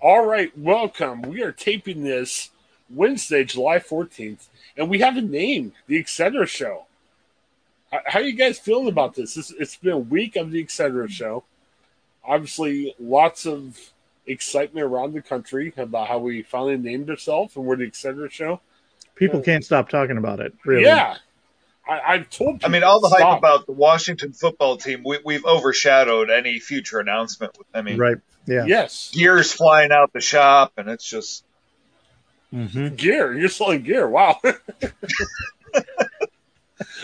All 0.00 0.24
right, 0.24 0.56
welcome. 0.56 1.22
We 1.22 1.42
are 1.42 1.52
taping 1.52 2.02
this 2.04 2.50
Wednesday, 2.88 3.44
July 3.44 3.78
14th, 3.78 4.48
and 4.76 4.88
we 4.88 5.00
have 5.00 5.16
a 5.16 5.20
name, 5.22 5.72
The 5.86 5.98
Etc. 5.98 6.46
Show. 6.46 6.86
How- 7.92 8.00
are 8.20 8.22
you 8.22 8.32
guys 8.32 8.58
feeling 8.58 8.88
about 8.88 9.14
this? 9.14 9.36
It's- 9.36 9.52
It's 9.58 9.76
been 9.76 9.92
a 9.92 9.98
week 9.98 10.36
of 10.36 10.50
The 10.52 10.62
Etc. 10.62 11.08
Show. 11.08 11.44
Obviously, 12.24 12.94
lots 12.98 13.46
of 13.46 13.78
excitement 14.26 14.84
around 14.86 15.12
the 15.12 15.22
country 15.22 15.72
about 15.76 16.08
how 16.08 16.18
we 16.18 16.42
finally 16.42 16.76
named 16.76 17.10
ourselves 17.10 17.56
and 17.56 17.64
we're 17.66 17.76
The 17.76 17.86
Etc. 17.86 18.30
Show. 18.30 18.60
People 19.16 19.42
can't 19.42 19.64
stop 19.64 19.90
talking 19.90 20.16
about 20.16 20.40
it. 20.40 20.54
Really. 20.64 20.84
Yeah. 20.84 21.16
I, 21.88 22.00
I've 22.14 22.30
told 22.30 22.62
you. 22.62 22.66
I 22.66 22.68
mean, 22.70 22.82
all 22.84 23.00
the 23.00 23.08
to 23.08 23.16
hype 23.24 23.38
about 23.38 23.66
the 23.66 23.72
Washington 23.72 24.32
football 24.32 24.76
team, 24.76 25.02
we, 25.04 25.18
we've 25.24 25.44
overshadowed 25.44 26.30
any 26.30 26.58
future 26.60 27.00
announcement. 27.00 27.56
I 27.74 27.82
mean, 27.82 27.96
Right. 27.98 28.16
Yeah. 28.46 28.64
Yes. 28.66 29.10
gears 29.14 29.52
flying 29.52 29.90
out 29.92 30.12
the 30.12 30.20
shop, 30.20 30.72
and 30.76 30.88
it's 30.88 31.08
just 31.08 31.44
hmm 32.50 32.88
Gear. 32.94 33.32
You're 33.38 33.48
selling 33.48 33.82
gear. 33.82 34.08
Wow. 34.08 34.40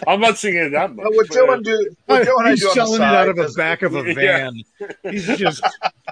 I'm 0.06 0.20
not 0.20 0.38
seeing 0.38 0.56
it 0.56 0.70
that 0.70 0.94
much. 0.94 1.04
But 1.04 1.14
what 1.14 1.28
but- 1.28 1.34
Joe 1.34 1.60
do, 1.60 1.96
what 2.06 2.24
Joe 2.24 2.36
and 2.38 2.46
I 2.48 2.50
He's 2.50 2.60
do 2.60 2.68
on 2.68 2.74
the 2.76 2.86
selling 2.86 3.02
it 3.02 3.04
out 3.04 3.28
of 3.28 3.36
the 3.36 3.52
back 3.56 3.82
of 3.82 3.94
a 3.94 4.02
Yeah. 4.08 4.14
van. 4.14 4.62
He's 5.12 5.26
just 5.38 5.62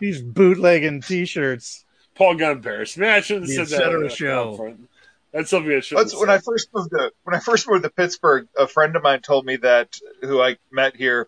he's 0.00 0.20
bootlegging 0.22 1.00
t-shirts. 1.02 1.84
Paul 2.14 2.34
got 2.36 2.52
embarrassed. 2.52 2.96
Man, 2.98 3.10
I 3.10 3.20
shouldn't 3.20 3.48
The 3.48 3.56
have 3.56 3.68
said 3.68 3.78
that. 3.80 4.04
Etc. 4.04 4.10
show. 4.10 4.56
front. 4.56 4.88
That's 5.34 5.50
something 5.50 5.72
I 5.72 5.80
should. 5.80 5.98
That's 5.98 6.16
when 6.16 6.30
I 6.30 6.38
first 6.38 6.68
moved 6.72 6.90
to 6.90 7.10
when 7.24 7.34
I 7.34 7.40
first 7.40 7.68
moved 7.68 7.82
to 7.82 7.90
Pittsburgh. 7.90 8.46
A 8.56 8.68
friend 8.68 8.94
of 8.94 9.02
mine 9.02 9.20
told 9.20 9.44
me 9.44 9.56
that 9.56 9.98
who 10.22 10.41
I 10.41 10.58
met 10.70 10.94
here 10.94 11.26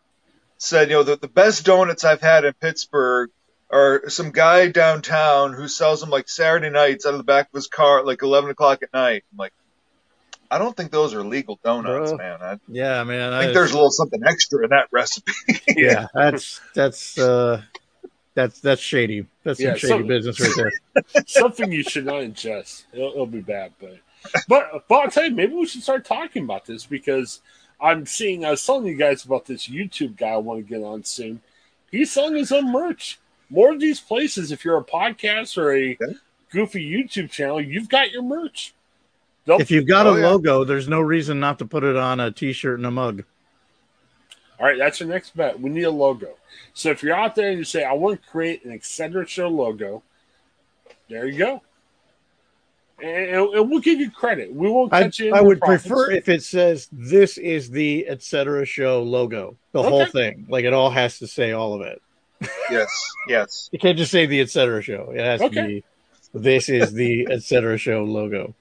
said, 0.59 0.91
you 0.91 0.95
know, 0.95 1.03
the, 1.03 1.17
the 1.17 1.29
best 1.29 1.67
donuts 1.67 2.05
I've 2.05 2.21
had 2.21 2.45
in 2.45 2.53
Pittsburgh 2.55 3.31
are 3.69 4.09
some 4.09 4.31
guy 4.31 4.69
downtown 4.69 5.55
who 5.55 5.67
sells 5.67 6.01
them 6.01 6.11
like 6.11 6.29
Saturday 6.29 6.71
nights 6.71 7.05
out 7.05 7.15
of 7.15 7.19
the 7.19 7.25
back 7.25 7.49
of 7.49 7.53
his 7.53 7.67
car 7.67 7.99
at 7.99 8.07
like 8.07 8.23
eleven 8.23 8.49
o'clock 8.49 8.85
at 8.85 8.93
night. 8.93 9.25
I'm 9.33 9.39
like, 9.39 9.53
I 10.53 10.59
don't 10.59 10.77
think 10.77 10.93
those 10.93 11.13
are 11.13 11.25
legal 11.25 11.59
donuts, 11.65 12.13
Bro. 12.13 12.19
man. 12.19 12.39
I 12.41 12.59
Yeah, 12.69 13.03
man. 13.03 13.33
I 13.33 13.43
think 13.43 13.55
there's 13.55 13.73
a 13.73 13.75
little 13.75 13.91
something 13.91 14.21
extra 14.25 14.63
in 14.63 14.71
that 14.71 14.87
recipe. 14.93 15.33
yeah. 15.69 16.07
That's 16.15 16.61
that's 16.77 17.19
uh 17.19 17.61
that's 18.37 18.61
that's 18.61 18.81
shady. 18.81 19.27
That's 19.43 19.59
some 19.59 19.67
Yeah, 19.71 19.75
shady 19.75 19.89
some- 19.89 20.07
business 20.07 20.41
right 20.41 20.71
there. 20.95 21.03
something 21.27 21.73
you 21.73 21.83
should 21.83 22.07
not 22.07 22.23
ingest. 22.23 22.85
It'll, 22.93 23.11
it'll 23.11 23.27
be 23.27 23.41
bad, 23.41 23.73
but 23.81 23.99
but 24.47 24.85
but 24.89 24.95
I'll 24.95 25.11
tell 25.11 25.25
you, 25.25 25.33
maybe 25.35 25.55
we 25.55 25.67
should 25.67 25.83
start 25.83 26.05
talking 26.05 26.45
about 26.45 26.65
this 26.67 26.87
because 26.87 27.41
I'm 27.81 28.07
seeing. 28.07 28.45
I 28.45 28.51
was 28.51 28.65
telling 28.65 28.87
you 28.87 28.95
guys 28.95 29.25
about 29.25 29.47
this 29.47 29.67
YouTube 29.67 30.17
guy 30.17 30.29
I 30.29 30.37
want 30.37 30.65
to 30.65 30.73
get 30.73 30.85
on 30.85 31.03
soon. 31.03 31.41
He's 31.91 32.13
selling 32.13 32.37
his 32.37 32.53
own 32.53 32.71
merch. 32.71 33.19
More 33.51 33.73
of 33.73 33.81
these 33.81 34.01
places, 34.01 34.53
if 34.53 34.65
you're 34.65 34.77
a 34.79 34.85
podcast 34.85 35.57
or 35.57 35.73
a 35.75 35.93
Okay. 36.01 36.19
goofy 36.51 36.89
YouTube 36.91 37.31
channel, 37.31 37.61
you've 37.61 37.89
got 37.89 38.11
your 38.13 38.23
merch. 38.23 38.75
They'll- 39.45 39.61
If 39.61 39.71
you've 39.71 39.87
got 39.87 40.07
Oh, 40.09 40.15
a 40.15 40.21
yeah. 40.21 40.27
logo, 40.31 40.65
there's 40.65 40.89
no 40.89 41.01
reason 41.01 41.39
not 41.39 41.59
to 41.61 41.65
put 41.65 41.85
it 41.85 41.95
on 41.97 42.19
a 42.19 42.33
t-shirt 42.33 42.79
and 42.79 42.87
a 42.87 42.91
mug. 42.91 43.23
All 44.59 44.67
right, 44.67 44.79
that's 44.79 45.01
your 45.01 45.09
next 45.09 45.37
bet. 45.37 45.61
We 45.61 45.71
need 45.71 45.83
a 45.83 45.91
logo. 45.91 46.35
So 46.73 46.91
if 46.91 47.03
you're 47.03 47.17
out 47.17 47.35
there 47.35 47.51
and 47.51 47.59
you 47.59 47.65
say, 47.65 47.85
I 47.85 47.93
want 47.93 48.23
to 48.23 48.29
create 48.29 48.65
an 48.65 48.73
Etc. 48.73 49.27
Show 49.27 49.49
logo, 49.49 50.03
there 51.09 51.27
you 51.27 51.39
go. 51.39 51.63
And, 53.03 53.55
and 53.55 53.71
we'll 53.71 53.81
give 53.81 54.01
you 54.01 54.11
credit. 54.11 54.55
We 54.55 54.71
won't 54.71 54.93
I, 54.93 55.11
you 55.15 55.29
in 55.29 55.35
I 55.35 55.43
would 55.43 55.61
profits. 55.61 55.87
prefer 55.87 56.11
if 56.13 56.29
it 56.31 56.43
says 56.43 56.89
this 56.91 57.37
is 57.37 57.71
the 57.71 58.09
etc. 58.09 58.65
show 58.65 59.03
logo, 59.03 59.57
the 59.73 59.83
whole 59.83 60.07
thing. 60.07 60.47
Like 60.49 60.65
it 60.65 60.73
all 60.73 60.91
has 60.91 61.19
to 61.19 61.27
say 61.27 61.53
all 61.53 61.75
of 61.75 61.83
it. 61.83 62.01
yes, 62.71 62.89
yes. 63.29 63.69
You 63.73 63.79
can't 63.79 63.99
just 63.99 64.11
say 64.11 64.25
the 64.25 64.41
etc. 64.41 64.81
show. 64.81 65.13
It 65.15 65.21
has 65.21 65.41
to 65.41 65.51
be 65.51 65.85
this 66.33 66.69
is 66.71 66.93
the 66.93 67.29
etc. 67.31 67.77
show 67.77 68.05
logo. 68.05 68.55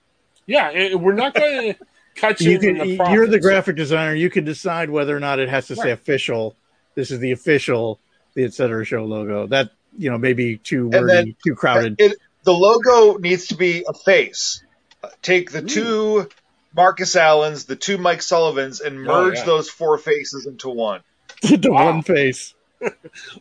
Yeah, 0.47 0.69
and 0.69 1.01
we're 1.01 1.13
not 1.13 1.33
going 1.33 1.73
to 1.73 1.79
cut 2.15 2.39
you. 2.41 2.51
you 2.51 2.59
can, 2.59 2.77
the 2.77 3.09
you're 3.11 3.27
the 3.27 3.39
graphic 3.39 3.75
designer. 3.75 4.13
You 4.15 4.29
can 4.29 4.43
decide 4.45 4.89
whether 4.89 5.15
or 5.15 5.19
not 5.19 5.39
it 5.39 5.49
has 5.49 5.67
to 5.67 5.75
say 5.75 5.91
official. 5.91 6.55
This 6.95 7.11
is 7.11 7.19
the 7.19 7.31
official 7.31 7.99
the 8.33 8.43
etc. 8.45 8.83
show 8.85 9.03
logo. 9.05 9.47
That 9.47 9.71
you 9.97 10.09
know 10.11 10.17
maybe 10.17 10.57
too 10.57 10.89
wordy, 10.89 11.13
then- 11.13 11.35
too 11.45 11.55
crowded. 11.55 11.95
It, 11.99 12.17
the 12.43 12.53
logo 12.53 13.17
needs 13.17 13.47
to 13.47 13.55
be 13.55 13.83
a 13.87 13.93
face. 13.93 14.63
Uh, 15.03 15.09
Take 15.21 15.51
the 15.51 15.61
two 15.63 16.29
Marcus 16.75 17.15
Allens, 17.15 17.65
the 17.65 17.75
two 17.75 17.97
Mike 17.97 18.21
Sullivans, 18.21 18.81
and 18.81 18.99
Oh, 18.99 19.01
merge 19.03 19.37
yeah. 19.37 19.45
those 19.45 19.69
four 19.69 19.97
faces 19.97 20.45
into 20.45 20.69
one. 20.69 21.01
to 21.41 21.57
Wow. 21.71 21.85
one 21.85 22.01
face. 22.03 22.53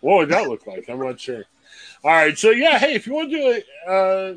What 0.00 0.16
would 0.18 0.28
that 0.30 0.48
look 0.48 0.66
like? 0.66 0.88
I'm 0.88 0.98
not 1.00 1.20
sure. 1.20 1.44
All 2.04 2.10
right, 2.10 2.38
so 2.38 2.50
yeah, 2.50 2.78
hey, 2.78 2.94
if 2.94 3.06
you 3.06 3.12
want 3.14 3.30
to 3.30 3.36
do 3.36 3.50
it, 3.50 3.66
uh, 3.86 3.90
uh, 3.90 4.34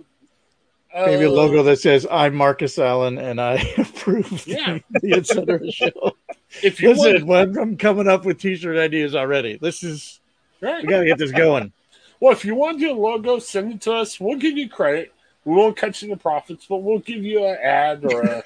Maybe 1.06 1.25
a 1.25 1.31
logo 1.31 1.63
that 1.63 1.80
says 1.80 2.08
"I'm 2.09 2.35
Marcus 2.35 2.78
Allen 2.80 3.18
and 3.18 3.40
I 3.40 3.56
approve 3.78 4.47
Yeah. 4.47 4.80
the, 4.91 5.00
the 5.02 5.13
etc. 5.18 5.72
show." 5.72 6.16
If 6.63 6.81
you 6.81 6.90
Listen, 6.90 7.28
want, 7.28 7.58
I'm 7.58 7.78
coming 7.78 8.08
up 8.08 8.25
with 8.25 8.40
t-shirt 8.40 8.78
ideas 8.78 9.16
already. 9.16 9.57
This 9.62 9.84
is 9.84 10.19
right. 10.62 10.81
we 10.81 10.90
got 10.90 11.02
to 11.02 11.06
get 11.06 11.18
this 11.18 11.31
going. 11.31 11.72
Well, 12.19 12.31
if 12.31 12.46
you 12.46 12.56
want 12.56 12.80
to 12.80 12.88
do 12.88 12.91
a 12.94 13.00
logo, 13.00 13.38
send 13.40 13.74
it 13.74 13.81
to 13.81 13.94
us. 13.94 14.19
We'll 14.19 14.40
give 14.40 14.57
you 14.57 14.69
credit. 14.69 15.13
We 15.46 15.56
won't 15.56 15.78
cut 15.78 16.02
you 16.02 16.09
the 16.09 16.18
profits, 16.18 16.66
but 16.68 16.78
we'll 16.78 17.00
give 17.00 17.24
you 17.24 17.46
an 17.46 17.57
ad 17.62 18.06
or 18.06 18.24
a. 18.24 18.44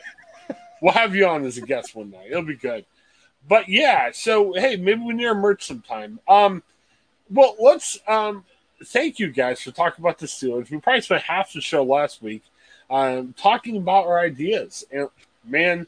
we'll 0.81 0.93
have 0.93 1.15
you 1.15 1.27
on 1.27 1.45
as 1.45 1.57
a 1.57 1.61
guest 1.61 1.95
one 1.95 2.11
night. 2.11 2.27
It'll 2.29 2.43
be 2.43 2.55
good. 2.55 2.85
But 3.47 3.69
yeah, 3.69 4.11
so 4.13 4.53
hey, 4.53 4.75
maybe 4.75 5.01
we 5.01 5.13
need 5.13 5.25
our 5.25 5.35
merch 5.35 5.63
sometime. 5.65 6.19
Um, 6.27 6.63
well, 7.29 7.55
let's 7.59 7.97
um, 8.07 8.43
thank 8.85 9.19
you 9.19 9.29
guys 9.29 9.61
for 9.61 9.71
talking 9.71 10.03
about 10.03 10.17
the 10.17 10.25
Steelers. 10.25 10.69
We 10.69 10.79
probably 10.79 11.01
spent 11.01 11.23
half 11.23 11.53
the 11.53 11.61
show 11.61 11.83
last 11.83 12.21
week 12.21 12.43
um, 12.89 13.33
talking 13.37 13.77
about 13.77 14.07
our 14.07 14.19
ideas, 14.19 14.83
and 14.91 15.09
man, 15.45 15.87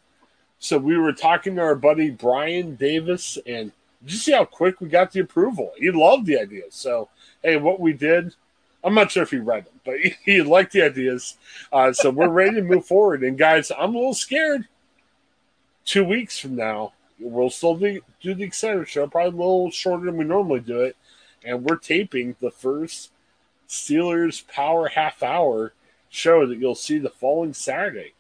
so 0.60 0.78
we 0.78 0.98
were 0.98 1.14
talking 1.14 1.56
to 1.56 1.62
our 1.62 1.76
buddy 1.76 2.10
Brian 2.10 2.76
Davis, 2.76 3.38
and 3.46 3.72
did 4.04 4.12
you 4.12 4.18
see 4.18 4.32
how 4.32 4.46
quick 4.46 4.82
we 4.82 4.88
got 4.88 5.12
the 5.12 5.22
approval? 5.22 5.72
He 5.78 5.92
loved 5.92 6.26
the 6.26 6.40
ideas. 6.40 6.76
So 6.76 7.10
hey, 7.44 7.58
what 7.58 7.80
we 7.80 7.94
did, 7.94 8.36
I'm 8.84 8.94
not 8.94 9.12
sure 9.12 9.24
if 9.24 9.32
he 9.32 9.38
read 9.38 9.66
them, 9.66 9.80
but 9.86 9.96
he, 10.26 10.42
liked 10.42 10.72
the 10.72 10.84
ideas. 10.84 11.38
Uh, 11.72 11.94
so 11.94 12.10
we're 12.10 12.30
ready 12.30 12.56
to 12.56 12.62
move 12.62 12.86
forward. 12.86 13.24
And 13.24 13.38
guys, 13.38 13.72
I'm 13.78 13.94
a 13.94 13.98
little 13.98 14.14
scared. 14.14 14.68
Two 15.86 16.06
weeks 16.06 16.40
from 16.40 16.56
now, 16.56 16.94
we'll 17.20 17.50
still 17.50 17.76
do, 17.76 18.02
do 18.22 18.34
the 18.34 18.46
Etc. 18.46 18.86
show, 18.86 19.06
probably 19.08 19.38
a 19.38 19.42
little 19.42 19.72
shorter 19.72 20.06
than 20.06 20.18
we 20.18 20.24
normally 20.24 20.62
do 20.62 20.82
it. 20.82 20.96
And 21.44 21.64
we're 21.64 21.78
taping 21.78 22.36
the 22.40 22.52
first 22.52 23.12
Steelers 23.68 24.48
Power 24.48 24.88
Half 24.90 25.24
Hour 25.24 25.74
show 26.10 26.46
that 26.46 26.58
you'll 26.60 26.76
see 26.76 27.00
the 27.00 27.10
following 27.10 27.54
Saturday. 27.54 28.14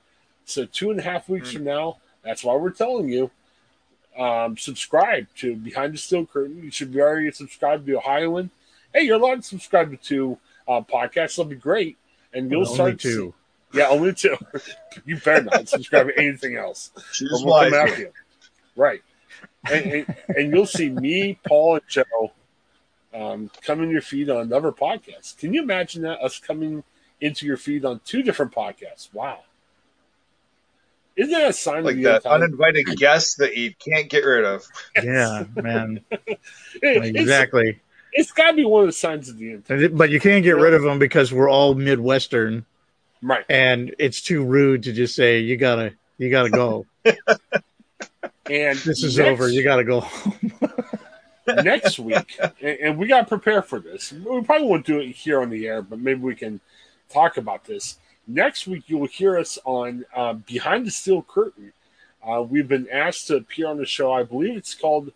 So 0.45 0.65
two 0.65 0.91
and 0.91 0.99
a 0.99 1.03
half 1.03 1.29
weeks 1.29 1.49
Mm. 1.49 1.53
from 1.53 1.63
now, 1.63 1.97
that's 2.23 2.43
why 2.43 2.55
we're 2.55 2.71
telling 2.71 3.09
you. 3.09 3.31
Um, 4.17 4.57
subscribe 4.57 5.27
to 5.37 5.55
Behind 5.55 5.93
the 5.93 5.97
Steel 5.97 6.25
Curtain. 6.25 6.63
You 6.63 6.69
should 6.71 6.93
be 6.93 7.01
already 7.01 7.31
subscribed 7.31 7.87
to 7.87 7.97
Ohioan. 7.97 8.51
Hey, 8.93 9.03
you're 9.03 9.15
allowed 9.15 9.37
to 9.37 9.41
subscribe 9.41 9.89
to 9.89 9.97
two 9.97 10.37
uh, 10.67 10.81
podcasts. 10.81 11.35
That'll 11.35 11.45
be 11.45 11.55
great, 11.55 11.97
and 12.31 12.51
you'll 12.51 12.61
Only 12.61 12.73
start 12.75 12.99
two. 12.99 13.33
See, 13.71 13.79
yeah, 13.79 13.87
only 13.87 14.13
two. 14.13 14.37
you 15.05 15.17
better 15.17 15.45
not 15.45 15.67
subscribe 15.67 16.07
to 16.07 16.17
anything 16.19 16.55
else. 16.55 16.91
Choose 17.11 17.41
Or 17.41 17.45
we'll 17.45 17.63
come 17.63 17.73
after 17.73 18.01
you. 18.01 18.11
Right, 18.75 19.01
and, 19.71 19.85
and, 19.85 20.15
and 20.29 20.53
you'll 20.53 20.67
see 20.67 20.89
me, 20.91 21.39
Paul, 21.47 21.75
and 21.75 21.83
Joe 21.87 22.31
um, 23.13 23.49
come 23.61 23.81
in 23.83 23.89
your 23.89 24.01
feed 24.01 24.29
on 24.29 24.37
another 24.41 24.71
podcast. 24.71 25.37
Can 25.37 25.53
you 25.53 25.61
imagine 25.63 26.01
that 26.03 26.19
us 26.21 26.39
coming 26.39 26.83
into 27.21 27.45
your 27.45 27.57
feed 27.57 27.85
on 27.85 28.01
two 28.03 28.21
different 28.23 28.51
podcasts. 28.51 29.13
Wow. 29.13 29.39
Isn't 31.15 31.31
that 31.31 31.49
a 31.49 31.53
sign 31.53 31.83
Like 31.83 31.91
of 31.91 31.97
the 31.97 32.03
that 32.05 32.23
time? 32.23 32.41
uninvited 32.41 32.85
guest 32.97 33.37
that 33.37 33.55
you 33.55 33.73
can't 33.75 34.09
get 34.09 34.25
rid 34.25 34.43
of. 34.43 34.65
Yeah, 35.01 35.45
man. 35.55 36.01
It- 36.11 36.39
it's- 36.81 37.11
Exactly. 37.15 37.79
it's 38.11 38.31
got 38.31 38.51
to 38.51 38.57
be 38.57 38.65
one 38.65 38.81
of 38.81 38.87
the 38.87 38.93
signs 38.93 39.29
of 39.29 39.37
the 39.37 39.51
end. 39.51 39.97
But 39.97 40.09
you 40.09 40.19
can't 40.19 40.43
get 40.43 40.57
rid 40.57 40.73
of 40.73 40.81
them 40.81 40.99
because 40.99 41.31
we're 41.31 41.49
all 41.49 41.75
Midwestern, 41.75 42.65
Right. 43.21 43.45
and 43.47 43.93
it's 43.99 44.21
too 44.21 44.43
rude 44.43 44.83
to 44.83 44.91
just 44.91 45.15
say 45.15 45.39
you 45.39 45.55
gotta 45.55 45.93
you 46.17 46.29
gotta 46.29 46.49
go. 46.49 46.85
And 48.49 48.77
This 48.79 49.03
is 49.03 49.17
next- 49.17 49.29
over. 49.29 49.47
You 49.49 49.63
gotta 49.63 49.85
go. 49.85 50.01
home. 50.01 50.51
next 51.47 51.99
week, 51.99 52.37
and, 52.61 52.79
and 52.79 52.97
we 52.97 53.07
got 53.07 53.21
to 53.21 53.25
prepare 53.27 53.61
for 53.61 53.79
this. 53.79 54.11
We 54.11 54.41
probably 54.41 54.67
won't 54.67 54.85
do 54.85 54.99
it 54.99 55.11
here 55.11 55.41
on 55.41 55.49
the 55.49 55.67
air, 55.67 55.81
but 55.81 55.99
maybe 55.99 56.21
we 56.21 56.35
can 56.35 56.59
talk 57.09 57.37
about 57.37 57.65
this. 57.65 57.97
Next 58.27 58.67
week, 58.67 58.83
you 58.87 58.97
will 58.97 59.07
hear 59.07 59.37
us 59.37 59.59
on 59.65 60.05
uh, 60.15 60.33
Behind 60.33 60.85
the 60.85 60.91
Steel 60.91 61.21
Curtain. 61.21 61.73
Uh, 62.25 62.41
we've 62.41 62.67
been 62.69 62.87
asked 62.89 63.27
to 63.27 63.35
appear 63.35 63.67
on 63.67 63.77
the 63.77 63.85
show. 63.85 64.13
I 64.13 64.23
believe 64.23 64.55
it's 64.55 64.73
called 64.73 65.11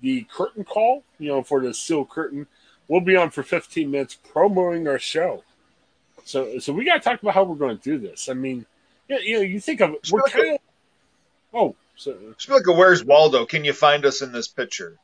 the 0.00 0.26
Curtain 0.32 0.64
Call, 0.64 1.02
you 1.18 1.28
know, 1.28 1.42
for 1.42 1.60
the 1.60 1.74
Steel 1.74 2.06
Curtain. 2.06 2.46
We'll 2.88 3.00
be 3.02 3.16
on 3.16 3.30
for 3.30 3.42
15 3.42 3.90
minutes 3.90 4.16
promoting 4.32 4.88
our 4.88 4.98
show. 4.98 5.44
So, 6.24 6.58
so 6.58 6.72
we 6.72 6.84
got 6.84 6.94
to 6.94 7.00
talk 7.00 7.22
about 7.22 7.34
how 7.34 7.44
we're 7.44 7.56
going 7.56 7.76
to 7.76 7.82
do 7.82 7.98
this. 7.98 8.28
I 8.28 8.32
mean, 8.32 8.64
you, 9.08 9.18
you 9.18 9.34
know, 9.36 9.42
you 9.42 9.60
think 9.60 9.80
of 9.80 9.90
we're 10.10 10.26
Sure. 10.28 10.28
kind 10.28 10.54
of. 10.54 10.60
Oh, 11.52 11.76
so, 11.96 12.16
Just 12.36 12.48
like 12.50 12.66
a 12.66 12.72
Where's 12.72 13.04
Waldo? 13.04 13.46
Can 13.46 13.64
you 13.64 13.72
find 13.72 14.04
us 14.04 14.22
in 14.22 14.32
this 14.32 14.48
picture? 14.48 14.96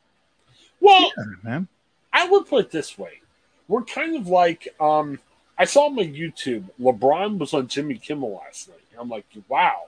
Well, 0.82 1.12
man. 1.43 1.69
I 2.12 2.29
would 2.29 2.46
put 2.46 2.67
it 2.67 2.70
this 2.70 2.99
way: 2.99 3.20
we're 3.69 3.84
kind 3.84 4.17
of 4.17 4.26
like 4.29 4.69
um, 4.81 5.19
I 5.58 5.64
saw 5.64 5.87
on 5.87 5.96
my 5.96 6.02
YouTube. 6.02 6.64
LeBron 6.81 7.38
was 7.38 7.55
on 7.55 7.69
Jimmy 7.69 7.96
Kimmel 7.96 8.40
last 8.44 8.69
night. 8.69 8.79
I'm 8.99 9.08
like, 9.08 9.25
wow, 9.49 9.84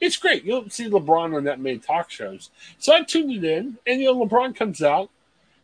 it's 0.00 0.16
great. 0.16 0.44
You 0.44 0.52
don't 0.52 0.72
see 0.72 0.90
LeBron 0.90 1.36
on 1.36 1.44
that 1.44 1.60
many 1.60 1.78
talk 1.78 2.10
shows, 2.10 2.50
so 2.78 2.94
I 2.94 3.02
tuned 3.02 3.32
it 3.32 3.44
in, 3.44 3.78
and 3.86 4.00
you 4.00 4.06
know, 4.06 4.26
LeBron 4.26 4.54
comes 4.54 4.82
out, 4.82 5.10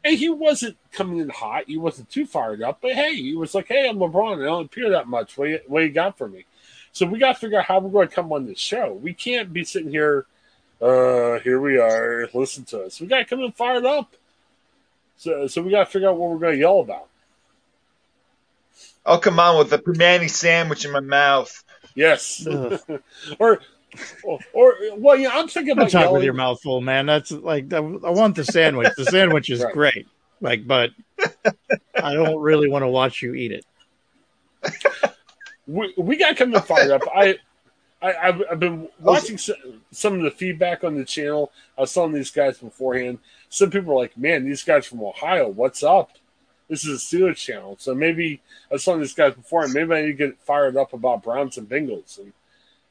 and 0.05 0.17
he 0.17 0.29
wasn't 0.29 0.77
coming 0.93 1.19
in 1.19 1.29
hot. 1.29 1.65
He 1.67 1.77
wasn't 1.77 2.11
too 2.11 2.27
fired 2.27 2.63
up, 2.63 2.79
but 2.81 2.93
hey, 2.93 3.15
he 3.15 3.35
was 3.35 3.55
like, 3.55 3.69
hey, 3.69 3.89
I'm 3.89 3.99
LeBron. 3.99 4.43
I 4.43 4.47
don't 4.47 4.67
appear 4.67 4.91
that 4.91 5.09
much. 5.09 5.37
What 5.37 5.49
you, 5.49 5.61
what 5.67 5.81
you 5.81 5.91
got 5.91 6.19
for 6.19 6.29
me? 6.29 6.47
So 6.93 7.07
we 7.07 7.19
got 7.19 7.35
to 7.35 7.39
figure 7.39 7.59
out 7.59 7.65
how 7.65 7.79
we're 7.79 7.91
going 7.91 8.09
to 8.09 8.15
come 8.15 8.33
on 8.33 8.47
this 8.47 8.59
show. 8.59 8.93
We 8.93 9.15
can't 9.15 9.53
be 9.53 9.65
sitting 9.65 9.91
here. 9.91 10.27
Uh, 10.81 11.39
here 11.39 11.61
we 11.61 11.79
are. 11.79 12.29
Listen 12.35 12.65
to 12.67 12.83
us. 12.83 13.01
We 13.01 13.07
got 13.07 13.19
to 13.19 13.25
come 13.25 13.41
in 13.41 13.53
fired 13.53 13.85
up. 13.85 14.15
So, 15.23 15.47
so 15.47 15.63
we 15.63 15.71
got 15.71 15.85
to 15.85 15.87
figure 15.87 16.09
out 16.09 16.17
what 16.17 16.31
we're 16.31 16.39
going 16.39 16.55
to 16.55 16.59
yell 16.59 16.81
about. 16.81 17.07
I'll 19.07 19.21
come 19.21 19.39
on 19.39 19.57
with 19.57 19.71
the 19.71 19.79
Primanti 19.79 20.29
sandwich 20.29 20.85
in 20.85 20.91
my 20.91 20.99
mouth. 20.99 21.63
Yes, 21.95 22.45
or, 23.39 23.61
or, 24.25 24.39
or, 24.53 24.75
well, 24.97 25.17
yeah, 25.17 25.31
I'm 25.33 25.47
thinking 25.47 25.77
Don't 25.77 25.83
about 25.83 25.91
talk 25.93 26.01
yelling. 26.03 26.15
with 26.15 26.25
your 26.25 26.35
mouth 26.35 26.61
full, 26.61 26.81
man. 26.81 27.07
That's 27.07 27.31
like 27.31 27.73
I 27.73 27.77
I 27.77 28.11
want 28.11 28.35
the 28.35 28.45
sandwich. 28.45 28.89
The 28.97 29.05
sandwich 29.05 29.49
is 29.49 29.61
Right. 29.65 29.73
great. 29.73 30.09
Like, 30.41 30.67
but 30.67 30.91
I 31.95 32.15
don't 32.15 32.41
really 32.41 32.69
want 32.69 32.83
to 32.83 32.89
watch 32.89 33.23
you 33.23 33.35
eat 33.35 33.53
it. 33.53 33.65
We, 35.69 35.95
we 35.97 36.17
got 36.17 36.31
to 36.31 36.35
come 36.35 36.53
in 36.53 36.61
fired 36.63 36.91
up. 36.91 37.03
I, 37.15 37.37
I, 38.03 38.15
I've, 38.15 38.43
I've 38.51 38.61
been 38.61 38.89
oh, 38.89 39.13
watching 39.13 39.39
some, 39.39 39.83
some 39.91 40.15
of 40.15 40.23
the 40.23 40.31
feedback 40.31 40.85
on 40.85 40.97
the 40.97 41.05
channel. 41.05 41.53
I 41.79 41.83
was 41.83 41.95
telling 41.95 42.13
these 42.13 42.31
guys 42.31 42.59
beforehand. 42.59 43.19
Some 43.49 43.71
people 43.71 43.93
are 43.93 44.03
like, 44.03 44.17
"Man, 44.19 44.45
these 44.45 44.65
guys 44.65 44.87
from 44.87 45.03
Ohio, 45.03 45.49
what's 45.49 45.83
up?" 45.83 46.11
This 46.69 46.85
is 46.85 47.03
a 47.03 47.17
Steelers 47.17 47.37
channel, 47.37 47.77
so 47.79 47.95
maybe 47.95 48.41
I 48.71 48.75
was 48.75 48.85
telling 48.85 49.01
these 49.01 49.15
guys 49.15 49.35
beforehand. 49.35 49.75
Maybe 49.75 49.93
I 49.93 50.03
need 50.03 50.19
to 50.19 50.29
get 50.29 50.41
fired 50.41 50.77
up 50.77 50.93
about 50.93 51.23
Browns 51.23 51.59
and 51.59 51.69
Bengals 51.69 52.19
and 52.19 52.33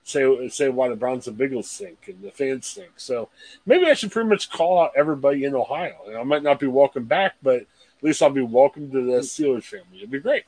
say 0.04 0.50
say 0.50 0.69
why 0.69 0.90
the 0.90 0.96
Browns 0.96 1.28
and 1.28 1.38
Bengals 1.38 1.66
stink 1.66 2.06
and 2.08 2.22
the 2.22 2.31
fans 2.31 2.68
stink. 2.68 2.92
So 2.98 3.30
maybe 3.66 3.86
I 3.86 3.94
should 3.94 4.12
pretty 4.12 4.30
much 4.30 4.50
call 4.50 4.81
out 4.81 4.92
everybody 4.96 5.44
in 5.46 5.56
Ohio. 5.56 5.96
And 6.08 6.18
I 6.18 6.24
might 6.24 6.44
not 6.44 6.60
be 6.60 6.68
welcome 6.68 7.06
back, 7.06 7.36
but 7.42 7.62
at 7.62 7.68
least 8.04 8.22
I'll 8.22 8.30
be 8.30 8.42
welcome 8.42 8.92
to 8.92 9.06
the 9.06 9.19
mm. 9.19 9.19
Steelers 9.19 9.63
family. 9.63 9.98
It'd 9.98 10.12
be 10.12 10.19
great. 10.19 10.44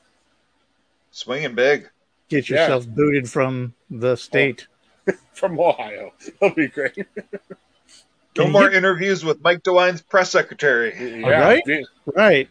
Swinging 1.10 1.54
big. 1.54 1.90
Get 2.28 2.48
Yeah. 2.48 2.62
yourself 2.62 2.86
booted 2.88 3.28
from 3.30 3.74
the 3.90 4.16
state. 4.16 4.66
from 5.34 5.58
Ohio. 5.60 6.12
That'll 6.40 6.54
be 6.56 6.68
great. 6.68 6.96
No 8.36 8.44
Can 8.44 8.52
more 8.52 8.68
get- 8.68 8.78
interviews 8.78 9.24
with 9.24 9.42
Mike 9.42 9.62
DeWine's 9.62 10.02
press 10.02 10.30
secretary. 10.30 11.20
Yeah, 11.20 11.28
right? 11.28 11.62
yeah. 11.66 11.82
Right. 12.16 12.48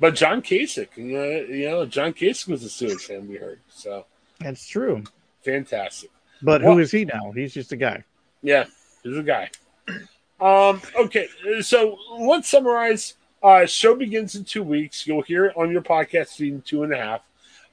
But 0.00 0.14
John 0.14 0.42
Kasich, 0.42 0.88
you 0.96 1.04
know, 1.04 1.24
you 1.24 1.68
know, 1.70 1.86
John 1.86 2.12
Kasich 2.12 2.48
was 2.48 2.64
a 2.64 2.68
Steelers 2.68 3.02
fan. 3.02 3.28
We 3.28 3.36
heard 3.36 3.60
so 3.70 4.04
That's 4.40 4.66
true. 4.66 5.04
fantastic. 5.44 6.10
But 6.42 6.62
Well- 6.62 6.74
who 6.74 6.80
is 6.80 6.90
he 6.90 7.04
now? 7.04 7.32
He's 7.34 7.54
just 7.54 7.72
a 7.72 7.76
guy. 7.76 8.04
Yeah, 8.42 8.64
he's 9.02 9.16
a 9.16 9.22
guy. 9.22 9.50
Um, 10.38 10.82
okay, 10.94 11.28
so 11.62 11.96
let's 12.18 12.48
summarize. 12.48 13.14
Uh, 13.42 13.64
show 13.64 13.94
begins 13.94 14.34
in 14.34 14.44
two 14.44 14.62
weeks. 14.62 15.06
You'll 15.06 15.22
hear 15.22 15.46
it 15.46 15.56
on 15.56 15.70
your 15.70 15.80
podcast 15.82 16.36
feed 16.36 16.52
in 16.52 16.62
two 16.62 16.82
and 16.82 16.92
a 16.92 16.96
half. 16.96 17.22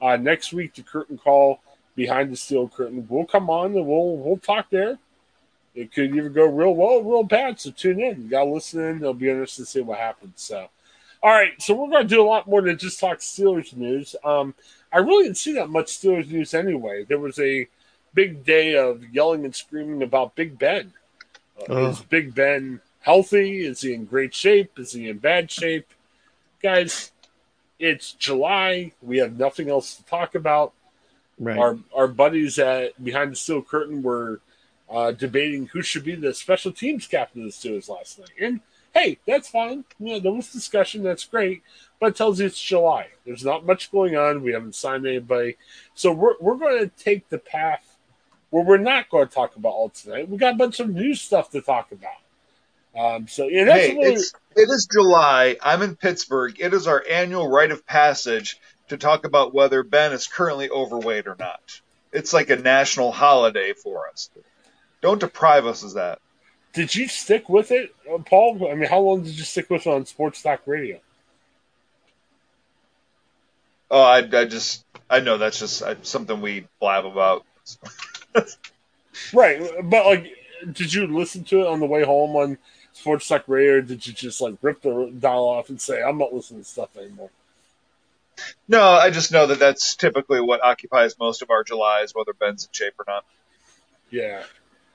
Uh, 0.04 0.16
next 0.18 0.52
week, 0.52 0.74
the 0.74 0.82
curtain 0.82 1.16
call 1.16 1.60
behind 1.96 2.30
the 2.30 2.36
steel 2.36 2.68
curtain. 2.68 3.06
We'll 3.08 3.24
come 3.24 3.48
on 3.48 3.74
and 3.74 3.86
we'll 3.86 4.16
we'll 4.18 4.36
talk 4.36 4.68
there. 4.68 4.98
It 5.74 5.92
could 5.92 6.14
either 6.14 6.28
go 6.28 6.44
real 6.44 6.74
well 6.74 6.98
or 6.98 7.02
real 7.02 7.22
bad. 7.22 7.58
So 7.58 7.70
tune 7.70 8.00
in. 8.00 8.22
You 8.22 8.28
got 8.28 8.44
to 8.44 8.50
listen 8.50 8.84
in. 8.84 8.96
It'll 8.98 9.14
be 9.14 9.30
interesting 9.30 9.64
to 9.64 9.70
see 9.70 9.80
what 9.80 9.98
happens. 9.98 10.34
So, 10.42 10.68
all 11.22 11.30
right. 11.32 11.60
So 11.60 11.74
we're 11.74 11.88
going 11.88 12.06
to 12.06 12.14
do 12.14 12.22
a 12.22 12.28
lot 12.28 12.46
more 12.46 12.60
than 12.60 12.76
just 12.76 13.00
talk 13.00 13.18
Steelers 13.18 13.74
news. 13.74 14.14
Um, 14.22 14.54
I 14.92 14.98
really 14.98 15.24
didn't 15.24 15.38
see 15.38 15.54
that 15.54 15.70
much 15.70 15.86
Steelers 15.86 16.30
news 16.30 16.52
anyway. 16.52 17.04
There 17.04 17.18
was 17.18 17.38
a 17.38 17.66
big 18.12 18.44
day 18.44 18.76
of 18.76 19.02
yelling 19.12 19.44
and 19.44 19.56
screaming 19.56 20.02
about 20.02 20.36
Big 20.36 20.58
Ben. 20.58 20.92
Uh, 21.58 21.64
Oh. 21.68 21.86
Is 21.90 22.00
Big 22.02 22.34
Ben 22.34 22.80
healthy? 23.00 23.64
Is 23.64 23.80
he 23.80 23.94
in 23.94 24.04
great 24.04 24.34
shape? 24.34 24.78
Is 24.78 24.92
he 24.92 25.08
in 25.08 25.18
bad 25.18 25.50
shape? 25.50 25.88
Guys, 26.62 27.10
it's 27.84 28.12
July. 28.12 28.92
We 29.02 29.18
have 29.18 29.38
nothing 29.38 29.68
else 29.68 29.96
to 29.96 30.04
talk 30.04 30.34
about. 30.34 30.72
Right. 31.38 31.58
Our 31.58 31.78
our 31.94 32.08
buddies 32.08 32.58
at 32.58 33.02
behind 33.02 33.32
the 33.32 33.36
steel 33.36 33.60
curtain 33.60 34.02
were 34.02 34.40
uh, 34.88 35.12
debating 35.12 35.66
who 35.66 35.82
should 35.82 36.04
be 36.04 36.14
the 36.14 36.32
special 36.32 36.72
teams 36.72 37.06
captain 37.06 37.42
of 37.42 37.48
the 37.48 37.52
Steelers 37.52 37.88
last 37.88 38.18
night. 38.18 38.30
And 38.40 38.60
hey, 38.94 39.18
that's 39.26 39.48
fine. 39.48 39.84
You 39.98 40.14
know, 40.14 40.20
there 40.20 40.32
was 40.32 40.52
discussion. 40.52 41.02
That's 41.02 41.24
great. 41.24 41.62
But 42.00 42.10
it 42.12 42.16
tells 42.16 42.40
you 42.40 42.46
it's 42.46 42.60
July. 42.60 43.08
There's 43.26 43.44
not 43.44 43.66
much 43.66 43.92
going 43.92 44.16
on. 44.16 44.42
We 44.42 44.52
haven't 44.52 44.74
signed 44.74 45.06
anybody. 45.06 45.56
So 45.94 46.12
we're 46.12 46.36
we're 46.40 46.56
going 46.56 46.78
to 46.78 47.04
take 47.04 47.28
the 47.28 47.38
path 47.38 47.96
where 48.48 48.64
we're 48.64 48.78
not 48.78 49.10
going 49.10 49.28
to 49.28 49.34
talk 49.34 49.56
about 49.56 49.70
all 49.72 49.90
tonight. 49.90 50.28
We 50.28 50.38
got 50.38 50.54
a 50.54 50.58
bunch 50.58 50.80
of 50.80 50.88
new 50.88 51.14
stuff 51.14 51.50
to 51.50 51.60
talk 51.60 51.92
about. 51.92 52.23
Um, 52.98 53.26
so 53.28 53.48
yeah, 53.48 53.64
that's 53.64 53.86
Hey, 53.86 53.94
really, 53.94 54.14
it 54.14 54.68
is 54.70 54.88
July. 54.90 55.56
I'm 55.62 55.82
in 55.82 55.96
Pittsburgh. 55.96 56.56
It 56.60 56.72
is 56.74 56.86
our 56.86 57.04
annual 57.10 57.48
rite 57.48 57.72
of 57.72 57.84
passage 57.86 58.58
to 58.88 58.96
talk 58.96 59.24
about 59.24 59.52
whether 59.54 59.82
Ben 59.82 60.12
is 60.12 60.26
currently 60.26 60.70
overweight 60.70 61.26
or 61.26 61.36
not. 61.38 61.80
It's 62.12 62.32
like 62.32 62.50
a 62.50 62.56
national 62.56 63.10
holiday 63.10 63.72
for 63.72 64.08
us. 64.08 64.30
Don't 65.00 65.18
deprive 65.18 65.66
us 65.66 65.82
of 65.82 65.94
that. 65.94 66.20
did 66.72 66.94
you 66.94 67.08
stick 67.08 67.48
with 67.48 67.70
it, 67.72 67.94
uh, 68.12 68.18
Paul? 68.18 68.68
I 68.70 68.74
mean, 68.74 68.88
how 68.88 69.00
long 69.00 69.22
did 69.22 69.36
you 69.36 69.44
stick 69.44 69.68
with 69.70 69.86
it 69.86 69.90
on 69.90 70.06
Sports 70.06 70.42
Talk 70.42 70.62
Radio? 70.66 71.00
Oh, 73.90 74.02
I, 74.02 74.18
I 74.18 74.44
just 74.44 74.84
I 75.10 75.20
know 75.20 75.38
that's 75.38 75.58
just 75.58 75.82
uh, 75.82 75.94
something 76.02 76.40
we 76.40 76.66
blab 76.80 77.06
about. 77.06 77.44
Right, 79.32 79.60
but 79.84 80.06
like, 80.06 80.26
did 80.72 80.92
you 80.92 81.06
listen 81.06 81.44
to 81.44 81.60
it 81.60 81.66
on 81.68 81.78
the 81.78 81.86
way 81.86 82.02
home 82.02 82.34
on 82.34 82.58
Sports 83.04 83.28
Talk 83.28 83.44
Radio, 83.48 83.74
or 83.74 83.80
did 83.82 84.06
you 84.06 84.14
just 84.14 84.40
like 84.40 84.54
rip 84.62 84.80
the 84.80 85.12
dial 85.20 85.44
off 85.44 85.68
and 85.68 85.78
say, 85.78 86.02
"I'm 86.02 86.16
not 86.16 86.32
listening 86.32 86.62
to 86.62 86.66
stuff 86.66 86.96
anymore"? 86.96 87.28
No, 88.66 88.82
I 88.82 89.10
just 89.10 89.30
know 89.30 89.46
that 89.46 89.58
that's 89.58 89.94
typically 89.94 90.40
what 90.40 90.64
occupies 90.64 91.18
most 91.18 91.42
of 91.42 91.50
our 91.50 91.62
Julys, 91.64 92.14
whether 92.14 92.32
Ben's 92.32 92.64
in 92.64 92.72
shape 92.72 92.94
or 92.98 93.04
not. 93.06 93.26
Yeah, 94.10 94.44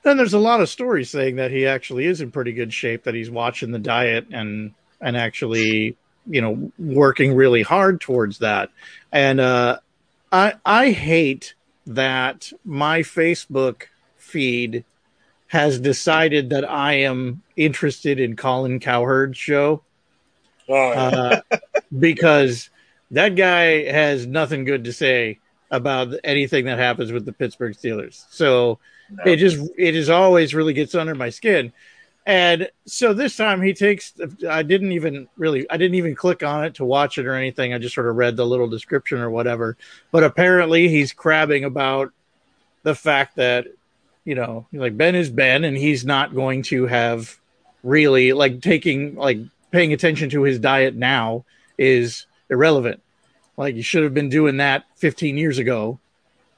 Then 0.01 0.17
there's 0.17 0.33
a 0.33 0.39
lot 0.39 0.59
of 0.59 0.69
stories 0.69 1.11
saying 1.11 1.35
that 1.35 1.51
he 1.51 1.67
actually 1.67 2.05
is 2.05 2.19
in 2.19 2.31
pretty 2.31 2.53
good 2.53 2.73
shape, 2.73 3.03
that 3.03 3.13
he's 3.13 3.29
watching 3.29 3.69
the 3.69 3.79
diet 3.79 4.25
and 4.31 4.73
and 4.99 5.15
actually, 5.15 5.95
you 6.25 6.41
know, 6.41 6.71
working 6.79 7.35
really 7.35 7.61
hard 7.61 8.01
towards 8.01 8.39
that. 8.39 8.69
And 9.11 9.39
uh, 9.39 9.79
I 10.31 10.55
I 10.65 10.91
hate 10.91 11.53
that 11.85 12.51
my 12.65 13.01
Facebook 13.01 13.83
feed 14.17 14.83
has 15.49 15.79
decided 15.79 16.51
that 16.51 16.69
I 16.69 16.93
am 16.93 17.41
interested 17.57 18.19
in 18.19 18.35
Colin 18.35 18.79
Cowherd's 18.79 19.37
show 19.37 19.83
oh, 20.69 20.91
yeah. 20.91 21.41
uh, 21.51 21.57
because 21.99 22.69
that 23.11 23.35
guy 23.35 23.83
has 23.91 24.25
nothing 24.27 24.63
good 24.63 24.85
to 24.85 24.93
say 24.93 25.39
about 25.71 26.13
anything 26.23 26.65
that 26.65 26.79
happens 26.79 27.11
with 27.11 27.25
the 27.25 27.33
Pittsburgh 27.33 27.75
Steelers. 27.75 28.25
So 28.29 28.79
No. 29.09 29.23
it 29.25 29.37
just 29.37 29.59
it 29.77 29.95
is 29.95 30.09
always 30.09 30.53
really 30.55 30.73
gets 30.73 30.95
under 30.95 31.15
my 31.15 31.29
skin. 31.29 31.73
And 32.25 32.69
so 32.85 33.13
this 33.13 33.35
time 33.35 33.61
he 33.61 33.73
takes. 33.73 34.13
I 34.47 34.61
didn't 34.61 34.91
even 34.91 35.27
really. 35.35 35.67
I 35.69 35.77
didn't 35.77 35.95
even 35.95 36.13
click 36.15 36.43
on 36.43 36.63
it 36.65 36.75
to 36.75 36.85
watch 36.85 37.17
it 37.17 37.25
or 37.25 37.33
anything. 37.33 37.73
I 37.73 37.79
just 37.79 37.95
sort 37.95 38.07
of 38.07 38.17
read 38.17 38.35
the 38.37 38.45
little 38.45 38.67
description 38.67 39.17
or 39.19 39.31
whatever. 39.31 39.77
But 40.11 40.23
apparently 40.23 40.89
he's 40.89 41.11
crabbing 41.11 41.63
about 41.63 42.11
the 42.83 42.93
fact 42.93 43.37
that 43.37 43.65
you 44.29 44.35
know, 44.35 44.67
like 44.71 44.95
Ben 44.95 45.15
is 45.15 45.31
Ben, 45.31 45.63
and 45.63 45.75
he's 45.75 46.05
not 46.05 46.35
going 46.35 46.61
to 46.63 46.85
have 46.85 47.35
really 47.81 48.31
like 48.31 48.61
taking 48.61 49.15
like 49.15 49.39
paying 49.71 49.91
attention 49.91 50.29
to 50.29 50.43
his 50.43 50.59
diet 50.59 50.93
now 50.93 51.45
is 51.79 52.27
irrelevant. 52.47 53.01
Like 53.57 53.75
you 53.75 53.81
should 53.81 54.03
have 54.03 54.13
been 54.13 54.29
doing 54.29 54.57
that 54.57 54.85
15 54.97 55.35
years 55.35 55.57
ago 55.57 55.99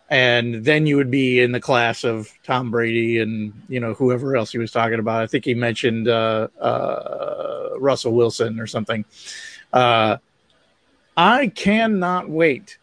and 0.09 0.65
then 0.65 0.85
you 0.85 0.97
would 0.97 1.09
be 1.09 1.39
in 1.39 1.53
the 1.53 1.61
class 1.61 2.03
of 2.03 2.29
Tom 2.43 2.71
Brady 2.71 3.19
and 3.19 3.53
you 3.69 3.79
know 3.79 3.93
whoever 3.93 4.35
else 4.35 4.51
he 4.51 4.57
was 4.57 4.73
talking 4.73 4.99
about. 4.99 5.21
I 5.21 5.27
think 5.27 5.45
he 5.45 5.53
mentioned 5.53 6.09
uh, 6.09 6.49
uh, 6.59 7.69
Russell 7.79 8.11
Wilson 8.11 8.59
or 8.59 8.67
something. 8.67 9.05
Uh, 9.71 10.17
I 11.15 11.47
cannot 11.47 12.29
wait 12.29 12.79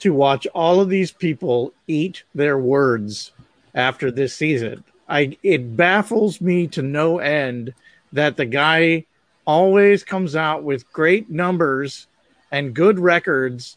to 0.00 0.12
watch 0.12 0.46
all 0.48 0.82
of 0.82 0.90
these 0.90 1.12
people 1.12 1.72
eat 1.86 2.24
their 2.34 2.58
words 2.58 3.32
after 3.74 4.10
this 4.10 4.34
season. 4.34 4.84
I 5.08 5.36
it 5.42 5.76
baffles 5.76 6.40
me 6.40 6.66
to 6.68 6.82
no 6.82 7.18
end 7.18 7.74
that 8.12 8.36
the 8.36 8.46
guy 8.46 9.06
always 9.44 10.04
comes 10.04 10.36
out 10.36 10.62
with 10.62 10.90
great 10.92 11.30
numbers 11.30 12.06
and 12.50 12.74
good 12.74 12.98
records 12.98 13.76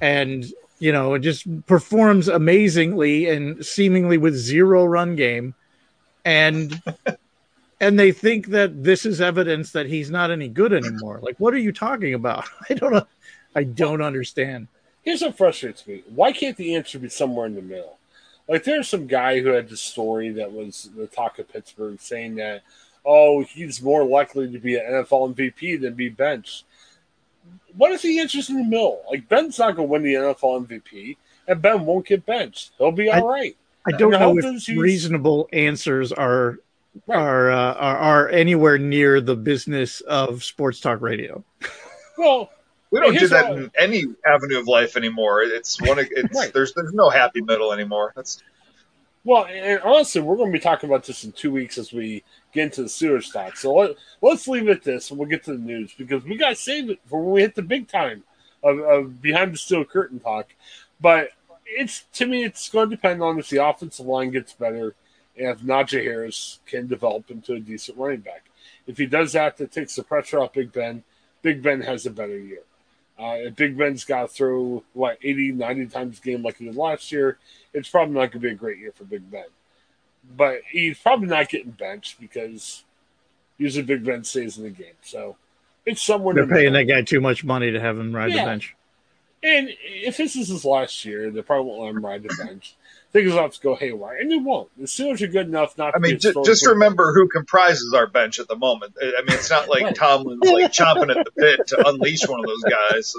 and 0.00 0.46
you 0.78 0.92
know, 0.92 1.14
it 1.14 1.20
just 1.20 1.46
performs 1.66 2.28
amazingly 2.28 3.28
and 3.28 3.64
seemingly 3.64 4.18
with 4.18 4.34
zero 4.34 4.84
run 4.84 5.16
game. 5.16 5.54
And 6.24 6.82
and 7.80 7.98
they 7.98 8.12
think 8.12 8.48
that 8.48 8.84
this 8.84 9.06
is 9.06 9.20
evidence 9.20 9.72
that 9.72 9.86
he's 9.86 10.10
not 10.10 10.30
any 10.30 10.48
good 10.48 10.72
anymore. 10.72 11.20
Like, 11.22 11.38
what 11.38 11.54
are 11.54 11.58
you 11.58 11.72
talking 11.72 12.14
about? 12.14 12.44
I 12.70 12.74
don't 12.74 12.92
know. 12.92 13.06
I 13.54 13.64
don't 13.64 14.02
understand. 14.02 14.68
Here's 15.02 15.22
what 15.22 15.36
frustrates 15.36 15.86
me. 15.86 16.02
Why 16.08 16.32
can't 16.32 16.56
the 16.56 16.74
answer 16.74 16.98
be 16.98 17.08
somewhere 17.08 17.46
in 17.46 17.54
the 17.54 17.62
middle? 17.62 17.96
Like 18.48 18.64
there's 18.64 18.88
some 18.88 19.06
guy 19.06 19.40
who 19.40 19.48
had 19.48 19.68
this 19.68 19.80
story 19.80 20.30
that 20.30 20.52
was 20.52 20.90
the 20.96 21.06
talk 21.06 21.38
of 21.38 21.48
Pittsburgh 21.48 22.00
saying 22.00 22.36
that, 22.36 22.62
oh, 23.04 23.42
he's 23.42 23.82
more 23.82 24.04
likely 24.04 24.50
to 24.52 24.58
be 24.58 24.76
an 24.76 24.84
NFL 24.84 25.34
MVP 25.34 25.80
than 25.80 25.94
be 25.94 26.08
benched 26.08 26.64
what 27.76 27.92
if 27.92 28.02
he 28.02 28.18
enters 28.18 28.48
in 28.48 28.56
the 28.56 28.64
middle? 28.64 29.02
Like 29.10 29.28
Ben's 29.28 29.58
not 29.58 29.76
going 29.76 29.88
to 29.88 29.92
win 29.92 30.02
the 30.02 30.14
NFL 30.14 30.66
MVP, 30.66 31.16
and 31.46 31.62
Ben 31.62 31.84
won't 31.84 32.06
get 32.06 32.24
benched. 32.26 32.72
He'll 32.78 32.92
be 32.92 33.10
all 33.10 33.28
I, 33.28 33.32
right. 33.32 33.56
I 33.86 33.92
don't 33.92 34.10
know 34.10 34.36
if 34.36 34.68
reasonable 34.68 35.48
answers 35.52 36.12
are 36.12 36.58
right. 37.06 37.18
are, 37.18 37.50
uh, 37.50 37.74
are 37.74 37.96
are 37.96 38.28
anywhere 38.30 38.78
near 38.78 39.20
the 39.20 39.36
business 39.36 40.00
of 40.02 40.42
sports 40.42 40.80
talk 40.80 41.00
radio. 41.00 41.44
Well, 42.18 42.50
we 42.96 43.06
don't 43.06 43.18
do 43.18 43.28
that 43.28 43.50
in 43.52 43.70
any 43.78 44.04
avenue 44.24 44.58
of 44.58 44.66
life 44.66 44.96
anymore. 44.96 45.42
It's 45.42 45.80
one. 45.80 45.98
It's 45.98 46.34
right. 46.34 46.52
there's 46.52 46.72
there's 46.74 46.92
no 46.92 47.10
happy 47.10 47.40
middle 47.42 47.72
anymore. 47.72 48.12
That's 48.16 48.42
well, 49.26 49.44
and 49.46 49.80
honestly, 49.80 50.20
we're 50.20 50.36
going 50.36 50.52
to 50.52 50.56
be 50.56 50.62
talking 50.62 50.88
about 50.88 51.04
this 51.04 51.24
in 51.24 51.32
two 51.32 51.50
weeks 51.50 51.78
as 51.78 51.92
we 51.92 52.22
get 52.52 52.66
into 52.66 52.84
the 52.84 52.88
sewage 52.88 53.26
stock. 53.26 53.56
So 53.56 53.74
let, 53.74 53.96
us 54.22 54.46
leave 54.46 54.68
it 54.68 54.76
at 54.76 54.84
this, 54.84 55.10
and 55.10 55.18
we'll 55.18 55.28
get 55.28 55.42
to 55.46 55.52
the 55.52 55.58
news 55.58 55.92
because 55.98 56.22
we 56.22 56.36
got 56.36 56.50
to 56.50 56.54
save 56.54 56.90
it 56.90 57.00
for 57.06 57.20
when 57.20 57.32
we 57.32 57.40
hit 57.40 57.56
the 57.56 57.62
big 57.62 57.88
time 57.88 58.22
of, 58.62 58.78
of 58.78 59.20
behind 59.20 59.52
the 59.52 59.58
steel 59.58 59.84
curtain 59.84 60.20
talk. 60.20 60.54
But 61.00 61.30
it's 61.66 62.04
to 62.14 62.26
me, 62.26 62.44
it's 62.44 62.68
going 62.68 62.88
to 62.88 62.94
depend 62.94 63.20
on 63.20 63.36
if 63.40 63.48
the 63.50 63.64
offensive 63.64 64.06
line 64.06 64.30
gets 64.30 64.52
better 64.52 64.94
and 65.36 65.48
if 65.48 65.58
Najee 65.58 66.04
Harris 66.04 66.60
can 66.64 66.86
develop 66.86 67.28
into 67.28 67.54
a 67.54 67.60
decent 67.60 67.98
running 67.98 68.20
back. 68.20 68.44
If 68.86 68.96
he 68.96 69.06
does 69.06 69.32
that, 69.32 69.56
that 69.56 69.72
takes 69.72 69.96
the 69.96 70.04
pressure 70.04 70.38
off 70.38 70.52
Big 70.52 70.72
Ben. 70.72 71.02
Big 71.42 71.62
Ben 71.62 71.80
has 71.80 72.06
a 72.06 72.10
better 72.10 72.38
year. 72.38 72.62
Uh, 73.18 73.36
if 73.38 73.56
Big 73.56 73.78
Ben's 73.78 74.04
got 74.04 74.22
to 74.22 74.28
throw, 74.28 74.84
what, 74.92 75.18
80, 75.22 75.52
90 75.52 75.86
times 75.86 76.18
a 76.18 76.22
game 76.22 76.42
like 76.42 76.58
he 76.58 76.66
did 76.66 76.76
last 76.76 77.10
year, 77.10 77.38
it's 77.72 77.88
probably 77.88 78.14
not 78.14 78.32
going 78.32 78.32
to 78.32 78.38
be 78.40 78.50
a 78.50 78.54
great 78.54 78.78
year 78.78 78.92
for 78.92 79.04
Big 79.04 79.30
Ben. 79.30 79.46
But 80.36 80.60
he's 80.70 80.98
probably 80.98 81.28
not 81.28 81.48
getting 81.48 81.70
benched 81.70 82.20
because 82.20 82.84
usually 83.58 83.84
Big 83.84 84.04
Ben 84.04 84.24
stays 84.24 84.58
in 84.58 84.64
the 84.64 84.70
game. 84.70 84.94
So 85.02 85.36
it's 85.86 86.02
somewhere. 86.02 86.34
They're 86.34 86.46
paying 86.46 86.72
that 86.74 86.84
guy 86.84 87.02
too 87.02 87.20
much 87.20 87.44
money 87.44 87.70
to 87.70 87.80
have 87.80 87.98
him 87.98 88.14
ride 88.14 88.32
yeah. 88.32 88.44
the 88.44 88.50
bench. 88.50 88.76
And 89.42 89.70
if 89.82 90.16
this 90.16 90.34
is 90.34 90.48
his 90.48 90.64
last 90.64 91.04
year, 91.04 91.30
they 91.30 91.42
probably 91.42 91.70
won't 91.70 91.82
let 91.82 91.90
him 91.90 92.04
ride 92.04 92.22
the 92.22 92.44
bench. 92.44 92.74
Things 93.16 93.32
will 93.32 93.40
have 93.40 93.54
to 93.54 93.60
go 93.62 93.74
haywire, 93.74 94.18
and 94.18 94.30
they 94.30 94.36
won't. 94.36 94.68
The 94.76 94.84
Steelers 94.84 95.22
are 95.22 95.26
good 95.26 95.46
enough 95.46 95.78
not. 95.78 95.96
I 95.96 95.98
mean, 95.98 96.18
just, 96.18 96.36
just 96.44 96.66
remember 96.66 97.14
who 97.14 97.28
comprises 97.28 97.94
our 97.94 98.06
bench 98.06 98.38
at 98.38 98.46
the 98.46 98.56
moment. 98.56 98.92
I 99.00 99.22
mean, 99.22 99.38
it's 99.38 99.48
not 99.48 99.70
like 99.70 99.84
right. 99.84 99.94
Tomlin's 99.94 100.42
like 100.42 100.70
chomping 100.70 101.16
at 101.16 101.24
the 101.24 101.32
bit 101.34 101.66
to 101.68 101.88
unleash 101.88 102.28
one 102.28 102.40
of 102.40 102.44
those 102.44 102.62
guys. 102.64 103.14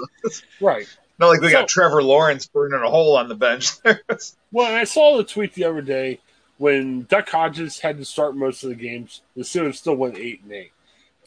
right. 0.60 0.86
Not 1.18 1.30
like 1.30 1.40
we 1.40 1.48
so, 1.48 1.52
got 1.52 1.68
Trevor 1.68 2.00
Lawrence 2.00 2.46
burning 2.46 2.80
a 2.80 2.88
hole 2.88 3.16
on 3.16 3.26
the 3.26 3.34
bench. 3.34 3.70
well, 4.52 4.72
I 4.72 4.84
saw 4.84 5.16
the 5.16 5.24
tweet 5.24 5.54
the 5.54 5.64
other 5.64 5.82
day 5.82 6.20
when 6.58 7.02
Duck 7.02 7.28
Hodges 7.28 7.80
had 7.80 7.98
to 7.98 8.04
start 8.04 8.36
most 8.36 8.62
of 8.62 8.68
the 8.68 8.76
games. 8.76 9.22
The 9.34 9.42
Steelers 9.42 9.78
still 9.78 9.96
went 9.96 10.16
eight 10.16 10.42
and 10.44 10.52
eight. 10.52 10.70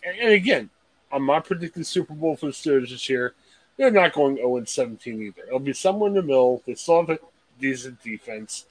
And, 0.01 0.17
and 0.17 0.31
again, 0.31 0.69
I'm 1.11 1.25
not 1.25 1.43
predicting 1.43 1.83
Super 1.83 2.13
Bowl 2.13 2.37
for 2.37 2.45
the 2.45 2.53
Steelers 2.53 2.91
this 2.91 3.09
year. 3.09 3.33
They're 3.75 3.91
not 3.91 4.13
going 4.13 4.37
0 4.37 4.55
and 4.55 4.69
17 4.69 5.21
either. 5.21 5.41
It'll 5.45 5.59
be 5.59 5.73
somewhere 5.73 6.07
in 6.07 6.13
the 6.13 6.21
middle. 6.21 6.63
They 6.65 6.75
still 6.75 7.01
have 7.01 7.09
a 7.09 7.19
decent 7.61 8.01
defense. 8.03 8.65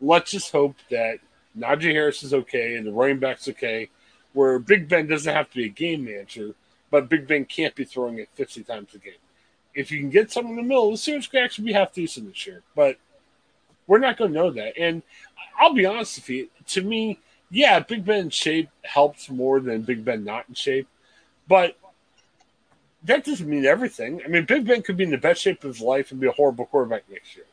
Let's 0.00 0.30
just 0.30 0.52
hope 0.52 0.76
that 0.90 1.18
Najee 1.58 1.92
Harris 1.92 2.22
is 2.22 2.32
okay 2.32 2.76
and 2.76 2.86
the 2.86 2.92
running 2.92 3.18
back's 3.18 3.48
okay. 3.48 3.90
Where 4.32 4.58
Big 4.58 4.88
Ben 4.88 5.08
doesn't 5.08 5.34
have 5.34 5.50
to 5.50 5.56
be 5.56 5.64
a 5.66 5.68
game 5.68 6.04
manager, 6.04 6.54
but 6.90 7.08
Big 7.08 7.26
Ben 7.26 7.44
can't 7.44 7.74
be 7.74 7.84
throwing 7.84 8.18
it 8.18 8.28
50 8.34 8.62
times 8.62 8.94
a 8.94 8.98
game 8.98 9.14
if 9.74 9.90
you 9.90 10.00
can 10.00 10.10
get 10.10 10.30
someone 10.30 10.58
in 10.58 10.64
the 10.64 10.68
middle, 10.68 10.90
the 10.90 10.96
Steelers 10.96 11.30
could 11.30 11.42
actually 11.42 11.66
be 11.66 11.72
half 11.72 11.92
decent 11.92 12.28
this 12.28 12.46
year. 12.46 12.62
But 12.74 12.98
we're 13.86 13.98
not 13.98 14.16
going 14.16 14.32
to 14.32 14.38
know 14.38 14.50
that. 14.50 14.76
And 14.78 15.02
I'll 15.58 15.74
be 15.74 15.86
honest 15.86 16.16
with 16.16 16.28
you, 16.28 16.48
to 16.68 16.82
me, 16.82 17.18
yeah, 17.50 17.78
Big 17.80 18.04
Ben 18.04 18.24
in 18.24 18.30
shape 18.30 18.68
helps 18.82 19.28
more 19.28 19.60
than 19.60 19.82
Big 19.82 20.04
Ben 20.04 20.24
not 20.24 20.46
in 20.48 20.54
shape. 20.54 20.88
But 21.48 21.76
that 23.04 23.24
doesn't 23.24 23.48
mean 23.48 23.64
everything. 23.64 24.20
I 24.24 24.28
mean, 24.28 24.44
Big 24.44 24.66
Ben 24.66 24.82
could 24.82 24.96
be 24.96 25.04
in 25.04 25.10
the 25.10 25.18
best 25.18 25.42
shape 25.42 25.64
of 25.64 25.74
his 25.74 25.80
life 25.80 26.10
and 26.10 26.20
be 26.20 26.26
a 26.26 26.32
horrible 26.32 26.66
quarterback 26.66 27.04
next 27.10 27.36
year. 27.36 27.46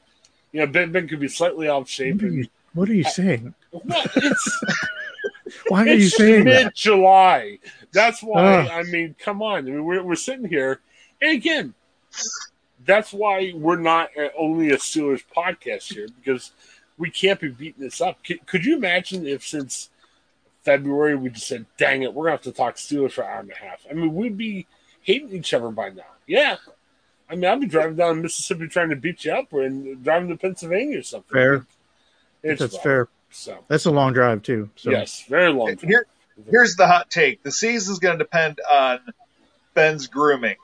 You 0.58 0.66
know, 0.66 0.72
Big 0.72 0.92
Ben 0.92 1.08
could 1.08 1.20
be 1.20 1.28
slightly 1.28 1.70
out 1.70 1.84
of 1.84 1.90
shape. 1.90 2.16
What 2.16 2.24
are 2.24 2.30
you, 2.30 2.48
what 2.74 2.90
are 2.90 2.94
you 2.96 3.04
saying? 3.04 3.54
Well, 3.72 4.02
it's. 4.16 4.66
why 5.68 5.84
are 5.84 5.94
you 5.94 6.10
saying 6.10 6.46
mid 6.46 6.74
July? 6.74 7.60
That's 7.92 8.24
why. 8.24 8.68
I 8.68 8.82
mean, 8.84 9.16
come 9.20 9.44
on. 9.44 9.60
I 9.60 9.62
mean, 9.62 9.86
we're, 9.86 10.02
we're 10.02 10.16
sitting 10.16 10.48
here, 10.48 10.80
and 11.22 11.32
again, 11.32 11.76
that's 12.84 13.14
why 13.14 13.52
we're 13.54 13.78
not 13.78 14.10
only 14.36 14.72
a 14.72 14.78
Steelers 14.78 15.22
podcast 15.36 15.94
here 15.94 16.08
because 16.16 16.54
we 16.98 17.12
can't 17.12 17.40
be 17.40 17.50
beating 17.50 17.84
this 17.84 18.02
up. 18.02 18.24
Could, 18.24 18.48
could 18.48 18.66
you 18.66 18.78
imagine 18.78 19.28
if 19.28 19.46
since 19.46 19.92
February 20.64 21.16
we 21.16 21.30
just 21.30 21.48
said, 21.48 21.68
"Dang 21.78 22.02
it, 22.02 22.16
we're 22.16 22.26
gonna 22.26 22.38
have 22.38 22.42
to 22.44 22.52
talk 22.52 22.78
Steelers 22.78 23.12
for 23.12 23.22
an 23.22 23.30
hour 23.30 23.40
and 23.42 23.52
a 23.52 23.56
half"? 23.56 23.86
I 23.92 23.94
mean, 23.94 24.16
we'd 24.16 24.38
be 24.38 24.66
hating 25.02 25.34
each 25.34 25.54
other 25.54 25.70
by 25.70 25.90
now. 25.90 26.16
Yeah, 26.26 26.56
I 27.30 27.36
mean, 27.36 27.46
I'd 27.46 27.60
be 27.60 27.68
driving 27.68 27.96
down 27.96 28.22
Mississippi 28.22 28.68
trying 28.68 28.90
to 28.90 28.96
beat 28.96 29.26
you 29.26 29.34
up, 29.34 29.52
and 29.54 30.04
driving 30.04 30.30
to 30.30 30.38
Pennsylvania 30.38 31.00
or 31.00 31.04
something. 31.04 31.34
Fair. 31.34 31.66
It's 32.44 32.62
That's 32.62 32.78
fair. 32.78 33.10
So 33.30 33.58
that's 33.68 33.86
a 33.86 33.92
long 33.92 34.14
drive 34.14 34.42
too. 34.44 34.70
So. 34.76 34.90
Yes, 34.90 35.26
very 35.28 35.52
long. 35.52 35.78
Here, 35.78 36.06
here's 36.50 36.76
the 36.76 36.88
hot 36.88 37.10
take: 37.10 37.44
the 37.44 37.52
season's 37.52 38.00
going 38.00 38.18
to 38.18 38.24
depend 38.24 38.60
on 38.70 39.00
Ben's 39.74 40.08
grooming. 40.08 40.56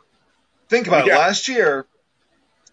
Think 0.69 0.87
about 0.87 1.05
yeah. 1.05 1.15
it. 1.15 1.19
Last 1.19 1.47
year, 1.49 1.85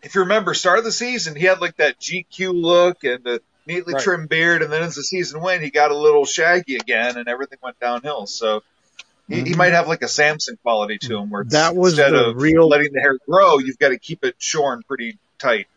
if 0.02 0.14
you 0.14 0.22
remember, 0.22 0.54
start 0.54 0.78
of 0.78 0.84
the 0.84 0.92
season, 0.92 1.34
he 1.34 1.44
had 1.44 1.60
like 1.60 1.76
that 1.76 1.98
GQ 1.98 2.54
look 2.54 3.04
and 3.04 3.24
the 3.24 3.42
neatly 3.66 3.94
right. 3.94 4.02
trimmed 4.02 4.28
beard, 4.28 4.62
and 4.62 4.72
then 4.72 4.82
as 4.82 4.94
the 4.94 5.02
season 5.02 5.40
went, 5.40 5.62
he 5.62 5.70
got 5.70 5.90
a 5.90 5.96
little 5.96 6.24
shaggy 6.24 6.76
again, 6.76 7.16
and 7.16 7.28
everything 7.28 7.58
went 7.62 7.78
downhill. 7.80 8.26
So 8.26 8.62
he, 9.30 9.36
mm-hmm. 9.36 9.46
he 9.46 9.54
might 9.54 9.72
have 9.72 9.86
like 9.86 10.02
a 10.02 10.08
Samson 10.08 10.58
quality 10.62 10.98
to 10.98 11.18
him, 11.18 11.30
where 11.30 11.44
that 11.44 11.76
was 11.76 11.92
instead 11.92 12.12
the 12.12 12.30
of 12.30 12.36
real 12.36 12.68
letting 12.68 12.92
the 12.92 13.00
hair 13.00 13.16
grow, 13.28 13.58
you've 13.58 13.78
got 13.78 13.90
to 13.90 13.98
keep 13.98 14.24
it 14.24 14.34
shorn 14.38 14.82
pretty 14.86 15.18
tight. 15.38 15.68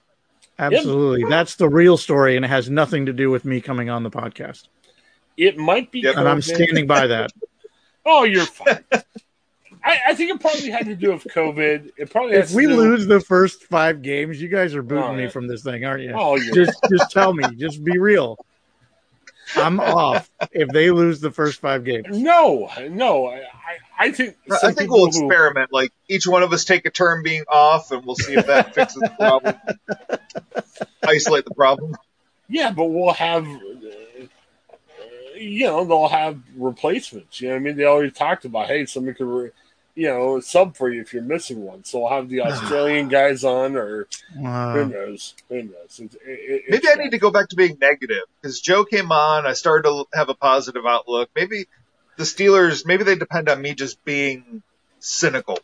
Absolutely, 0.58 1.22
yep. 1.22 1.30
that's 1.30 1.56
the 1.56 1.70
real 1.70 1.96
story, 1.96 2.36
and 2.36 2.44
it 2.44 2.48
has 2.48 2.70
nothing 2.70 3.06
to 3.06 3.14
do 3.14 3.30
with 3.30 3.46
me 3.46 3.62
coming 3.62 3.92
on 3.92 4.02
the 4.02 4.10
podcast. 4.10 4.68
It 5.38 5.58
might 5.58 5.92
be, 5.92 6.02
yep. 6.02 6.18
and 6.18 6.28
I'm 6.28 6.42
standing 6.42 6.88
by 6.88 7.08
that. 7.08 7.32
oh, 8.06 8.24
you're 8.24 8.46
fine. 8.46 8.84
I, 9.86 9.98
I, 10.08 10.16
think 10.16 10.32
it 10.32 10.40
probably 10.40 10.70
had 10.70 10.86
to 10.86 10.96
do 10.96 11.12
with 11.12 11.26
COVID. 11.26 11.92
It 11.98 12.10
probably 12.10 12.36
if 12.36 12.52
we 12.52 12.68
lose 12.68 13.06
the 13.06 13.20
first 13.20 13.64
five 13.66 14.02
games, 14.02 14.42
you 14.42 14.48
guys 14.48 14.74
are 14.74 14.82
booting 14.82 15.04
oh, 15.04 15.16
me 15.16 15.28
from 15.28 15.48
this 15.48 15.62
thing, 15.62 15.86
aren't 15.86 16.04
you? 16.04 16.14
Oh, 16.16 16.40
just 16.40 16.80
just 16.90 17.12
tell 17.12 17.34
me, 17.34 17.44
just 17.56 17.84
be 17.84 18.00
real. 18.00 18.38
I'm 19.56 19.80
off 19.80 20.30
if 20.52 20.70
they 20.70 20.92
lose 20.92 21.20
the 21.20 21.32
first 21.32 21.62
five 21.62 21.84
games. 21.84 22.08
No, 22.10 22.70
no, 22.90 23.28
I, 23.28 23.42
I 23.98 24.12
think 24.12 24.36
I 24.64 24.72
think 24.72 24.92
we'll 24.92 25.12
who, 25.12 25.28
experiment. 25.28 25.72
Like 25.72 25.92
each 26.08 26.28
one 26.28 26.44
of 26.44 26.54
us 26.54 26.66
take 26.66 26.86
a 26.86 26.90
turn 26.90 27.24
being 27.24 27.44
off, 27.48 27.92
and 27.92 28.06
we'll 28.06 28.16
see 28.16 28.34
if 28.34 28.48
that 28.48 28.74
fixes 28.76 29.02
the 29.02 29.10
problem. 29.10 29.56
Isolate 31.04 31.46
the 31.46 31.56
problem. 31.56 31.96
Yeah, 32.50 32.72
but 32.72 32.86
we'll 32.86 33.14
have 33.14 33.46
uh, 33.46 35.38
you 35.38 35.66
know, 35.66 35.86
they'll 35.86 36.08
have 36.08 36.40
replacements. 36.56 37.42
You 37.42 37.50
know 37.50 37.56
what 37.56 37.60
I 37.60 37.64
mean? 37.64 37.78
They 37.78 37.86
already 37.86 38.12
talked 38.12 38.46
about, 38.46 38.68
hey, 38.68 38.86
somebody 38.86 39.16
could, 39.16 39.28
re- 39.28 39.52
you 39.96 40.08
know, 40.08 40.40
sub 40.40 40.76
for 40.76 40.90
you 40.90 41.02
if 41.02 41.14
you're 41.14 41.24
missing 41.24 41.62
one. 41.62 41.84
So 41.84 42.06
I'll 42.06 42.22
have 42.22 42.30
the 42.30 42.42
Australian 42.46 43.10
guys 43.10 43.44
on, 43.44 43.76
or 43.76 44.08
who 44.38 44.46
Uh, 44.46 44.84
knows? 44.86 45.36
Who 45.50 45.64
knows? 45.64 46.00
It, 46.00 46.12
it, 46.26 46.64
Maybe 46.70 46.88
I 46.90 46.96
need 46.96 47.12
to 47.12 47.20
go 47.20 47.32
back 47.32 47.50
to 47.50 47.56
being 47.56 47.78
negative 47.80 48.24
because 48.42 48.60
Joe 48.62 48.86
came 48.86 49.12
on. 49.12 49.46
I 49.46 49.54
started 49.54 49.88
to 49.88 50.06
have 50.14 50.30
a 50.30 50.34
positive 50.36 50.86
outlook. 50.86 51.30
Maybe 51.36 51.66
the 52.18 52.24
Steelers, 52.24 52.86
maybe 52.86 53.04
they 53.04 53.16
depend 53.16 53.50
on 53.50 53.62
me 53.62 53.74
just 53.76 54.04
being 54.06 54.64
cynical. 55.00 55.60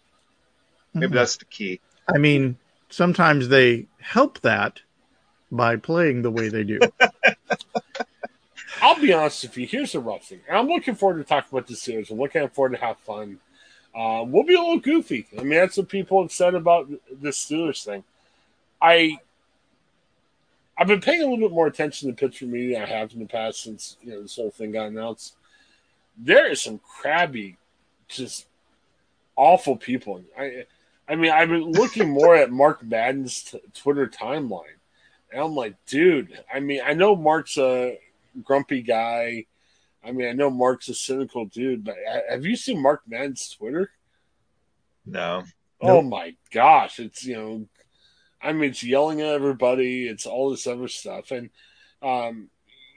Maybe 0.93 1.11
Mhm. 1.11 1.15
that's 1.15 1.37
the 1.37 1.45
key. 1.45 1.79
I 2.07 2.17
mean, 2.17 2.57
sometimes 2.89 3.47
they 3.47 3.87
help 3.99 4.39
that 4.41 4.81
by 5.51 5.75
playing 5.77 6.21
the 6.21 6.31
way 6.31 6.49
they 6.49 6.63
do. 6.63 6.79
I'll 8.81 8.99
be 8.99 9.11
honest 9.13 9.43
with 9.43 9.57
you. 9.57 9.67
Here's 9.67 9.91
the 9.91 9.99
rough 9.99 10.25
thing. 10.25 10.41
I'm 10.49 10.67
looking 10.67 10.95
forward 10.95 11.17
to 11.17 11.23
talking 11.23 11.49
about 11.51 11.67
the 11.67 11.75
series. 11.75 12.09
I'm 12.09 12.17
looking 12.17 12.47
forward 12.49 12.77
to 12.77 12.83
have 12.85 12.97
fun. 12.99 13.39
Uh, 13.95 14.23
we'll 14.25 14.43
be 14.43 14.55
a 14.55 14.59
little 14.59 14.79
goofy. 14.79 15.27
I 15.37 15.41
mean, 15.41 15.59
that's 15.59 15.77
what 15.77 15.89
people 15.89 16.21
have 16.21 16.31
said 16.31 16.55
about 16.55 16.89
the 16.89 17.29
Steelers 17.29 17.83
thing. 17.83 18.03
I 18.81 19.19
I've 20.77 20.87
been 20.87 21.01
paying 21.01 21.21
a 21.21 21.25
little 21.25 21.49
bit 21.49 21.53
more 21.53 21.67
attention 21.67 22.07
to 22.07 22.15
Pittsburgh 22.15 22.49
media 22.49 22.79
than 22.79 22.83
I 22.87 22.97
have 22.97 23.11
in 23.11 23.19
the 23.19 23.25
past 23.25 23.63
since 23.63 23.97
you 24.01 24.11
know 24.11 24.21
this 24.21 24.37
whole 24.37 24.51
thing 24.51 24.71
got 24.71 24.87
announced. 24.87 25.35
There 26.17 26.49
is 26.49 26.61
some 26.61 26.79
crabby, 26.79 27.57
just 28.07 28.47
awful 29.35 29.75
people. 29.75 30.23
I 30.37 30.65
I 31.09 31.15
mean, 31.15 31.31
I've 31.31 31.49
been 31.49 31.71
looking 31.71 32.09
more 32.13 32.35
at 32.35 32.51
Mark 32.51 32.83
Madden's 32.83 33.43
t- 33.43 33.59
Twitter 33.73 34.07
timeline, 34.07 34.77
and 35.33 35.41
I'm 35.41 35.55
like, 35.55 35.75
dude. 35.85 36.39
I 36.53 36.61
mean, 36.61 36.81
I 36.85 36.93
know 36.93 37.15
Mark's 37.15 37.57
a 37.57 37.99
grumpy 38.43 38.81
guy. 38.81 39.45
I 40.03 40.11
mean, 40.11 40.27
I 40.27 40.31
know 40.31 40.49
Mark's 40.49 40.89
a 40.89 40.93
cynical 40.93 41.45
dude, 41.45 41.83
but 41.83 41.95
have 42.29 42.45
you 42.45 42.55
seen 42.55 42.81
Mark 42.81 43.01
Madden's 43.07 43.49
Twitter? 43.49 43.91
No. 45.05 45.43
Oh 45.81 46.01
my 46.01 46.35
gosh, 46.51 46.99
it's 46.99 47.23
you 47.23 47.35
know, 47.35 47.67
I 48.41 48.53
mean, 48.53 48.69
it's 48.69 48.83
yelling 48.83 49.21
at 49.21 49.27
everybody. 49.27 50.07
It's 50.07 50.25
all 50.25 50.49
this 50.49 50.67
other 50.67 50.87
stuff, 50.87 51.31
and 51.31 51.49
um, 52.01 52.49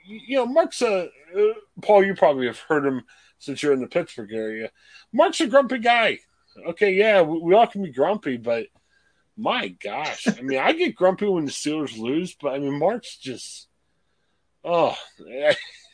you 0.05 0.37
know, 0.37 0.45
Mark's 0.45 0.81
a 0.81 1.05
uh, 1.05 1.53
Paul. 1.81 2.03
You 2.03 2.13
probably 2.13 2.47
have 2.47 2.59
heard 2.59 2.85
him 2.85 3.03
since 3.39 3.63
you're 3.63 3.73
in 3.73 3.79
the 3.79 3.87
Pittsburgh 3.87 4.33
area. 4.33 4.69
Mark's 5.13 5.41
a 5.41 5.47
grumpy 5.47 5.79
guy. 5.79 6.19
Okay, 6.67 6.93
yeah, 6.93 7.21
we, 7.21 7.39
we 7.39 7.53
all 7.53 7.67
can 7.67 7.83
be 7.83 7.91
grumpy, 7.91 8.37
but 8.37 8.67
my 9.37 9.69
gosh, 9.69 10.27
I 10.27 10.41
mean, 10.41 10.59
I 10.59 10.73
get 10.73 10.95
grumpy 10.95 11.25
when 11.27 11.45
the 11.45 11.51
Steelers 11.51 11.97
lose, 11.97 12.35
but 12.35 12.53
I 12.53 12.59
mean, 12.59 12.77
Mark's 12.77 13.17
just, 13.17 13.67
oh, 14.63 14.95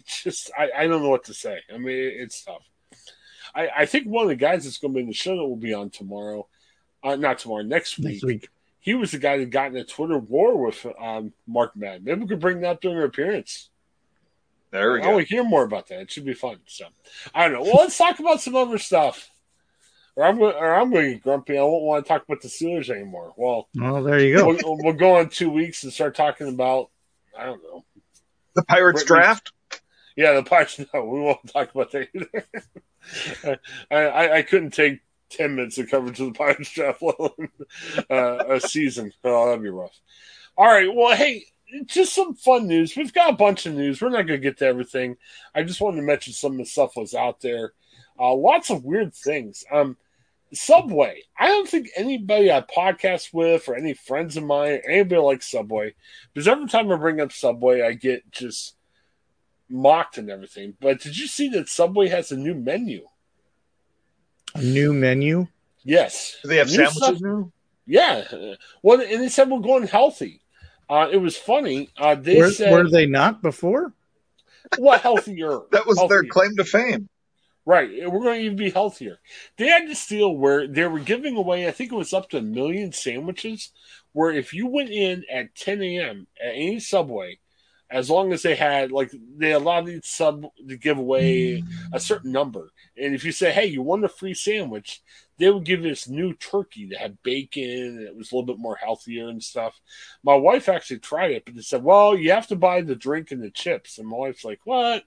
it's 0.10 0.24
just 0.24 0.52
I, 0.58 0.70
I 0.76 0.88
don't 0.88 1.04
know 1.04 1.10
what 1.10 1.26
to 1.26 1.34
say. 1.34 1.60
I 1.74 1.78
mean, 1.78 1.96
it's 1.96 2.44
tough. 2.44 2.64
I, 3.56 3.70
I 3.78 3.86
think 3.86 4.08
one 4.08 4.24
of 4.24 4.30
the 4.30 4.36
guys 4.36 4.64
that's 4.64 4.78
going 4.78 4.94
to 4.94 4.98
be 4.98 5.02
in 5.02 5.08
the 5.08 5.14
show 5.14 5.36
that 5.36 5.44
will 5.44 5.56
be 5.56 5.74
on 5.74 5.90
tomorrow, 5.90 6.48
uh, 7.04 7.16
not 7.16 7.40
tomorrow, 7.40 7.64
next 7.64 7.98
week. 7.98 8.08
Next 8.08 8.24
week. 8.24 8.50
He 8.80 8.94
was 8.96 9.12
the 9.12 9.18
guy 9.20 9.38
that 9.38 9.50
got 9.50 9.72
in 9.72 9.78
a 9.78 9.84
Twitter 9.84 10.18
war 10.18 10.56
with 10.66 10.86
um, 11.00 11.34
Mark 11.48 11.76
Madden. 11.76 12.04
Maybe 12.06 12.22
we 12.22 12.28
could 12.28 12.40
bring 12.40 12.62
that 12.62 12.70
up 12.72 12.82
during 12.82 12.98
her 12.98 13.04
appearance. 13.06 13.70
There 14.72 14.94
we 14.94 15.00
I 15.00 15.04
go. 15.04 15.12
want 15.16 15.28
to 15.28 15.34
hear 15.34 15.44
more 15.44 15.64
about 15.64 15.88
that. 15.88 16.02
It 16.02 16.12
should 16.12 16.26
be 16.26 16.34
fun. 16.34 16.58
So 16.68 16.86
I 17.34 17.44
don't 17.48 17.54
know. 17.54 17.64
Well, 17.64 17.82
let's 17.82 17.98
talk 17.98 18.20
about 18.20 18.42
some 18.42 18.56
other 18.56 18.78
stuff. 18.78 19.30
Or 20.16 20.26
I'm 20.26 20.40
or 20.40 20.76
I'm 20.76 20.92
going 20.92 21.06
to 21.06 21.12
get 21.14 21.24
grumpy. 21.24 21.58
I 21.58 21.62
won't 21.64 21.84
want 21.84 22.06
to 22.06 22.08
talk 22.10 22.24
about 22.24 22.42
the 22.42 22.48
Steelers 22.50 22.90
anymore. 22.90 23.34
Well, 23.38 23.68
Well, 23.76 24.04
there 24.04 24.20
you 24.20 24.38
go. 24.38 24.48
we'll, 24.48 24.78
we'll 24.84 24.94
go 24.94 25.18
on 25.18 25.30
two 25.30 25.50
weeks 25.50 25.84
and 25.84 25.92
start 25.94 26.16
talking 26.16 26.48
about 26.50 26.90
I 27.38 27.46
don't 27.46 27.64
know. 27.64 27.84
The 28.56 28.64
Pirates 28.64 29.04
Brittany- 29.04 29.24
draft? 29.26 29.52
Yeah, 30.20 30.34
the 30.34 30.44
Pirates. 30.44 30.78
No, 30.94 31.06
we 31.06 31.22
won't 31.22 31.48
talk 31.48 31.74
about 31.74 31.92
that 31.92 32.10
either. 32.14 33.60
I, 33.90 33.96
I 33.96 34.38
I 34.40 34.42
couldn't 34.42 34.72
take 34.72 35.00
ten 35.30 35.56
minutes 35.56 35.78
of 35.78 35.90
coverage 35.90 36.20
of 36.20 36.34
the 36.34 36.38
Pirates 36.38 36.74
draft, 36.74 37.02
alone 37.02 37.50
uh, 38.12 38.56
a 38.56 38.60
season. 38.60 39.14
Oh, 39.24 39.46
that'd 39.46 39.64
be 39.64 39.70
rough. 39.70 39.98
All 40.58 40.68
right. 40.68 40.94
Well, 40.94 41.16
hey, 41.16 41.46
just 41.86 42.14
some 42.14 42.34
fun 42.36 42.68
news. 42.68 42.98
We've 42.98 43.14
got 43.14 43.30
a 43.30 43.38
bunch 43.38 43.66
of 43.66 43.76
news. 43.76 44.02
We're 44.02 44.10
not 44.10 44.28
going 44.28 44.42
to 44.42 44.46
get 44.46 44.58
to 44.58 44.66
everything. 44.66 45.16
I 45.56 45.64
just 45.64 45.80
wanted 45.80 46.02
to 46.02 46.08
mention 46.08 46.34
some 46.34 46.52
of 46.52 46.58
the 46.58 46.66
stuff 46.66 46.98
was 46.98 47.14
out 47.14 47.40
there. 47.40 47.72
Uh, 48.20 48.36
lots 48.36 48.70
of 48.70 48.84
weird 48.84 49.16
things. 49.16 49.64
Um, 49.72 49.96
Subway. 50.52 51.22
I 51.40 51.48
don't 51.48 51.70
think 51.70 51.92
anybody 51.96 52.52
I 52.52 52.60
podcast 52.60 53.34
with 53.34 53.70
or 53.70 53.76
any 53.76 53.94
friends 53.94 54.36
of 54.36 54.44
mine, 54.44 54.82
anybody 54.86 55.22
likes 55.22 55.50
Subway, 55.50 55.94
because 56.34 56.50
every 56.50 56.68
time 56.68 56.92
I 56.92 56.98
bring 56.98 57.22
up 57.22 57.32
Subway, 57.32 57.84
I 57.84 57.94
get 57.94 58.30
just 58.32 58.76
mocked 59.70 60.18
and 60.18 60.30
everything. 60.30 60.76
But 60.80 61.02
did 61.02 61.18
you 61.18 61.28
see 61.28 61.50
that 61.50 61.70
Subway 61.70 62.08
has 62.10 62.32
a 62.32 62.38
new 62.38 62.54
menu? 62.56 63.08
A 64.56 64.62
new 64.62 64.94
menu. 64.94 65.48
Yes. 65.84 66.38
Do 66.42 66.50
they 66.50 66.58
have 66.58 66.68
New 66.68 66.74
sandwiches 66.74 66.98
stuff- 67.04 67.22
now? 67.22 67.52
Yeah. 67.86 68.24
Well, 68.84 69.02
and 69.02 69.22
they 69.22 69.30
said 69.30 69.50
we're 69.50 69.60
going 69.60 69.88
healthy. 69.88 70.42
Uh, 70.90 71.08
it 71.12 71.18
was 71.18 71.38
funny. 71.38 71.90
Uh, 71.98 72.16
they 72.16 72.38
Were, 72.38 72.52
said, 72.52 72.72
were 72.72 72.90
they 72.90 73.06
not 73.06 73.42
before? 73.42 73.94
what 74.78 75.02
healthier? 75.02 75.60
That 75.72 75.88
was 75.88 75.98
their 76.10 76.24
claim 76.24 76.56
to 76.58 76.64
fame. 76.66 77.10
Right. 77.66 77.90
We're 78.10 78.22
going 78.22 78.40
to 78.40 78.46
even 78.46 78.58
be 78.58 78.72
healthier. 78.72 79.20
They 79.58 79.68
had 79.68 79.88
this 79.88 80.08
deal 80.08 80.36
where 80.36 80.68
they 80.68 80.86
were 80.88 81.00
giving 81.00 81.36
away, 81.36 81.68
I 81.68 81.72
think 81.72 81.92
it 81.92 81.96
was 81.96 82.14
up 82.14 82.30
to 82.30 82.38
a 82.38 82.42
million 82.42 82.92
sandwiches, 82.92 83.72
where 84.14 84.32
if 84.32 84.54
you 84.54 84.66
went 84.68 84.90
in 84.90 85.24
at 85.32 85.54
10 85.56 85.82
a.m. 85.84 86.28
at 86.44 86.54
any 86.54 86.80
Subway, 86.80 87.38
as 87.92 88.10
long 88.10 88.34
as 88.34 88.44
they 88.44 88.56
had, 88.56 88.92
like, 88.92 89.12
they 89.38 89.52
allowed 89.52 89.90
each 89.90 90.06
sub 90.06 90.46
to 90.68 90.78
give 90.78 90.98
away 90.98 91.64
a 91.92 92.00
certain 92.00 92.32
number. 92.32 92.72
And 92.96 93.16
if 93.16 93.24
you 93.24 93.32
say, 93.32 93.52
hey, 93.52 93.66
you 93.66 93.82
want 93.82 94.06
a 94.06 94.10
free 94.10 94.34
sandwich, 94.34 95.02
they 95.40 95.50
would 95.50 95.66
give 95.66 95.84
you 95.84 95.90
this 95.90 96.08
new 96.08 96.34
turkey 96.34 96.86
that 96.88 97.00
had 97.00 97.24
bacon 97.24 97.64
and 97.64 98.02
it 98.02 98.16
was 98.16 98.32
a 98.32 98.36
little 98.36 98.46
bit 98.46 98.60
more 98.60 98.76
healthier 98.76 99.30
and 99.30 99.42
stuff. 99.42 99.80
My 100.22 100.36
wife 100.36 100.70
actually 100.70 101.00
tried 101.00 101.32
it, 101.32 101.46
but 101.46 101.56
they 101.56 101.62
said, 101.62 101.84
well, 101.84 102.16
you 102.16 102.32
have 102.32 102.48
to 102.48 102.56
buy 102.56 102.82
the 102.82 102.96
drink 102.96 103.32
and 103.32 103.42
the 103.42 103.50
chips. 103.50 103.98
And 103.98 104.08
my 104.08 104.18
wife's 104.18 104.44
like, 104.46 104.60
what? 104.66 105.04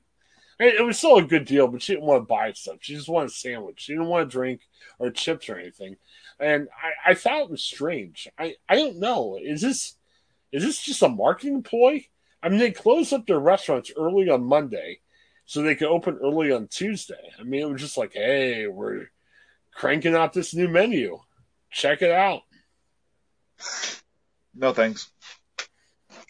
It 0.58 0.76
it 0.76 0.82
was 0.82 0.98
still 0.98 1.18
a 1.18 1.22
good 1.22 1.44
deal, 1.44 1.68
but 1.68 1.82
she 1.82 1.92
didn't 1.94 2.06
want 2.06 2.22
to 2.22 2.26
buy 2.26 2.52
stuff. 2.52 2.78
She 2.80 2.94
just 2.94 3.08
wanted 3.08 3.30
a 3.30 3.32
sandwich. 3.32 3.80
She 3.80 3.92
didn't 3.92 4.08
want 4.08 4.24
a 4.24 4.30
drink 4.30 4.62
or 4.98 5.10
chips 5.10 5.48
or 5.48 5.58
anything. 5.58 5.96
And 6.40 6.68
I, 7.06 7.10
I 7.10 7.14
thought 7.14 7.42
it 7.42 7.50
was 7.50 7.62
strange. 7.62 8.28
I, 8.38 8.56
I 8.68 8.76
don't 8.76 8.98
know. 8.98 9.38
Is 9.42 9.60
this 9.60 9.96
is 10.50 10.62
this 10.62 10.82
just 10.82 11.02
a 11.02 11.08
marketing 11.08 11.62
ploy? 11.62 12.06
I 12.42 12.48
mean, 12.48 12.58
they 12.58 12.70
closed 12.72 13.12
up 13.12 13.26
their 13.26 13.38
restaurants 13.38 13.92
early 13.96 14.28
on 14.28 14.42
Monday 14.44 15.00
so 15.46 15.62
they 15.62 15.74
could 15.74 15.88
open 15.88 16.18
early 16.22 16.50
on 16.52 16.66
Tuesday. 16.68 17.14
I 17.38 17.42
mean, 17.44 17.60
it 17.62 17.70
was 17.70 17.80
just 17.80 17.96
like, 17.96 18.12
hey, 18.14 18.66
we're 18.66 19.10
cranking 19.74 20.14
out 20.14 20.32
this 20.32 20.54
new 20.54 20.68
menu. 20.68 21.18
Check 21.70 22.02
it 22.02 22.10
out. 22.10 22.42
No 24.54 24.72
thanks. 24.72 25.10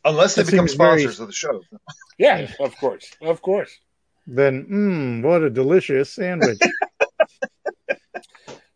Unless 0.04 0.34
they 0.34 0.42
That 0.42 0.50
become 0.50 0.68
seems 0.68 0.76
very- 0.78 1.00
sponsors 1.00 1.20
of 1.20 1.26
the 1.28 1.32
show. 1.32 1.62
Yeah, 2.18 2.50
of 2.60 2.76
course. 2.76 3.10
Of 3.22 3.40
course. 3.42 3.70
Then, 4.26 4.66
mmm, 4.70 5.22
what 5.22 5.42
a 5.42 5.50
delicious 5.50 6.10
sandwich. 6.10 6.58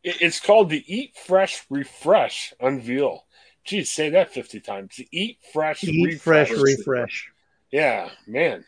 It's 0.08 0.38
called 0.38 0.70
the 0.70 0.84
Eat 0.86 1.16
Fresh 1.26 1.64
Refresh 1.68 2.54
Unveil. 2.60 3.25
Geez, 3.66 3.90
say 3.90 4.10
that 4.10 4.32
50 4.32 4.60
times. 4.60 5.00
Eat 5.10 5.38
Fresh 5.52 5.84
Eat 5.84 6.20
fresh, 6.20 6.50
Refresh. 6.50 6.78
refresh. 6.78 7.30
Yeah, 7.72 8.10
man. 8.26 8.64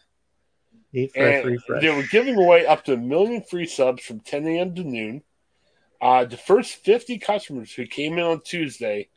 Eat 0.93 1.13
fresh, 1.15 1.37
And 1.45 1.47
refresh. 1.53 1.83
they 1.83 1.91
were 1.95 2.03
giving 2.11 2.37
away 2.37 2.67
up 2.67 2.85
to 2.87 2.95
a 2.95 2.97
million 2.97 3.43
free 3.43 3.67
subs 3.67 4.03
from 4.05 4.21
10 4.21 4.47
a.m. 4.49 4.75
to 4.75 4.83
noon. 4.83 5.23
Uh, 6.01 6.25
the 6.25 6.37
first 6.37 6.75
50 6.85 7.19
customers 7.19 7.73
who 7.73 7.87
came 7.87 8.15
in 8.19 8.25
on 8.25 8.41
Tuesday 8.41 9.09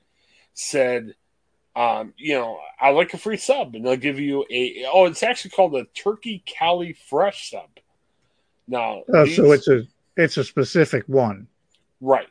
said, 0.53 1.15
um, 1.75 2.13
you 2.17 2.35
know, 2.35 2.59
I 2.79 2.89
like 2.91 3.13
a 3.13 3.17
free 3.17 3.37
sub, 3.37 3.73
and 3.75 3.85
they'll 3.85 3.95
give 3.95 4.19
you 4.19 4.45
a. 4.51 4.85
Oh, 4.91 5.05
it's 5.05 5.23
actually 5.23 5.51
called 5.51 5.75
a 5.75 5.85
Turkey 5.95 6.43
Cali 6.45 6.93
Fresh 6.93 7.51
sub. 7.51 7.69
Now, 8.67 9.03
Oh, 9.13 9.23
these- 9.25 9.35
so 9.37 9.51
it's 9.51 9.67
a 9.67 9.83
it's 10.17 10.37
a 10.37 10.43
specific 10.43 11.05
one. 11.07 11.47
right. 12.01 12.27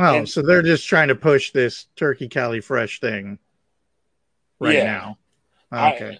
Oh, 0.00 0.18
And- 0.18 0.28
so 0.28 0.42
they're 0.42 0.62
just 0.62 0.86
trying 0.86 1.08
to 1.08 1.14
push 1.16 1.50
this 1.50 1.86
turkey 1.96 2.28
Cali 2.28 2.60
fresh 2.60 3.00
thing 3.00 3.38
right 4.60 4.76
Yeah. 4.76 4.84
now. 4.84 5.18
I- 5.72 5.94
Okay. 5.96 6.18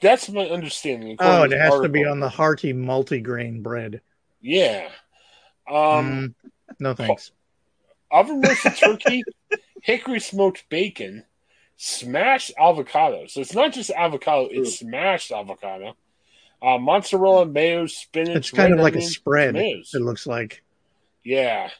that's 0.00 0.28
my 0.28 0.46
understanding. 0.48 1.16
oh, 1.20 1.44
it 1.44 1.52
has 1.52 1.80
to 1.80 1.88
be 1.88 2.04
on 2.04 2.18
the 2.20 2.28
hearty 2.28 2.72
multigrain 2.74 3.62
bread. 3.62 4.00
Yeah. 4.40 4.88
Um, 5.68 6.34
Mm, 6.44 6.50
no 6.80 6.94
thanks. 6.94 7.30
oven 8.10 8.40
roasted 8.40 8.74
turkey, 8.76 9.22
hickory 9.82 10.18
smoked 10.18 10.68
bacon, 10.68 11.24
smashed 11.76 12.52
avocado. 12.58 13.26
So 13.28 13.40
it's 13.40 13.54
not 13.54 13.72
just 13.72 13.90
avocado; 13.90 14.48
it's 14.50 14.80
smashed 14.80 15.30
avocado. 15.30 15.94
Uh, 16.60 16.78
mozzarella, 16.78 17.46
mayo, 17.46 17.86
spinach. 17.86 18.36
It's 18.36 18.50
kind 18.50 18.72
of 18.74 18.80
like 18.80 18.96
a 18.96 19.00
spread. 19.02 19.54
tomatoes. 19.54 19.92
It 19.94 20.02
looks 20.02 20.26
like. 20.26 20.62
Yeah, 21.22 21.70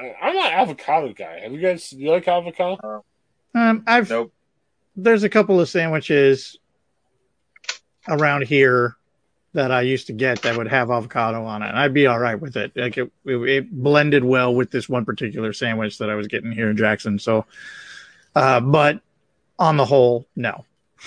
I, 0.00 0.14
I'm 0.22 0.34
not 0.34 0.52
an 0.52 0.58
avocado 0.58 1.12
guy. 1.12 1.40
Have 1.40 1.52
you 1.52 1.60
guys? 1.60 1.90
Do 1.90 1.98
you 1.98 2.10
like 2.10 2.26
avocado? 2.26 3.04
Um, 3.54 3.82
I've 3.86 4.08
Nope. 4.08 4.32
there's 4.96 5.22
a 5.22 5.28
couple 5.28 5.60
of 5.60 5.68
sandwiches 5.68 6.56
around 8.08 8.42
here 8.44 8.96
that 9.52 9.72
I 9.72 9.82
used 9.82 10.06
to 10.06 10.12
get 10.12 10.42
that 10.42 10.56
would 10.56 10.68
have 10.68 10.90
avocado 10.90 11.44
on 11.44 11.62
it, 11.62 11.68
and 11.68 11.78
I'd 11.78 11.92
be 11.92 12.06
all 12.06 12.18
right 12.18 12.40
with 12.40 12.56
it. 12.56 12.72
Like 12.76 12.96
it, 12.96 13.10
it, 13.24 13.36
it 13.36 13.70
blended 13.70 14.24
well 14.24 14.54
with 14.54 14.70
this 14.70 14.88
one 14.88 15.04
particular 15.04 15.52
sandwich 15.52 15.98
that 15.98 16.08
I 16.08 16.14
was 16.14 16.28
getting 16.28 16.52
here 16.52 16.70
in 16.70 16.76
Jackson. 16.76 17.18
So, 17.18 17.44
uh, 18.36 18.60
but 18.60 19.00
on 19.58 19.76
the 19.76 19.84
whole, 19.84 20.26
no. 20.36 20.64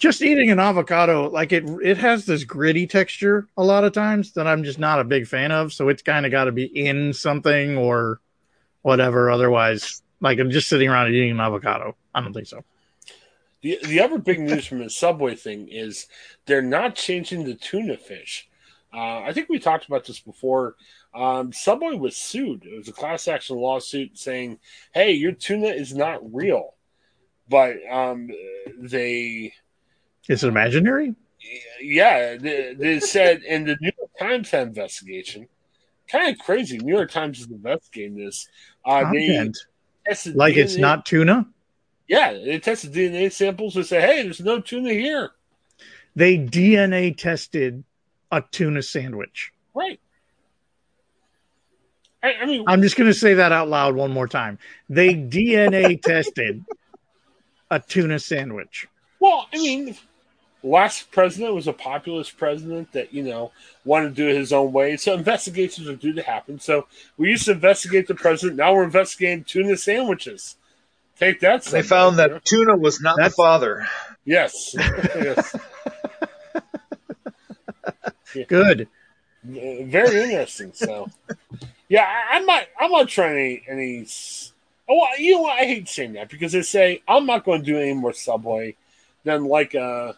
just 0.00 0.22
eating 0.22 0.50
an 0.50 0.58
avocado, 0.58 1.28
like 1.28 1.52
it, 1.52 1.64
it 1.82 1.98
has 1.98 2.24
this 2.24 2.42
gritty 2.42 2.86
texture 2.86 3.46
a 3.58 3.62
lot 3.62 3.84
of 3.84 3.92
times 3.92 4.32
that 4.32 4.46
I'm 4.46 4.64
just 4.64 4.78
not 4.78 4.98
a 4.98 5.04
big 5.04 5.26
fan 5.26 5.52
of. 5.52 5.74
So 5.74 5.90
it's 5.90 6.02
kind 6.02 6.24
of 6.24 6.32
got 6.32 6.44
to 6.44 6.52
be 6.52 6.64
in 6.64 7.12
something 7.12 7.76
or 7.76 8.18
whatever. 8.80 9.30
Otherwise, 9.30 10.02
like 10.20 10.38
I'm 10.38 10.50
just 10.50 10.68
sitting 10.68 10.88
around 10.88 11.12
eating 11.12 11.32
an 11.32 11.40
avocado. 11.40 11.94
I 12.14 12.22
don't 12.22 12.32
think 12.32 12.46
so. 12.46 12.64
The 13.60 13.78
the 13.84 14.00
other 14.00 14.18
big 14.18 14.40
news 14.40 14.66
from 14.66 14.78
the 14.78 14.88
Subway 14.88 15.34
thing 15.34 15.68
is 15.68 16.06
they're 16.46 16.62
not 16.62 16.94
changing 16.94 17.44
the 17.44 17.54
tuna 17.54 17.98
fish. 17.98 18.48
Uh, 18.92 19.20
I 19.20 19.32
think 19.34 19.50
we 19.50 19.58
talked 19.58 19.86
about 19.86 20.06
this 20.06 20.18
before. 20.18 20.76
Um, 21.14 21.52
Subway 21.52 21.94
was 21.94 22.16
sued. 22.16 22.64
It 22.64 22.76
was 22.76 22.88
a 22.88 22.92
class 22.92 23.28
action 23.28 23.58
lawsuit 23.58 24.16
saying, 24.18 24.60
"Hey, 24.94 25.12
your 25.12 25.32
tuna 25.32 25.68
is 25.68 25.94
not 25.94 26.34
real," 26.34 26.74
but 27.50 27.76
um, 27.90 28.30
they 28.78 29.52
Is 30.30 30.44
it 30.44 30.48
imaginary? 30.48 31.14
yeah, 31.82 32.36
they, 32.36 33.00
said 33.00 33.42
in 33.42 33.64
the 33.64 33.76
New 33.80 33.90
York 33.98 34.10
Times 34.18 34.52
investigation, 34.52 35.48
kind 36.08 36.32
of 36.32 36.38
crazy. 36.38 36.78
New 36.78 36.94
York 36.94 37.10
Times 37.10 37.40
is 37.40 37.50
investigating 37.50 38.16
this. 38.16 38.48
Uh, 38.84 39.10
they 39.12 39.50
tested 40.06 40.36
Like 40.36 40.56
it's 40.56 40.76
not 40.76 41.04
tuna. 41.04 41.46
Yeah, 42.06 42.32
they 42.32 42.58
tested 42.58 42.92
DNA 42.92 43.32
samples 43.32 43.76
and 43.76 43.86
say, 43.86 44.00
"Hey, 44.00 44.22
there's 44.22 44.40
no 44.40 44.60
tuna 44.60 44.92
here." 44.92 45.30
They 46.16 46.38
DNA 46.38 47.16
tested 47.16 47.82
a 48.30 48.42
tuna 48.52 48.82
sandwich. 48.82 49.52
Right. 49.74 50.00
I, 52.22 52.34
I 52.34 52.46
mean, 52.46 52.64
I'm 52.66 52.82
just 52.82 52.96
going 52.96 53.10
to 53.10 53.18
say 53.18 53.34
that 53.34 53.50
out 53.52 53.68
loud 53.68 53.94
one 53.94 54.10
more 54.10 54.28
time. 54.28 54.58
They 54.88 55.14
DNA 55.14 56.00
tested 56.02 56.64
a 57.70 57.80
tuna 57.80 58.18
sandwich. 58.18 58.86
well, 59.20 59.48
I 59.52 59.56
mean, 59.56 59.96
last 60.62 61.10
president 61.10 61.54
was 61.54 61.66
a 61.66 61.72
populist 61.72 62.36
president 62.36 62.92
that 62.92 63.12
you 63.14 63.22
know 63.22 63.52
wanted 63.84 64.10
to 64.10 64.14
do 64.14 64.28
it 64.28 64.36
his 64.36 64.52
own 64.52 64.72
way. 64.72 64.96
So 64.96 65.14
investigations 65.14 65.88
are 65.88 65.96
due 65.96 66.12
to 66.12 66.22
happen. 66.22 66.60
So 66.60 66.86
we 67.16 67.28
used 67.28 67.46
to 67.46 67.52
investigate 67.52 68.06
the 68.06 68.14
president. 68.14 68.56
Now 68.58 68.74
we're 68.74 68.84
investigating 68.84 69.44
tuna 69.44 69.76
sandwiches. 69.76 70.56
Take 71.18 71.40
that. 71.40 71.64
They 71.64 71.82
found 71.82 72.16
you 72.16 72.22
know? 72.26 72.28
that 72.34 72.44
tuna 72.44 72.76
was 72.76 73.00
not 73.00 73.16
That's- 73.16 73.32
the 73.32 73.36
father. 73.36 73.86
Yes. 74.24 74.74
yes. 74.78 75.56
Good. 78.48 78.88
Very 79.42 80.22
interesting. 80.22 80.72
So, 80.74 81.08
yeah, 81.88 82.02
I, 82.04 82.36
I'm 82.36 82.46
not. 82.46 82.64
I'm 82.78 82.90
not 82.90 83.08
trying 83.08 83.32
any. 83.36 83.62
any 83.68 84.00
s- 84.02 84.52
oh, 84.88 85.06
you 85.18 85.34
know 85.34 85.42
what? 85.42 85.58
I 85.60 85.64
hate 85.64 85.88
saying 85.88 86.12
that 86.12 86.28
because 86.28 86.52
they 86.52 86.62
say 86.62 87.02
I'm 87.08 87.26
not 87.26 87.44
going 87.44 87.60
to 87.60 87.66
do 87.66 87.78
any 87.78 87.94
more 87.94 88.12
Subway 88.12 88.76
than 89.24 89.44
like 89.46 89.74
a, 89.74 90.16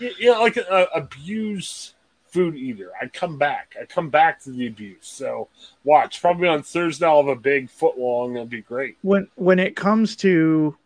know, 0.00 0.40
like 0.40 0.56
a, 0.56 0.88
a 0.94 0.98
abused 0.98 1.92
food 2.26 2.56
eater. 2.56 2.90
I 3.00 3.06
come 3.06 3.38
back. 3.38 3.74
I 3.80 3.84
come 3.86 4.10
back 4.10 4.42
to 4.42 4.50
the 4.50 4.66
abuse. 4.66 5.06
So 5.06 5.48
watch. 5.84 6.20
Probably 6.20 6.48
on 6.48 6.62
Thursday, 6.62 7.06
I'll 7.06 7.22
have 7.26 7.36
a 7.36 7.40
big 7.40 7.70
foot 7.70 7.98
long. 7.98 8.34
It'll 8.34 8.46
be 8.46 8.62
great. 8.62 8.96
When 9.02 9.28
when 9.36 9.58
it 9.58 9.76
comes 9.76 10.16
to 10.16 10.76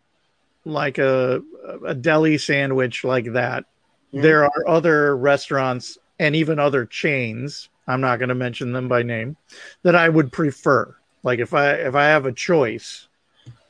like 0.65 0.97
a 0.97 1.41
a 1.85 1.93
deli 1.93 2.37
sandwich 2.37 3.03
like 3.03 3.33
that, 3.33 3.65
Mhm. 4.13 4.21
there 4.21 4.43
are 4.45 4.67
other 4.67 5.15
restaurants 5.17 5.97
and 6.19 6.35
even 6.35 6.59
other 6.59 6.85
chains. 6.85 7.69
I'm 7.87 7.99
not 7.99 8.19
going 8.19 8.29
to 8.29 8.35
mention 8.35 8.71
them 8.71 8.87
by 8.87 9.03
name 9.03 9.35
that 9.81 9.95
I 9.95 10.07
would 10.07 10.31
prefer. 10.31 10.95
Like 11.23 11.39
if 11.39 11.53
I 11.53 11.71
if 11.73 11.95
I 11.95 12.05
have 12.05 12.25
a 12.25 12.31
choice, 12.31 13.07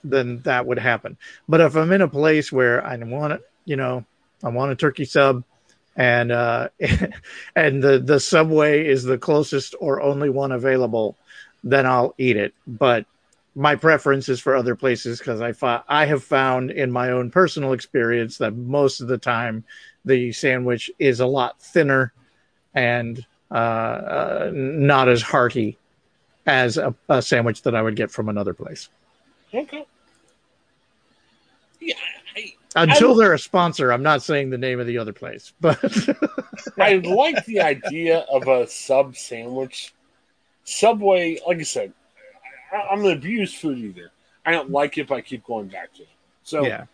then 0.03 0.39
that 0.39 0.65
would 0.65 0.79
happen. 0.79 1.17
But 1.49 1.61
if 1.61 1.75
I'm 1.75 1.91
in 1.91 2.01
a 2.01 2.07
place 2.07 2.51
where 2.51 2.85
I 2.85 2.95
want 2.97 3.33
it, 3.33 3.41
you 3.65 3.75
know, 3.75 4.05
I 4.43 4.49
want 4.49 4.71
a 4.71 4.75
turkey 4.75 5.05
sub, 5.05 5.43
and 5.95 6.31
uh, 6.31 6.69
and 7.55 7.81
the 7.81 7.99
the 7.99 8.19
subway 8.19 8.87
is 8.87 9.03
the 9.03 9.17
closest 9.17 9.75
or 9.79 10.01
only 10.01 10.29
one 10.29 10.51
available, 10.51 11.15
then 11.63 11.85
I'll 11.85 12.13
eat 12.17 12.37
it. 12.37 12.53
But 12.67 13.05
my 13.55 13.75
preference 13.75 14.29
is 14.29 14.39
for 14.39 14.55
other 14.55 14.75
places 14.75 15.19
because 15.19 15.41
I 15.41 15.51
fi- 15.53 15.83
I 15.87 16.05
have 16.05 16.23
found 16.23 16.71
in 16.71 16.91
my 16.91 17.11
own 17.11 17.29
personal 17.29 17.73
experience 17.73 18.37
that 18.39 18.55
most 18.55 19.01
of 19.01 19.07
the 19.07 19.17
time 19.17 19.63
the 20.05 20.31
sandwich 20.31 20.89
is 20.99 21.19
a 21.19 21.27
lot 21.27 21.61
thinner 21.61 22.11
and 22.73 23.25
uh, 23.51 23.53
uh, 23.53 24.51
not 24.53 25.07
as 25.07 25.21
hearty 25.21 25.77
as 26.45 26.77
a, 26.77 26.93
a 27.07 27.21
sandwich 27.21 27.61
that 27.61 27.75
I 27.75 27.81
would 27.81 27.95
get 27.95 28.11
from 28.11 28.29
another 28.29 28.53
place. 28.53 28.89
Okay. 29.53 29.85
Yeah, 31.79 31.95
Until 32.75 33.15
they're 33.15 33.33
a 33.33 33.39
sponsor, 33.39 33.91
I'm 33.91 34.03
not 34.03 34.23
saying 34.23 34.49
the 34.49 34.57
name 34.57 34.79
of 34.79 34.87
the 34.87 34.97
other 34.97 35.13
place, 35.13 35.53
but 35.61 35.79
I 36.79 36.95
like 36.95 37.45
the 37.45 37.61
idea 37.61 38.19
of 38.31 38.47
a 38.47 38.67
sub 38.67 39.15
sandwich. 39.15 39.93
Subway, 40.63 41.39
like 41.45 41.59
I 41.59 41.63
said, 41.63 41.93
I, 42.73 42.77
I'm 42.91 43.03
an 43.05 43.11
abused 43.11 43.57
food 43.57 43.77
eater. 43.77 44.11
I 44.45 44.51
don't 44.51 44.71
like 44.71 44.97
it, 44.97 45.07
but 45.07 45.15
I 45.15 45.21
keep 45.21 45.43
going 45.45 45.67
back 45.67 45.93
to 45.95 46.01
it. 46.03 46.07
So 46.43 46.65
yeah, 46.65 46.85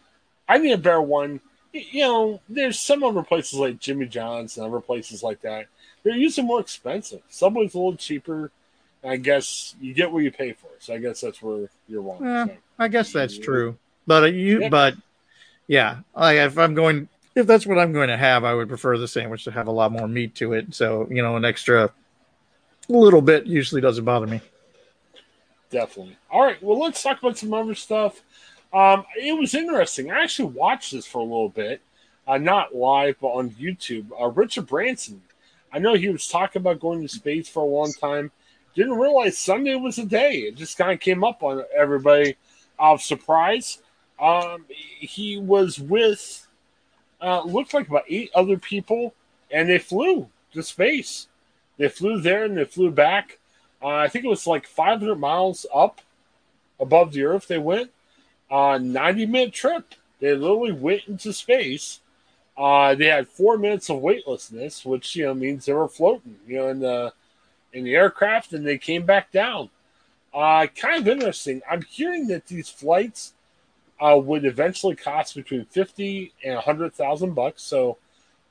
I 0.48 0.58
need 0.58 0.72
a 0.72 0.78
better 0.78 1.02
one. 1.02 1.40
You 1.72 2.02
know, 2.02 2.42
there's 2.50 2.80
some 2.80 3.04
other 3.04 3.22
places 3.24 3.60
like 3.60 3.80
Jimmy 3.80 4.08
John's 4.08 4.58
and 4.58 4.66
other 4.66 4.82
places 4.82 5.22
like 5.22 5.42
that. 5.42 5.68
They're 6.04 6.16
usually 6.16 6.48
more 6.48 6.60
expensive. 6.60 7.22
Subway's 7.30 7.74
a 7.74 7.78
little 7.78 7.96
cheaper. 7.96 8.52
I 9.04 9.18
guess 9.18 9.76
you 9.80 9.94
get 9.94 10.12
what 10.12 10.24
you 10.24 10.32
pay 10.32 10.54
for. 10.54 10.68
So 10.80 10.94
I 10.94 10.98
guess 10.98 11.22
that's 11.22 11.42
where 11.42 11.70
you're 11.88 12.02
wrong. 12.02 12.20
Yeah. 12.22 12.46
So, 12.46 12.58
I 12.80 12.88
guess 12.88 13.14
that's 13.14 13.38
true. 13.38 13.78
But 14.08 14.34
you, 14.34 14.62
Yeah. 14.62 14.70
but 14.70 14.96
yeah, 15.70 16.00
if 16.18 16.58
I'm 16.58 16.74
going, 16.74 17.08
if 17.36 17.46
that's 17.46 17.68
what 17.68 17.78
I'm 17.78 17.94
going 17.94 18.10
to 18.10 18.18
have, 18.18 18.44
I 18.44 18.56
would 18.56 18.68
prefer 18.68 18.98
the 18.98 19.08
sandwich 19.08 19.44
to 19.44 19.52
have 19.52 19.68
a 19.68 19.72
lot 19.72 19.92
more 19.92 20.08
meat 20.08 20.34
to 20.36 20.54
it. 20.54 20.74
So 20.74 21.08
you 21.12 21.22
know, 21.22 21.38
an 21.38 21.46
extra 21.46 21.94
little 22.90 23.22
bit 23.22 23.46
usually 23.46 23.80
doesn't 23.80 24.04
bother 24.04 24.26
me. 24.26 24.42
Definitely. 25.70 26.18
All 26.32 26.42
right. 26.42 26.62
Well, 26.64 26.80
let's 26.80 27.04
talk 27.04 27.20
about 27.20 27.38
some 27.38 27.54
other 27.54 27.76
stuff. 27.76 28.24
Um, 28.74 29.06
it 29.16 29.38
was 29.38 29.54
interesting. 29.54 30.10
I 30.10 30.24
actually 30.24 30.50
watched 30.54 30.92
this 30.92 31.06
for 31.06 31.20
a 31.20 31.24
little 31.24 31.50
bit, 31.50 31.82
uh, 32.28 32.40
not 32.40 32.74
live, 32.74 33.18
but 33.22 33.28
on 33.28 33.52
YouTube. 33.52 34.08
Uh, 34.20 34.30
Richard 34.30 34.66
Branson. 34.66 35.22
I 35.72 35.78
know 35.78 35.94
he 35.94 36.10
was 36.10 36.28
talking 36.28 36.62
about 36.62 36.80
going 36.80 37.04
to 37.04 37.08
space 37.08 37.48
for 37.48 37.62
a 37.62 37.68
long 37.68 37.94
time. 37.94 38.32
Didn't 38.74 38.98
realize 38.98 39.38
Sunday 39.38 39.76
was 39.76 39.98
the 39.98 40.06
day. 40.06 40.38
It 40.38 40.56
just 40.56 40.80
kind 40.80 40.92
of 40.92 41.00
came 41.00 41.24
up 41.24 41.44
on 41.44 41.64
everybody 41.78 42.38
out 42.80 42.96
of 42.96 43.02
surprise. 43.04 43.78
Um, 44.20 44.66
he 44.70 45.38
was 45.38 45.80
with, 45.80 46.48
uh, 47.22 47.44
looked 47.44 47.74
like 47.74 47.88
about 47.88 48.06
eight 48.08 48.32
other 48.36 48.58
people, 48.58 49.14
and 49.52 49.70
they 49.70 49.80
flew 49.80 50.30
to 50.54 50.64
space. 50.64 51.28
They 51.78 51.90
flew 51.90 52.20
there 52.20 52.44
and 52.44 52.58
they 52.58 52.66
flew 52.66 52.92
back. 52.92 53.40
Uh, 53.82 53.88
I 53.88 54.10
think 54.10 54.26
it 54.26 54.30
was 54.30 54.46
like 54.46 54.68
500 54.68 55.16
miles 55.16 55.66
up 55.74 56.02
above 56.80 57.14
the 57.14 57.24
Earth. 57.24 57.48
They 57.48 57.58
went 57.58 57.92
uh, 58.52 58.78
90 58.82 59.26
minute 59.26 59.54
trip. 59.54 59.96
They 60.20 60.34
literally 60.36 60.74
went 60.74 61.04
into 61.08 61.32
space. 61.32 62.02
Uh, 62.58 62.94
they 62.96 63.06
had 63.06 63.28
four 63.28 63.58
minutes 63.58 63.90
of 63.90 64.00
weightlessness, 64.00 64.84
which 64.84 65.16
you 65.16 65.26
know 65.26 65.34
means 65.34 65.66
they 65.66 65.72
were 65.72 65.88
floating, 65.88 66.36
you 66.46 66.58
know, 66.58 66.68
in 66.68 66.80
the 66.80 67.14
in 67.72 67.86
the 67.86 67.96
aircraft, 67.96 68.52
and 68.52 68.68
they 68.68 68.78
came 68.78 69.06
back 69.06 69.32
down. 69.32 69.70
Uh, 70.34 70.68
kind 70.76 71.02
of 71.02 71.08
interesting. 71.08 71.62
I'm 71.70 71.84
hearing 71.84 72.28
that 72.28 72.48
these 72.48 72.68
flights 72.68 73.34
uh, 74.02 74.18
would 74.18 74.46
eventually 74.46 74.96
cost 74.96 75.36
between 75.36 75.66
fifty 75.66 76.34
and 76.44 76.56
a 76.56 76.62
hundred 76.62 76.94
thousand 76.94 77.34
bucks. 77.34 77.64
So 77.64 77.98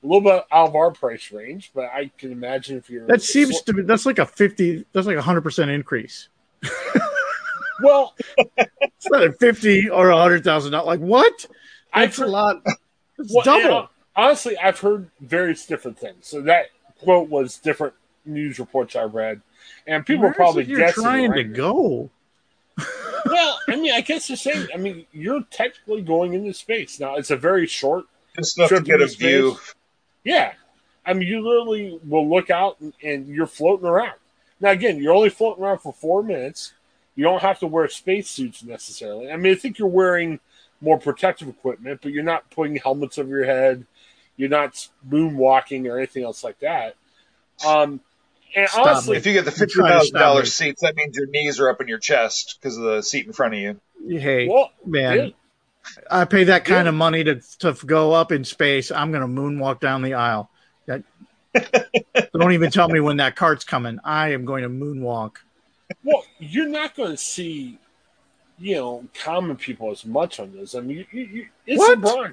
a 0.02 0.06
little 0.06 0.20
bit 0.20 0.44
out 0.52 0.68
of 0.68 0.76
our 0.76 0.90
price 0.92 1.32
range, 1.32 1.70
but 1.74 1.86
I 1.86 2.10
can 2.18 2.30
imagine 2.32 2.76
if 2.78 2.88
you're 2.88 3.06
That 3.06 3.22
seems 3.22 3.62
to 3.62 3.72
be 3.72 3.82
that's 3.82 4.06
like 4.06 4.18
a 4.18 4.26
fifty. 4.26 4.84
That's 4.92 5.06
like 5.06 5.16
a 5.16 5.22
hundred 5.22 5.42
percent 5.42 5.70
increase. 5.70 6.28
well. 7.82 8.14
It's 9.00 9.08
not 9.10 9.22
a 9.22 9.32
fifty 9.32 9.88
or 9.88 10.10
a 10.10 10.16
hundred 10.16 10.42
thousand. 10.42 10.72
Not 10.72 10.84
like 10.84 10.98
what? 10.98 11.46
That's 11.94 12.18
a 12.18 12.26
lot. 12.26 12.62
It's 13.16 13.32
Well, 13.32 13.44
double. 13.44 13.90
honestly, 14.16 14.58
I've 14.58 14.80
heard 14.80 15.08
various 15.20 15.64
different 15.66 15.96
things. 16.00 16.26
So 16.26 16.40
that 16.42 16.66
quote 17.00 17.28
was 17.28 17.58
different 17.58 17.94
news 18.24 18.58
reports 18.58 18.96
I 18.96 19.04
read, 19.04 19.40
and 19.86 20.04
people 20.04 20.22
Where 20.22 20.32
are 20.32 20.34
probably 20.34 20.64
guessing. 20.64 21.04
trying 21.04 21.30
right? 21.30 21.36
to 21.36 21.44
go. 21.44 22.10
Well, 23.26 23.58
I 23.68 23.76
mean, 23.76 23.92
I 23.92 24.00
guess 24.00 24.28
they're 24.28 24.36
saying. 24.36 24.68
I 24.74 24.76
mean, 24.76 25.06
you're 25.12 25.42
technically 25.50 26.02
going 26.02 26.34
into 26.34 26.52
space 26.54 27.00
now. 27.00 27.16
It's 27.16 27.30
a 27.30 27.36
very 27.36 27.66
short. 27.66 28.04
Just 28.36 28.58
enough 28.58 28.70
to 28.70 28.80
get 28.80 29.00
a 29.00 29.08
space. 29.08 29.18
view. 29.18 29.56
Yeah, 30.24 30.52
I 31.04 31.14
mean, 31.14 31.26
you 31.26 31.40
literally 31.40 31.98
will 32.06 32.28
look 32.28 32.50
out 32.50 32.78
and, 32.80 32.92
and 33.02 33.26
you're 33.28 33.46
floating 33.46 33.86
around. 33.86 34.18
Now, 34.60 34.70
again, 34.70 34.98
you're 34.98 35.14
only 35.14 35.30
floating 35.30 35.64
around 35.64 35.78
for 35.78 35.92
four 35.92 36.22
minutes. 36.22 36.74
You 37.16 37.24
don't 37.24 37.40
have 37.40 37.58
to 37.60 37.66
wear 37.66 37.88
spacesuits 37.88 38.62
necessarily. 38.62 39.30
I 39.30 39.36
mean, 39.36 39.52
I 39.52 39.56
think 39.56 39.78
you're 39.78 39.88
wearing 39.88 40.38
more 40.80 40.98
protective 40.98 41.48
equipment, 41.48 42.00
but 42.02 42.12
you're 42.12 42.22
not 42.22 42.50
putting 42.50 42.76
helmets 42.76 43.18
over 43.18 43.28
your 43.28 43.44
head. 43.44 43.86
You're 44.36 44.50
not 44.50 44.88
moonwalking 45.08 45.90
or 45.90 45.96
anything 45.96 46.24
else 46.24 46.44
like 46.44 46.60
that. 46.60 46.94
Um, 47.66 48.00
and 48.54 48.68
Stop 48.68 48.86
honestly, 48.86 49.16
If 49.16 49.26
you 49.26 49.32
get 49.32 49.44
the 49.44 49.50
fifty 49.52 49.80
thousand 49.80 50.18
dollars 50.18 50.54
seats, 50.54 50.82
that 50.82 50.96
means 50.96 51.16
your 51.16 51.26
knees 51.28 51.60
are 51.60 51.70
up 51.70 51.80
in 51.80 51.88
your 51.88 51.98
chest 51.98 52.58
because 52.60 52.76
of 52.76 52.84
the 52.84 53.02
seat 53.02 53.26
in 53.26 53.32
front 53.32 53.54
of 53.54 53.60
you. 53.60 53.80
Hey, 54.08 54.48
well, 54.48 54.70
man, 54.86 55.16
yeah, 55.16 55.28
I 56.10 56.24
pay 56.24 56.44
that 56.44 56.64
kind 56.64 56.86
Yeah. 56.86 56.90
of 56.90 56.94
money 56.94 57.24
to 57.24 57.40
to 57.60 57.72
go 57.74 58.12
up 58.12 58.32
in 58.32 58.44
space. 58.44 58.90
I'm 58.90 59.12
gonna 59.12 59.28
moonwalk 59.28 59.80
down 59.80 60.02
the 60.02 60.14
aisle. 60.14 60.50
That, 60.86 61.02
don't 62.32 62.52
even 62.52 62.70
tell 62.70 62.88
me 62.88 63.00
when 63.00 63.18
that 63.18 63.36
cart's 63.36 63.64
coming. 63.64 63.98
I 64.04 64.32
am 64.32 64.44
going 64.44 64.62
to 64.62 64.68
moonwalk. 64.68 65.36
well, 66.02 66.24
you're 66.38 66.68
not 66.68 66.94
going 66.94 67.10
to 67.10 67.16
see, 67.16 67.78
you 68.58 68.76
know, 68.76 69.04
common 69.14 69.56
people 69.56 69.90
as 69.90 70.04
much 70.06 70.40
on 70.40 70.52
this. 70.52 70.74
I 70.74 70.80
mean, 70.80 70.98
you, 70.98 71.06
you, 71.10 71.26
you, 71.26 71.46
it's 71.66 71.78
What? 71.78 71.98
LeBron. 71.98 72.32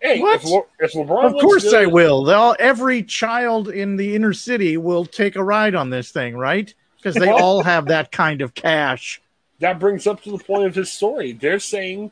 Hey, 0.00 0.20
What? 0.20 0.36
if, 0.36 0.44
Le- 0.44 0.62
if 0.80 0.92
LeBron, 0.94 1.24
Of 1.26 1.32
course 1.40 1.70
to- 1.70 1.78
I 1.78 1.86
will. 1.86 2.24
They'll, 2.24 2.56
every 2.58 3.02
child 3.02 3.68
in 3.68 3.96
the 3.96 4.14
inner 4.16 4.32
city 4.32 4.76
will 4.76 5.04
take 5.04 5.36
a 5.36 5.42
ride 5.44 5.74
on 5.74 5.90
this 5.90 6.10
thing, 6.10 6.36
right? 6.36 6.72
Because 6.96 7.14
they 7.14 7.30
all 7.30 7.62
have 7.62 7.86
that 7.86 8.10
kind 8.12 8.42
of 8.42 8.54
cash. 8.54 9.20
that 9.60 9.78
brings 9.78 10.06
up 10.06 10.22
to 10.22 10.30
the 10.36 10.42
point 10.42 10.64
of 10.66 10.74
his 10.74 10.90
story. 10.90 11.32
They're 11.32 11.58
saying 11.60 12.10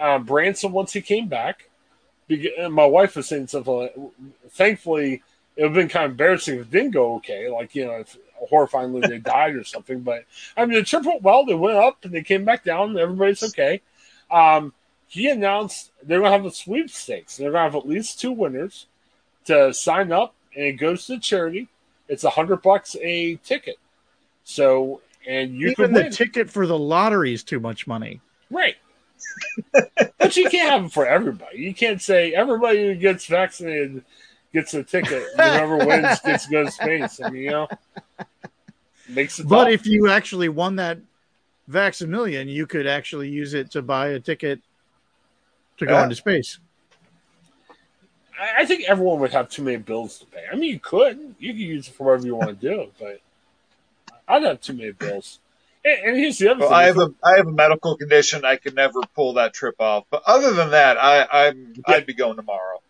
uh, 0.00 0.18
Branson 0.18 0.72
once 0.72 0.92
he 0.92 1.00
came 1.00 1.28
back. 1.28 1.68
my 2.70 2.86
wife 2.86 3.14
was 3.16 3.28
saying 3.28 3.46
something. 3.48 3.72
Like, 3.74 3.94
thankfully, 4.50 5.22
it 5.56 5.62
would 5.62 5.68
have 5.70 5.74
been 5.74 5.88
kind 5.88 6.06
of 6.06 6.10
embarrassing 6.12 6.56
if 6.58 6.62
it 6.62 6.70
didn't 6.70 6.90
go 6.92 7.14
okay. 7.16 7.48
Like 7.48 7.74
you 7.76 7.84
know, 7.86 7.92
if 7.98 8.16
horrifyingly 8.50 9.06
they 9.08 9.18
died 9.36 9.54
or 9.54 9.62
something. 9.62 10.00
But 10.00 10.24
I 10.56 10.64
mean, 10.66 10.78
the 10.78 10.84
trip 10.84 11.04
went 11.04 11.22
well. 11.22 11.44
They 11.46 11.54
went 11.54 11.76
up 11.76 12.04
and 12.04 12.12
they 12.12 12.22
came 12.22 12.44
back 12.44 12.64
down. 12.64 12.98
Everybody's 12.98 13.42
okay. 13.44 13.80
Um, 14.30 14.72
he 15.14 15.30
announced 15.30 15.92
they're 16.02 16.18
going 16.18 16.32
to 16.32 16.36
have 16.36 16.44
a 16.44 16.50
sweepstakes. 16.50 17.36
They're 17.36 17.52
going 17.52 17.60
to 17.60 17.72
have 17.72 17.76
at 17.76 17.88
least 17.88 18.20
two 18.20 18.32
winners 18.32 18.86
to 19.44 19.72
sign 19.72 20.10
up, 20.10 20.34
and 20.56 20.64
it 20.64 20.72
goes 20.72 21.06
to 21.06 21.20
charity. 21.20 21.68
It's 22.08 22.24
a 22.24 22.30
hundred 22.30 22.62
bucks 22.62 22.96
a 23.00 23.36
ticket. 23.36 23.76
So, 24.42 25.02
and 25.24 25.54
you 25.54 25.68
Even 25.68 25.92
the 25.92 26.02
win. 26.02 26.10
ticket 26.12 26.50
for 26.50 26.66
the 26.66 26.76
lottery 26.76 27.32
is 27.32 27.44
too 27.44 27.60
much 27.60 27.86
money. 27.86 28.20
Right. 28.50 28.74
but 30.18 30.36
you 30.36 30.50
can't 30.50 30.70
have 30.70 30.84
it 30.86 30.92
for 30.92 31.06
everybody. 31.06 31.58
You 31.58 31.74
can't 31.74 32.02
say 32.02 32.34
everybody 32.34 32.84
who 32.88 32.96
gets 32.96 33.26
vaccinated 33.26 34.04
gets 34.52 34.74
a 34.74 34.82
ticket. 34.82 35.28
Whoever 35.36 35.76
wins 35.76 36.18
gets 36.24 36.46
to 36.46 36.50
go 36.50 36.64
to 36.64 36.70
space. 36.72 37.20
I 37.22 37.30
mean, 37.30 37.42
you 37.42 37.50
know, 37.52 37.68
makes 39.08 39.38
it. 39.38 39.46
But 39.46 39.66
tough. 39.66 39.74
if 39.74 39.86
you 39.86 40.10
actually 40.10 40.48
won 40.48 40.74
that 40.76 40.98
Vax-a-Million, 41.70 42.48
you 42.48 42.66
could 42.66 42.88
actually 42.88 43.28
use 43.28 43.54
it 43.54 43.70
to 43.70 43.80
buy 43.80 44.08
a 44.08 44.20
ticket 44.20 44.60
to 45.78 45.86
go 45.86 45.92
Yeah. 45.94 46.04
into 46.04 46.14
space. 46.16 46.58
I 48.38 48.62
I 48.62 48.66
think 48.66 48.84
everyone 48.84 49.20
would 49.20 49.32
have 49.32 49.48
too 49.48 49.62
many 49.62 49.76
bills 49.78 50.18
to 50.18 50.26
pay. 50.26 50.44
I 50.50 50.56
mean, 50.56 50.70
you 50.72 50.80
could, 50.80 51.34
you 51.38 51.52
could 51.52 51.60
use 51.60 51.88
it 51.88 51.94
for 51.94 52.04
whatever 52.06 52.26
you 52.26 52.36
want 52.36 52.60
to 52.60 52.68
do, 52.68 52.90
but 53.00 53.20
I'd 54.28 54.42
have 54.42 54.60
too 54.60 54.72
many 54.74 54.92
bills. 54.92 55.38
And, 55.84 55.98
and 56.08 56.16
here's 56.16 56.38
the 56.38 56.48
other 56.50 56.60
Well, 56.60 56.68
thing: 56.70 56.78
I 56.78 56.82
have 56.84 56.98
a 56.98 57.14
I 57.22 57.36
have 57.36 57.46
a 57.46 57.52
medical 57.52 57.96
condition. 57.96 58.44
I 58.44 58.56
could 58.56 58.74
never 58.74 59.00
pull 59.14 59.34
that 59.34 59.52
trip 59.54 59.76
off. 59.80 60.04
But 60.10 60.22
other 60.26 60.52
than 60.52 60.70
that, 60.70 60.96
I, 60.98 61.26
I'm 61.48 61.74
Yeah. 61.76 61.94
I'd 61.96 62.06
be 62.06 62.14
going 62.14 62.36
tomorrow. 62.36 62.80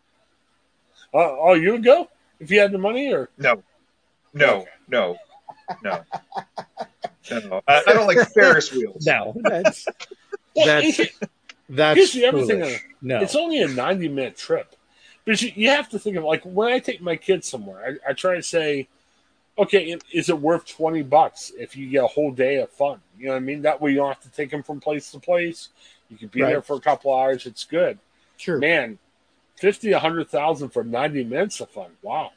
uh, 1.12 1.18
oh, 1.18 1.55
you 1.55 1.73
would 1.73 1.85
go 1.85 2.09
if 2.40 2.51
you 2.51 2.61
had 2.61 2.73
the 2.73 2.79
money, 2.79 3.12
or 3.12 3.29
No, 3.38 3.62
no, 4.33 4.47
Okay. 4.61 4.68
no, 4.88 5.16
no. 5.83 6.05
no. 7.31 7.62
I, 7.66 7.83
I 7.87 7.92
don't 7.92 8.07
like 8.07 8.29
Ferris 8.33 8.73
wheels. 8.73 9.05
No, 9.07 9.35
that's 9.42 9.87
That's- 10.57 10.99
if 10.99 11.01
it- 11.23 11.31
that's 11.68 11.96
Here's 11.98 12.12
the 12.12 12.27
other 12.27 12.38
thing 12.44 12.61
foolish. 12.61 12.68
on 12.68 12.74
it. 12.74 12.83
No, 13.03 13.20
It's 13.20 13.35
only 13.37 13.62
a 13.62 13.68
90 13.68 14.09
minute 14.09 14.37
trip. 14.37 14.74
But 15.24 15.40
you, 15.40 15.53
you 15.55 15.68
have 15.70 15.88
to 15.90 15.98
think 15.98 16.16
of 16.16 16.24
like 16.24 16.42
when 16.44 16.72
I 16.72 16.79
take 16.79 17.00
my 17.00 17.16
kids 17.16 17.48
somewhere, 17.48 17.98
I, 18.07 18.11
I 18.11 18.12
try 18.12 18.35
to 18.37 18.42
say, 18.42 18.88
okay, 19.57 19.96
is 20.12 20.29
it 20.29 20.38
worth 20.38 20.66
20 20.66 21.03
bucks 21.03 21.53
if 21.59 21.77
you 21.77 21.88
get 21.88 22.05
a 22.05 22.09
whole 22.09 22.31
day 22.31 22.57
of 22.57 22.70
fun? 22.70 23.00
You 23.18 23.27
know 23.27 23.33
what 23.33 23.37
I 23.38 23.40
mean? 23.40 23.62
That 23.62 23.81
way 23.81 23.92
you 23.92 23.96
don't 23.98 24.09
have 24.09 24.20
to 24.22 24.31
take 24.31 24.50
them 24.50 24.62
from 24.62 24.81
place 24.81 25.11
to 25.12 25.18
place. 25.18 25.68
You 26.11 26.18
can 26.18 26.29
be 26.29 26.42
Right. 26.42 26.50
there 26.50 26.62
for 26.62 26.77
a 26.77 26.81
couple 26.81 27.14
hours. 27.14 27.46
It's 27.46 27.64
good. 27.64 27.98
sure. 28.37 28.59
Man, 28.59 28.98
50, 29.57 29.90
a 29.92 29.94
100,000 29.94 30.68
for 30.70 30.85
90 30.85 31.24
minutes 31.24 31.61
of 31.61 31.70
fun. 31.70 31.92
Wow. 32.03 32.33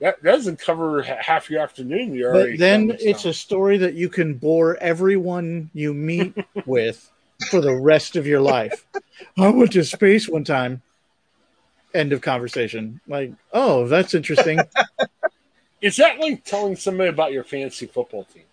That, 0.00 0.22
that 0.22 0.32
doesn't 0.32 0.58
cover 0.60 1.02
ha- 1.02 1.16
half 1.20 1.50
your 1.50 1.60
afternoon. 1.62 2.10
Already 2.22 2.52
But 2.52 2.58
then 2.58 2.96
it's 3.00 3.24
a 3.24 3.34
story 3.34 3.76
that 3.78 3.94
you 3.94 4.08
can 4.08 4.34
bore 4.34 4.76
everyone 4.76 5.70
you 5.74 5.92
meet 5.92 6.34
with 6.66 7.10
for 7.48 7.60
the 7.60 7.74
rest 7.74 8.16
of 8.16 8.26
your 8.26 8.40
life. 8.40 8.86
I 9.38 9.48
went 9.48 9.72
to 9.72 9.84
space 9.84 10.28
one 10.28 10.44
time. 10.44 10.82
End 11.94 12.12
of 12.12 12.20
conversation. 12.20 13.00
Like, 13.06 13.32
oh, 13.52 13.86
that's 13.88 14.14
interesting. 14.14 14.60
Is 15.80 15.96
that 15.96 16.18
like 16.20 16.44
telling 16.44 16.76
somebody 16.76 17.08
about 17.08 17.32
your 17.32 17.42
fantasy 17.44 17.86
football 17.86 18.24
team? 18.24 18.44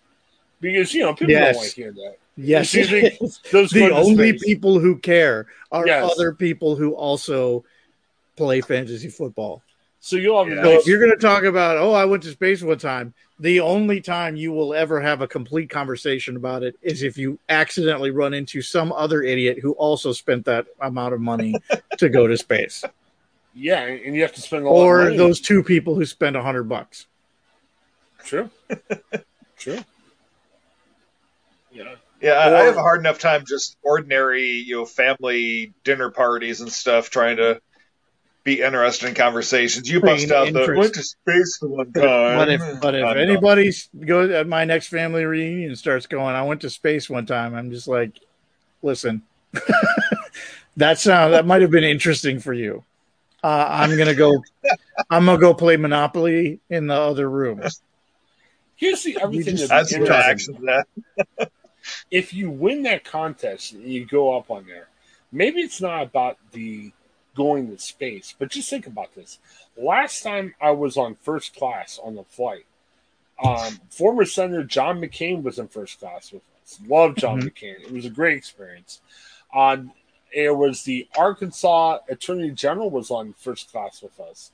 Because, 0.60 0.92
you 0.94 1.02
know, 1.02 1.12
people 1.14 1.30
Yes. 1.30 1.54
don't 1.54 1.56
want 1.56 1.70
to 1.70 1.76
hear 1.82 1.92
that. 1.92 2.16
yes, 2.36 2.72
Do 2.72 2.78
you 2.80 2.84
think 2.86 3.04
it 3.04 3.22
is. 3.22 3.40
Those 3.52 3.70
the 3.70 3.90
only 3.94 4.30
space. 4.30 4.42
people 4.44 4.78
who 4.80 4.98
care 4.98 5.46
are 5.70 5.86
Yes. 5.86 6.10
other 6.10 6.32
people 6.32 6.74
who 6.74 6.94
also 6.94 7.64
play 8.36 8.60
fantasy 8.60 9.08
football. 9.08 9.62
So 10.00 10.16
you'll 10.16 10.38
have 10.42 10.52
a 10.52 10.56
Yeah. 10.56 10.62
So 10.62 10.70
nice 10.70 10.80
if 10.80 10.86
you're 10.86 10.98
going 11.00 11.10
to 11.10 11.16
talk 11.16 11.42
about, 11.42 11.76
oh, 11.76 11.92
I 11.92 12.04
went 12.04 12.22
to 12.22 12.30
space 12.30 12.62
one 12.62 12.78
time, 12.78 13.14
the 13.40 13.60
only 13.60 14.00
time 14.00 14.36
you 14.36 14.52
will 14.52 14.74
ever 14.74 15.00
have 15.00 15.20
a 15.20 15.28
complete 15.28 15.70
conversation 15.70 16.36
about 16.36 16.62
it 16.62 16.76
is 16.82 17.02
if 17.02 17.18
you 17.18 17.38
accidentally 17.48 18.10
run 18.10 18.34
into 18.34 18.62
some 18.62 18.92
other 18.92 19.22
idiot 19.22 19.58
who 19.60 19.72
also 19.72 20.12
spent 20.12 20.44
that 20.46 20.66
amount 20.80 21.14
of 21.14 21.20
money 21.20 21.54
to 21.98 22.08
go 22.08 22.26
to 22.26 22.36
space, 22.36 22.84
Yeah, 23.54 23.82
and 23.82 24.14
you 24.14 24.22
have 24.22 24.34
to 24.34 24.40
spend 24.40 24.64
a 24.64 24.68
lot 24.68 24.80
of 24.80 24.86
or 24.86 25.04
money. 25.04 25.16
those 25.16 25.40
two 25.40 25.62
people 25.62 25.94
who 25.94 26.04
spend 26.04 26.36
a 26.36 26.42
hundred 26.42 26.64
bucks. 26.68 27.06
True. 28.24 28.50
True. 29.56 29.78
Yeah. 31.72 31.94
Yeah, 32.20 32.32
I, 32.32 32.62
I 32.62 32.64
have 32.64 32.76
a 32.76 32.80
hard 32.80 32.98
enough 33.00 33.20
time 33.20 33.44
just 33.46 33.76
ordinary, 33.82 34.50
you 34.50 34.76
know, 34.76 34.84
family 34.84 35.72
dinner 35.84 36.10
parties 36.10 36.60
and 36.60 36.70
stuff, 36.70 37.10
trying 37.10 37.36
to 37.36 37.60
be 38.48 38.62
interested 38.62 39.08
in 39.08 39.14
conversations. 39.14 39.90
You 39.90 40.00
bust 40.00 40.26
Bring 40.26 40.36
out 40.36 40.52
the 40.52 40.60
interest. 40.60 40.78
went 40.78 40.94
to 40.94 41.02
space 41.02 41.58
for 41.58 41.68
one 41.68 41.92
time. 41.92 42.38
But 42.38 42.48
if 42.48 42.80
but 42.80 42.94
if 42.94 43.04
I'm 43.04 43.16
done. 43.16 43.18
anybody 43.18 43.72
goes 44.06 44.30
at 44.30 44.46
my 44.46 44.64
next 44.64 44.88
family 44.88 45.24
reunion 45.24 45.76
starts 45.76 46.06
going, 46.06 46.34
I 46.34 46.42
went 46.42 46.62
to 46.62 46.70
space 46.70 47.10
one 47.10 47.26
time. 47.26 47.54
I'm 47.54 47.70
just 47.70 47.88
like, 47.88 48.18
listen, 48.82 49.22
that 50.76 50.98
sound 50.98 51.34
that 51.34 51.46
might 51.46 51.62
have 51.62 51.70
been 51.70 51.84
interesting 51.84 52.40
for 52.40 52.54
you. 52.54 52.84
Uh, 53.42 53.66
I'm 53.68 53.96
gonna 53.98 54.14
go. 54.14 54.42
I'm 55.10 55.26
gonna 55.26 55.38
go 55.38 55.52
play 55.52 55.76
Monopoly 55.76 56.60
in 56.70 56.86
the 56.86 56.94
other 56.94 57.28
room. 57.28 57.62
Here's 58.76 59.02
the 59.02 59.18
other 59.18 59.42
thing 59.42 59.56
that's 59.56 59.68
that's 59.68 59.90
the 59.90 59.98
interesting. 59.98 60.56
reaction 60.60 60.86
that. 61.36 61.50
If 62.10 62.34
you 62.34 62.50
win 62.50 62.82
that 62.82 63.04
contest 63.04 63.72
and 63.72 63.82
you 63.84 64.04
go 64.04 64.36
up 64.36 64.50
on 64.50 64.66
there, 64.66 64.88
maybe 65.32 65.60
it's 65.60 65.80
not 65.80 66.02
about 66.02 66.36
the 66.52 66.92
going 67.38 67.70
to 67.70 67.78
space, 67.78 68.34
but 68.38 68.50
just 68.50 68.68
think 68.68 68.86
about 68.86 69.14
this. 69.14 69.38
Last 69.76 70.22
time 70.22 70.54
I 70.60 70.72
was 70.72 70.96
on 70.96 71.14
first 71.22 71.54
class 71.56 71.98
on 72.02 72.16
the 72.16 72.24
flight, 72.24 72.66
um, 73.42 73.78
former 73.90 74.24
Senator 74.24 74.64
John 74.64 75.00
McCain 75.00 75.42
was 75.44 75.58
in 75.58 75.68
first 75.68 76.00
class 76.00 76.32
with 76.32 76.42
us. 76.64 76.78
Love 76.86 77.14
John 77.14 77.40
Mhm. 77.40 77.44
McCain. 77.52 77.80
It 77.84 77.92
was 77.92 78.04
a 78.04 78.10
great 78.10 78.36
experience. 78.36 79.00
On 79.52 79.92
it 80.30 80.54
was 80.54 80.82
the 80.82 81.08
Arkansas 81.16 82.00
Attorney 82.08 82.50
General 82.50 82.90
was 82.90 83.10
on 83.10 83.32
first 83.32 83.70
class 83.72 84.02
with 84.02 84.18
us. 84.20 84.50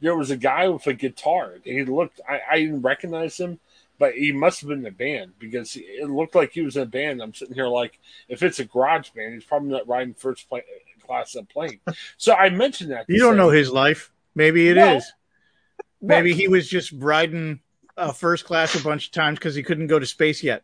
There 0.00 0.16
was 0.16 0.30
a 0.30 0.36
guy 0.36 0.66
with 0.68 0.86
a 0.88 0.94
guitar. 0.94 1.58
He 1.62 1.84
looked. 1.84 2.20
I, 2.28 2.40
I 2.50 2.56
didn't 2.60 2.82
recognize 2.82 3.38
him, 3.38 3.60
but 3.98 4.14
he 4.14 4.32
must 4.32 4.60
have 4.60 4.70
been 4.70 4.80
in 4.80 4.86
a 4.86 4.90
band 4.90 5.34
because 5.38 5.72
he- 5.74 5.82
it 5.82 6.10
looked 6.10 6.34
like 6.34 6.52
he 6.52 6.62
was 6.62 6.76
in 6.76 6.82
a 6.82 6.86
band. 6.86 7.22
I'm 7.22 7.32
sitting 7.34 7.54
here 7.54 7.68
like, 7.68 7.98
if 8.28 8.42
it's 8.42 8.58
a 8.58 8.64
garage 8.64 9.10
band, 9.10 9.34
he's 9.34 9.44
probably 9.44 9.68
not 9.70 9.86
riding 9.86 10.14
first 10.14 10.48
pla 10.48 10.58
class 11.06 11.34
of 11.34 11.48
plane. 11.48 11.80
So 12.16 12.34
I 12.34 12.50
mentioned 12.50 12.90
that. 12.92 13.06
You 13.08 13.18
don't 13.20 13.34
say- 13.34 13.38
know 13.38 13.50
his 13.50 13.70
life. 13.70 14.10
Maybe 14.34 14.68
it 14.68 14.76
is. 14.76 15.04
No. 16.02 16.16
Maybe 16.16 16.32
Right. 16.32 16.40
he 16.40 16.48
was 16.48 16.68
just 16.68 16.92
riding 16.92 17.60
uh, 17.96 18.12
first 18.12 18.44
class 18.44 18.74
a 18.74 18.82
bunch 18.82 19.06
of 19.06 19.12
times 19.12 19.38
because 19.38 19.54
he 19.54 19.62
couldn't 19.62 19.86
go 19.86 19.98
to 19.98 20.06
space 20.06 20.42
yet. 20.42 20.62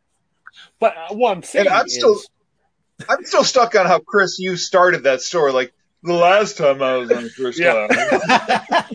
But 0.81 0.97
uh, 0.97 1.15
what 1.15 1.37
I'm 1.37 1.43
saying 1.43 1.67
And 1.67 1.75
I'm 1.75 1.87
is, 1.87 1.95
still- 1.95 2.21
I'm 3.09 3.25
still 3.25 3.45
stuck 3.45 3.75
on 3.77 3.87
how 3.87 4.01
Chris 4.01 4.39
you 4.39 4.57
started 4.57 5.05
that 5.05 5.23
story. 5.23 5.53
Like 5.53 5.73
the 6.03 6.13
last 6.13 6.59
time 6.59 6.83
I 6.83 6.97
was 6.97 7.11
on 7.11 7.29
first 7.31 7.59
Yeah. 7.59 7.87
class. 7.89 8.95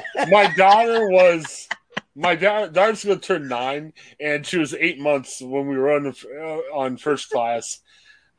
my 0.30 0.52
daughter 0.56 1.08
was 1.08 1.68
my 2.14 2.34
da- 2.36 2.66
daughter's 2.68 3.04
going 3.04 3.18
to 3.20 3.26
turn 3.26 3.48
nine, 3.48 3.92
and 4.20 4.46
she 4.46 4.58
was 4.58 4.74
eight 4.74 5.00
months 5.00 5.40
when 5.40 5.66
we 5.66 5.76
were 5.78 5.92
on 5.94 6.02
the, 6.04 6.62
uh, 6.72 6.76
on 6.76 6.96
first 6.98 7.30
class. 7.30 7.80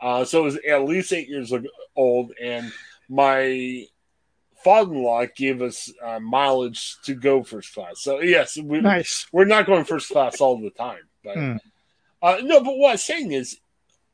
Uh, 0.03 0.25
so 0.25 0.41
it 0.41 0.43
was 0.43 0.59
at 0.67 0.83
least 0.83 1.13
eight 1.13 1.29
years 1.29 1.53
old, 1.95 2.33
and 2.41 2.73
my 3.07 3.85
father-in-law 4.61 5.27
gave 5.33 5.61
us 5.61 5.89
uh, 6.03 6.19
mileage 6.19 6.97
to 7.03 7.13
go 7.13 7.41
first 7.41 7.73
class. 7.73 8.01
So 8.01 8.19
yes, 8.19 8.57
we, 8.57 8.81
nice. 8.81 9.27
we're 9.31 9.45
not 9.45 9.65
going 9.65 9.85
first 9.85 10.09
class 10.09 10.41
all 10.41 10.59
the 10.59 10.71
time, 10.71 11.07
but 11.23 11.37
Hmm. 11.37 11.55
uh, 12.21 12.37
no. 12.43 12.61
But 12.61 12.75
what 12.77 12.91
I'm 12.91 12.97
saying 12.97 13.31
is, 13.31 13.57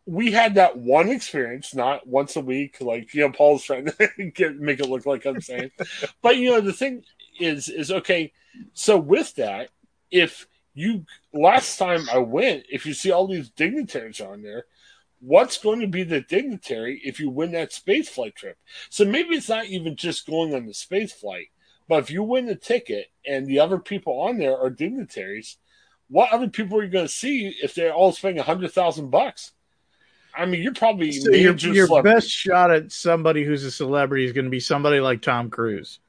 we 0.06 0.32
had 0.32 0.56
that 0.56 0.78
one 0.78 1.10
experience, 1.10 1.74
not 1.74 2.06
once 2.06 2.36
a 2.36 2.42
week, 2.42 2.78
like 2.82 3.16
you 3.16 3.22
know, 3.22 3.32
Paul's 3.32 3.64
trying 3.64 3.86
to 3.86 4.32
get 4.36 4.58
make 4.58 4.80
it 4.80 4.90
look 4.90 5.08
like 5.08 5.26
I'm 5.26 5.42
saying. 5.42 5.72
but 6.22 6.38
you 6.38 6.52
know, 6.52 6.62
the 6.62 6.74
thing 6.74 7.04
is, 7.40 7.68
is 7.68 7.92
okay. 7.92 8.32
So 8.74 8.96
with 8.98 9.34
that, 9.36 9.70
if 10.12 10.48
you 10.76 11.06
last 11.34 11.78
time 11.78 12.08
I 12.14 12.20
went, 12.20 12.66
if 12.70 12.86
you 12.86 12.94
see 12.94 13.10
all 13.12 13.26
these 13.26 13.50
dignitaries 13.50 14.22
on 14.22 14.44
there, 14.44 14.66
what's 15.20 15.58
going 15.58 15.80
to 15.82 15.88
be 15.88 16.04
the 16.04 16.22
dignitary 16.22 17.02
if 17.04 17.20
you 17.20 17.30
win 17.30 17.52
that 17.52 17.74
space 17.74 18.10
flight 18.10 18.36
trip? 18.36 18.58
So 18.90 19.06
maybe 19.06 19.36
it's 19.36 19.50
not 19.50 19.66
even 19.66 19.96
just 19.96 20.26
going 20.28 20.54
on 20.54 20.66
the 20.66 20.74
space 20.74 21.14
flight, 21.14 21.48
but 21.88 22.00
if 22.00 22.12
you 22.12 22.24
win 22.24 22.46
the 22.46 22.56
ticket 22.56 23.08
and 23.26 23.46
the 23.48 23.60
other 23.60 23.80
people 23.80 24.22
on 24.22 24.38
there 24.38 24.58
are 24.58 24.70
dignitaries, 24.70 25.58
what 26.10 26.32
other 26.32 26.48
people 26.48 26.78
are 26.80 26.84
you 26.84 26.90
going 26.90 27.06
to 27.06 27.14
see 27.14 27.56
if 27.62 27.76
they're 27.76 27.94
all 27.94 28.12
spending 28.12 28.40
a 28.40 28.44
hundred 28.44 28.72
thousand 28.72 29.10
bucks? 29.10 29.52
I 30.36 30.46
mean, 30.46 30.62
you're 30.62 30.74
probably 30.74 31.12
So 31.12 31.32
your, 31.32 31.56
your 31.56 32.04
best 32.04 32.30
shot 32.30 32.72
at 32.72 32.92
somebody 32.92 33.44
who's 33.44 33.64
a 33.64 33.72
celebrity 33.72 34.26
is 34.26 34.32
going 34.32 34.46
to 34.46 34.52
be 34.52 34.60
somebody 34.60 35.00
like 35.00 35.22
Tom 35.22 35.50
Cruise. 35.50 36.00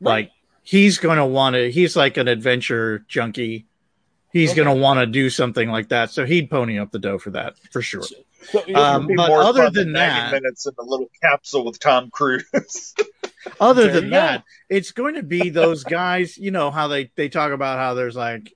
Right. 0.00 0.26
Like 0.26 0.32
he's 0.62 0.98
going 0.98 1.18
to 1.18 1.26
want 1.26 1.54
to. 1.54 1.70
He's 1.70 1.96
like 1.96 2.16
an 2.16 2.28
adventure 2.28 3.04
junkie. 3.08 3.66
He's 4.32 4.50
Okay. 4.50 4.62
going 4.62 4.74
to 4.74 4.80
want 4.80 5.00
to 5.00 5.06
do 5.06 5.30
something 5.30 5.70
like 5.70 5.88
that. 5.88 6.10
So 6.10 6.24
he'd 6.24 6.50
pony 6.50 6.78
up 6.78 6.90
the 6.90 6.98
dough 6.98 7.18
for 7.18 7.30
that 7.30 7.54
for 7.70 7.82
sure. 7.82 8.02
So, 8.02 8.16
know, 8.68 8.74
Um, 8.82 9.08
but 9.16 9.30
other 9.30 9.64
fun 9.64 9.72
than 9.74 9.92
that- 9.92 10.32
minutes 10.32 10.66
in 10.66 10.72
a 10.78 10.82
little 10.82 11.08
capsule 11.20 11.64
with 11.64 11.78
Tom 11.78 12.10
Cruise. 12.10 12.44
Other 13.60 13.84
There 13.84 13.92
than 13.94 14.04
go. 14.04 14.10
that, 14.10 14.44
it's 14.68 14.92
going 14.92 15.16
to 15.16 15.22
be 15.24 15.50
those 15.50 15.82
guys. 15.82 16.38
You 16.38 16.52
know 16.52 16.70
how 16.70 16.86
they 16.86 17.10
they 17.16 17.28
talk 17.28 17.50
about 17.50 17.78
how 17.78 17.94
there's 17.94 18.14
like 18.14 18.54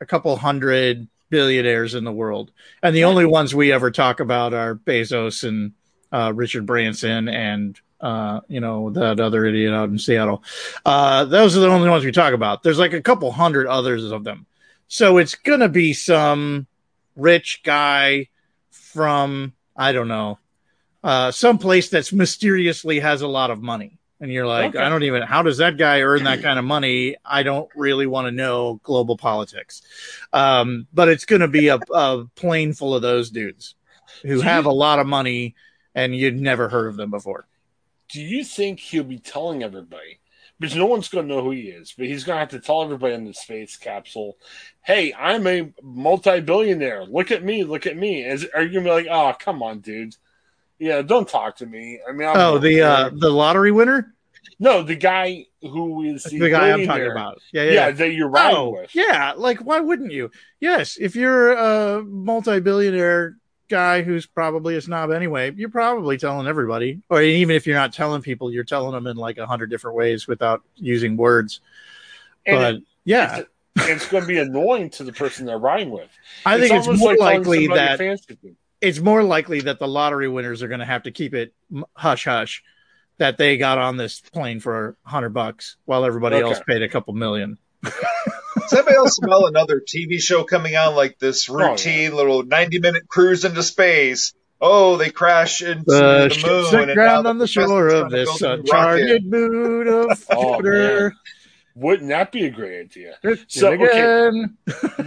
a 0.00 0.06
couple 0.06 0.36
hundred 0.36 1.06
billionaires 1.30 1.94
in 1.94 2.02
the 2.02 2.10
world, 2.10 2.50
and 2.82 2.96
the 2.96 3.04
only 3.04 3.24
ones 3.26 3.54
we 3.54 3.70
ever 3.72 3.92
talk 3.92 4.18
about 4.18 4.54
are 4.54 4.74
Bezos 4.74 5.44
and 5.46 5.72
uh, 6.10 6.32
Richard 6.34 6.66
Branson 6.66 7.28
and 7.28 7.80
uh, 8.00 8.40
you 8.48 8.58
know 8.58 8.90
that 8.90 9.20
other 9.20 9.46
idiot 9.46 9.72
out 9.72 9.88
in 9.88 10.00
Seattle. 10.00 10.42
Uh, 10.84 11.24
those 11.24 11.56
are 11.56 11.60
the 11.60 11.68
only 11.68 11.88
ones 11.88 12.04
we 12.04 12.10
talk 12.10 12.34
about. 12.34 12.64
There's 12.64 12.80
like 12.80 12.94
a 12.94 13.02
couple 13.02 13.30
hundred 13.30 13.68
others 13.68 14.02
of 14.10 14.24
them, 14.24 14.46
so 14.88 15.18
it's 15.18 15.36
gonna 15.36 15.68
be 15.68 15.92
some 15.92 16.66
rich 17.14 17.60
guy 17.62 18.26
from 18.92 19.52
I 19.76 19.92
don't 19.92 20.08
know 20.08 20.38
uh, 21.04 21.30
some 21.32 21.58
place 21.58 21.88
that's 21.88 22.12
mysteriously 22.12 23.00
has 23.00 23.22
a 23.22 23.26
lot 23.28 23.50
of 23.50 23.60
money. 23.60 23.98
And 24.20 24.30
you're 24.32 24.46
like, 24.46 24.76
Okay. 24.76 24.78
I 24.84 24.88
don't 24.88 25.02
even, 25.02 25.22
how 25.22 25.42
does 25.42 25.56
that 25.58 25.76
guy 25.76 26.02
earn 26.02 26.22
that 26.24 26.42
kind 26.44 26.60
of 26.60 26.64
money? 26.64 27.16
I 27.24 27.42
don't 27.42 27.68
really 27.74 28.06
want 28.06 28.28
to 28.28 28.30
know 28.30 28.78
global 28.84 29.16
politics. 29.16 29.82
Um, 30.32 30.86
but 30.94 31.08
it's 31.08 31.24
going 31.24 31.40
to 31.40 31.48
be 31.48 31.66
a, 31.68 31.80
a 31.92 32.24
plane 32.36 32.72
full 32.72 32.94
of 32.94 33.02
those 33.02 33.30
dudes 33.30 33.74
who 34.22 34.36
Do 34.36 34.40
have 34.42 34.64
you- 34.66 34.70
a 34.70 34.72
lot 34.72 35.00
of 35.00 35.08
money 35.08 35.56
and 35.92 36.14
you'd 36.14 36.40
never 36.40 36.68
heard 36.68 36.86
of 36.86 36.96
them 36.96 37.10
before. 37.10 37.48
do 38.12 38.20
you 38.20 38.44
think 38.44 38.78
he'll 38.78 39.02
be 39.02 39.18
telling 39.18 39.64
everybody? 39.64 40.20
Because 40.62 40.76
no 40.76 40.86
one's 40.86 41.08
going 41.08 41.28
to 41.28 41.34
know 41.34 41.42
who 41.42 41.50
he 41.50 41.62
is, 41.62 41.92
but 41.98 42.06
he's 42.06 42.24
going 42.24 42.36
to 42.36 42.40
have 42.40 42.50
to 42.50 42.60
tell 42.60 42.82
everybody 42.82 43.14
in 43.14 43.24
the 43.24 43.34
space 43.34 43.76
capsule, 43.76 44.36
"Hey, 44.82 45.12
I'm 45.12 45.46
a 45.46 45.72
multi-billionaire. 45.82 47.04
Look 47.04 47.30
at 47.30 47.42
me, 47.44 47.64
look 47.64 47.86
at 47.86 47.96
me." 47.96 48.24
Is, 48.24 48.46
are 48.54 48.62
you 48.62 48.72
going 48.72 48.84
to 48.84 48.90
be 48.90 48.94
like, 48.94 49.06
"Oh, 49.10 49.34
come 49.38 49.62
on, 49.62 49.80
dude"? 49.80 50.16
Yeah, 50.78 51.02
don't 51.02 51.28
talk 51.28 51.56
to 51.56 51.66
me. 51.66 52.00
I 52.08 52.12
mean, 52.12 52.28
I'm 52.28 52.36
Oh, 52.36 52.58
the, 52.58 52.82
uh, 52.82 53.10
the 53.12 53.30
lottery 53.30 53.70
winner? 53.72 54.14
no, 54.58 54.82
the 54.82 54.96
guy 54.96 55.46
who 55.60 56.02
is 56.02 56.24
the, 56.24 56.38
The 56.38 56.50
guy 56.50 56.70
I'm 56.72 56.86
talking 56.86 57.10
about. 57.10 57.40
Yeah. 57.52 57.62
Yeah, 57.64 57.70
Yeah. 57.72 57.90
that 57.92 58.12
you're 58.14 58.28
riding 58.28 58.56
Oh, 58.56 58.70
with. 58.70 58.94
yeah. 58.94 59.32
Like, 59.36 59.58
why 59.60 59.80
wouldn't 59.80 60.10
you? 60.12 60.30
Yes. 60.60 60.96
If 61.00 61.14
you're 61.16 61.52
a 61.52 62.02
multi 62.02 62.58
billionaire 62.60 63.36
guy 63.72 64.02
who's 64.02 64.26
probably 64.26 64.76
a 64.76 64.80
snob 64.80 65.10
anyway, 65.10 65.50
you're 65.56 65.68
probably 65.68 66.16
telling 66.18 66.46
everybody, 66.46 67.00
or 67.08 67.22
even 67.22 67.56
if 67.56 67.66
you're 67.66 67.74
not 67.76 67.92
telling 67.92 68.22
people, 68.22 68.52
you're 68.52 68.62
telling 68.62 68.92
them 68.92 69.06
in 69.06 69.16
like 69.16 69.38
a 69.38 69.46
hundred 69.46 69.70
different 69.70 69.96
ways 69.96 70.28
without 70.28 70.62
using 70.76 71.16
words. 71.16 71.60
And 72.46 72.56
but 72.56 72.74
it- 72.76 72.82
yeah, 73.04 73.38
it's, 73.38 73.48
it's 73.88 74.08
going 74.08 74.22
to 74.22 74.28
be 74.28 74.38
annoying 74.38 74.90
to 74.90 75.04
the 75.04 75.12
person 75.12 75.46
they're 75.46 75.58
riding 75.58 75.90
with. 75.90 76.08
I 76.46 76.60
think 76.60 76.72
it's 76.72 76.86
more 77.00 77.16
like 77.16 77.38
likely 77.46 77.66
that 77.68 77.98
it's 78.80 79.00
more 79.00 79.22
likely 79.22 79.60
that 79.62 79.78
the 79.78 79.88
lottery 79.88 80.28
winners 80.28 80.62
are 80.62 80.68
going 80.68 80.80
to 80.80 80.86
have 80.86 81.02
to 81.04 81.10
keep 81.10 81.34
it 81.34 81.52
hush 81.94 82.24
hush 82.26 82.62
that 83.18 83.38
they 83.38 83.56
got 83.56 83.78
on 83.78 83.96
this 83.96 84.20
plane 84.20 84.60
for 84.60 84.96
a 85.06 85.08
hundred 85.08 85.30
bucks 85.30 85.76
while 85.86 86.04
everybody 86.04 86.36
Okay. 86.36 86.44
else 86.44 86.60
paid 86.68 86.82
a 86.82 86.88
couple 86.88 87.14
million. 87.14 87.58
Does 88.56 88.72
anybody 88.72 88.96
else 88.96 89.16
smell 89.16 89.46
another 89.46 89.80
TV 89.80 90.20
show 90.20 90.44
coming 90.44 90.76
on 90.76 90.94
like 90.94 91.18
this 91.18 91.48
Oh, 91.48 91.58
yeah. 91.58 91.70
routine 91.70 92.14
little 92.14 92.42
90 92.42 92.78
minute 92.80 93.08
cruise 93.08 93.44
into 93.44 93.62
space? 93.62 94.32
Oh, 94.60 94.96
they 94.96 95.10
crash 95.10 95.60
into 95.62 95.82
The 95.86 96.28
the 96.28 96.46
moon. 96.48 96.70
that 96.72 96.82
and 96.90 96.94
ground 96.94 97.26
on 97.26 97.38
the 97.38 97.46
shore 97.48 97.88
of 97.88 98.10
this 98.10 98.28
build 98.38 98.42
a 98.42 98.48
rocket. 98.48 98.60
uncharted 98.60 99.26
moon 99.26 99.88
of 99.88 100.24
Oh, 100.30 100.56
Jupiter. 100.56 101.14
Wouldn't 101.74 102.10
that 102.10 102.30
be 102.30 102.44
a 102.44 102.50
great 102.50 102.80
idea? 102.82 103.16
So, 103.22 103.36
So 103.48 103.72
again, 103.72 104.56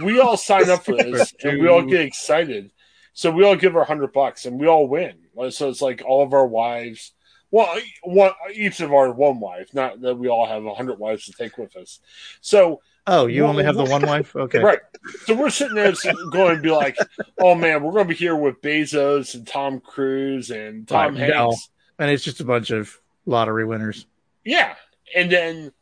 we 0.02 0.18
all 0.20 0.36
sign 0.36 0.68
up 0.68 0.84
for 0.84 0.96
this 0.96 1.32
and 1.42 1.62
we 1.62 1.68
all 1.68 1.82
get 1.82 2.00
excited. 2.00 2.72
So 3.14 3.30
we 3.30 3.44
all 3.44 3.56
give 3.56 3.76
our 3.76 3.84
hundred 3.84 4.12
bucks 4.12 4.44
and 4.44 4.60
we 4.60 4.66
all 4.66 4.86
win. 4.88 5.14
So 5.50 5.68
it's 5.70 5.80
like 5.80 6.02
all 6.04 6.22
of 6.22 6.32
our 6.34 6.46
wives. 6.46 7.12
Well, 7.52 7.78
one 8.02 8.32
each 8.52 8.80
of 8.80 8.92
our 8.92 9.10
one 9.12 9.38
wife, 9.40 9.72
not 9.72 10.00
that 10.02 10.16
we 10.18 10.28
all 10.28 10.46
have 10.46 10.64
a 10.66 10.74
hundred 10.74 10.98
wives 10.98 11.24
to 11.26 11.32
take 11.32 11.56
with 11.56 11.76
us. 11.76 12.00
So 12.42 12.82
oh, 13.06 13.26
you 13.26 13.42
Well, 13.42 13.50
only 13.50 13.64
have 13.64 13.76
the 13.76 13.84
one 13.84 14.02
wife. 14.06 14.34
Okay, 14.34 14.60
right, 14.60 14.80
so 15.24 15.34
we're 15.34 15.50
sitting 15.50 15.74
there 15.74 15.92
going 16.30 16.56
to 16.56 16.62
be 16.62 16.70
like, 16.70 16.96
"Oh 17.38 17.54
man, 17.54 17.82
we're 17.82 17.92
going 17.92 18.04
to 18.06 18.08
be 18.08 18.14
here 18.14 18.36
with 18.36 18.60
Bezos 18.60 19.34
and 19.34 19.46
Tom 19.46 19.80
Cruise 19.80 20.50
and 20.50 20.86
Tom 20.86 21.16
Right, 21.16 21.28
no. 21.28 21.50
Hanks." 21.50 21.70
and 21.98 22.10
it's 22.10 22.24
just 22.24 22.40
a 22.40 22.44
bunch 22.44 22.70
of 22.70 22.98
lottery 23.24 23.64
winners. 23.64 24.06
Yeah, 24.44 24.74
and 25.14 25.30
then 25.30 25.72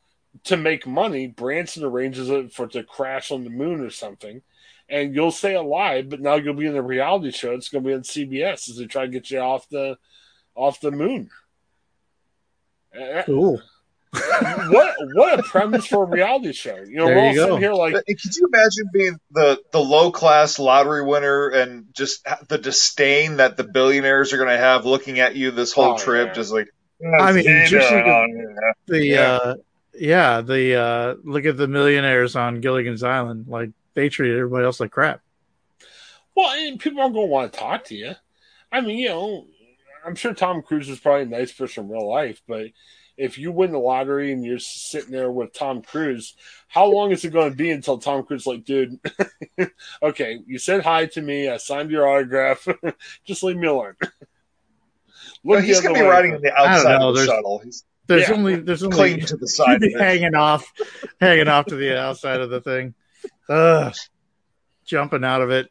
to 0.45 0.57
make 0.57 0.87
money, 0.87 1.27
Branson 1.27 1.85
arranges 1.85 2.29
it 2.31 2.53
for 2.53 2.65
it 2.65 2.73
to 2.73 2.83
crash 2.83 3.31
on 3.31 3.45
the 3.45 3.51
moon 3.51 3.81
or 3.81 3.91
something, 3.91 4.43
and 4.89 5.15
you'll 5.15 5.31
stay 5.31 5.55
alive, 5.55 6.09
but 6.09 6.21
now 6.21 6.35
you'll 6.35 6.55
be 6.55 6.67
in 6.67 6.77
a 6.77 6.83
reality 6.83 7.31
show. 7.31 7.53
It's 7.53 7.69
going 7.69 7.85
to 7.85 7.89
be 7.89 7.95
on 7.95 8.03
CBS 8.03 8.69
as 8.69 8.77
they 8.77 8.87
try 8.87 9.03
to 9.07 9.13
get 9.13 9.31
you 9.31 9.39
off 9.41 9.69
the 9.69 9.97
off 10.55 10.81
the 10.81 10.91
moon. 10.91 11.31
Cool. 13.27 13.61
What 14.15 14.95
what 15.15 15.39
a 15.41 15.43
premise 15.43 15.87
for 15.87 16.05
a 16.05 16.07
reality 16.07 16.53
show! 16.53 16.77
You 16.77 16.97
know, 16.97 17.07
There 17.07 17.17
we're 17.17 17.23
all 17.23 17.29
you 17.31 17.35
go. 17.35 17.45
sitting 17.47 17.59
here 17.61 17.75
like, 17.75 17.93
But 17.95 18.07
Could 18.07 18.37
you 18.37 18.49
imagine 18.53 18.91
being 18.93 19.19
the, 19.31 19.61
the 19.73 19.81
low 19.81 20.11
class 20.13 20.59
lottery 20.59 21.05
winner 21.05 21.49
and 21.49 21.87
just 21.93 22.27
the 22.49 22.59
disdain 22.59 23.37
that 23.39 23.57
the 23.57 23.65
billionaires 23.65 24.33
are 24.33 24.37
going 24.37 24.49
to 24.51 24.57
have 24.59 24.85
looking 24.87 25.21
at 25.21 25.37
you 25.37 25.51
this 25.51 25.73
whole 25.73 25.93
Oh, 25.95 25.99
trip? 25.99 26.29
yeah. 26.29 26.33
Just 26.35 26.53
like, 26.53 26.69
I 27.19 27.33
mean, 27.33 27.45
just 27.67 27.91
there, 27.91 28.03
think 28.05 28.07
oh, 28.07 28.27
yeah." 28.29 28.73
The 28.87 29.05
Yeah. 29.07 29.21
uh, 29.33 29.55
yeah, 29.97 30.41
the 30.41 30.75
uh, 30.81 31.15
look 31.25 31.45
at 31.45 31.57
the 31.57 31.69
millionaires 31.69 32.37
on 32.37 32.61
Gilligan's 32.61 33.03
Island. 33.03 33.47
Like 33.49 33.71
they 33.95 34.09
treated 34.09 34.37
everybody 34.39 34.65
else 34.65 34.81
like 34.81 34.91
crap. 34.91 35.21
well, 36.35 36.51
and 36.51 36.79
people 36.81 37.01
aren't 37.01 37.15
going 37.15 37.27
to 37.27 37.31
want 37.31 37.53
to 37.53 37.59
talk 37.59 37.85
to 37.85 37.95
you. 37.95 38.13
I 38.73 38.81
mean, 38.81 38.99
you 38.99 39.09
know, 39.09 39.47
I'm 40.05 40.17
sure 40.17 40.35
Tom 40.35 40.63
Cruise 40.63 40.89
is 40.89 40.99
probably 40.99 41.23
a 41.23 41.27
nice 41.27 41.53
person 41.53 41.85
in 41.85 41.91
real 41.91 42.09
life, 42.09 42.43
but 42.49 42.67
if 43.17 43.39
you 43.39 43.53
win 43.53 43.71
the 43.73 43.79
lottery 43.79 44.33
and 44.33 44.45
you're 44.45 44.59
sitting 44.59 45.13
there 45.13 45.31
with 45.31 45.53
Tom 45.53 45.83
Cruise, 45.83 46.35
how 46.69 46.87
long 46.87 47.13
is 47.13 47.25
it 47.25 47.33
going 47.33 47.51
to 47.51 47.57
be 47.57 47.71
until 47.71 47.99
Tom 47.99 48.25
Cruise 48.25 48.43
is 48.43 48.47
like, 48.47 48.65
dude, 48.65 48.99
okay, 50.03 50.41
you 50.47 50.59
said 50.59 50.83
hi 50.83 51.07
to 51.07 51.23
me, 51.23 51.49
I 51.49 51.59
signed 51.59 51.91
your 51.91 52.09
autograph, 52.09 52.67
just 53.25 53.43
leave 53.43 53.57
me 53.57 53.69
alone. 53.69 53.95
Well, 55.45 55.59
Look 55.59 55.65
he's 55.65 55.81
going 55.81 55.95
to 55.95 56.01
be 56.01 56.05
way. 56.05 56.11
riding 56.11 56.35
on 56.35 56.41
the 56.41 56.53
outside 56.55 56.99
know, 56.99 57.11
of 57.11 57.15
the 57.15 57.21
there's- 57.21 57.37
shuttle. 57.37 57.59
He's 57.65 57.85
There's 58.07 58.29
Yeah. 58.29 58.35
only 58.35 58.57
there's 58.57 58.83
only 58.83 58.97
clinging 58.97 59.27
to 59.27 59.37
the 59.37 59.49
side. 59.49 59.81
be 59.81 59.95
of 59.95 60.01
hanging 60.01 60.35
off, 60.35 60.71
hanging 61.21 61.49
off 61.49 61.67
to 61.67 61.77
the 61.77 61.99
outside 61.99 62.41
of 62.41 62.51
the 62.51 62.61
thing, 62.61 62.95
Ugh. 63.49 63.95
jumping 64.85 65.25
out 65.25 65.41
of 65.41 65.51
it 65.51 65.69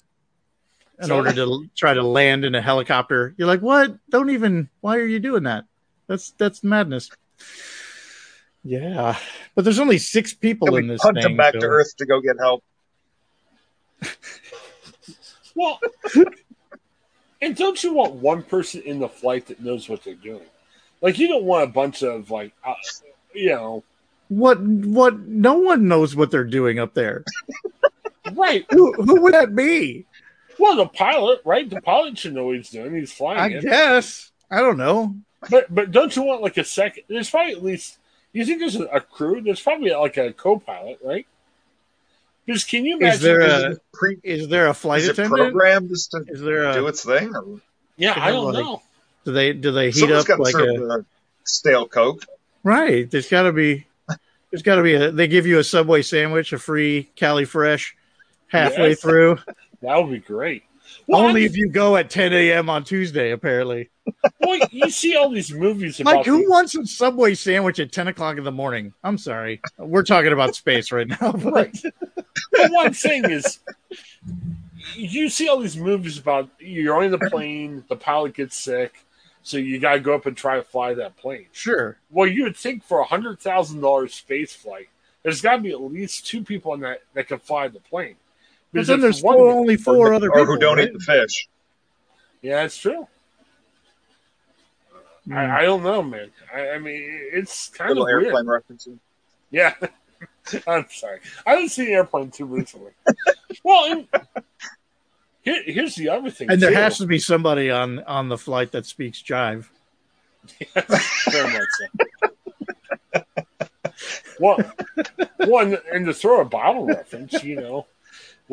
in 1.02 1.08
So- 1.10 1.18
order 1.18 1.34
to 1.34 1.70
try 1.76 1.94
to 1.94 2.04
land 2.04 2.46
in 2.46 2.56
a 2.56 2.62
helicopter. 2.62 3.36
You're 3.38 3.48
like, 3.48 3.62
what? 3.62 3.98
Don't 4.10 4.30
even. 4.30 4.70
Why 4.82 4.98
are 4.98 5.06
you 5.06 5.20
doing 5.20 5.44
that? 5.44 5.66
That's 6.08 6.32
that's 6.38 6.64
madness. 6.64 7.10
Yeah, 8.64 9.18
but 9.56 9.66
there's 9.66 9.80
only 9.80 9.98
six 9.98 10.34
people 10.34 10.68
Then 10.68 10.76
in 10.76 10.84
we 10.88 10.94
this 10.94 11.02
punt 11.02 11.18
thing. 11.18 11.32
him 11.32 11.38
back 11.38 11.54
so- 11.54 11.60
to 11.60 11.66
Earth 11.68 11.96
to 11.98 12.06
go 12.06 12.22
get 12.22 12.38
help. 12.40 12.64
Well, 15.56 15.80
and 17.42 17.56
don't 17.56 17.84
you 17.84 17.94
want 17.94 18.14
one 18.16 18.42
person 18.42 18.82
in 18.82 18.98
the 19.00 19.08
flight 19.08 19.46
that 19.48 19.62
knows 19.62 19.88
what 19.88 20.04
they're 20.04 20.16
doing? 20.16 20.42
Like, 21.00 21.20
you 21.20 21.28
don't 21.28 21.44
want 21.44 21.66
a 21.70 21.72
bunch 21.72 22.02
of, 22.02 22.32
like, 22.32 22.54
uh, 22.66 22.74
you 23.36 23.50
know, 23.50 23.84
What? 24.30 24.60
What? 24.62 25.20
No 25.20 25.60
one 25.60 25.88
knows 25.88 26.16
what 26.16 26.32
they're 26.32 26.44
doing 26.44 26.80
up 26.80 26.96
there. 26.96 27.24
right. 28.34 28.66
Who, 28.72 28.94
who 28.94 29.22
would 29.22 29.36
that 29.36 29.56
be? 29.56 30.08
Well, 30.58 30.76
the 30.76 30.88
pilot, 30.88 31.42
right? 31.46 31.70
The 31.70 31.82
pilot 31.82 32.18
should 32.18 32.34
know 32.34 32.46
what 32.48 32.56
he's 32.56 32.72
doing. 32.72 32.96
He's 32.96 33.12
I 33.12 33.16
flying 33.16 33.52
it. 33.52 33.62
guess. 33.64 34.32
I 34.50 34.62
don't 34.62 34.78
know. 34.78 35.16
But 35.50 35.74
but 35.74 35.92
don't 35.92 36.16
you 36.16 36.24
want 36.24 36.42
like 36.42 36.58
a 36.58 36.64
second? 36.64 37.04
There's 37.08 37.30
probably 37.30 37.54
at 37.54 37.64
least. 37.64 37.98
You 38.32 38.46
think 38.46 38.60
there's 38.60 38.76
a, 38.76 38.86
a 38.86 39.02
crew? 39.02 39.42
There's 39.42 39.62
probably 39.62 39.92
like 39.92 40.18
a 40.18 40.34
co-pilot, 40.34 41.00
right? 41.04 41.28
Because 42.46 42.64
can 42.64 42.84
you 42.86 42.98
Is 43.00 43.24
imagine? 43.24 43.74
a 43.74 43.76
pre- 43.96 44.20
is 44.24 44.48
there 44.50 44.68
a 44.68 44.74
flight 44.74 45.02
is 45.02 45.08
it 45.10 45.12
attendant? 45.12 45.54
programmed 45.54 45.90
to 45.90 46.26
Is 46.28 46.42
there 46.42 46.74
do 46.74 46.88
its 46.88 47.04
thing? 47.06 47.34
Or 47.36 47.62
yeah, 47.96 48.14
I 48.18 48.32
don't 48.32 48.54
like- 48.54 48.64
know. 48.64 48.82
do 49.26 49.32
they 49.32 49.54
do 49.54 49.72
they 49.72 49.88
heat 49.92 50.00
someone's 50.00 50.30
up 50.30 50.40
like 50.40 50.52
serve 50.54 50.82
a 50.82 51.06
stale 51.46 51.88
Coke. 51.88 52.24
right? 52.64 53.10
There's 53.10 53.30
got 53.30 53.44
to 53.44 53.54
be 53.54 53.86
there's 54.52 54.64
got 54.64 54.76
to 54.76 54.84
be 54.84 54.96
a 54.96 55.12
they 55.12 55.28
give 55.28 55.46
you 55.48 55.60
a 55.60 55.64
Subway 55.64 56.02
sandwich, 56.02 56.52
a 56.54 56.58
free 56.60 57.10
Cali 57.16 57.46
Fresh 57.46 57.96
halfway 58.48 58.90
Yes. 58.90 59.02
through. 59.02 59.38
That 59.82 59.98
would 60.02 60.12
be 60.12 60.20
great. 60.20 60.64
Well, 61.08 61.22
Only 61.22 61.44
I- 61.44 61.46
if 61.46 61.58
you 61.58 61.70
go 61.70 61.96
at 61.98 62.10
10 62.10 62.34
a.m. 62.34 62.70
on 62.70 62.84
Tuesday, 62.84 63.32
apparently. 63.32 63.90
well, 64.40 64.60
you 64.72 64.90
see 64.90 65.16
all 65.16 65.30
these 65.30 65.52
movies 65.52 66.00
about 66.00 66.16
Mike, 66.18 66.26
who 66.26 66.44
the- 66.44 66.50
wants 66.50 66.76
a 66.76 66.86
Subway 66.86 67.36
sandwich 67.36 67.80
at 67.80 67.92
10 67.92 68.08
o'clock 68.10 68.38
in 68.38 68.44
the 68.44 68.52
morning? 68.52 68.94
I'm 69.04 69.18
sorry. 69.18 69.62
We're 69.78 70.04
talking 70.04 70.32
about 70.34 70.56
space 70.56 70.92
right 70.92 71.08
now. 71.08 71.32
but- 71.34 71.54
Right. 71.54 71.78
But 72.52 72.72
what 72.72 72.88
I'm 72.88 72.94
saying 72.94 73.30
is, 73.30 73.60
you 74.96 75.30
see 75.30 75.48
all 75.48 75.60
these 75.60 75.78
movies 75.78 76.18
about 76.18 76.50
you're 76.60 77.02
on 77.02 77.12
the 77.12 77.18
plane, 77.18 77.84
the 77.90 77.96
pilot 77.96 78.34
gets 78.36 78.56
sick, 78.56 79.06
so 79.42 79.58
you 79.58 79.80
got 79.80 79.94
to 79.94 80.00
go 80.00 80.14
up 80.14 80.26
and 80.26 80.36
try 80.38 80.56
to 80.56 80.64
fly 80.64 80.94
that 80.94 81.18
plane. 81.18 81.48
Sure. 81.52 81.98
Well, 82.12 82.28
you 82.28 82.44
would 82.44 82.56
think 82.58 82.84
for 82.84 83.00
a 83.00 83.06
hundred 83.06 83.40
thousand 83.40 83.82
dollars 83.82 84.14
space 84.14 84.54
flight, 84.54 84.90
there's 85.24 85.42
got 85.42 85.58
to 85.58 85.62
be 85.62 85.72
at 85.72 85.82
least 85.82 86.28
two 86.28 86.44
people 86.44 86.72
on 86.74 86.82
that 86.82 87.02
that 87.14 87.28
can 87.28 87.40
fly 87.40 87.68
the 87.68 87.80
plane. 87.80 88.16
Because 88.74 88.88
then 88.88 89.00
there's 89.00 89.24
only 89.24 89.78
four 89.78 90.10
or, 90.10 90.14
other 90.14 90.30
or 90.30 90.40
people. 90.40 90.46
who 90.48 90.60
don't 90.60 90.78
right? 90.78 90.88
eat 90.90 90.94
the 90.94 91.00
fish. 91.00 91.48
Yeah, 92.42 92.64
that's 92.64 92.78
true. 92.78 93.08
Hmm. 95.26 95.34
I, 95.34 95.60
I 95.60 95.62
don't 95.62 95.84
know, 95.84 96.04
man. 96.04 96.32
I, 96.54 96.72
I 96.72 96.80
mean, 96.80 97.02
it's 97.32 97.70
kind 97.70 97.90
Little 97.90 98.04
of 98.04 98.08
weird. 98.08 98.24
airplane 98.26 98.48
references. 98.48 98.98
Yeah. 99.52 99.74
I'm 100.68 100.88
sorry. 100.90 101.20
I 101.46 101.52
haven't 101.52 101.70
seen 101.70 101.90
Airplane 101.90 102.32
too 102.32 102.46
recently. 102.46 102.92
well, 103.64 103.92
and 103.92 104.08
here, 105.42 105.64
here's 105.66 105.96
the 105.96 106.10
other 106.10 106.30
thing. 106.32 106.50
And 106.50 106.62
there 106.62 106.74
has 106.74 106.98
to 106.98 107.06
be 107.06 107.20
somebody 107.20 107.70
on 107.70 108.00
on 108.04 108.30
the 108.30 108.38
flight 108.38 108.72
that 108.72 108.86
speaks 108.86 109.22
jive. 109.22 109.68
Very 110.74 111.54
much 111.54 111.68
so. 113.14 113.24
well, 114.40 114.58
one, 115.46 115.78
and 115.94 116.06
to 116.08 116.14
throw 116.14 116.42
a 116.42 116.46
Bible 116.46 116.88
reference, 116.88 117.42
you 117.44 117.56
know, 117.56 117.86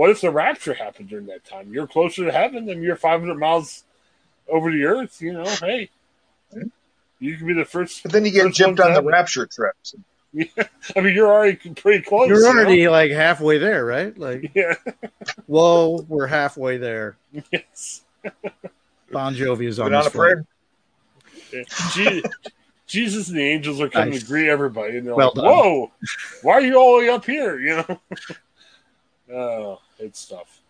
what 0.00 0.08
if 0.08 0.22
the 0.22 0.30
rapture 0.30 0.72
happened 0.72 1.10
during 1.10 1.26
that 1.26 1.44
time? 1.44 1.74
You're 1.74 1.86
closer 1.86 2.24
to 2.24 2.32
heaven 2.32 2.64
than 2.64 2.80
you're 2.80 2.96
500 2.96 3.34
miles 3.34 3.84
over 4.48 4.72
the 4.72 4.84
earth. 4.86 5.20
You 5.20 5.34
know, 5.34 5.44
hey, 5.44 5.90
you 7.18 7.36
can 7.36 7.46
be 7.46 7.52
the 7.52 7.66
first. 7.66 8.02
But 8.04 8.12
then 8.12 8.24
you 8.24 8.30
get 8.30 8.44
first 8.46 8.60
one 8.62 8.76
gypped 8.76 8.82
on 8.86 8.94
the 8.94 9.02
rapture 9.02 9.44
trips. 9.44 9.94
Yeah. 10.32 10.46
I 10.96 11.00
mean, 11.02 11.14
you're 11.14 11.30
already 11.30 11.56
pretty 11.74 12.02
close. 12.02 12.28
You're 12.30 12.38
you 12.38 12.44
know? 12.44 12.48
already 12.48 12.88
like 12.88 13.10
halfway 13.10 13.58
there, 13.58 13.84
right? 13.84 14.16
Like, 14.16 14.50
Yeah. 14.54 14.72
whoa, 15.44 16.06
we're 16.08 16.28
halfway 16.28 16.78
there. 16.78 17.18
Yes. 17.52 18.00
Bon 19.12 19.34
Jovi 19.34 19.66
is 19.68 19.78
on 19.78 19.88
Been 19.88 19.96
on 19.96 20.06
a 20.06 20.10
prayer. 20.10 20.46
Yeah. 21.52 22.20
Jesus 22.86 23.28
and 23.28 23.36
the 23.36 23.42
angels 23.44 23.82
are 23.82 23.90
coming 23.90 24.12
Nice. 24.12 24.22
to 24.22 24.26
greet 24.26 24.48
everybody, 24.48 24.96
and 24.96 25.06
they're 25.06 25.14
Well 25.14 25.34
like, 25.34 25.44
done. 25.44 25.44
"Whoa, 25.44 25.92
why 26.40 26.54
are 26.54 26.60
you 26.62 26.76
all 26.76 26.94
the 26.98 27.06
way 27.06 27.08
up 27.10 27.26
here?" 27.26 27.60
You 27.60 27.76
know. 27.86 28.00
Oh, 29.32 29.80
it's 29.98 30.26
tough. 30.26 30.60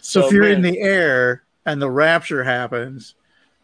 So, 0.00 0.20
So, 0.20 0.26
if 0.26 0.32
you're 0.32 0.48
in 0.48 0.62
the 0.62 0.78
air 0.80 1.42
and 1.66 1.82
the 1.82 1.90
rapture 1.90 2.44
happens, 2.44 3.14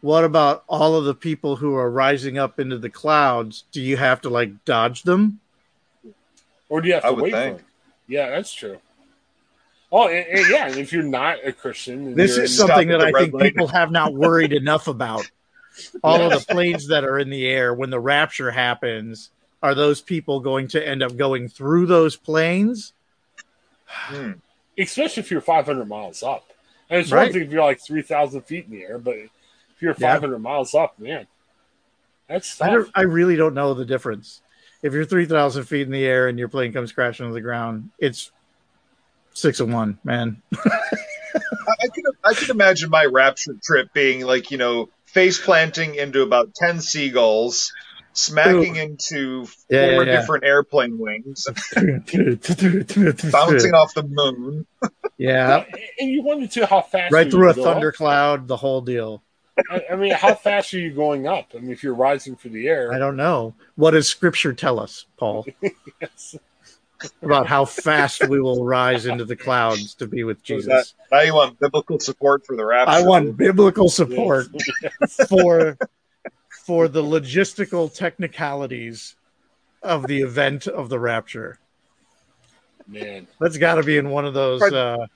what 0.01 0.23
about 0.23 0.63
all 0.67 0.95
of 0.95 1.05
the 1.05 1.15
people 1.15 1.55
who 1.55 1.75
are 1.75 1.89
rising 1.89 2.37
up 2.37 2.59
into 2.59 2.77
the 2.77 2.89
clouds? 2.89 3.63
Do 3.71 3.81
you 3.81 3.97
have 3.97 4.21
to 4.21 4.29
like 4.29 4.63
dodge 4.65 5.03
them? 5.03 5.39
Or 6.69 6.81
do 6.81 6.87
you 6.87 6.95
have 6.95 7.03
to 7.03 7.13
would 7.13 7.23
wait 7.23 7.33
think. 7.33 7.57
for 7.57 7.63
them? 7.63 7.71
Yeah, 8.07 8.29
that's 8.29 8.53
true. 8.53 8.77
Oh, 9.91 10.07
and, 10.07 10.27
and 10.27 10.49
yeah, 10.49 10.67
and 10.67 10.77
if 10.77 10.91
you're 10.91 11.03
not 11.03 11.37
a 11.45 11.53
Christian, 11.53 12.15
This 12.15 12.37
is 12.37 12.55
something 12.55 12.89
that 12.89 13.01
I 13.01 13.11
think 13.11 13.33
light. 13.33 13.43
people 13.43 13.67
have 13.67 13.91
not 13.91 14.13
worried 14.13 14.51
enough 14.61 14.87
about. 14.87 15.29
All 16.03 16.21
of 16.21 16.31
the 16.31 16.53
planes 16.53 16.87
that 16.87 17.03
are 17.03 17.19
in 17.19 17.29
the 17.29 17.47
air 17.47 17.73
when 17.73 17.89
the 17.89 17.99
rapture 17.99 18.51
happens, 18.51 19.29
are 19.61 19.75
those 19.75 20.01
people 20.01 20.39
going 20.39 20.67
to 20.69 20.85
end 20.85 21.03
up 21.03 21.15
going 21.17 21.49
through 21.49 21.85
those 21.85 22.15
planes? 22.15 22.93
Hmm. 23.87 24.31
especially 24.77 25.21
if 25.21 25.31
you're 25.31 25.41
500 25.41 25.85
miles 25.85 26.21
up. 26.23 26.43
And 26.89 26.99
it's 26.99 27.11
Right. 27.11 27.23
one 27.25 27.33
thing 27.33 27.43
if 27.43 27.51
you're 27.51 27.63
like 27.63 27.81
3,000 27.81 28.41
feet 28.41 28.65
in 28.65 28.71
the 28.71 28.83
air, 28.83 28.97
but 28.97 29.15
if 29.15 29.29
you're 29.79 29.95
Yeah. 29.97 30.13
500 30.15 30.39
miles 30.39 30.75
up, 30.75 30.99
man, 30.99 31.27
that's 32.27 32.61
I, 32.61 32.69
don't, 32.71 32.89
I 32.93 33.01
really 33.03 33.35
don't 33.35 33.53
know 33.53 33.73
the 33.73 33.85
difference. 33.85 34.41
If 34.83 34.93
you're 34.93 35.05
3,000 35.05 35.63
feet 35.63 35.83
in 35.83 35.91
the 35.91 36.05
air 36.05 36.27
and 36.27 36.37
your 36.37 36.47
plane 36.49 36.73
comes 36.73 36.91
crashing 36.91 37.27
to 37.27 37.33
the 37.33 37.41
ground, 37.41 37.89
it's 37.99 38.31
six 39.33 39.59
and 39.59 39.73
one, 39.73 39.97
man. 40.03 40.41
I, 40.53 40.59
I 41.83 41.87
can 41.93 42.03
I 42.23 42.33
can 42.33 42.49
imagine 42.51 42.89
my 42.89 43.05
rapture 43.05 43.55
trip 43.63 43.93
being 43.93 44.21
like 44.25 44.51
you 44.51 44.57
know 44.57 44.89
face 45.05 45.39
planting 45.43 45.95
into 45.95 46.21
about 46.21 46.53
ten 46.55 46.81
seagulls, 46.81 47.73
smacking 48.15 48.75
into 48.77 49.45
four 49.45 49.55
Yeah, 49.69 49.85
yeah, 49.85 50.01
yeah. 50.01 50.19
different 50.19 50.43
airplane 50.43 50.97
wings, 50.97 51.47
Bouncing 51.75 52.01
bouncing 53.31 53.73
off 53.73 53.93
the 53.93 54.03
moon. 54.07 54.65
Yeah, 55.17 55.63
and 55.97 56.11
you 56.11 56.23
wonder 56.23 56.45
too 56.45 56.65
how 56.65 56.81
fast 56.81 57.13
right 57.13 57.31
through 57.31 57.49
a 57.49 57.53
go 57.53 57.63
thundercloud, 57.63 58.49
the 58.49 58.57
whole 58.57 58.81
deal. 58.81 59.23
I, 59.71 59.81
I 59.91 59.95
mean, 59.95 60.11
how 60.11 60.33
fast 60.35 60.73
are 60.73 60.79
you 60.79 60.91
going 60.91 61.25
up? 61.25 61.51
I 61.55 61.59
mean, 61.59 61.71
if 61.71 61.83
you're 61.83 61.93
rising 61.95 62.35
through 62.35 62.51
the 62.51 62.67
air, 62.67 62.91
I 62.91 62.97
don't 62.99 63.15
know. 63.15 63.53
What 63.75 63.91
does 63.91 64.09
Scripture 64.09 64.51
tell 64.51 64.77
us, 64.77 65.05
Paul, 65.15 65.45
Yes. 66.01 66.35
about 67.21 67.47
how 67.47 67.63
fast 67.63 68.27
we 68.27 68.41
will 68.41 68.65
rise 68.65 69.05
into 69.05 69.23
the 69.23 69.37
clouds 69.37 69.93
to 69.95 70.07
be 70.07 70.25
with 70.25 70.39
So 70.39 70.55
Jesus? 70.55 70.93
Now 71.09 71.21
you 71.21 71.33
want 71.33 71.57
biblical 71.57 71.97
support 72.01 72.45
for 72.45 72.57
the 72.57 72.65
rapture. 72.65 72.91
I 72.91 73.03
want 73.03 73.37
biblical 73.37 73.87
support 73.87 74.47
Yes. 74.81 75.27
for 75.29 75.77
for 76.65 76.87
the 76.87 77.03
logistical 77.03 77.93
technicalities 77.93 79.15
of 79.83 80.07
the 80.07 80.21
event 80.21 80.67
of 80.67 80.89
the 80.89 80.99
rapture. 80.99 81.59
man. 82.87 83.27
That's 83.39 83.57
got 83.57 83.75
to 83.75 83.83
be 83.83 83.97
in 83.97 84.09
one 84.09 84.25
of 84.25 84.33
those. 84.33 84.59
Probably- 84.59 84.77
Uh, 84.79 85.07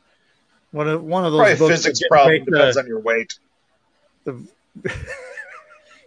one 0.72 0.88
of 0.88 1.04
one 1.04 1.26
of 1.26 1.32
those 1.32 1.58
books 1.58 1.72
physics 1.72 2.00
that 2.00 2.08
problem 2.10 2.34
make 2.36 2.46
the- 2.46 2.52
depends 2.52 2.78
on 2.78 2.86
your 2.88 3.00
weight. 3.00 3.40
the- 4.26 4.48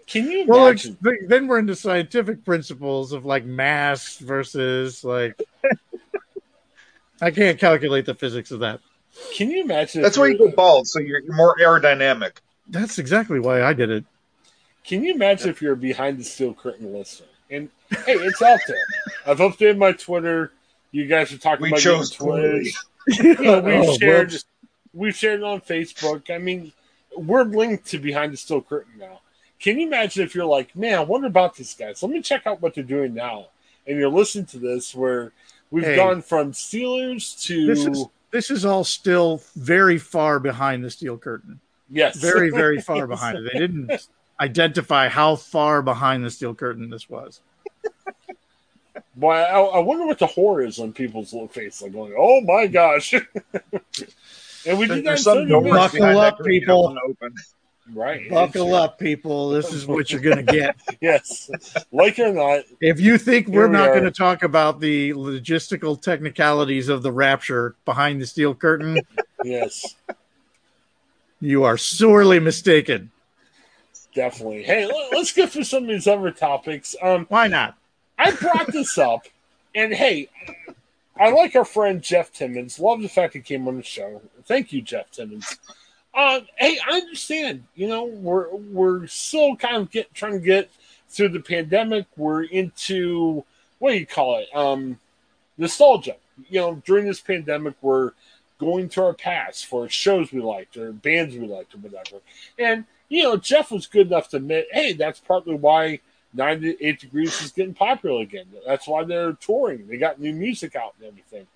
Can 0.06 0.30
you 0.30 0.44
well, 0.46 0.66
it's, 0.68 0.84
imagine? 0.84 1.28
then 1.28 1.46
we're 1.48 1.58
into 1.58 1.74
scientific 1.74 2.44
principles 2.44 3.12
of 3.12 3.24
like 3.24 3.44
mass 3.44 4.18
versus 4.18 5.02
like. 5.02 5.40
I 7.20 7.30
can't 7.30 7.58
calculate 7.58 8.04
the 8.06 8.14
physics 8.14 8.50
of 8.50 8.60
that. 8.60 8.80
Can 9.34 9.50
you 9.50 9.62
imagine? 9.62 10.02
That's 10.02 10.18
why 10.18 10.26
you 10.28 10.38
go 10.38 10.50
bald, 10.50 10.86
so 10.88 10.98
you're, 10.98 11.20
you're 11.20 11.34
more 11.34 11.56
aerodynamic. 11.60 12.32
That's 12.68 12.98
exactly 12.98 13.38
why 13.40 13.62
I 13.62 13.72
did 13.72 13.90
it. 13.90 14.04
Can 14.84 15.04
you 15.04 15.14
imagine 15.14 15.48
if 15.50 15.62
you're 15.62 15.74
a 15.74 15.76
behind 15.76 16.18
the 16.18 16.24
steel 16.24 16.54
curtain 16.54 16.92
listener? 16.92 17.26
And 17.50 17.68
hey, 17.90 18.14
it's 18.14 18.42
out 18.42 18.60
there. 18.66 18.84
I've 19.26 19.38
updated 19.38 19.78
my 19.78 19.92
Twitter. 19.92 20.52
You 20.90 21.06
guys 21.06 21.32
are 21.32 21.38
talking 21.38 21.62
We 21.62 21.68
about 21.68 21.80
chose 21.80 22.10
getting 22.10 22.26
Twitter. 22.26 22.50
poorly. 23.06 23.44
Yeah, 23.46 23.60
we've 23.60 23.74
Oh, 23.88 23.96
shared 23.98 24.30
whoops. 24.32 24.44
we've 24.92 25.14
shared 25.16 25.40
it 25.40 25.44
on 25.44 25.60
Facebook. 25.60 26.30
I 26.34 26.38
mean, 26.38 26.72
we're 27.16 27.44
linked 27.44 27.86
to 27.88 27.98
behind 27.98 28.32
the 28.32 28.36
steel 28.36 28.62
curtain 28.62 28.92
now. 28.98 29.20
Can 29.60 29.78
you 29.78 29.86
imagine 29.86 30.24
if 30.24 30.34
you're 30.34 30.44
like, 30.46 30.74
man, 30.74 30.98
I 30.98 31.02
wonder 31.02 31.28
about 31.28 31.54
these 31.54 31.74
guys. 31.74 32.02
Let 32.02 32.10
me 32.10 32.20
check 32.20 32.46
out 32.46 32.60
what 32.60 32.74
they're 32.74 32.82
doing 32.82 33.14
now. 33.14 33.46
And 33.86 33.96
you're 33.98 34.08
listening 34.08 34.46
to 34.46 34.58
this 34.58 34.94
where 34.94 35.32
we've 35.70 35.84
Hey. 35.84 35.96
gone 35.96 36.20
from 36.22 36.52
Steelers 36.52 37.40
to 37.46 37.66
This 37.66 37.86
is 37.86 38.04
this 38.30 38.50
is 38.50 38.64
all 38.64 38.82
still 38.82 39.42
very 39.56 39.98
far 39.98 40.40
behind 40.40 40.82
the 40.84 40.90
steel 40.90 41.18
curtain. 41.18 41.60
yes, 41.90 42.16
Very, 42.16 42.50
very 42.50 42.80
far 42.80 43.06
behind 43.06 43.38
it. 43.38 43.52
They 43.52 43.58
didn't 43.58 43.90
identify 44.40 45.08
how 45.08 45.36
far 45.36 45.82
behind 45.82 46.24
the 46.24 46.30
steel 46.30 46.54
curtain 46.54 46.90
this 46.90 47.08
was. 47.08 47.40
Boy, 49.16 49.34
I, 49.34 49.60
I 49.60 49.78
wonder 49.80 50.06
what 50.06 50.18
the 50.18 50.26
horror 50.26 50.62
is 50.64 50.78
on 50.78 50.92
people's 50.92 51.32
little 51.32 51.48
face, 51.48 51.82
like 51.82 51.92
going, 51.92 52.14
"Oh 52.18 52.40
my 52.42 52.66
gosh!" 52.66 53.12
and 54.66 54.78
we 54.78 54.86
did 54.86 54.90
that 54.90 54.98
in 54.98 55.04
There's 55.04 55.22
some 55.24 55.38
30 55.38 55.48
doors. 55.50 55.70
Buckle 55.70 55.98
behind 55.98 56.16
that 56.18 56.32
up, 56.34 56.44
people. 56.44 56.96
open. 57.08 57.34
right? 57.94 58.28
Buckle 58.30 58.68
It's- 58.68 58.82
up, 58.84 58.98
people. 58.98 59.50
This 59.50 59.72
is 59.72 59.86
what 59.86 60.10
you're 60.10 60.20
going 60.20 60.44
to 60.44 60.52
get. 60.52 60.76
Yes, 61.00 61.50
like 61.92 62.18
or 62.18 62.32
not, 62.32 62.64
If 62.80 63.00
you 63.00 63.18
think 63.18 63.48
we're 63.48 63.66
we 63.66 63.72
not 63.74 63.88
going 63.88 64.04
to 64.04 64.10
talk 64.10 64.42
about 64.42 64.80
the 64.80 65.12
logistical 65.14 66.00
technicalities 66.00 66.88
of 66.88 67.02
the 67.02 67.12
rapture 67.12 67.74
behind 67.84 68.20
the 68.20 68.26
steel 68.26 68.54
curtain, 68.54 68.98
yes, 69.44 69.94
you 71.40 71.64
are 71.64 71.76
sorely 71.76 72.40
mistaken. 72.40 73.10
Definitely. 74.14 74.62
Hey, 74.62 74.86
let, 74.86 75.14
us 75.14 75.32
get 75.32 75.50
through 75.50 75.64
some 75.64 75.84
of 75.84 75.88
these 75.88 76.06
other 76.06 76.30
topics. 76.30 76.94
Um, 77.00 77.26
Why 77.28 77.48
not? 77.48 77.76
I 78.18 78.30
brought 78.32 78.72
this 78.72 78.98
up, 78.98 79.26
and 79.74 79.92
hey, 79.92 80.28
I 81.18 81.30
like 81.30 81.56
our 81.56 81.64
friend 81.64 82.02
Jeff 82.02 82.32
Timmons. 82.32 82.78
Love 82.78 83.02
the 83.02 83.08
fact 83.08 83.34
he 83.34 83.40
came 83.40 83.66
on 83.68 83.76
the 83.76 83.82
show. 83.82 84.22
Thank 84.44 84.72
you, 84.72 84.82
Jeff 84.82 85.10
Timmons. 85.10 85.58
Uh, 86.14 86.40
hey, 86.56 86.78
I 86.86 86.98
understand. 86.98 87.64
You 87.74 87.88
know, 87.88 88.04
we're 88.04 88.54
we're 88.54 89.06
still 89.06 89.56
kind 89.56 89.76
of 89.76 89.90
get 89.90 90.12
trying 90.14 90.34
to 90.34 90.40
get 90.40 90.70
through 91.08 91.30
the 91.30 91.40
pandemic. 91.40 92.06
We're 92.16 92.44
into 92.44 93.44
what 93.78 93.92
do 93.92 93.98
you 93.98 94.06
call 94.06 94.38
it? 94.38 94.48
Um, 94.54 94.98
nostalgia. 95.58 96.16
you 96.48 96.60
know, 96.60 96.82
during 96.84 97.06
this 97.06 97.20
pandemic, 97.20 97.74
we're 97.82 98.12
going 98.58 98.88
to 98.90 99.02
our 99.02 99.12
past 99.12 99.66
for 99.66 99.88
shows 99.88 100.32
we 100.32 100.40
liked 100.40 100.76
or 100.76 100.92
bands 100.92 101.36
we 101.36 101.48
liked 101.48 101.74
or 101.74 101.78
whatever. 101.78 102.22
And, 102.58 102.84
you 103.12 103.24
know, 103.24 103.36
Jeff 103.36 103.70
was 103.70 103.86
good 103.86 104.06
enough 104.06 104.30
to 104.30 104.38
admit, 104.38 104.68
hey, 104.72 104.94
that's 104.94 105.20
partly 105.20 105.54
why 105.54 106.00
98 106.32 106.98
Degrees 106.98 107.42
is 107.42 107.52
getting 107.52 107.74
popular 107.74 108.22
again. 108.22 108.46
That's 108.66 108.88
why 108.88 109.04
they're 109.04 109.34
touring. 109.34 109.86
They 109.86 109.98
got 109.98 110.18
new 110.18 110.32
music 110.32 110.74
out 110.74 110.94
and 110.98 111.08
everything. 111.08 111.46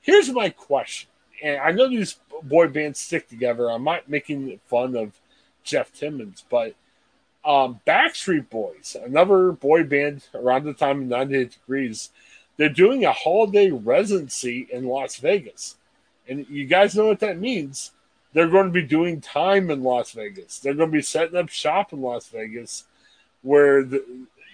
Here's 0.00 0.30
my 0.30 0.50
question. 0.50 1.10
And 1.42 1.58
I 1.58 1.72
know 1.72 1.88
these 1.88 2.20
boy 2.44 2.68
bands 2.68 3.00
stick 3.00 3.28
together. 3.28 3.68
I'm 3.68 3.82
not 3.82 4.08
making 4.08 4.60
fun 4.68 4.94
of 4.94 5.18
Jeff 5.64 5.92
Timmons, 5.92 6.44
but 6.48 6.76
um, 7.44 7.80
Backstreet 7.84 8.48
Boys, 8.48 8.96
another 9.04 9.50
boy 9.50 9.82
band 9.82 10.28
around 10.34 10.66
the 10.66 10.72
time 10.72 11.02
of 11.02 11.08
98 11.08 11.50
Degrees, 11.50 12.10
they're 12.56 12.68
doing 12.68 13.04
a 13.04 13.12
holiday 13.12 13.72
residency 13.72 14.68
in 14.70 14.84
Las 14.84 15.16
Vegas. 15.16 15.74
And 16.28 16.46
you 16.48 16.64
guys 16.66 16.94
know 16.94 17.06
what 17.06 17.20
that 17.20 17.40
means. 17.40 17.90
They're 18.32 18.48
going 18.48 18.66
to 18.66 18.72
be 18.72 18.82
doing 18.82 19.20
time 19.20 19.70
in 19.70 19.82
Las 19.82 20.12
Vegas. 20.12 20.58
They're 20.58 20.74
going 20.74 20.90
to 20.90 20.96
be 20.96 21.02
setting 21.02 21.36
up 21.36 21.48
shop 21.48 21.92
in 21.92 22.02
Las 22.02 22.28
Vegas 22.28 22.84
where, 23.42 23.84
the, 23.84 24.04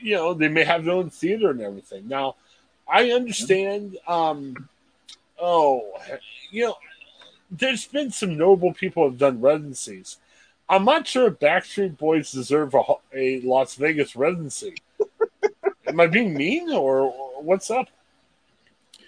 you 0.01 0.15
know, 0.15 0.35
they 0.35 0.49
may 0.49 0.65
have 0.65 0.85
their 0.85 0.95
own 0.95 1.11
theater 1.11 1.51
and 1.51 1.61
everything. 1.61 2.07
Now, 2.07 2.37
I 2.87 3.11
understand, 3.11 3.99
um, 4.07 4.69
oh, 5.41 5.93
you 6.51 6.67
know, 6.67 6.77
there's 7.51 7.87
been 7.87 8.11
some 8.11 8.37
noble 8.37 8.73
people 8.73 9.09
have 9.09 9.19
done 9.19 9.41
residencies. 9.41 10.19
I'm 10.69 10.85
not 10.85 11.07
sure 11.07 11.29
if 11.29 11.35
Backstreet 11.35 11.99
Boys 11.99 12.33
deserve 12.33 12.75
a, 12.75 12.83
a 13.13 13.41
Las 13.41 13.75
Vegas 13.75 14.17
residency. 14.17 14.75
Am 15.87 16.01
I 16.01 16.07
being 16.07 16.35
mean 16.35 16.71
or 16.73 17.11
what's 17.43 17.71
up? 17.71 17.89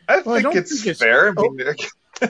I 0.09 0.21
well, 0.21 0.37
think 0.37 0.47
I 0.47 0.59
it's 0.59 0.83
think 0.83 0.99
fair. 0.99 1.29
It's, 1.29 1.39
I 1.39 1.43
mean, 1.43 1.75
oh, 2.23 2.29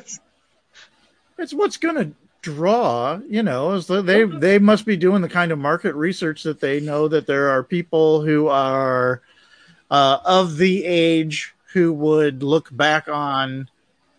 it's 1.38 1.54
what's 1.54 1.76
going 1.76 1.96
to 1.96 2.12
draw. 2.42 3.20
You 3.28 3.42
know, 3.42 3.78
they 3.80 4.24
they 4.24 4.58
must 4.58 4.86
be 4.86 4.96
doing 4.96 5.22
the 5.22 5.28
kind 5.28 5.52
of 5.52 5.58
market 5.58 5.94
research 5.94 6.42
that 6.44 6.60
they 6.60 6.80
know 6.80 7.08
that 7.08 7.26
there 7.26 7.48
are 7.50 7.62
people 7.62 8.22
who 8.22 8.48
are 8.48 9.22
uh, 9.90 10.18
of 10.24 10.56
the 10.56 10.84
age 10.84 11.54
who 11.72 11.92
would 11.92 12.42
look 12.42 12.74
back 12.74 13.08
on 13.08 13.68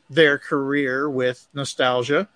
their 0.10 0.38
career 0.38 1.10
with 1.10 1.48
nostalgia 1.54 2.30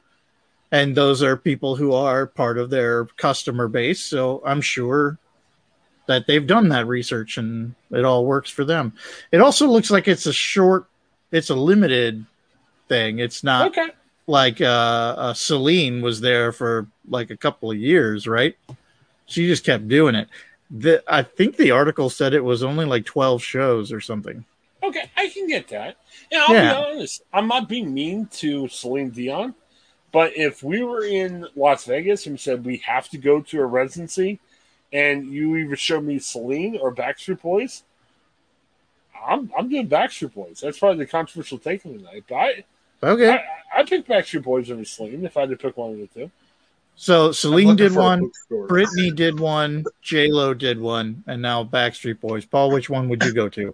and 0.71 0.95
those 0.95 1.21
are 1.21 1.35
people 1.35 1.75
who 1.75 1.93
are 1.93 2.25
part 2.25 2.57
of 2.57 2.69
their 2.69 3.05
customer 3.17 3.67
base. 3.67 3.99
So 3.99 4.41
I'm 4.45 4.61
sure 4.61 5.17
that 6.07 6.27
they've 6.27 6.47
done 6.47 6.69
that 6.69 6.87
research 6.87 7.37
and 7.37 7.75
it 7.91 8.05
all 8.05 8.25
works 8.25 8.49
for 8.49 8.63
them. 8.63 8.93
It 9.31 9.41
also 9.41 9.67
looks 9.67 9.91
like 9.91 10.07
it's 10.07 10.25
a 10.25 10.33
short, 10.33 10.85
it's 11.31 11.49
a 11.49 11.55
limited 11.55 12.25
thing. 12.87 13.19
It's 13.19 13.43
not 13.43 13.67
okay. 13.67 13.89
Like 14.31 14.61
uh, 14.61 14.65
uh, 15.17 15.33
Celine 15.33 16.01
was 16.01 16.21
there 16.21 16.51
for 16.51 16.87
like 17.07 17.29
a 17.29 17.37
couple 17.37 17.69
of 17.69 17.77
years, 17.77 18.27
right? 18.27 18.57
She 19.27 19.47
just 19.47 19.65
kept 19.65 19.87
doing 19.87 20.15
it. 20.15 20.27
The, 20.71 21.03
I 21.07 21.21
think 21.23 21.57
the 21.57 21.71
article 21.71 22.09
said 22.09 22.33
it 22.33 22.43
was 22.43 22.63
only 22.63 22.85
like 22.85 23.05
12 23.05 23.43
shows 23.43 23.91
or 23.91 23.99
something. 23.99 24.45
Okay, 24.81 25.11
I 25.15 25.27
can 25.27 25.47
get 25.47 25.67
that. 25.67 25.97
And 26.31 26.41
I'll 26.41 26.55
yeah. 26.55 26.71
be 26.71 26.93
honest, 26.93 27.21
I'm 27.31 27.47
not 27.47 27.69
being 27.69 27.93
mean 27.93 28.27
to 28.37 28.67
Celine 28.69 29.09
Dion. 29.09 29.53
But 30.11 30.35
if 30.35 30.63
we 30.63 30.83
were 30.83 31.03
in 31.03 31.47
Las 31.55 31.85
Vegas 31.85 32.25
and 32.25 32.39
said 32.39 32.65
we 32.65 32.77
have 32.77 33.09
to 33.09 33.17
go 33.17 33.41
to 33.41 33.61
a 33.61 33.65
residency, 33.65 34.39
and 34.91 35.31
you 35.31 35.55
either 35.57 35.75
show 35.75 36.01
me 36.01 36.19
Celine 36.19 36.77
or 36.77 36.93
Backstreet 36.93 37.41
Boys, 37.41 37.83
I'm 39.25 39.51
I'm 39.57 39.69
doing 39.69 39.87
Backstreet 39.87 40.33
Boys. 40.33 40.59
That's 40.61 40.79
probably 40.79 41.05
the 41.05 41.11
controversial 41.11 41.59
take 41.59 41.85
of 41.85 41.93
the 41.93 41.99
night. 41.99 42.25
But 42.27 42.35
I, 42.35 42.63
okay, 43.03 43.43
I, 43.75 43.79
I 43.79 43.83
pick 43.83 44.07
Backstreet 44.07 44.43
Boys 44.43 44.71
over 44.71 44.85
Celine 44.85 45.25
if 45.25 45.37
I 45.37 45.41
had 45.41 45.49
to 45.49 45.57
pick 45.57 45.77
one 45.77 45.91
of 45.91 45.97
the 45.97 46.07
two. 46.07 46.31
So 46.95 47.31
Celine 47.31 47.75
did 47.75 47.95
one, 47.95 48.29
Britney 48.51 49.15
did 49.15 49.39
one, 49.39 49.85
J 50.01 50.27
Lo 50.31 50.53
did 50.53 50.79
one, 50.79 51.23
and 51.25 51.41
now 51.41 51.63
Backstreet 51.63 52.19
Boys. 52.19 52.45
Paul, 52.45 52.71
which 52.71 52.89
one 52.89 53.09
would 53.09 53.23
you 53.23 53.33
go 53.33 53.49
to? 53.49 53.73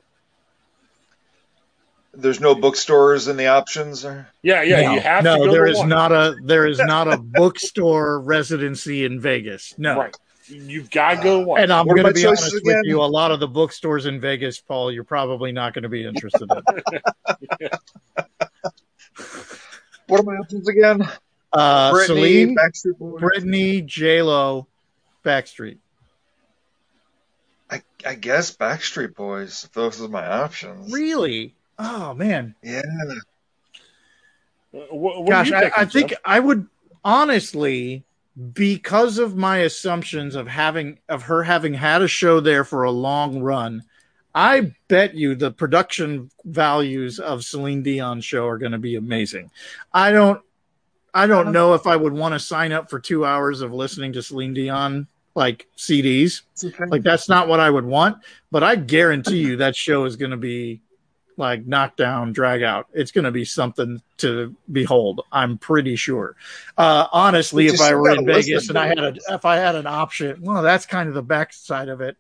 there's 2.18 2.40
no 2.42 2.56
bookstores 2.56 3.28
in 3.28 3.38
the 3.38 3.48
options 3.48 4.04
or 4.04 4.28
yeah 4.42 4.64
yeah 4.64 4.82
no, 4.82 4.94
you 4.94 5.00
have 5.00 5.24
to 5.24 5.38
no 5.38 5.52
there 5.52 5.68
is 5.68 5.78
one. 5.78 5.90
not 5.90 6.12
a 6.12 6.36
there 6.44 6.66
is 6.66 6.80
not 6.84 7.08
a 7.08 7.18
bookstore 7.18 8.20
residency 8.20 9.06
in 9.06 9.20
vegas 9.20 9.74
no 9.78 9.98
right 9.98 10.18
you've 10.48 10.90
got 10.90 11.18
to 11.18 11.24
go 11.24 11.40
to 11.42 11.46
one 11.46 11.62
and 11.62 11.72
i'm 11.72 11.86
going 11.86 12.04
to 12.04 12.14
be 12.14 12.26
honest 12.26 12.48
again? 12.48 12.62
with 12.64 12.86
you 12.86 13.02
a 13.02 13.06
lot 13.06 13.32
of 13.32 13.40
the 13.40 13.48
bookstores 13.48 14.06
in 14.06 14.20
vegas 14.20 14.60
paul 14.60 14.92
you're 14.92 15.04
probably 15.04 15.52
not 15.52 15.74
going 15.74 15.84
to 15.84 15.90
be 15.90 16.06
interested 16.06 16.50
in 16.52 17.70
what 20.08 20.20
are 20.20 20.24
my 20.24 20.36
options 20.36 20.68
again 20.68 21.08
uh 21.54 21.92
Britney, 21.92 22.06
Celine, 22.06 22.56
Backstreet 22.56 23.20
Britney, 23.20 23.86
J-Lo, 23.86 24.68
Backstreet. 25.24 25.78
I, 27.70 27.82
I 28.06 28.16
guess 28.16 28.56
Backstreet 28.56 29.16
Boys. 29.16 29.70
Those 29.74 30.02
are 30.02 30.08
my 30.08 30.26
options. 30.26 30.92
Really? 30.92 31.56
Oh 31.78 32.14
man. 32.14 32.56
Yeah. 32.64 32.82
What, 34.72 35.24
what 35.24 35.30
Gosh, 35.30 35.52
I, 35.52 35.72
I 35.76 35.86
think 35.86 36.14
I 36.24 36.40
would 36.40 36.68
honestly, 37.04 38.04
because 38.54 39.18
of 39.18 39.36
my 39.36 39.58
assumptions 39.60 40.36
of 40.36 40.48
having 40.48 41.00
of 41.10 41.24
her 41.24 41.44
having 41.44 41.74
had 41.74 42.02
a 42.02 42.08
show 42.08 42.40
there 42.40 42.64
for 42.64 42.84
a 42.84 42.92
long 42.92 43.42
run, 43.42 43.84
I 44.38 44.72
bet 44.88 45.16
you 45.16 45.34
the 45.34 45.50
production 45.50 46.30
values 46.46 47.20
of 47.20 47.44
Celine 47.44 47.82
Dion's 47.82 48.24
show 48.24 48.46
are 48.46 48.60
going 48.60 48.72
to 48.72 48.78
be 48.78 48.96
amazing. 48.96 49.50
I 49.92 50.12
don't, 50.12 50.40
I 51.12 51.26
don't 51.26 51.52
know 51.52 51.74
if 51.74 51.88
I 51.88 51.96
would 51.96 52.14
want 52.14 52.36
to 52.36 52.40
sign 52.40 52.72
up 52.72 52.88
for 52.92 53.00
two 53.00 53.26
hours 53.26 53.62
of 53.62 53.74
listening 53.74 54.14
to 54.14 54.22
Celine 54.22 54.54
Dion 54.54 55.08
like 55.34 55.66
CDs. 55.76 56.44
Like 56.88 57.02
that's 57.02 57.28
not 57.28 57.48
what 57.48 57.60
I 57.60 57.68
would 57.68 57.86
want. 57.86 58.18
But 58.52 58.62
I 58.62 58.76
guarantee 58.76 59.40
you 59.40 59.56
that 59.56 59.76
show 59.76 60.06
is 60.06 60.18
going 60.18 60.30
to 60.30 60.38
be 60.38 60.82
like 61.36 61.66
knockdown, 61.66 62.32
drag 62.32 62.62
out. 62.62 62.86
It's 62.94 63.12
going 63.12 63.26
to 63.26 63.32
be 63.32 63.44
something 63.44 64.04
to 64.18 64.56
behold. 64.72 65.22
I'm 65.32 65.58
pretty 65.58 65.96
sure. 65.96 66.36
Uh, 66.78 67.08
honestly, 67.12 67.66
if 67.66 67.82
I 67.82 67.96
were 67.96 68.12
in 68.12 68.24
Vegas 68.24 68.70
and 68.70 68.78
I 68.78 68.86
had 68.86 69.00
a, 69.00 69.16
if 69.30 69.46
I 69.46 69.56
had 69.56 69.74
an 69.74 69.88
option, 69.88 70.44
well, 70.44 70.62
that's 70.62 70.86
kind 70.86 71.10
of 71.10 71.16
the 71.16 71.24
backside 71.24 71.90
of 71.90 72.02
it. 72.02 72.18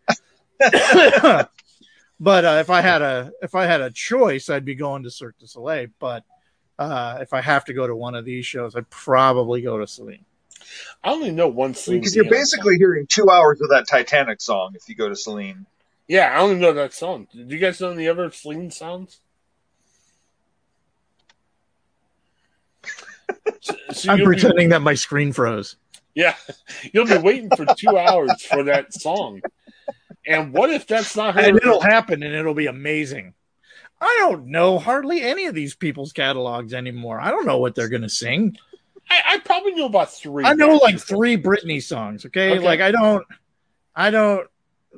but 2.20 2.46
uh, 2.46 2.58
if 2.60 2.70
I 2.70 2.82
had 2.82 3.02
a, 3.02 3.32
if 3.42 3.56
I 3.56 3.66
had 3.66 3.82
a 3.82 3.92
choice, 3.92 4.50
I'd 4.50 4.66
be 4.66 4.76
going 4.76 5.04
to 5.04 5.12
Cirque 5.12 5.38
du 5.40 5.48
Soleil. 5.48 5.88
But 6.00 6.24
uh, 6.80 7.20
if 7.22 7.34
I 7.34 7.42
have 7.42 7.66
to 7.66 7.74
go 7.74 7.88
to 7.88 7.96
one 7.96 8.16
of 8.16 8.26
these 8.26 8.46
shows, 8.46 8.76
I'd 8.76 8.90
probably 8.90 9.62
go 9.62 9.78
to 9.78 9.88
Celine. 9.88 10.26
I 11.04 11.12
only 11.12 11.32
know 11.32 11.48
one 11.48 11.74
Celine 11.74 12.00
because 12.00 12.16
you're 12.16 12.30
basically 12.30 12.76
song. 12.76 12.80
hearing 12.80 13.08
two 13.08 13.30
hours 13.30 13.62
of 13.62 13.70
that 13.70 13.88
Titanic 13.88 14.42
song 14.42 14.74
if 14.76 14.88
you 14.90 14.96
go 14.96 15.10
to 15.10 15.16
Celine. 15.16 15.66
Yeah, 16.08 16.32
I 16.34 16.40
only 16.42 16.56
know 16.56 16.74
that 16.74 16.94
song. 16.94 17.28
Do 17.34 17.44
you 17.44 17.60
guys 17.60 17.82
know 17.82 17.92
any 17.92 18.08
other 18.08 18.32
Celine 18.32 18.72
songs? 18.72 19.20
So, 23.62 23.76
so 23.92 24.12
I'm 24.12 24.24
pretending 24.24 24.68
be, 24.68 24.72
that 24.72 24.82
my 24.82 24.94
screen 24.94 25.34
froze. 25.34 25.76
Yeah, 26.16 26.36
you'll 26.94 27.08
be 27.08 27.18
waiting 27.18 27.50
for 27.50 27.66
two 27.78 27.98
hours 27.98 28.42
for 28.44 28.64
that 28.64 28.94
song. 28.94 29.42
And 30.28 30.54
what 30.54 30.70
if 30.70 30.86
that's 30.88 31.16
not 31.16 31.36
her? 31.36 31.42
And 31.42 31.58
it'll 31.58 31.82
happen, 31.82 32.22
and 32.22 32.36
it'll 32.36 32.54
be 32.54 32.68
amazing. 32.68 33.34
I 34.00 34.16
don't 34.20 34.48
know 34.48 34.78
hardly 34.78 35.22
any 35.22 35.46
of 35.46 35.56
these 35.56 35.76
people's 35.76 36.12
catalogs 36.12 36.74
anymore. 36.74 37.20
I 37.20 37.32
don't 37.32 37.48
know 37.48 37.58
what 37.58 37.76
they're 37.76 37.90
going 37.90 38.04
to 38.04 38.10
sing. 38.10 38.58
I, 39.10 39.22
I, 39.26 39.40
probably 39.40 39.74
know 39.74 39.86
about 39.86 40.14
three. 40.14 40.44
I 40.44 40.54
know 40.54 40.76
like 40.76 41.00
three 41.00 41.38
Britney 41.38 41.82
songs. 41.82 42.26
Okay? 42.26 42.52
okay, 42.52 42.60
like 42.60 42.82
I 42.82 42.92
don't, 42.92 43.26
I 43.96 44.12
don't 44.12 44.48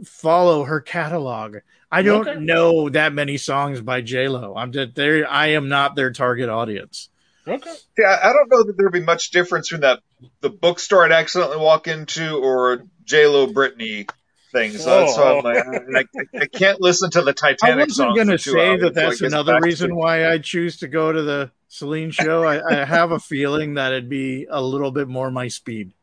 follow 0.03 0.63
her 0.63 0.81
catalog. 0.81 1.57
I 1.91 2.01
don't 2.01 2.27
okay. 2.27 2.39
know 2.39 2.89
that 2.89 3.13
many 3.13 3.37
songs 3.37 3.81
by 3.81 4.01
J 4.01 4.27
Lo. 4.27 4.53
I'm 4.55 4.71
just 4.71 4.95
there. 4.95 5.29
I 5.29 5.47
am 5.47 5.69
not 5.69 5.95
their 5.95 6.11
target 6.11 6.49
audience. 6.49 7.09
Okay. 7.47 7.73
Yeah, 7.97 8.19
I 8.21 8.33
don't 8.33 8.49
know 8.49 8.63
that 8.63 8.77
there'd 8.77 8.91
be 8.91 8.99
much 8.99 9.31
difference 9.31 9.69
from 9.69 9.81
that 9.81 9.99
the 10.41 10.49
bookstore 10.49 11.05
I'd 11.05 11.11
accidentally 11.11 11.57
walk 11.57 11.87
into 11.87 12.37
or 12.37 12.83
J 13.05 13.27
Lo 13.27 13.47
Britney 13.47 14.09
thing. 14.51 14.71
So 14.73 14.89
that's 14.89 15.17
why 15.17 15.37
I'm 15.37 15.91
like, 15.93 16.07
I, 16.15 16.41
I, 16.41 16.45
can't 16.47 16.81
listen 16.81 17.09
to 17.11 17.21
the 17.21 17.33
Titanic. 17.33 17.83
I 17.83 17.85
wasn't 17.85 18.15
going 18.15 18.27
to 18.27 18.37
say 18.37 18.77
that 18.77 18.93
that's 18.93 19.21
another 19.21 19.59
reason 19.61 19.95
why 19.95 20.29
I 20.29 20.37
choose 20.39 20.77
to 20.77 20.87
go 20.87 21.11
to 21.11 21.21
the 21.21 21.51
Celine 21.67 22.11
show. 22.11 22.43
I, 22.43 22.81
I 22.81 22.85
have 22.85 23.11
a 23.11 23.19
feeling 23.19 23.75
that 23.75 23.91
it'd 23.91 24.09
be 24.09 24.47
a 24.49 24.61
little 24.61 24.91
bit 24.91 25.07
more 25.07 25.31
my 25.31 25.47
speed. 25.47 25.93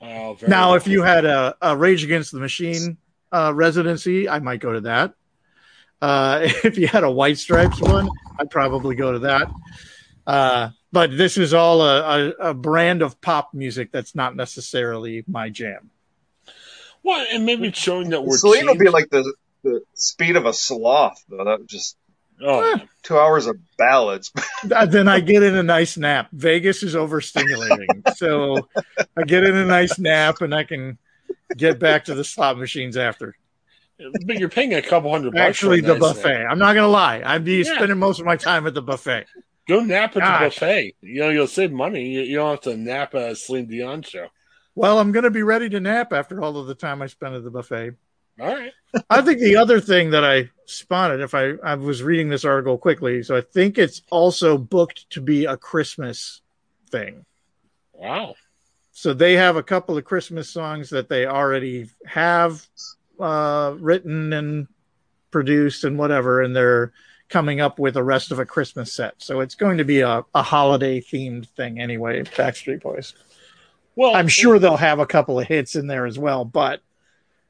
Oh, 0.00 0.36
now, 0.46 0.74
if 0.74 0.86
you 0.86 1.02
had 1.02 1.24
a, 1.24 1.56
a, 1.60 1.76
Rage 1.76 2.04
Against 2.04 2.30
the 2.30 2.38
Machine 2.38 2.96
uh, 3.32 3.52
residency, 3.52 4.28
I 4.28 4.38
might 4.38 4.60
go 4.60 4.72
to 4.72 4.80
that. 4.82 5.14
Uh, 6.00 6.40
if 6.64 6.78
you 6.78 6.86
had 6.86 7.02
a 7.02 7.10
White 7.10 7.38
Stripes 7.38 7.80
one, 7.80 8.08
I'd 8.38 8.48
probably 8.48 8.94
go 8.94 9.12
to 9.12 9.18
that. 9.20 9.50
Uh, 10.28 10.70
but 10.92 11.16
this 11.16 11.38
is 11.38 11.54
all 11.54 11.80
a, 11.80 12.00
a, 12.02 12.50
a, 12.50 12.54
brand 12.54 13.00
of 13.00 13.18
pop 13.22 13.54
music 13.54 13.90
that's 13.90 14.14
not 14.14 14.36
necessarily 14.36 15.24
my 15.26 15.48
jam. 15.48 15.90
Well, 17.02 17.24
and 17.32 17.46
maybe 17.46 17.72
showing 17.72 18.10
that 18.10 18.22
we're 18.22 18.36
Celine 18.36 18.66
will 18.66 18.76
be 18.76 18.90
like 18.90 19.08
the 19.08 19.32
the 19.62 19.80
speed 19.94 20.36
of 20.36 20.44
a 20.44 20.52
sloth, 20.52 21.24
though. 21.30 21.44
That 21.44 21.60
was 21.60 21.66
just 21.68 21.96
Oh, 22.40 22.60
Eh. 22.74 22.78
two 23.02 23.18
hours 23.18 23.46
of 23.46 23.56
ballads. 23.78 24.30
Uh, 24.74 24.84
then 24.86 25.06
I 25.08 25.20
get 25.20 25.42
in 25.44 25.54
a 25.56 25.62
nice 25.62 25.96
nap. 25.96 26.28
Vegas 26.32 26.82
is 26.82 26.94
overstimulating, 26.96 28.12
so 28.16 28.68
I 29.16 29.22
get 29.22 29.44
in 29.44 29.56
a 29.56 29.64
nice 29.64 29.98
nap 30.00 30.40
and 30.42 30.52
I 30.54 30.64
can 30.64 30.98
get 31.56 31.78
back 31.78 32.04
to 32.06 32.14
the 32.14 32.24
slot 32.24 32.58
machines 32.58 32.96
after. 32.96 33.36
but 34.26 34.36
you're 34.38 34.48
paying 34.48 34.74
a 34.74 34.82
couple 34.82 35.10
hundred 35.12 35.32
bucks. 35.32 35.40
Actually, 35.42 35.80
the 35.80 35.94
nice 35.94 36.00
buffet. 36.00 36.38
nap. 36.42 36.48
I'm 36.50 36.58
not 36.58 36.74
gonna 36.74 36.88
lie. 36.88 37.22
I'd 37.24 37.44
be 37.44 37.58
Yeah. 37.62 37.74
spending 37.76 37.98
most 37.98 38.18
of 38.20 38.26
my 38.26 38.36
time 38.36 38.66
at 38.66 38.74
the 38.74 38.82
buffet. 38.82 39.26
Go 39.68 39.80
nap 39.80 40.16
at 40.16 40.22
Gosh. 40.22 40.54
the 40.54 40.60
buffet. 40.60 40.96
You 41.02 41.20
know, 41.20 41.28
you'll 41.28 41.46
save 41.46 41.72
money. 41.72 42.08
You, 42.08 42.22
you 42.22 42.36
don't 42.36 42.50
have 42.50 42.60
to 42.62 42.76
nap 42.76 43.14
at 43.14 43.32
a 43.32 43.36
Celine 43.36 43.66
Dion 43.66 44.02
show. 44.02 44.28
Well, 44.74 44.98
I'm 44.98 45.12
gonna 45.12 45.30
be 45.30 45.42
ready 45.42 45.68
to 45.68 45.80
nap 45.80 46.12
after 46.12 46.42
all 46.42 46.56
of 46.56 46.66
the 46.66 46.74
time 46.74 47.02
I 47.02 47.06
spent 47.06 47.34
at 47.34 47.44
the 47.44 47.50
buffet. 47.50 47.94
All 48.40 48.46
right. 48.46 48.72
I 49.10 49.20
think 49.22 49.40
the 49.40 49.56
other 49.56 49.80
thing 49.80 50.10
that 50.10 50.24
I 50.24 50.50
spotted, 50.66 51.20
if 51.20 51.34
I 51.34 51.54
I 51.62 51.74
was 51.74 52.02
reading 52.02 52.28
this 52.28 52.44
article 52.44 52.78
quickly, 52.78 53.22
so 53.22 53.36
I 53.36 53.42
think 53.42 53.76
it's 53.76 54.02
also 54.10 54.56
booked 54.56 55.10
to 55.10 55.20
be 55.20 55.44
a 55.44 55.56
Christmas 55.56 56.40
thing. 56.90 57.26
Wow. 57.92 58.36
So 58.92 59.12
they 59.12 59.34
have 59.34 59.56
a 59.56 59.62
couple 59.62 59.98
of 59.98 60.04
Christmas 60.04 60.50
songs 60.50 60.90
that 60.90 61.08
they 61.08 61.26
already 61.26 61.90
have 62.06 62.66
uh, 63.20 63.74
written 63.78 64.32
and 64.32 64.66
produced 65.30 65.84
and 65.84 65.98
whatever, 65.98 66.40
and 66.40 66.56
they're 66.56 66.92
coming 67.28 67.60
up 67.60 67.78
with 67.78 67.94
the 67.94 68.02
rest 68.04 68.30
of 68.32 68.38
a 68.38 68.46
Christmas 68.46 68.92
set. 68.92 69.14
So 69.18 69.40
it's 69.40 69.54
going 69.54 69.78
to 69.78 69.84
be 69.84 70.00
a, 70.00 70.24
a 70.34 70.42
holiday 70.42 71.00
themed 71.00 71.48
thing 71.50 71.80
anyway. 71.80 72.22
Backstreet 72.22 72.80
Boys. 72.82 73.14
Well, 73.96 74.14
I'm 74.14 74.28
sure 74.28 74.58
they'll 74.58 74.76
have 74.76 74.98
a 75.00 75.06
couple 75.06 75.40
of 75.40 75.46
hits 75.48 75.74
in 75.76 75.88
there 75.88 76.06
as 76.06 76.18
well, 76.18 76.44
but 76.44 76.80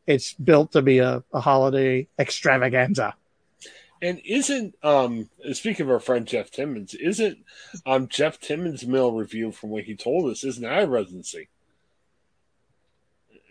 it's 0.07 0.33
built 0.33 0.73
to 0.73 0.83
be 0.83 0.99
a, 0.99 1.23
a 1.33 1.41
holiday 1.41 2.09
extravaganza. 2.19 3.15
And 4.01 4.21
isn't 4.25 4.75
um 4.83 5.29
speaking 5.53 5.85
of 5.85 5.91
our 5.91 5.99
friend 6.01 6.25
Jeff 6.27 6.51
Timmons, 6.51 6.95
isn't 6.95 7.39
um 7.85 8.07
Jeff 8.09 8.39
Timmons' 8.41 8.87
male 8.87 9.13
revue 9.13 9.51
from 9.53 9.71
what 9.71 9.85
he 9.85 9.97
told 9.97 10.31
us 10.31 10.45
isn't 10.45 10.63
that 10.63 10.85
a 10.85 10.87
residency? 10.87 11.49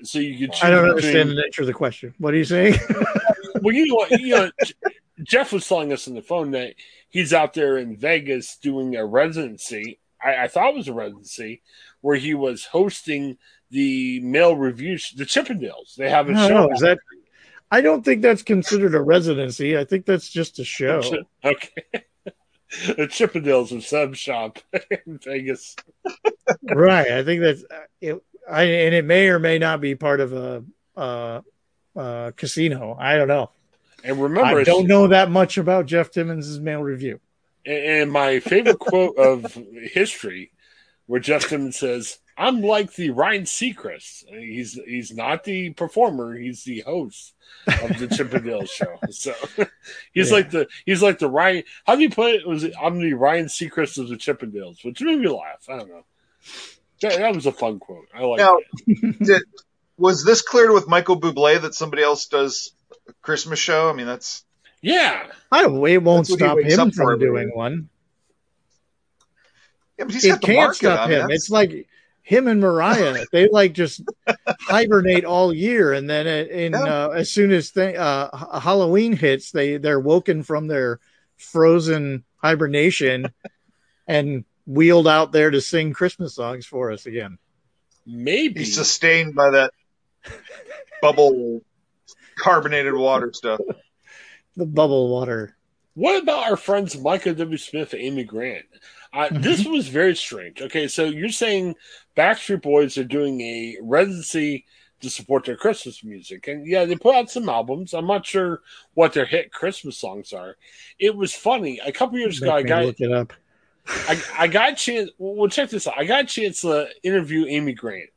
So 0.04 0.20
you 0.20 0.48
could 0.48 0.56
I 0.64 0.70
don't 0.70 0.84
between- 0.84 0.90
understand 0.92 1.30
the 1.32 1.36
nature 1.42 1.62
of 1.64 1.68
the 1.68 1.74
question. 1.74 2.14
What 2.18 2.34
are 2.34 2.38
you 2.38 2.46
saying? 2.46 2.80
Well, 3.62 3.74
you 3.76 3.88
know, 3.88 4.06
you 4.18 4.36
know, 4.36 4.52
Jeff 5.24 5.52
was 5.52 5.68
telling 5.68 5.92
us 5.92 6.08
on 6.08 6.14
the 6.14 6.22
phone 6.22 6.52
that 6.52 6.76
he's 7.10 7.34
out 7.34 7.54
there 7.54 7.78
in 7.78 7.98
Vegas 7.98 8.58
doing 8.58 8.96
a 8.96 9.06
residency. 9.06 10.00
I, 10.24 10.44
I 10.44 10.48
thought 10.48 10.70
it 10.70 10.78
was 10.78 10.88
a 10.88 10.94
residency 10.94 11.62
where 12.02 12.16
he 12.16 12.34
was 12.34 12.66
hosting 12.66 13.38
the 13.70 14.20
male 14.22 14.56
revues, 14.56 15.14
the 15.16 15.26
Chippendales. 15.26 15.96
They 15.98 16.10
have 16.10 16.30
a 16.30 16.34
don't 16.34 16.48
show. 16.48 16.68
know. 16.68 16.74
Is 16.74 16.82
that? 16.82 17.00
I 17.70 17.82
don't 17.82 18.04
think 18.04 18.22
that's 18.22 18.44
considered 18.44 18.96
a 18.96 19.02
residency. 19.02 19.78
I 19.78 19.84
think 19.84 20.06
that's 20.06 20.30
just 20.30 20.60
a 20.60 20.64
show. 20.64 21.02
Okay. 21.44 21.70
the 22.88 23.08
Chippendales 23.08 23.72
of 23.72 23.86
Sub 23.86 24.16
Shop 24.16 24.60
in 25.06 25.20
Vegas. 25.24 25.76
right. 26.64 27.12
I 27.12 27.24
think 27.24 27.42
that's 27.42 27.64
it. 28.02 28.22
I 28.50 28.64
and 28.64 28.94
it 28.94 29.06
may 29.06 29.30
or 29.30 29.40
may 29.40 29.58
not 29.58 29.82
be 29.82 29.96
part 29.96 30.20
of 30.20 30.34
a 30.34 30.64
uh, 30.96 31.42
uh, 31.96 32.32
casino. 32.36 32.96
I 33.00 33.18
don't 33.18 33.28
know. 33.28 33.52
And 34.08 34.22
remember, 34.22 34.60
I 34.60 34.64
don't 34.64 34.88
know 34.88 35.08
that 35.08 35.30
much 35.30 35.58
about 35.58 35.86
Jeff 35.86 36.12
Timmons' 36.12 36.60
male 36.60 36.82
revue. 36.82 37.20
And 37.66 38.10
my 38.12 38.40
favorite 38.40 38.80
quote 38.80 39.18
of 39.18 39.54
history, 39.92 40.52
where 41.08 41.20
Jeff 41.20 41.50
Timmons 41.50 41.78
says, 41.78 42.18
"I'm 42.38 42.62
like 42.62 42.94
the 42.94 43.10
Ryan 43.10 43.44
Seacrest. 43.44 44.24
He's 44.30 44.80
he's 44.86 45.12
not 45.14 45.44
the 45.44 45.72
performer; 45.72 46.36
he's 46.38 46.64
the 46.64 46.80
host 46.82 47.34
of 47.68 48.00
the 48.00 48.08
Chippendales 48.08 48.70
show. 48.72 48.98
So 49.10 49.34
he's 50.14 50.30
Yeah. 50.30 50.36
like 50.38 50.52
the 50.52 50.68
he's 50.86 51.02
like 51.02 51.20
the 51.20 51.30
Ryan. 51.30 51.64
How 51.86 51.96
do 51.98 52.02
you 52.02 52.10
put 52.10 52.36
it? 52.36 52.48
Was 52.48 52.64
it, 52.64 52.74
I'm 52.82 53.00
the 53.00 53.14
Ryan 53.14 53.48
Seacrest 53.48 53.98
of 53.98 54.08
the 54.08 54.16
Chippendales, 54.16 54.86
which 54.86 55.02
made 55.02 55.20
me 55.20 55.28
laugh. 55.28 55.66
I 55.68 55.78
don't 55.78 55.90
know. 55.90 56.06
That, 57.02 57.18
that 57.18 57.36
was 57.36 57.46
a 57.46 57.52
fun 57.52 57.80
quote. 57.80 58.08
I 58.16 58.24
like 58.24 58.40
Now, 58.40 58.58
it. 58.88 59.20
did, 59.24 59.44
was 59.98 60.24
this 60.24 60.42
cleared 60.42 60.72
with 60.72 60.88
Michael 60.88 61.20
Bublé 61.20 61.62
that 61.62 61.76
somebody 61.76 62.02
else 62.04 62.28
does 62.28 62.72
a 62.72 62.77
Christmas 63.22 63.60
show? 63.60 63.90
I 63.90 63.94
mean, 63.94 64.06
that's 64.08 64.44
Yeah, 64.82 65.24
I. 65.52 65.66
It 65.66 65.70
won't 66.04 66.28
That's 66.28 66.42
what 66.42 66.64
he 66.64 66.70
stop 66.72 66.88
him 66.88 66.92
from 66.92 67.20
doing 67.20 67.48
day. 67.50 67.54
one. 67.56 67.90
yeah, 69.98 70.06
but 70.06 70.14
he's 70.14 70.26
it 70.26 70.30
got 70.30 70.42
the 70.42 70.46
can't 70.48 70.58
market. 70.60 70.76
stop 70.78 71.00
I 71.00 71.04
mean, 71.08 71.12
him. 71.14 71.22
that's- 71.24 71.36
It's 71.42 71.50
like 71.50 71.88
him 72.22 72.48
and 72.48 72.60
Mariah. 72.62 73.26
they 73.32 73.48
like 73.50 73.74
just 73.74 74.02
hibernate 74.62 75.26
all 75.26 75.54
year, 75.54 75.94
and 75.94 76.10
then 76.10 76.28
in 76.28 76.74
Yeah. 76.74 76.84
uh, 76.84 77.10
as 77.10 77.32
soon 77.32 77.52
as 77.52 77.72
th- 77.72 77.96
uh, 77.96 78.60
Halloween 78.60 79.14
hits, 79.14 79.52
they 79.52 79.78
they're 79.78 80.00
woken 80.00 80.44
from 80.44 80.68
their 80.68 81.00
frozen 81.38 82.24
hibernation 82.38 83.32
and 84.08 84.44
wheeled 84.66 85.08
out 85.08 85.32
there 85.32 85.50
to 85.52 85.62
sing 85.62 85.94
Christmas 85.94 86.36
songs 86.36 86.66
for 86.66 86.92
us 86.92 87.06
again. 87.06 87.38
maybe. 88.06 88.60
he's 88.62 88.76
sustained 88.76 89.34
by 89.36 89.50
that 89.52 89.72
bubble 91.02 91.62
carbonated 92.38 92.94
water 92.94 93.32
stuff. 93.34 93.60
The 94.56 94.66
bubble 94.66 95.10
water. 95.10 95.56
What 95.94 96.22
about 96.22 96.50
our 96.50 96.58
friends 96.58 97.00
Michael 97.00 97.34
W. 97.34 97.58
Smith 97.58 97.94
and 97.94 98.02
Amy 98.02 98.24
Grant? 98.24 98.66
Uh, 99.14 99.30
This 99.32 99.66
was 99.66 99.88
very 99.88 100.16
strange. 100.16 100.62
Okay, 100.62 100.88
so 100.88 101.06
you're 101.06 101.30
saying 101.30 101.76
Backstreet 102.16 102.62
Boys 102.62 102.98
are 102.98 103.04
doing 103.04 103.42
a 103.42 103.78
residency 103.82 104.66
to 105.00 105.10
support 105.10 105.46
their 105.46 105.56
Christmas 105.56 106.04
music, 106.04 106.48
and 106.48 106.66
yeah, 106.66 106.86
they 106.86 106.96
put 106.96 107.16
out 107.16 107.30
some 107.30 107.50
albums. 107.50 107.94
I'm 107.94 108.08
not 108.08 108.26
sure 108.26 108.62
what 108.96 109.14
their 109.14 109.26
hit 109.26 109.52
Christmas 109.52 109.98
songs 109.98 110.34
are. 110.34 110.58
It 111.00 111.16
was 111.16 111.34
funny. 111.34 111.80
A 111.86 111.92
couple 111.92 112.18
years 112.18 112.42
ago, 112.42 112.52
I 112.52 112.64
got 112.64 112.86
look 112.86 113.00
it 113.00 113.12
up. 113.12 113.34
I, 113.88 114.22
I 114.38 114.48
got 114.48 114.74
a 114.74 114.76
chance. 114.76 115.12
Well, 115.18 115.50
check 115.50 115.70
this 115.70 115.88
out. 115.88 115.98
I 115.98 116.06
got 116.06 116.24
a 116.24 116.28
chance 116.28 116.62
to 116.62 116.88
interview 117.04 117.46
Amy 117.46 117.74
Grant, 117.74 118.10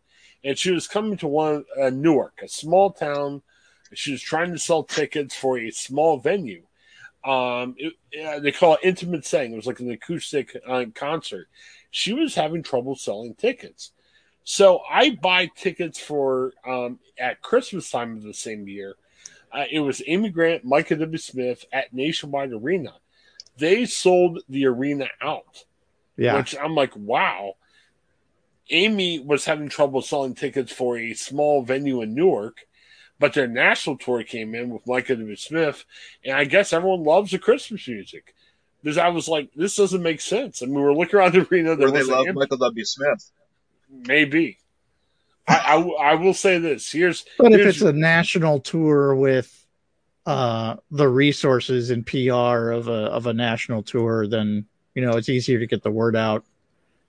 and 0.43 0.59
she 0.59 0.71
was 0.71 0.89
coming 0.89 1.17
to 1.19 1.29
one 1.29 1.65
uh, 1.81 1.91
Newark, 1.91 2.41
a 2.43 2.49
small 2.49 2.93
town. 2.93 3.43
She 3.95 4.13
was 4.13 4.23
trying 4.23 4.53
to 4.53 4.59
sell 4.59 4.85
tickets 4.85 5.35
for 5.35 5.59
a 5.59 5.71
small 5.71 6.19
venue. 6.19 6.63
Um, 7.25 7.75
it, 7.77 7.95
uh, 8.25 8.41
they 8.41 8.53
call 8.53 8.75
it 8.75 8.81
intimate 8.83 9.27
setting. 9.27 9.53
It 9.53 9.57
was 9.57 9.67
like 9.67 9.81
an 9.81 9.91
acoustic 9.91 10.57
uh, 10.67 10.87
concert. 10.95 11.49
She 11.91 12.13
was 12.13 12.35
having 12.35 12.63
trouble 12.63 12.95
selling 12.95 13.35
tickets, 13.35 13.93
so 14.45 14.81
I 14.91 15.11
buy 15.11 15.51
tickets 15.55 15.99
for 15.99 16.53
um, 16.67 16.99
at 17.19 17.43
Christmas 17.43 17.91
time 17.91 18.17
of 18.17 18.23
the 18.23 18.33
same 18.33 18.69
year. 18.69 18.95
Uh, 19.53 19.65
it 19.71 19.81
was 19.81 20.03
Amy 20.07 20.31
Grant, 20.31 20.65
Michael 20.65 20.99
W. 20.99 21.19
Smith 21.19 21.65
at 21.73 21.93
Nationwide 21.93 22.53
Arena. 22.53 22.95
They 23.59 23.85
sold 23.85 24.41
the 24.49 24.67
arena 24.67 25.09
out 25.21 25.65
Yeah, 26.17 26.37
which 26.37 26.57
I'm 26.57 26.75
like, 26.75 26.95
wow. 26.97 27.57
Amy 28.71 29.19
was 29.19 29.45
having 29.45 29.69
trouble 29.69 30.01
selling 30.01 30.35
tickets 30.35 30.73
for 30.73 30.97
a 30.97 31.13
small 31.15 31.63
venue 31.63 32.03
in 32.03 32.15
Newark, 32.15 32.67
but 33.21 33.35
their 33.35 33.47
national 33.47 33.99
tour 33.99 34.25
came 34.25 34.55
in 34.55 34.71
with 34.71 34.87
Michael 34.87 35.17
W. 35.17 35.37
Smith, 35.37 35.85
and 36.25 36.35
I 36.35 36.45
guess 36.45 36.73
everyone 36.73 37.05
loves 37.05 37.31
the 37.31 37.39
Christmas 37.39 37.87
music. 37.87 38.35
Because 38.83 38.97
I 38.97 39.09
was 39.09 39.29
like, 39.29 39.51
this 39.55 39.77
doesn't 39.77 40.03
make 40.03 40.23
sense. 40.23 40.63
I 40.63 40.65
And 40.65 40.75
we 40.75 40.81
were 40.81 40.95
looking 40.95 41.21
around 41.21 41.35
the 41.35 41.47
arena. 41.47 41.77
There 41.77 41.91
Where 41.91 42.03
they 42.03 42.11
love 42.11 42.27
Michael 42.35 42.57
W. 42.57 42.85
Smith. 42.85 43.31
maybe. 43.91 44.57
I, 45.47 45.55
I, 45.55 46.13
I 46.13 46.15
will 46.15 46.33
say 46.33 46.59
this. 46.59 46.91
Here's 46.91 47.27
but 47.39 47.53
if 47.53 47.67
it's 47.67 47.83
a 47.83 47.93
national 47.93 48.61
tour 48.61 49.15
with 49.15 49.57
uh 50.27 50.77
the 50.91 51.09
resources 51.09 51.91
and 51.91 52.07
PR 52.07 52.71
of 52.71 52.89
a 52.89 53.11
of 53.11 53.27
a 53.27 53.35
national 53.35 53.83
tour, 53.83 54.27
then 54.27 54.65
you 54.95 55.03
know 55.03 55.13
it's 55.13 55.29
easier 55.29 55.59
to 55.59 55.67
get 55.67 55.83
the 55.83 55.91
word 55.91 56.17
out. 56.17 56.45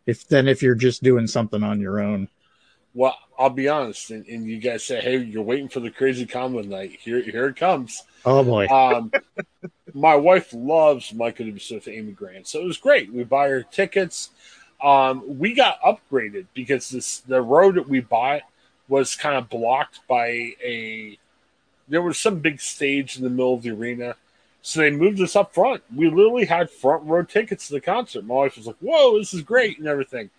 If 0.05 0.27
then 0.27 0.49
if 0.49 0.61
you're 0.61 0.75
just 0.75 1.03
doing 1.03 1.27
something 1.27 1.63
on 1.63 1.79
your 1.79 2.01
own. 2.01 2.27
Well, 2.93 3.15
I'll 3.41 3.49
be 3.49 3.67
honest, 3.67 4.11
and, 4.11 4.23
and 4.27 4.45
you 4.45 4.59
guys 4.59 4.83
say, 4.83 5.01
"Hey, 5.01 5.17
you're 5.17 5.41
waiting 5.41 5.67
for 5.67 5.79
the 5.79 5.89
crazy 5.89 6.27
combo 6.27 6.61
night. 6.61 6.99
Here, 7.01 7.21
here 7.21 7.47
it 7.47 7.55
comes." 7.55 8.03
Oh 8.23 8.43
boy. 8.43 8.67
Um, 8.67 9.11
my 9.95 10.13
wife 10.13 10.53
loves 10.53 11.11
Michael 11.11 11.47
W. 11.47 11.59
Smith 11.59 11.87
and 11.87 11.95
Amy 11.95 12.11
Grant, 12.11 12.47
so 12.47 12.61
it 12.61 12.65
was 12.65 12.77
great. 12.77 13.11
We 13.11 13.23
buy 13.23 13.49
her 13.49 13.63
tickets. 13.63 14.29
Um, 14.83 15.23
we 15.39 15.55
got 15.55 15.81
upgraded 15.81 16.45
because 16.53 16.91
this 16.91 17.21
the 17.21 17.41
road 17.41 17.75
that 17.75 17.89
we 17.89 17.99
bought 17.99 18.43
was 18.87 19.15
kind 19.15 19.35
of 19.35 19.49
blocked 19.49 20.01
by 20.07 20.27
a. 20.63 21.17
There 21.87 22.03
was 22.03 22.19
some 22.19 22.41
big 22.41 22.61
stage 22.61 23.17
in 23.17 23.23
the 23.23 23.29
middle 23.31 23.55
of 23.55 23.63
the 23.63 23.71
arena, 23.71 24.17
so 24.61 24.81
they 24.81 24.91
moved 24.91 25.19
us 25.19 25.35
up 25.35 25.51
front. 25.51 25.81
We 25.95 26.11
literally 26.11 26.45
had 26.45 26.69
front 26.69 27.05
row 27.05 27.23
tickets 27.23 27.67
to 27.67 27.73
the 27.73 27.81
concert. 27.81 28.23
My 28.23 28.35
wife 28.35 28.55
was 28.55 28.67
like, 28.67 28.77
"Whoa, 28.81 29.17
this 29.17 29.33
is 29.33 29.41
great!" 29.41 29.79
and 29.79 29.87
everything. 29.87 30.29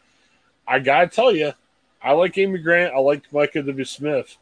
I 0.69 0.79
gotta 0.79 1.09
tell 1.09 1.35
you, 1.35 1.53
I 2.03 2.13
like 2.13 2.37
Amy 2.39 2.59
Grant. 2.59 2.95
I 2.95 2.99
like 2.99 3.33
Michael 3.33 3.63
W. 3.63 3.85
Smith. 3.85 4.37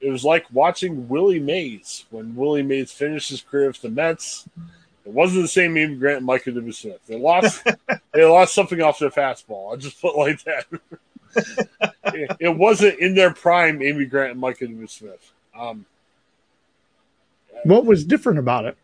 It 0.00 0.10
was 0.10 0.24
like 0.24 0.46
watching 0.52 1.08
Willie 1.08 1.40
Mays 1.40 2.04
when 2.10 2.34
Willie 2.34 2.62
Mays 2.62 2.90
finished 2.92 3.30
his 3.30 3.42
career 3.42 3.66
with 3.68 3.82
the 3.82 3.90
Mets. 3.90 4.48
It 5.04 5.12
wasn't 5.12 5.42
the 5.42 5.48
same 5.48 5.76
Amy 5.76 5.96
Grant 5.96 6.18
and 6.18 6.26
Michael 6.26 6.54
W. 6.54 6.72
Smith. 6.72 7.00
They 7.06 7.18
lost. 7.18 7.66
they 8.12 8.24
lost 8.24 8.54
something 8.54 8.80
off 8.80 8.98
their 8.98 9.10
fastball. 9.10 9.72
I 9.72 9.76
just 9.76 10.00
put 10.00 10.14
it 10.14 10.18
like 10.18 10.44
that. 10.44 10.66
it, 12.14 12.36
it 12.40 12.56
wasn't 12.56 12.98
in 12.98 13.14
their 13.14 13.32
prime, 13.32 13.82
Amy 13.82 14.04
Grant 14.06 14.32
and 14.32 14.40
Michael 14.40 14.68
W. 14.68 14.86
Smith. 14.86 15.32
Um, 15.58 15.84
What 17.64 17.84
was 17.84 18.04
different 18.04 18.38
about 18.38 18.64
it? 18.64 18.76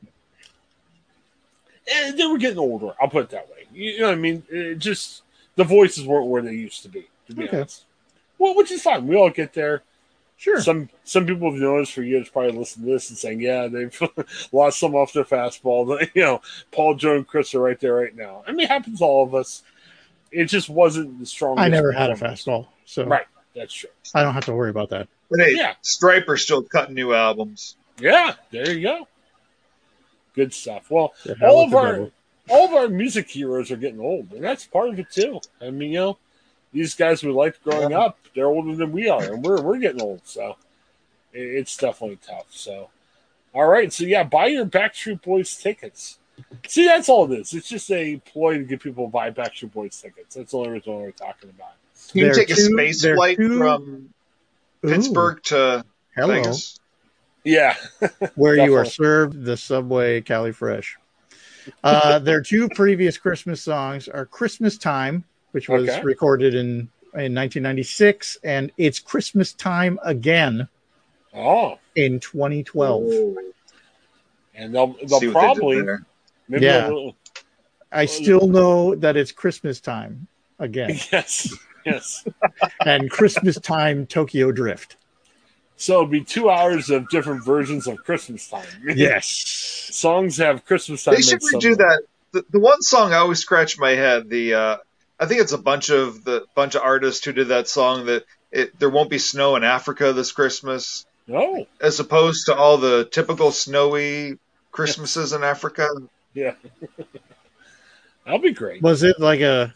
Eh, 1.89 2.13
they 2.13 2.27
were 2.27 2.39
getting 2.39 2.59
older. 2.59 2.93
I'll 3.01 3.09
put 3.09 3.25
it 3.25 3.31
that 3.31 3.49
way. 3.49 3.65
You 3.73 4.01
know 4.01 4.07
what 4.09 4.13
I 4.13 4.17
mean? 4.17 4.43
It 4.51 4.79
just 4.79 5.23
the 5.55 5.65
voices 5.65 6.05
weren't 6.05 6.27
where 6.27 6.43
they 6.43 6.55
used 6.55 6.83
to 6.83 6.89
be. 6.89 7.07
To 7.29 7.35
be 7.35 7.45
Okay. 7.45 7.59
honest, 7.59 7.85
well, 8.39 8.55
which 8.57 8.71
is 8.71 8.83
fine. 8.83 9.07
We 9.07 9.17
all 9.17 9.31
get 9.31 9.53
there. 9.53 9.83
Sure. 10.39 10.61
Some 10.61 10.91
some 11.05 11.25
people 11.27 11.51
have 11.51 11.59
noticed 11.61 11.93
for 11.95 12.03
years, 12.03 12.29
probably 12.29 12.53
listen 12.53 12.83
to 12.85 12.91
this 12.91 13.09
and 13.09 13.19
saying, 13.19 13.41
"Yeah, 13.41 13.69
they've 13.69 13.99
lost 14.53 14.79
some 14.81 14.95
off 14.95 15.13
their 15.15 15.25
fastball." 15.25 16.07
You 16.15 16.23
know, 16.23 16.41
Paul, 16.73 16.95
Joe, 16.95 17.17
and 17.17 17.27
Chris 17.27 17.55
are 17.55 17.61
right 17.61 17.81
there 17.81 17.95
right 17.95 18.15
now. 18.15 18.45
I 18.47 18.53
mean, 18.53 18.67
it 18.67 18.69
happens 18.69 18.99
to 18.99 19.05
all 19.05 19.25
of 19.25 19.35
us. 19.35 19.63
It 20.31 20.47
just 20.47 20.69
wasn't 20.69 21.19
the 21.21 21.25
strongest. 21.27 21.65
I 21.65 21.69
never 21.69 21.91
had 21.93 22.11
a 22.11 22.15
fastball, 22.17 22.67
so 22.85 23.07
Right, 23.07 23.25
that's 23.55 23.73
true. 23.73 23.89
I 24.15 24.23
don't 24.23 24.35
have 24.35 24.45
to 24.47 24.53
worry 24.55 24.69
about 24.71 24.91
that. 24.91 25.09
But 25.31 25.41
hey, 25.41 25.53
Yeah. 25.55 25.73
Stryper's 25.83 26.43
still 26.43 26.63
cutting 26.63 26.95
new 26.95 27.15
albums. 27.15 27.77
Yeah, 27.99 28.35
there 28.51 28.71
you 28.71 28.83
go. 28.83 29.09
Good 30.35 30.53
stuff. 30.53 30.91
Well, 30.91 31.15
The 31.25 31.37
all 31.49 31.65
of 31.65 31.75
our 31.75 31.93
devil. 31.93 32.13
all 32.51 32.67
of 32.67 32.75
our 32.75 32.89
music 32.89 33.31
heroes 33.31 33.71
are 33.71 33.77
getting 33.77 34.01
old, 34.01 34.33
and 34.33 34.45
that's 34.45 34.67
part 34.67 34.91
of 34.91 34.99
it 34.99 35.11
too. 35.11 35.41
I 35.63 35.71
mean, 35.71 35.93
you 35.93 35.99
know, 36.01 36.19
these 36.77 36.95
guys 36.95 37.23
we 37.25 37.33
liked 37.33 37.63
growing 37.65 37.91
Yeah. 37.91 38.01
up, 38.01 38.19
they're 38.35 38.47
older 38.47 38.75
than 38.77 38.93
we 38.93 39.09
are, 39.09 39.23
and 39.33 39.43
we're 39.45 39.61
we're 39.63 39.79
getting 39.79 40.03
old, 40.03 40.21
so 40.25 40.57
it- 41.33 41.41
it's 41.41 41.77
definitely 41.77 42.19
tough. 42.27 42.47
So, 42.51 42.91
all 43.55 43.67
right, 43.67 43.93
so 43.93 44.05
yeah, 44.05 44.23
buy 44.23 44.47
your 44.47 44.67
Backstreet 44.67 45.23
Boys 45.23 45.57
tickets. 45.57 46.19
See, 46.69 46.85
that's 46.85 47.09
all 47.09 47.33
it 47.33 47.41
is. 47.41 47.55
It's 47.55 47.69
just 47.69 47.91
a 47.91 48.17
ploy 48.19 48.59
to 48.59 48.65
get 48.65 48.81
people 48.81 49.07
to 49.07 49.11
buy 49.11 49.31
Backstreet 49.31 49.73
Boys 49.73 49.99
tickets. 50.01 50.35
That's 50.35 50.51
the 50.53 50.59
only 50.59 50.71
reason 50.71 50.95
we're 50.95 51.11
talking 51.13 51.49
about. 51.51 51.71
it. 51.71 52.11
Can 52.13 52.19
you 52.21 52.25
They're 52.27 52.35
take 52.35 52.51
a 52.51 52.55
two- 52.55 52.73
space 52.75 53.03
flight 53.05 53.37
two- 53.39 53.59
from 53.59 54.13
Ooh, 54.85 54.89
Pittsburgh 54.89 55.43
to 55.45 55.85
hello, 56.15 56.35
Vegas? 56.43 56.79
Yeah, 57.43 57.75
where 58.35 58.57
you 58.57 58.75
are 58.75 58.85
served 58.85 59.45
the 59.45 59.57
Subway 59.57 60.21
Cali 60.21 60.53
Fresh. 60.53 60.97
Uh, 61.83 62.19
their 62.19 62.43
two 62.43 62.69
previous 62.69 63.17
Christmas 63.19 63.63
songs 63.63 64.07
are 64.09 64.27
"Christmas 64.27 64.77
Time," 64.79 65.25
which 65.57 65.71
was 65.71 65.89
Okay. 65.89 66.03
recorded 66.03 66.55
in 66.55 66.91
in 67.15 67.33
1996, 67.33 68.37
and 68.45 68.71
"It's 68.77 68.99
Christmas 68.99 69.55
Time 69.55 69.99
Again" 70.05 70.69
oh, 71.35 71.79
in 71.95 72.21
2012. 72.21 73.03
Oh, 73.07 73.37
and 74.55 74.75
they'll 74.75 74.89
they'll 74.89 75.09
what 75.09 75.21
they 75.23 75.31
probably 75.31 75.81
there. 75.81 76.05
maybe 76.47 76.67
Yeah. 76.67 76.89
they'll- 76.89 77.17
I 77.91 78.05
still 78.05 78.47
know 78.49 78.95
that 78.97 79.17
it's 79.17 79.33
Christmas 79.33 79.81
time 79.81 80.27
again, 80.59 80.91
yes, 81.11 81.55
yes. 81.87 82.29
and 82.85 83.11
Christmas 83.11 83.59
time 83.59 84.05
Tokyo 84.07 84.53
Drift. 84.53 84.97
So 85.79 85.95
it'll 85.95 86.07
be 86.07 86.23
two 86.23 86.51
hours 86.51 86.91
of 86.91 87.09
different 87.09 87.43
versions 87.47 87.87
of 87.87 87.97
Christmas 88.05 88.47
time. 88.47 88.67
Yes, 88.95 89.27
songs 89.91 90.37
have 90.37 90.67
Christmas 90.67 91.03
time. 91.05 91.15
They 91.15 91.23
should 91.23 91.41
in 91.43 91.61
redo 91.61 91.71
way. 91.71 91.75
that. 91.77 92.03
The, 92.33 92.45
the 92.51 92.61
one 92.61 92.83
song 92.83 93.15
I 93.15 93.19
always 93.19 93.39
scratch 93.39 93.79
my 93.79 93.93
head. 93.93 94.29
The 94.29 94.53
uh, 94.53 94.77
I 95.19 95.27
think 95.27 95.41
it's 95.41 95.53
a 95.53 95.59
bunch 95.59 95.91
of 95.91 96.25
the 96.25 96.45
bunch 96.55 96.75
of 96.75 96.83
artists 96.83 97.25
who 97.25 97.33
did 97.33 97.49
that 97.49 97.69
song 97.69 98.07
that 98.07 98.25
it, 98.53 98.79
there 98.79 98.91
won't 98.91 99.11
be 99.11 99.19
snow 99.19 99.57
in 99.57 99.65
Africa 99.65 100.13
this 100.13 100.33
Christmas, 100.33 101.07
No, 101.27 101.67
as 101.81 101.99
opposed 102.01 102.47
to 102.47 102.55
all 102.55 102.77
the 102.79 103.05
typical 103.11 103.51
snowy 103.51 104.39
Christmases 104.73 105.33
in 105.33 105.43
Africa. 105.43 105.89
yeah, 106.35 106.53
that'll 108.25 108.41
be 108.41 108.53
great. 108.53 108.83
was 108.83 109.03
it 109.03 109.19
like 109.19 109.41
a 109.41 109.73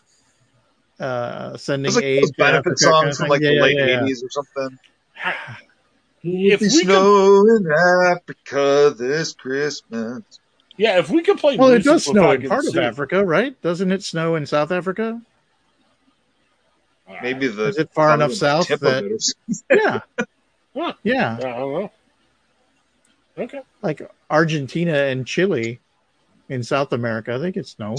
uh, 0.99 1.57
sending 1.57 1.89
was 1.89 1.97
like 1.97 2.05
aid 2.05 2.25
benefit 2.37 2.59
Africa 2.73 2.85
kind 2.85 3.15
songs 3.15 3.17
from 3.19 3.29
like 3.29 3.41
Yeah, 3.41 3.49
the 3.51 3.55
yeah, 3.55 3.63
late 3.63 3.77
yeah, 3.79 3.87
yeah. 3.87 4.01
'80s 4.01 4.25
or 4.25 4.31
something. 4.31 4.79
If 6.23 6.61
Be 6.61 6.67
we 6.67 6.85
could, 6.85 6.85
snow 6.85 7.47
in 7.57 7.67
Africa 7.73 8.95
this 8.97 9.33
Christmas. 9.33 10.23
yeah, 10.77 10.99
if 10.99 11.09
we 11.09 11.23
could 11.23 11.39
play. 11.39 11.57
Well, 11.57 11.69
it 11.69 11.77
music 11.77 11.85
does 11.93 12.05
snow 12.05 12.31
in 12.33 12.41
getting 12.43 12.51
part 12.51 12.67
of 12.67 12.77
Africa, 12.77 13.25
right? 13.25 13.61
Doesn't 13.63 13.91
it 13.91 14.03
snow 14.03 14.35
in 14.35 14.45
South 14.45 14.71
Africa? 14.71 15.23
Maybe 17.23 17.49
the 17.49 17.69
Is 17.69 17.79
it 17.79 17.91
far 17.93 18.15
enough 18.15 18.33
south 18.33 18.67
tip 18.69 18.81
that- 18.81 19.05
of 19.05 19.11
it 19.11 19.13
is- 19.15 19.35
Yeah, 19.71 20.01
Huh. 20.77 20.93
yeah, 21.03 21.37
I 21.39 21.41
don't 21.41 21.73
know. 21.81 21.93
Okay, 23.39 23.61
like 23.83 24.03
Argentina 24.29 24.93
and 24.95 25.27
Chile 25.27 25.81
in 26.49 26.63
South 26.63 26.93
America, 26.93 27.39
they 27.39 27.53
get 27.53 27.67
snow. 27.67 27.97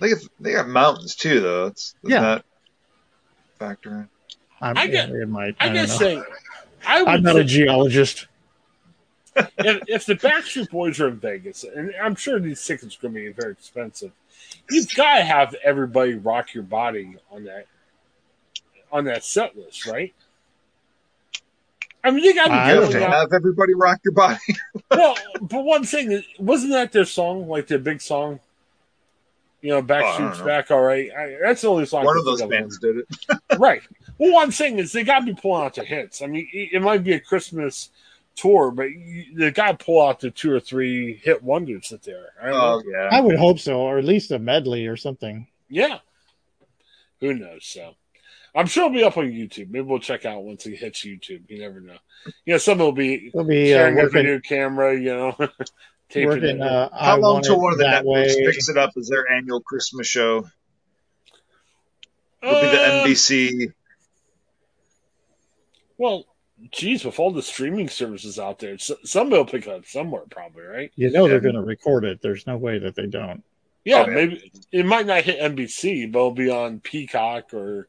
They 0.00 0.10
got, 0.10 0.18
they 0.40 0.52
got 0.52 0.68
mountains 0.68 1.14
too, 1.14 1.40
though. 1.40 1.66
It's 1.66 1.94
does 2.02 2.12
Yeah. 2.12 2.20
that 2.20 2.44
factor 3.58 3.90
in? 3.90 4.08
I'm, 4.60 4.76
I 4.78 4.86
get- 4.86 5.10
it 5.10 5.28
might. 5.28 5.56
I, 5.60 5.64
I, 5.64 5.66
don't 5.68 5.74
guess 5.74 5.90
know. 5.90 5.96
saying, 5.98 6.24
I 6.86 7.02
would 7.02 7.08
I'm 7.08 7.22
not 7.22 7.34
say 7.34 7.40
a 7.40 7.44
geologist. 7.44 8.26
if, 9.36 9.82
if 9.86 10.06
the 10.06 10.14
Backstreet 10.14 10.70
Boys 10.70 11.00
are 11.00 11.08
in 11.08 11.16
Vegas, 11.18 11.64
and 11.64 11.92
I'm 12.02 12.14
sure 12.16 12.40
these 12.40 12.64
tickets 12.64 12.96
are 12.96 13.02
going 13.02 13.14
to 13.14 13.20
be 13.20 13.32
very 13.32 13.52
expensive, 13.52 14.12
you've 14.70 14.92
got 14.94 15.18
to 15.18 15.24
have 15.24 15.54
everybody 15.64 16.14
rock 16.14 16.54
your 16.54 16.62
body 16.64 17.16
on 17.30 17.44
that 17.44 17.66
on 18.92 19.04
that 19.04 19.24
set 19.24 19.56
list, 19.56 19.86
right? 19.86 20.14
I 22.04 22.10
mean, 22.10 22.24
they 22.24 22.32
got 22.32 22.44
to 22.44 22.50
don't 22.50 22.88
be 22.88 22.94
know. 22.94 23.00
going 23.00 23.12
out. 23.12 23.20
Have 23.20 23.32
everybody 23.34 23.74
rock 23.74 23.98
your 24.04 24.14
body. 24.14 24.38
Well, 24.90 25.16
but 25.42 25.64
one 25.64 25.84
thing 25.84 26.12
is, 26.12 26.24
wasn't 26.38 26.72
that 26.72 26.92
their 26.92 27.04
song, 27.04 27.46
like 27.48 27.66
their 27.66 27.78
big 27.78 28.00
song? 28.00 28.40
You 29.60 29.70
know, 29.70 29.76
Oh, 29.78 29.80
I 29.80 29.82
Backstreet's 29.82 30.38
know. 30.38 30.46
back, 30.46 30.70
all 30.70 30.80
right. 30.80 31.10
I, 31.12 31.36
that's 31.42 31.60
the 31.62 31.68
only 31.68 31.84
song. 31.84 32.04
One 32.04 32.16
of 32.16 32.24
those 32.24 32.38
think 32.38 32.50
bands 32.52 32.78
did 32.78 32.96
it. 32.98 33.06
right? 33.58 33.82
Well, 34.16 34.32
one 34.32 34.50
I'm 34.50 34.78
is 34.78 34.92
they 34.92 35.02
got 35.02 35.20
to 35.20 35.26
be 35.26 35.34
pulling 35.34 35.64
out 35.64 35.74
their 35.74 35.84
hits. 35.84 36.22
I 36.22 36.26
mean, 36.26 36.48
it, 36.52 36.70
it 36.74 36.82
might 36.82 37.04
be 37.04 37.12
a 37.12 37.20
Christmas 37.20 37.90
tour, 38.40 38.70
but 38.70 38.84
you, 38.90 39.24
they 39.36 39.50
got 39.50 39.78
to 39.78 39.84
pull 39.84 40.06
out 40.06 40.20
the 40.20 40.30
two 40.30 40.52
or 40.52 40.60
three 40.60 41.14
hit 41.22 41.42
wonders 41.42 41.88
that 41.90 42.02
they're. 42.02 42.30
I. 42.42 42.50
Oh 42.50 42.82
yeah. 42.90 43.08
I 43.10 43.20
would 43.20 43.36
hope 43.36 43.58
so, 43.58 43.80
or 43.80 43.98
at 43.98 44.04
least 44.04 44.30
a 44.30 44.38
medley 44.38 44.86
or 44.86 44.96
something. 44.96 45.46
Yeah. 45.68 45.98
Who 47.20 47.34
knows? 47.34 47.66
So 47.66 47.94
I'm 48.54 48.66
sure 48.66 48.84
it'll 48.86 48.94
be 48.96 49.04
up 49.04 49.16
on 49.16 49.26
YouTube. 49.30 49.70
Maybe 49.70 49.82
we'll 49.86 49.98
check 49.98 50.24
out 50.24 50.42
once 50.44 50.66
it 50.66 50.76
hits 50.76 51.00
YouTube. 51.04 51.42
You 51.48 51.60
never 51.60 51.80
know. 51.80 51.96
You 52.44 52.54
know, 52.54 52.58
some 52.58 52.78
will 52.78 52.92
be 52.92 53.30
They'll 53.34 53.44
be 53.44 53.72
uh, 53.74 53.76
sharing 53.78 53.94
their 53.96 54.04
working, 54.04 54.22
video 54.22 54.40
camera, 54.40 54.94
you 54.98 55.14
know, 55.14 55.36
taping 56.08 56.28
working. 56.28 56.56
it. 56.56 56.60
Uh, 56.62 56.88
How 56.92 56.98
I 56.98 57.18
long 57.18 57.34
want 57.34 57.44
till 57.44 57.60
one 57.60 57.72
of 57.72 57.78
the 57.78 57.84
that 57.84 58.04
networks 58.04 58.34
way. 58.36 58.46
picks 58.46 58.68
it 58.68 58.76
up 58.78 58.92
as 58.96 59.08
their 59.08 59.30
annual 59.32 59.60
Christmas 59.60 60.06
show? 60.06 60.48
It'll 62.42 62.60
be 62.60 62.66
the 62.68 62.80
Uh, 62.82 63.04
NBC. 63.06 63.72
Well, 65.96 66.24
geez, 66.70 67.04
with 67.04 67.18
all 67.18 67.30
the 67.32 67.42
streaming 67.42 67.88
services 67.88 68.38
out 68.38 68.58
there, 68.58 68.74
s- 68.74 68.90
somebody 69.04 69.38
will 69.38 69.46
pick 69.46 69.66
it 69.66 69.72
up 69.72 69.86
somewhere, 69.86 70.22
probably, 70.30 70.62
right? 70.62 70.92
You 70.96 71.10
know 71.10 71.28
they're 71.28 71.40
going 71.40 71.54
to 71.54 71.62
record 71.62 72.04
it. 72.04 72.20
There's 72.22 72.46
no 72.46 72.56
way 72.56 72.78
that 72.78 72.94
they 72.94 73.06
don't. 73.06 73.42
Yeah, 73.84 74.04
Oh, 74.06 74.08
yeah. 74.08 74.14
maybe 74.14 74.52
it 74.72 74.84
might 74.86 75.06
not 75.06 75.22
hit 75.24 75.40
NBC, 75.40 76.10
but 76.12 76.18
it'll 76.18 76.30
be 76.32 76.50
on 76.50 76.80
Peacock 76.80 77.54
or 77.54 77.88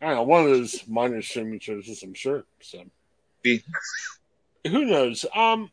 I 0.00 0.06
don't 0.08 0.14
know 0.16 0.22
one 0.24 0.44
of 0.44 0.50
those 0.50 0.86
minor 0.86 1.22
streaming 1.22 1.60
services. 1.60 2.02
I'm 2.02 2.14
sure. 2.14 2.44
So 2.60 2.84
Be- 3.42 3.62
who 4.66 4.84
knows? 4.84 5.26
Um, 5.34 5.70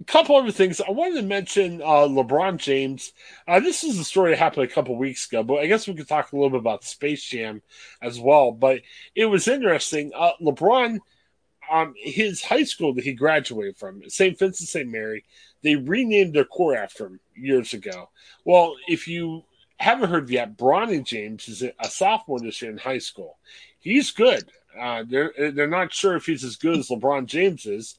a 0.00 0.04
couple 0.04 0.36
other 0.36 0.50
things 0.50 0.80
I 0.80 0.90
wanted 0.90 1.20
to 1.20 1.26
mention. 1.26 1.80
Uh, 1.80 2.08
LeBron 2.08 2.56
James. 2.58 3.12
Uh, 3.46 3.60
this 3.60 3.84
is 3.84 3.98
a 3.98 4.04
story 4.04 4.30
that 4.32 4.38
happened 4.38 4.64
a 4.64 4.72
couple 4.74 4.96
weeks 4.96 5.26
ago, 5.28 5.42
but 5.42 5.58
I 5.60 5.66
guess 5.66 5.86
we 5.86 5.94
could 5.94 6.08
talk 6.08 6.32
a 6.32 6.36
little 6.36 6.50
bit 6.50 6.58
about 6.58 6.82
Space 6.84 7.22
Jam 7.22 7.62
as 8.02 8.18
well. 8.18 8.50
But 8.52 8.80
it 9.14 9.26
was 9.26 9.46
interesting. 9.48 10.10
Uh, 10.14 10.32
LeBron, 10.42 10.98
um, 11.72 11.94
his 11.96 12.42
high 12.42 12.64
school 12.64 12.92
that 12.94 13.04
he 13.04 13.14
graduated 13.14 13.78
from, 13.78 14.02
St. 14.08 14.38
Vincent 14.38 14.68
St. 14.68 14.88
Mary, 14.88 15.24
they 15.62 15.74
renamed 15.74 16.34
their 16.34 16.44
core 16.44 16.76
after 16.76 17.06
him 17.06 17.20
years 17.34 17.72
ago. 17.72 18.10
Well, 18.44 18.76
if 18.86 19.08
you 19.08 19.44
haven't 19.78 20.10
heard 20.10 20.28
yet, 20.28 20.56
Bronny 20.56 21.02
James 21.02 21.48
is 21.48 21.62
a 21.62 21.88
sophomore 21.88 22.40
this 22.40 22.60
year 22.60 22.70
in 22.70 22.78
high 22.78 22.98
school. 22.98 23.38
He's 23.80 24.10
good. 24.10 24.44
Uh, 24.78 25.04
they're 25.08 25.32
they're 25.52 25.66
not 25.66 25.92
sure 25.92 26.16
if 26.16 26.26
he's 26.26 26.44
as 26.44 26.56
good 26.56 26.78
as 26.78 26.88
LeBron 26.88 27.26
James 27.26 27.66
is, 27.66 27.96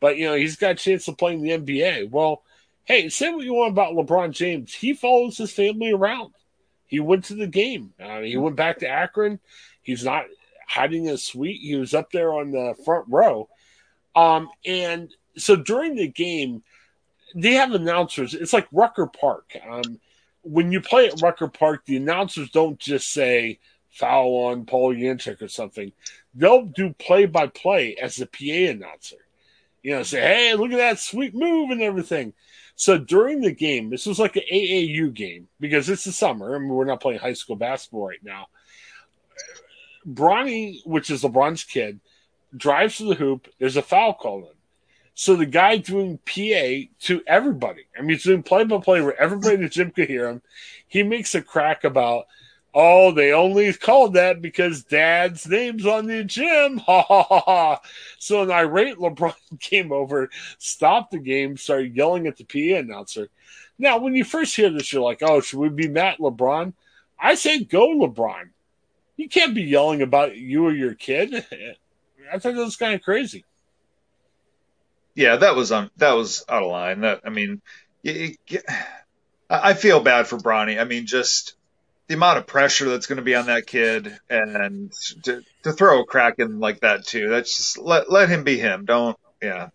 but 0.00 0.16
you 0.16 0.26
know 0.26 0.34
he's 0.34 0.56
got 0.56 0.72
a 0.72 0.74
chance 0.74 1.04
to 1.04 1.12
play 1.12 1.34
in 1.34 1.42
the 1.42 1.50
NBA. 1.50 2.10
Well, 2.10 2.42
hey, 2.84 3.08
say 3.08 3.32
what 3.32 3.44
you 3.44 3.54
want 3.54 3.72
about 3.72 3.94
LeBron 3.94 4.32
James, 4.32 4.72
he 4.72 4.94
follows 4.94 5.36
his 5.36 5.52
family 5.52 5.92
around. 5.92 6.32
He 6.86 7.00
went 7.00 7.24
to 7.26 7.34
the 7.34 7.46
game. 7.46 7.92
Uh, 8.00 8.20
he 8.20 8.36
went 8.36 8.56
back 8.56 8.78
to 8.78 8.88
Akron. 8.88 9.40
He's 9.82 10.04
not 10.04 10.26
hiding 10.66 11.06
in 11.06 11.14
a 11.14 11.18
suite. 11.18 11.60
He 11.60 11.76
was 11.76 11.94
up 11.94 12.10
there 12.10 12.32
on 12.32 12.50
the 12.50 12.74
front 12.84 13.06
row. 13.08 13.48
Um, 14.14 14.48
and 14.64 15.12
so 15.36 15.56
during 15.56 15.94
the 15.94 16.08
game, 16.08 16.62
they 17.34 17.54
have 17.54 17.72
announcers. 17.72 18.34
It's 18.34 18.52
like 18.52 18.66
Rucker 18.72 19.06
Park. 19.06 19.56
Um, 19.68 20.00
when 20.42 20.72
you 20.72 20.80
play 20.80 21.08
at 21.08 21.20
Rucker 21.20 21.48
Park, 21.48 21.84
the 21.84 21.96
announcers 21.96 22.50
don't 22.50 22.78
just 22.78 23.12
say 23.12 23.58
foul 23.90 24.46
on 24.46 24.64
Paul 24.64 24.94
Yanchek 24.94 25.42
or 25.42 25.48
something. 25.48 25.92
They'll 26.34 26.66
do 26.66 26.94
play 26.98 27.26
by 27.26 27.48
play 27.48 27.96
as 27.96 28.16
the 28.16 28.26
PA 28.26 28.70
announcer. 28.70 29.16
You 29.82 29.96
know, 29.96 30.02
say, 30.02 30.20
hey, 30.20 30.54
look 30.54 30.72
at 30.72 30.78
that 30.78 30.98
sweet 30.98 31.34
move 31.34 31.70
and 31.70 31.82
everything. 31.82 32.32
So 32.74 32.98
during 32.98 33.40
the 33.40 33.52
game, 33.52 33.88
this 33.88 34.06
was 34.06 34.18
like 34.18 34.36
an 34.36 34.42
AAU 34.52 35.12
game 35.14 35.48
because 35.60 35.88
it's 35.88 36.04
the 36.04 36.12
summer 36.12 36.56
and 36.56 36.68
we're 36.68 36.84
not 36.84 37.00
playing 37.00 37.20
high 37.20 37.32
school 37.32 37.56
basketball 37.56 38.06
right 38.06 38.22
now. 38.22 38.48
Bronny, 40.08 40.84
which 40.86 41.10
is 41.10 41.22
LeBron's 41.22 41.64
kid, 41.64 42.00
drives 42.56 42.98
to 42.98 43.04
the 43.04 43.14
hoop. 43.14 43.48
There's 43.58 43.76
a 43.76 43.82
foul 43.82 44.14
called 44.14 44.44
in. 44.44 44.50
So 45.14 45.34
the 45.34 45.46
guy 45.46 45.78
doing 45.78 46.18
PA 46.26 46.92
to 47.06 47.22
everybody, 47.26 47.86
I 47.96 48.02
mean, 48.02 48.10
he's 48.10 48.24
doing 48.24 48.42
play 48.42 48.64
by 48.64 48.78
play 48.78 49.00
where 49.00 49.18
everybody 49.18 49.54
in 49.54 49.62
the 49.62 49.68
gym 49.68 49.90
could 49.90 50.08
hear 50.08 50.28
him. 50.28 50.42
He 50.88 51.02
makes 51.02 51.34
a 51.34 51.40
crack 51.40 51.84
about, 51.84 52.26
oh, 52.74 53.12
they 53.12 53.32
only 53.32 53.72
called 53.72 54.12
that 54.14 54.42
because 54.42 54.84
dad's 54.84 55.48
name's 55.48 55.86
on 55.86 56.06
the 56.06 56.22
gym. 56.22 56.78
Ha 56.86 57.02
ha 57.02 57.22
ha 57.22 57.40
ha. 57.40 57.80
So 58.18 58.42
an 58.42 58.50
irate 58.50 58.98
LeBron 58.98 59.34
came 59.60 59.90
over, 59.90 60.28
stopped 60.58 61.12
the 61.12 61.18
game, 61.18 61.56
started 61.56 61.96
yelling 61.96 62.26
at 62.26 62.36
the 62.36 62.44
PA 62.44 62.78
announcer. 62.78 63.28
Now, 63.78 63.98
when 63.98 64.14
you 64.14 64.24
first 64.24 64.54
hear 64.54 64.68
this, 64.68 64.92
you're 64.92 65.02
like, 65.02 65.22
oh, 65.22 65.40
should 65.40 65.58
we 65.58 65.70
be 65.70 65.88
Matt 65.88 66.18
LeBron? 66.18 66.74
I 67.18 67.36
say 67.36 67.64
go 67.64 67.88
LeBron. 67.88 68.50
You 69.16 69.28
can't 69.28 69.54
be 69.54 69.62
yelling 69.62 70.02
about 70.02 70.36
you 70.36 70.66
or 70.66 70.72
your 70.72 70.94
kid. 70.94 71.34
I 72.32 72.38
thought 72.38 72.54
that 72.54 72.56
was 72.56 72.76
kind 72.76 72.94
of 72.94 73.02
crazy 73.02 73.44
yeah, 75.16 75.36
that 75.36 75.56
was 75.56 75.72
on 75.72 75.90
that 75.96 76.12
was 76.12 76.44
out 76.48 76.62
of 76.62 76.70
line. 76.70 77.00
That 77.00 77.22
I 77.24 77.30
mean, 77.30 77.62
I 79.50 79.74
feel 79.74 80.00
bad 80.00 80.28
for 80.28 80.36
Bronny. 80.36 80.78
I 80.78 80.84
mean, 80.84 81.06
just 81.06 81.56
the 82.06 82.14
amount 82.14 82.38
of 82.38 82.46
pressure 82.46 82.88
that's 82.90 83.06
going 83.06 83.16
to 83.16 83.24
be 83.24 83.34
on 83.34 83.46
that 83.46 83.66
kid, 83.66 84.16
and 84.28 84.92
to, 85.24 85.42
to 85.64 85.72
throw 85.72 86.02
a 86.02 86.06
crack 86.06 86.34
in 86.38 86.60
like 86.60 86.80
that 86.80 87.06
too. 87.06 87.30
That's 87.30 87.56
just 87.56 87.78
let 87.78 88.12
let 88.12 88.28
him 88.28 88.44
be 88.44 88.58
him. 88.58 88.84
Don't 88.84 89.18
yeah. 89.42 89.70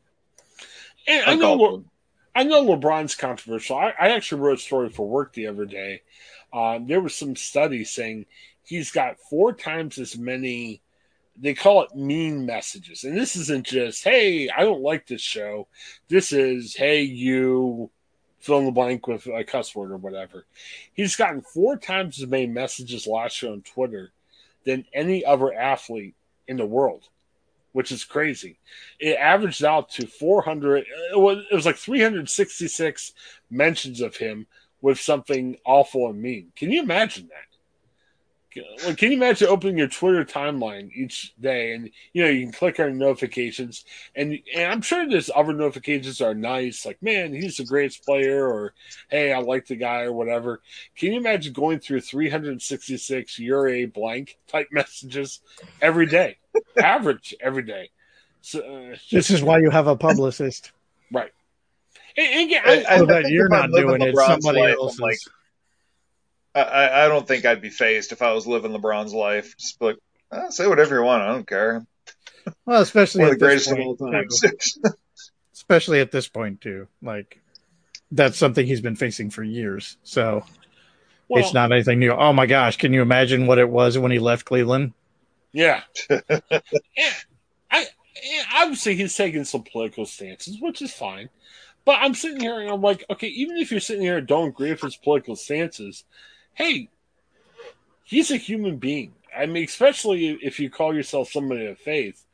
And 1.07 1.25
I 1.25 1.35
know 1.35 1.83
I 2.35 2.43
know 2.43 2.63
LeBron's 2.63 3.15
controversial. 3.15 3.77
I, 3.77 3.93
I, 3.99 4.09
actually 4.09 4.41
wrote 4.41 4.59
a 4.59 4.61
story 4.61 4.89
for 4.89 5.07
work 5.09 5.33
the 5.33 5.47
other 5.47 5.65
day. 5.65 6.03
Um, 6.53 6.87
there 6.87 7.01
was 7.01 7.15
some 7.15 7.35
studies 7.35 7.89
saying 7.89 8.27
he's 8.71 8.91
got 8.91 9.19
four 9.19 9.51
times 9.51 9.97
as 9.97 10.17
many 10.17 10.81
they 11.37 11.53
call 11.53 11.81
it 11.81 11.95
mean 11.95 12.45
messages. 12.45 13.03
And 13.03 13.17
this 13.17 13.35
isn't 13.35 13.65
just, 13.65 14.03
hey, 14.03 14.49
I 14.49 14.63
don't 14.63 14.81
like 14.81 15.07
this 15.07 15.21
show. 15.21 15.67
This 16.07 16.31
is, 16.31 16.75
hey, 16.75 17.01
you 17.01 17.89
fill 18.39 18.59
in 18.59 18.65
the 18.65 18.71
blank 18.71 19.07
with 19.07 19.25
a 19.27 19.43
cuss 19.43 19.75
word 19.75 19.91
or 19.91 19.97
whatever. 19.97 20.45
He's 20.93 21.15
gotten 21.15 21.41
four 21.41 21.77
times 21.77 22.21
as 22.21 22.29
many 22.29 22.47
messages 22.47 23.07
last 23.07 23.41
year 23.41 23.51
on 23.53 23.61
Twitter 23.61 24.11
than 24.65 24.85
any 24.93 25.25
other 25.25 25.53
athlete 25.53 26.15
in 26.47 26.57
the 26.57 26.65
world, 26.65 27.07
which 27.71 27.91
is 27.91 28.03
crazy. 28.03 28.59
It 28.99 29.17
averaged 29.17 29.63
out 29.63 29.89
to 29.91 30.07
400, 30.07 30.85
it 31.13 31.17
was, 31.17 31.65
like 31.65 31.77
366 31.77 33.13
mentions 33.49 34.01
of 34.01 34.17
him 34.17 34.47
with 34.81 34.99
something 34.99 35.57
awful 35.65 36.09
and 36.09 36.21
mean. 36.21 36.51
Can 36.55 36.71
you 36.71 36.83
imagine 36.83 37.29
that? 37.29 37.50
Like, 38.85 38.97
can 38.97 39.11
you 39.11 39.17
imagine 39.17 39.47
opening 39.47 39.77
your 39.77 39.87
Twitter 39.87 40.25
timeline 40.25 40.91
each 40.93 41.33
day 41.39 41.73
and 41.73 41.89
you 42.13 42.23
know 42.23 42.29
you 42.29 42.43
can 42.43 42.51
click 42.51 42.79
on 42.79 42.97
notifications 42.97 43.85
and 44.15 44.39
and 44.53 44.71
I'm 44.71 44.81
sure 44.81 45.07
there's 45.07 45.31
other 45.33 45.53
notifications 45.53 46.19
are 46.21 46.33
nice 46.33 46.85
like 46.85 47.01
man 47.01 47.33
he's 47.33 47.57
the 47.57 47.65
greatest 47.65 48.05
player 48.05 48.45
or 48.45 48.73
hey 49.09 49.31
I 49.31 49.39
like 49.39 49.67
the 49.67 49.75
guy 49.75 50.01
or 50.01 50.13
whatever. 50.13 50.61
Can 50.97 51.13
you 51.13 51.19
imagine 51.19 51.53
going 51.53 51.79
through 51.79 52.01
366 52.01 53.39
you're 53.39 53.69
a 53.69 53.85
blank 53.85 54.37
type 54.47 54.67
messages 54.71 55.41
every 55.81 56.05
day, 56.05 56.37
average 56.77 57.33
every 57.39 57.63
day? 57.63 57.89
So 58.41 58.59
uh, 58.59 58.95
this 59.11 59.29
is 59.29 59.43
why 59.43 59.59
you 59.59 59.69
have 59.69 59.87
a 59.87 59.95
publicist, 59.95 60.71
right? 61.11 61.31
And, 62.17 62.51
and, 62.51 62.65
I, 62.65 62.95
I, 62.95 62.97
so 62.97 63.05
that 63.05 63.29
you're 63.29 63.47
not 63.47 63.71
doing 63.71 64.01
it, 64.01 64.15
somebody 64.17 64.61
else 64.61 64.95
is. 64.95 64.99
Like, 64.99 65.17
I, 66.53 67.05
I 67.05 67.07
don't 67.07 67.27
think 67.27 67.45
I'd 67.45 67.61
be 67.61 67.69
fazed 67.69 68.11
if 68.11 68.21
I 68.21 68.33
was 68.33 68.45
living 68.45 68.71
LeBron's 68.71 69.13
life. 69.13 69.55
Just 69.57 69.81
like, 69.81 69.97
oh, 70.31 70.49
say 70.49 70.67
whatever 70.67 70.95
you 70.95 71.03
want. 71.03 71.23
I 71.23 71.27
don't 71.27 71.47
care. 71.47 71.85
Well, 72.65 72.81
especially 72.81 73.23
at 73.23 73.31
the 73.31 73.37
greatest 73.37 73.71
of 73.71 73.79
all 73.79 73.95
time. 73.95 74.27
especially 75.53 76.01
at 76.01 76.11
this 76.11 76.27
point 76.27 76.61
too. 76.61 76.87
Like 77.01 77.39
that's 78.11 78.37
something 78.37 78.65
he's 78.65 78.81
been 78.81 78.95
facing 78.95 79.29
for 79.29 79.43
years. 79.43 79.97
So 80.03 80.43
well, 81.27 81.43
it's 81.43 81.53
not 81.53 81.71
anything 81.71 81.99
new. 81.99 82.11
Oh 82.11 82.33
my 82.33 82.45
gosh, 82.45 82.77
can 82.77 82.93
you 82.93 83.01
imagine 83.01 83.47
what 83.47 83.59
it 83.59 83.69
was 83.69 83.97
when 83.97 84.11
he 84.11 84.19
left 84.19 84.45
Cleveland? 84.45 84.93
Yeah. 85.53 85.81
yeah. 86.09 87.13
I 87.69 87.85
yeah, 88.23 88.43
obviously 88.55 88.95
he's 88.95 89.15
taking 89.15 89.45
some 89.45 89.63
political 89.63 90.05
stances, 90.05 90.57
which 90.59 90.81
is 90.81 90.93
fine. 90.93 91.29
But 91.85 91.99
I'm 92.01 92.13
sitting 92.13 92.39
here 92.39 92.59
and 92.59 92.69
I'm 92.69 92.81
like, 92.81 93.03
okay, 93.09 93.27
even 93.27 93.57
if 93.57 93.71
you're 93.71 93.79
sitting 93.79 94.03
here 94.03 94.17
and 94.17 94.27
don't 94.27 94.49
agree 94.49 94.69
with 94.71 94.81
his 94.81 94.97
political 94.97 95.35
stances, 95.35 96.03
hey, 96.53 96.89
he's 98.03 98.31
a 98.31 98.37
human 98.37 98.77
being. 98.77 99.13
I 99.35 99.45
mean, 99.45 99.63
especially 99.63 100.37
if 100.41 100.59
you 100.59 100.69
call 100.69 100.93
yourself 100.93 101.31
somebody 101.31 101.65
of 101.67 101.79
faith, 101.79 102.25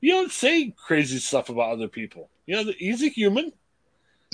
you 0.00 0.12
don't 0.12 0.30
say 0.30 0.74
crazy 0.76 1.18
stuff 1.18 1.48
about 1.48 1.72
other 1.72 1.88
people. 1.88 2.28
You 2.46 2.56
know, 2.56 2.72
he's 2.78 3.02
a 3.02 3.08
human. 3.08 3.52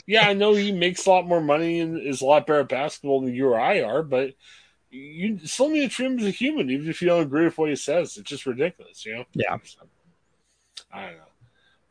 Yeah, 0.06 0.28
I 0.28 0.32
know 0.32 0.54
he 0.54 0.72
makes 0.72 1.06
a 1.06 1.10
lot 1.10 1.26
more 1.26 1.40
money 1.40 1.80
and 1.80 1.98
is 1.98 2.22
a 2.22 2.26
lot 2.26 2.46
better 2.46 2.60
at 2.60 2.68
basketball 2.68 3.20
than 3.20 3.34
you 3.34 3.48
or 3.48 3.60
I 3.60 3.82
are, 3.82 4.02
but 4.02 4.34
you 4.90 5.38
still 5.46 5.70
need 5.70 5.82
to 5.82 5.88
treat 5.88 6.06
him 6.06 6.18
as 6.18 6.26
a 6.26 6.30
human, 6.30 6.70
even 6.70 6.88
if 6.88 7.00
you 7.00 7.08
don't 7.08 7.22
agree 7.22 7.44
with 7.44 7.56
what 7.56 7.70
he 7.70 7.76
says. 7.76 8.16
It's 8.16 8.28
just 8.28 8.46
ridiculous, 8.46 9.06
you 9.06 9.14
know? 9.14 9.24
Yeah. 9.32 9.56
I 10.92 11.06
don't 11.06 11.16
know. 11.16 11.24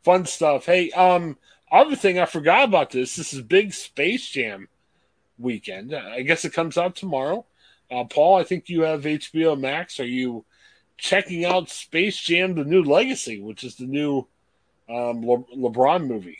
Fun 0.04 0.26
stuff. 0.26 0.66
Hey, 0.66 0.90
um, 0.90 1.36
other 1.70 1.96
thing 1.96 2.18
I 2.18 2.26
forgot 2.26 2.64
about 2.64 2.90
this. 2.90 3.16
This 3.16 3.32
is 3.32 3.40
big 3.40 3.72
Space 3.72 4.28
Jam 4.28 4.68
weekend. 5.38 5.94
I 5.94 6.22
guess 6.22 6.44
it 6.44 6.52
comes 6.52 6.76
out 6.78 6.96
tomorrow. 6.96 7.44
Uh, 7.90 8.04
Paul, 8.04 8.36
I 8.38 8.44
think 8.44 8.68
you 8.68 8.82
have 8.82 9.02
HBO 9.02 9.58
Max. 9.58 10.00
Are 10.00 10.06
you 10.06 10.44
checking 10.96 11.44
out 11.44 11.68
Space 11.68 12.16
Jam: 12.16 12.54
The 12.54 12.64
New 12.64 12.82
Legacy, 12.82 13.40
which 13.40 13.64
is 13.64 13.76
the 13.76 13.86
new 13.86 14.26
um, 14.88 15.26
Le- 15.26 15.44
LeBron 15.56 16.06
movie? 16.06 16.38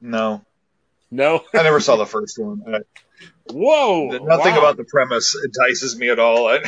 No, 0.00 0.44
no, 1.10 1.44
I 1.54 1.62
never 1.62 1.80
saw 1.80 1.96
the 1.96 2.06
first 2.06 2.38
one. 2.38 2.62
I, 2.66 2.80
Whoa! 3.52 4.08
Nothing 4.08 4.54
wow. 4.54 4.58
about 4.58 4.76
the 4.76 4.84
premise 4.84 5.36
entices 5.44 5.98
me 5.98 6.08
at 6.08 6.18
all. 6.18 6.48
I, 6.48 6.60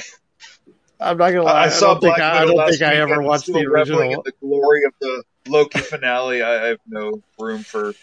am 1.00 1.16
not 1.16 1.30
gonna 1.30 1.42
lie. 1.42 1.52
I, 1.52 1.64
I 1.64 1.68
saw 1.68 1.94
don't 1.94 2.02
think 2.02 2.18
I, 2.18 2.42
I 2.42 2.44
don't 2.44 2.68
think 2.68 2.82
I 2.82 2.96
ever 2.96 3.22
watched 3.22 3.46
the 3.46 3.64
original. 3.64 4.22
The 4.22 4.32
glory 4.40 4.84
of 4.84 4.92
the 5.00 5.22
Loki 5.48 5.78
finale. 5.78 6.42
I 6.42 6.66
have 6.66 6.78
no 6.86 7.22
room 7.38 7.62
for 7.62 7.94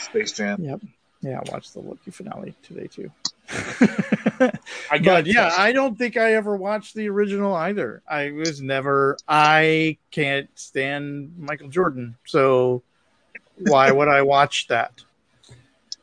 Space 0.00 0.32
Jam. 0.32 0.62
Yep. 0.62 0.80
Yeah, 1.20 1.40
I 1.44 1.50
watched 1.50 1.74
the 1.74 1.80
Loki 1.80 2.10
finale 2.10 2.54
today 2.62 2.86
too. 2.86 3.10
I 4.90 4.98
but 5.02 5.26
yeah, 5.26 5.52
I 5.56 5.72
don't 5.72 5.96
think 5.96 6.16
I 6.16 6.34
ever 6.34 6.56
watched 6.56 6.94
the 6.94 7.08
original 7.08 7.54
either. 7.54 8.02
I 8.08 8.30
was 8.30 8.60
never. 8.60 9.16
I 9.26 9.98
can't 10.10 10.48
stand 10.54 11.32
Michael 11.38 11.68
Jordan, 11.68 12.16
so 12.24 12.82
why 13.58 13.90
would 13.92 14.08
I 14.08 14.22
watch 14.22 14.68
that? 14.68 14.92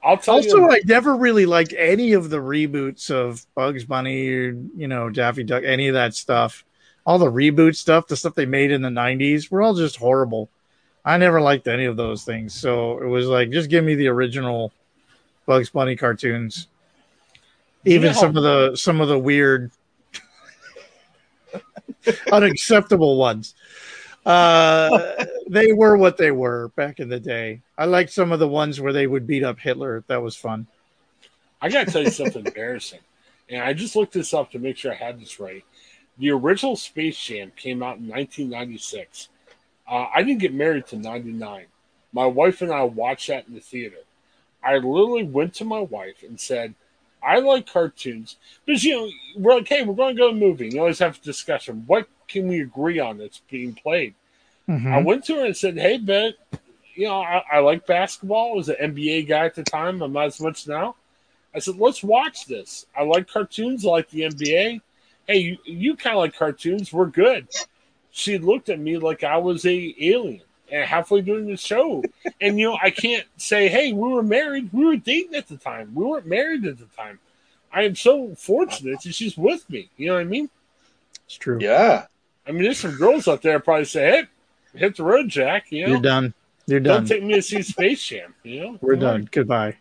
I'll 0.03 0.17
tell 0.17 0.35
also, 0.35 0.57
you. 0.57 0.71
I 0.71 0.81
never 0.85 1.15
really 1.15 1.45
liked 1.45 1.73
any 1.77 2.13
of 2.13 2.29
the 2.29 2.37
reboots 2.37 3.09
of 3.09 3.45
Bugs 3.55 3.85
Bunny 3.85 4.27
or 4.27 4.57
you 4.75 4.87
know 4.87 5.09
Daffy 5.09 5.43
Duck, 5.43 5.63
any 5.65 5.87
of 5.87 5.93
that 5.93 6.13
stuff. 6.13 6.65
All 7.05 7.19
the 7.19 7.31
reboot 7.31 7.75
stuff, 7.75 8.07
the 8.07 8.17
stuff 8.17 8.35
they 8.35 8.45
made 8.45 8.71
in 8.71 8.81
the 8.81 8.89
'90s, 8.89 9.49
were 9.49 9.61
all 9.61 9.75
just 9.75 9.97
horrible. 9.97 10.49
I 11.05 11.17
never 11.17 11.39
liked 11.39 11.67
any 11.67 11.85
of 11.85 11.95
those 11.95 12.23
things, 12.23 12.53
so 12.53 12.97
it 12.97 13.07
was 13.07 13.27
like 13.27 13.51
just 13.51 13.69
give 13.69 13.83
me 13.83 13.95
the 13.95 14.07
original 14.07 14.73
Bugs 15.45 15.69
Bunny 15.69 15.95
cartoons. 15.95 16.67
Even 17.85 18.13
some 18.13 18.35
of 18.35 18.43
the 18.43 18.75
some 18.75 18.99
of 18.99 19.07
the 19.07 19.19
weird 19.19 19.71
unacceptable 22.31 23.17
ones. 23.17 23.53
Uh, 24.25 25.25
they 25.47 25.71
were 25.71 25.97
what 25.97 26.17
they 26.17 26.31
were 26.31 26.69
back 26.69 26.99
in 26.99 27.09
the 27.09 27.19
day. 27.19 27.61
I 27.77 27.85
liked 27.85 28.11
some 28.11 28.31
of 28.31 28.39
the 28.39 28.47
ones 28.47 28.81
where 28.81 28.93
they 28.93 29.05
would 29.05 29.27
beat 29.27 29.43
up 29.43 29.59
Hitler. 29.59 30.03
That 30.07 30.21
was 30.21 30.35
fun. 30.35 30.65
I 31.61 31.69
gotta 31.69 31.91
tell 31.91 32.01
you 32.01 32.09
something 32.09 32.45
embarrassing. 32.45 32.99
And 33.49 33.61
I 33.61 33.73
just 33.73 33.95
looked 33.95 34.13
this 34.13 34.33
up 34.33 34.51
to 34.51 34.59
make 34.59 34.77
sure 34.77 34.91
I 34.91 34.95
had 34.95 35.19
this 35.19 35.39
right. 35.39 35.63
The 36.17 36.31
original 36.31 36.75
Space 36.75 37.19
Jam 37.19 37.51
came 37.55 37.83
out 37.83 37.97
in 37.97 38.07
1996. 38.07 39.29
Uh, 39.87 40.07
I 40.13 40.23
didn't 40.23 40.39
get 40.39 40.53
married 40.53 40.87
to 40.87 40.95
99. 40.95 41.65
My 42.11 42.25
wife 42.25 42.61
and 42.61 42.71
I 42.71 42.83
watched 42.83 43.27
that 43.27 43.47
in 43.47 43.53
the 43.53 43.59
theater. 43.59 43.97
I 44.65 44.75
literally 44.75 45.23
went 45.23 45.53
to 45.55 45.65
my 45.65 45.79
wife 45.79 46.23
and 46.27 46.39
said, 46.39 46.73
I 47.23 47.39
like 47.39 47.71
cartoons. 47.71 48.37
Because, 48.65 48.83
you 48.83 48.95
know, 48.95 49.09
we're 49.37 49.55
like, 49.55 49.67
hey, 49.67 49.83
we're 49.83 49.95
going 49.95 50.15
to 50.15 50.19
go 50.19 50.29
to 50.29 50.35
a 50.35 50.39
movie. 50.39 50.69
You 50.69 50.79
always 50.79 50.99
have 50.99 51.17
a 51.17 51.25
discussion. 51.25 51.83
What 51.87 52.07
can 52.27 52.47
we 52.47 52.61
agree 52.61 52.99
on 52.99 53.17
that's 53.17 53.41
being 53.49 53.73
played? 53.73 54.15
Mm-hmm. 54.67 54.93
I 54.93 55.01
went 55.01 55.25
to 55.25 55.35
her 55.35 55.45
and 55.45 55.55
said, 55.55 55.77
hey, 55.77 55.97
Ben, 55.97 56.33
you 56.95 57.07
know, 57.07 57.21
I, 57.21 57.43
I 57.51 57.59
like 57.59 57.85
basketball. 57.85 58.53
I 58.53 58.55
was 58.55 58.69
an 58.69 58.75
NBA 58.79 59.27
guy 59.27 59.45
at 59.45 59.55
the 59.55 59.63
time. 59.63 60.01
I'm 60.01 60.13
not 60.13 60.25
as 60.27 60.41
much 60.41 60.67
now. 60.67 60.95
I 61.53 61.59
said, 61.59 61.77
let's 61.77 62.03
watch 62.03 62.45
this. 62.45 62.85
I 62.97 63.03
like 63.03 63.27
cartoons. 63.27 63.85
I 63.85 63.89
like 63.89 64.09
the 64.09 64.21
NBA. 64.21 64.81
Hey, 65.27 65.37
you, 65.37 65.57
you 65.65 65.95
kind 65.95 66.15
of 66.15 66.19
like 66.19 66.35
cartoons. 66.35 66.91
We're 66.91 67.05
good. 67.05 67.47
She 68.11 68.37
looked 68.37 68.69
at 68.69 68.79
me 68.79 68.97
like 68.97 69.23
I 69.23 69.37
was 69.37 69.65
a 69.65 69.95
alien 69.99 70.41
halfway 70.83 71.21
during 71.21 71.47
the 71.47 71.57
show. 71.57 72.03
and 72.41 72.59
you 72.59 72.69
know, 72.69 72.77
I 72.81 72.89
can't 72.89 73.25
say, 73.37 73.67
"Hey, 73.67 73.93
we 73.93 74.09
were 74.09 74.23
married. 74.23 74.69
We 74.73 74.85
were 74.85 74.95
dating 74.97 75.35
at 75.35 75.47
the 75.47 75.57
time. 75.57 75.93
We 75.95 76.03
weren't 76.03 76.25
married 76.25 76.65
at 76.65 76.79
the 76.79 76.85
time." 76.97 77.19
I 77.71 77.83
am 77.83 77.95
so 77.95 78.35
fortunate 78.35 79.01
that 79.01 79.13
she's 79.13 79.37
with 79.37 79.69
me. 79.69 79.89
You 79.97 80.07
know 80.07 80.13
what 80.15 80.21
I 80.21 80.25
mean? 80.25 80.49
It's 81.25 81.35
true. 81.35 81.59
Yeah. 81.61 82.05
I 82.47 82.51
mean, 82.51 82.63
there's 82.63 82.79
some 82.79 82.95
girls 82.95 83.27
out 83.27 83.41
there 83.41 83.59
probably 83.59 83.85
say, 83.85 84.09
"Hey, 84.09 84.79
hit 84.79 84.97
the 84.97 85.03
road, 85.03 85.29
Jack." 85.29 85.71
You 85.71 85.83
know? 85.83 85.91
You're 85.93 86.01
done. 86.01 86.33
You're 86.67 86.79
done. 86.79 87.01
Don't 87.01 87.07
take 87.07 87.23
me 87.23 87.35
to 87.35 87.41
see 87.41 87.61
Space 87.61 88.03
Jam. 88.03 88.33
You 88.43 88.61
know, 88.61 88.77
We're 88.81 88.95
done. 88.95 89.29
Goodbye. 89.31 89.77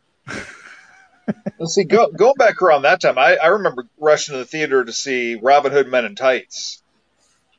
Let's 1.59 1.75
see, 1.75 1.85
go, 1.85 2.09
going 2.09 2.35
back 2.37 2.61
around 2.61 2.83
that 2.83 3.01
time, 3.01 3.19
I, 3.19 3.37
I 3.37 3.47
remember 3.47 3.87
rushing 3.99 4.35
to 4.35 4.39
the 4.39 4.45
theater 4.45 4.85
to 4.85 4.93
see 4.93 5.37
Robin 5.37 5.73
Hood 5.73 5.89
Men 5.89 6.05
in 6.05 6.15
Tights. 6.15 6.83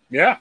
Yeah. 0.09 0.38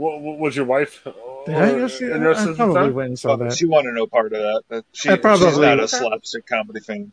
What, 0.00 0.22
what 0.22 0.38
was 0.38 0.56
your 0.56 0.64
wife? 0.64 1.02
Did 1.44 1.54
I 1.54 1.70
go 1.72 1.84
uh, 1.84 1.88
see 1.88 2.10
I 2.10 2.54
probably 2.54 2.90
went 2.90 3.08
and 3.08 3.18
saw 3.18 3.36
But 3.36 3.50
that. 3.50 3.58
she 3.58 3.66
wanted 3.66 3.92
no 3.94 4.06
part 4.06 4.32
of 4.32 4.40
that. 4.40 4.62
That 4.70 4.84
She, 4.92 5.10
I 5.10 5.16
probably- 5.16 5.50
she's 5.50 5.58
not 5.58 5.78
a 5.78 5.86
slapstick 5.86 6.46
comedy 6.46 6.80
fan. 6.80 7.12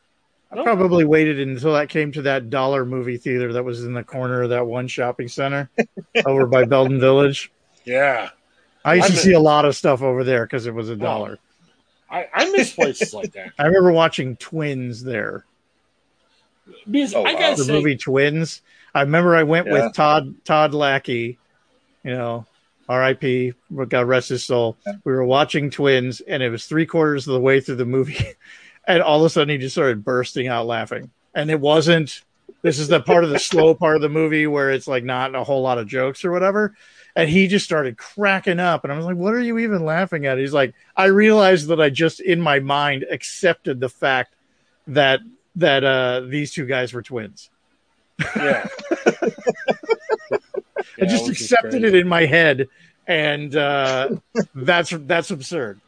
I 0.53 0.63
probably 0.63 1.03
waited 1.03 1.41
until 1.41 1.73
that 1.73 1.89
came 1.89 2.13
to 2.13 2.21
that 2.21 2.49
dollar 2.49 2.85
movie 2.85 3.17
theater 3.17 3.51
that 3.51 3.63
was 3.65 3.83
in 3.83 3.93
the 3.93 4.05
corner 4.05 4.43
of 4.43 4.51
that 4.51 4.65
one 4.65 4.87
shopping 4.87 5.27
center 5.27 5.69
over 6.25 6.45
by 6.45 6.63
Belden 6.63 7.01
Village. 7.01 7.51
Yeah. 7.83 8.29
I 8.85 8.93
used 8.93 9.07
I'm 9.07 9.11
to 9.11 9.17
a- 9.17 9.21
see 9.21 9.33
a 9.33 9.39
lot 9.41 9.65
of 9.65 9.75
stuff 9.75 10.01
over 10.01 10.23
there 10.23 10.45
because 10.45 10.65
it 10.65 10.73
was 10.73 10.89
a 10.89 10.93
oh. 10.93 10.95
dollar. 10.95 11.39
I, 12.09 12.29
I 12.33 12.49
miss 12.51 12.71
places 12.71 13.13
like 13.13 13.33
that. 13.33 13.51
I 13.59 13.65
remember 13.65 13.91
watching 13.91 14.37
Twins 14.37 15.03
there. 15.03 15.43
Because 16.89 17.13
Oh, 17.13 17.25
I 17.25 17.33
wow. 17.33 17.39
gotta 17.39 17.55
The 17.57 17.63
say, 17.65 17.71
movie 17.73 17.97
Twins. 17.97 18.61
I 18.95 19.01
remember 19.01 19.35
I 19.35 19.43
went 19.43 19.67
Yeah. 19.67 19.73
with 19.87 19.93
Todd 19.93 20.33
Todd 20.45 20.73
Lackey, 20.73 21.37
you 22.05 22.11
know, 22.11 22.45
R.I.P. 22.89 23.53
God 23.89 24.07
rest 24.07 24.29
his 24.29 24.45
soul. 24.45 24.77
We 25.03 25.11
were 25.11 25.25
watching 25.25 25.69
Twins, 25.69 26.21
and 26.21 26.41
it 26.41 26.49
was 26.49 26.65
three 26.65 26.85
quarters 26.85 27.27
of 27.27 27.33
the 27.33 27.39
way 27.39 27.59
through 27.59 27.75
the 27.75 27.85
movie, 27.85 28.25
and 28.87 29.01
all 29.01 29.19
of 29.19 29.25
a 29.25 29.29
sudden 29.29 29.49
he 29.49 29.57
just 29.57 29.75
started 29.75 30.03
bursting 30.03 30.47
out 30.47 30.67
laughing. 30.67 31.11
And 31.35 31.51
it 31.51 31.59
wasn't. 31.59 32.23
This 32.61 32.79
is 32.79 32.87
the 32.87 33.01
part 33.01 33.23
of 33.23 33.29
the 33.29 33.39
slow 33.39 33.75
part 33.75 33.97
of 33.97 34.01
the 34.01 34.09
movie 34.09 34.47
where 34.47 34.71
it's 34.71 34.87
like 34.87 35.03
not 35.03 35.35
a 35.35 35.43
whole 35.43 35.61
lot 35.61 35.77
of 35.77 35.87
jokes 35.87 36.25
or 36.25 36.31
whatever. 36.31 36.75
And 37.15 37.29
he 37.29 37.47
just 37.47 37.65
started 37.65 37.97
cracking 37.97 38.59
up, 38.59 38.83
and 38.83 38.93
I 38.93 38.97
was 38.97 39.05
like, 39.05 39.15
"What 39.15 39.33
are 39.33 39.41
you 39.41 39.57
even 39.59 39.83
laughing 39.85 40.25
at?" 40.25 40.37
He's 40.37 40.53
like, 40.53 40.73
"I 40.95 41.05
realized 41.05 41.67
that 41.67 41.81
I 41.81 41.89
just 41.89 42.19
in 42.19 42.39
my 42.39 42.59
mind 42.59 43.05
accepted 43.09 43.79
the 43.79 43.89
fact 43.89 44.35
that 44.87 45.19
that 45.55 45.83
uh, 45.83 46.21
these 46.21 46.51
two 46.51 46.65
guys 46.65 46.93
were 46.93 47.01
twins." 47.01 47.49
yeah. 48.35 48.67
I 51.01 51.05
just 51.05 51.29
accepted 51.29 51.83
it 51.83 51.95
in 51.95 52.07
my 52.07 52.25
head, 52.25 52.67
and 53.07 53.55
uh, 53.55 54.17
that's 54.55 54.91
that's 54.91 55.31
absurd. 55.31 55.79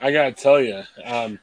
I 0.00 0.10
gotta 0.10 0.32
tell 0.32 0.60
you, 0.60 0.82
um, 1.04 1.38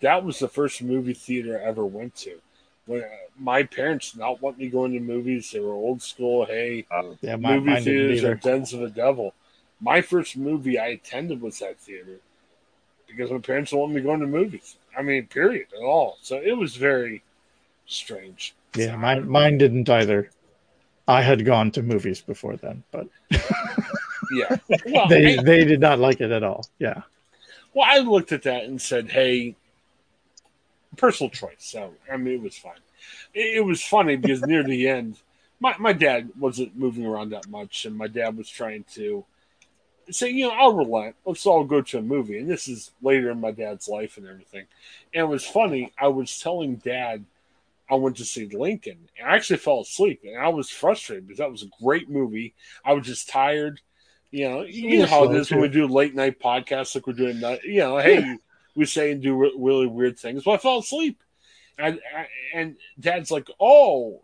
that 0.00 0.24
was 0.24 0.38
the 0.38 0.48
first 0.48 0.82
movie 0.82 1.14
theater 1.14 1.60
I 1.60 1.68
ever 1.68 1.84
went 1.84 2.16
to. 2.16 2.40
When 2.86 3.02
uh, 3.02 3.06
my 3.38 3.62
parents 3.62 4.12
did 4.12 4.20
not 4.20 4.42
want 4.42 4.58
me 4.58 4.68
going 4.68 4.92
to 4.92 5.00
movies, 5.00 5.50
they 5.52 5.60
were 5.60 5.72
old 5.72 6.02
school. 6.02 6.44
Hey, 6.44 6.86
Yeah, 7.20 7.36
my, 7.36 7.58
movie 7.58 7.82
theaters 7.82 8.24
are 8.24 8.34
dens 8.34 8.72
of 8.72 8.80
the 8.80 8.90
devil. 8.90 9.34
My 9.80 10.00
first 10.02 10.36
movie 10.36 10.78
I 10.78 10.88
attended 10.88 11.40
was 11.40 11.58
that 11.60 11.78
theater 11.78 12.18
because 13.06 13.30
my 13.30 13.38
parents 13.38 13.70
didn't 13.70 13.80
want 13.80 13.92
me 13.92 14.00
going 14.00 14.20
to 14.20 14.26
movies. 14.26 14.76
I 14.96 15.02
mean, 15.02 15.26
period 15.26 15.68
at 15.74 15.82
all. 15.82 16.18
So 16.22 16.36
it 16.36 16.56
was 16.56 16.76
very 16.76 17.22
strange. 17.86 18.54
Yeah, 18.74 18.96
mine 18.96 19.28
mine 19.28 19.58
didn't 19.58 19.88
either. 19.88 20.30
I 21.10 21.22
had 21.22 21.44
gone 21.44 21.70
to 21.72 21.82
movies 21.82 22.20
before 22.20 22.56
then, 22.56 22.82
but 22.90 23.08
Yeah. 24.32 24.56
Well, 24.86 25.08
they 25.08 25.38
I, 25.38 25.42
they 25.42 25.64
did 25.64 25.80
not 25.80 25.98
like 25.98 26.20
it 26.20 26.30
at 26.30 26.42
all. 26.42 26.66
Yeah, 26.78 27.02
well, 27.74 27.86
I 27.88 27.98
looked 27.98 28.32
at 28.32 28.42
that 28.44 28.64
and 28.64 28.80
said, 28.80 29.10
"Hey, 29.10 29.56
personal 30.96 31.30
choice." 31.30 31.56
So 31.58 31.94
I 32.10 32.16
mean, 32.16 32.34
it 32.34 32.42
was 32.42 32.56
fine. 32.56 32.80
It, 33.34 33.56
it 33.56 33.64
was 33.64 33.82
funny 33.82 34.16
because 34.16 34.42
near 34.42 34.62
the 34.62 34.88
end, 34.88 35.16
my 35.60 35.74
my 35.78 35.92
dad 35.92 36.30
wasn't 36.38 36.76
moving 36.76 37.06
around 37.06 37.30
that 37.30 37.48
much, 37.48 37.84
and 37.84 37.96
my 37.96 38.08
dad 38.08 38.36
was 38.36 38.48
trying 38.48 38.84
to 38.94 39.24
say, 40.10 40.30
"You 40.30 40.48
know, 40.48 40.54
I'll 40.54 40.74
relent. 40.74 41.16
Let's 41.24 41.46
all 41.46 41.64
go 41.64 41.80
to 41.82 41.98
a 41.98 42.02
movie." 42.02 42.38
And 42.38 42.50
this 42.50 42.68
is 42.68 42.90
later 43.02 43.30
in 43.30 43.40
my 43.40 43.52
dad's 43.52 43.88
life 43.88 44.16
and 44.16 44.26
everything. 44.26 44.66
And 45.14 45.24
it 45.24 45.28
was 45.28 45.44
funny. 45.46 45.92
I 45.98 46.08
was 46.08 46.40
telling 46.40 46.76
dad. 46.76 47.24
I 47.90 47.96
went 47.96 48.16
to 48.18 48.24
see 48.24 48.46
Lincoln, 48.46 49.08
I 49.24 49.34
actually 49.34 49.58
fell 49.58 49.80
asleep, 49.80 50.22
and 50.24 50.38
I 50.38 50.48
was 50.48 50.70
frustrated 50.70 51.26
because 51.26 51.38
that 51.38 51.50
was 51.50 51.62
a 51.62 51.82
great 51.82 52.08
movie. 52.08 52.54
I 52.84 52.92
was 52.92 53.06
just 53.06 53.28
tired, 53.28 53.80
you 54.30 54.48
know. 54.48 54.62
You 54.62 55.00
know 55.00 55.06
how 55.06 55.24
it 55.24 55.36
is 55.36 55.50
when 55.50 55.60
we 55.60 55.68
do 55.68 55.86
late 55.86 56.14
night 56.14 56.40
podcasts, 56.40 56.94
like 56.94 57.06
we're 57.06 57.14
doing. 57.14 57.40
You 57.64 57.80
know, 57.80 57.98
hey, 57.98 58.36
we 58.74 58.84
say 58.84 59.10
and 59.10 59.22
do 59.22 59.34
really 59.34 59.86
weird 59.86 60.18
things. 60.18 60.44
But 60.44 60.52
I 60.52 60.56
fell 60.58 60.78
asleep, 60.78 61.22
and 61.78 62.00
I, 62.16 62.28
and 62.54 62.76
Dad's 62.98 63.30
like, 63.30 63.48
"Oh, 63.58 64.22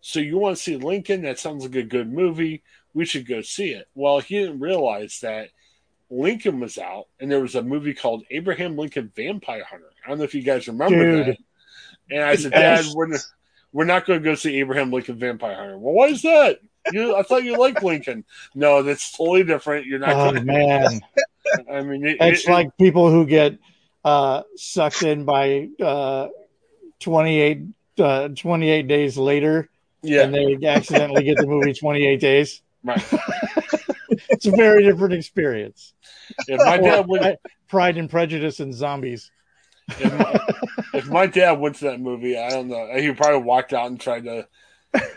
so 0.00 0.20
you 0.20 0.38
want 0.38 0.56
to 0.56 0.62
see 0.62 0.76
Lincoln? 0.76 1.22
That 1.22 1.38
sounds 1.38 1.64
like 1.64 1.74
a 1.74 1.82
good 1.82 2.12
movie. 2.12 2.62
We 2.94 3.04
should 3.04 3.26
go 3.26 3.42
see 3.42 3.70
it." 3.70 3.88
Well, 3.94 4.20
he 4.20 4.38
didn't 4.38 4.60
realize 4.60 5.20
that 5.20 5.50
Lincoln 6.10 6.60
was 6.60 6.78
out, 6.78 7.06
and 7.18 7.30
there 7.30 7.40
was 7.40 7.54
a 7.54 7.62
movie 7.62 7.94
called 7.94 8.24
Abraham 8.30 8.76
Lincoln 8.76 9.12
Vampire 9.14 9.64
Hunter. 9.64 9.90
I 10.04 10.08
don't 10.08 10.18
know 10.18 10.24
if 10.24 10.34
you 10.34 10.42
guys 10.42 10.68
remember 10.68 11.04
Dude. 11.04 11.26
that. 11.26 11.38
And 12.10 12.22
I 12.22 12.36
said. 12.36 12.52
Dad, 12.52 12.84
we're, 12.94 13.12
n- 13.12 13.20
we're 13.72 13.84
not 13.84 14.06
going 14.06 14.20
to 14.20 14.24
go 14.24 14.34
see 14.34 14.58
Abraham 14.60 14.90
Lincoln 14.90 15.18
Vampire 15.18 15.54
Hunter. 15.54 15.78
Well, 15.78 15.94
why 15.94 16.06
is 16.08 16.22
that? 16.22 16.60
You, 16.92 17.16
I 17.16 17.22
thought 17.22 17.44
you 17.44 17.58
liked 17.58 17.82
Lincoln. 17.82 18.24
No, 18.54 18.82
that's 18.82 19.14
totally 19.16 19.44
different. 19.44 19.86
You're 19.86 19.98
not. 19.98 20.10
oh 20.10 20.32
gonna, 20.32 20.44
man, 20.44 21.00
I 21.70 21.82
mean, 21.82 22.06
it, 22.06 22.16
it's 22.20 22.46
it- 22.48 22.50
like 22.50 22.76
people 22.78 23.10
who 23.10 23.26
get 23.26 23.58
uh, 24.04 24.42
sucked 24.56 25.02
in 25.02 25.24
by 25.24 25.68
uh, 25.82 26.28
28, 27.00 27.62
uh, 27.98 28.28
28 28.28 28.88
days 28.88 29.18
later, 29.18 29.68
yeah, 30.02 30.22
and 30.22 30.34
they 30.34 30.66
accidentally 30.66 31.24
get 31.24 31.36
the 31.36 31.46
movie 31.46 31.74
twenty 31.74 32.06
eight 32.06 32.20
days. 32.20 32.62
right. 32.84 33.04
It's 34.30 34.46
a 34.46 34.50
very 34.50 34.84
different 34.84 35.14
experience. 35.14 35.94
If 36.46 36.58
my 36.58 36.78
dad 36.78 37.06
went, 37.06 37.38
Pride 37.68 37.96
and 37.98 38.10
Prejudice 38.10 38.60
and 38.60 38.74
zombies. 38.74 39.30
If 39.88 40.12
my, 40.12 40.98
if 40.98 41.08
my 41.08 41.26
dad 41.26 41.52
went 41.52 41.76
to 41.76 41.84
that 41.86 42.00
movie, 42.00 42.36
I 42.38 42.50
don't 42.50 42.68
know. 42.68 42.88
He 42.96 43.12
probably 43.12 43.42
walked 43.42 43.72
out 43.72 43.86
and 43.86 44.00
tried 44.00 44.24
to. 44.24 44.46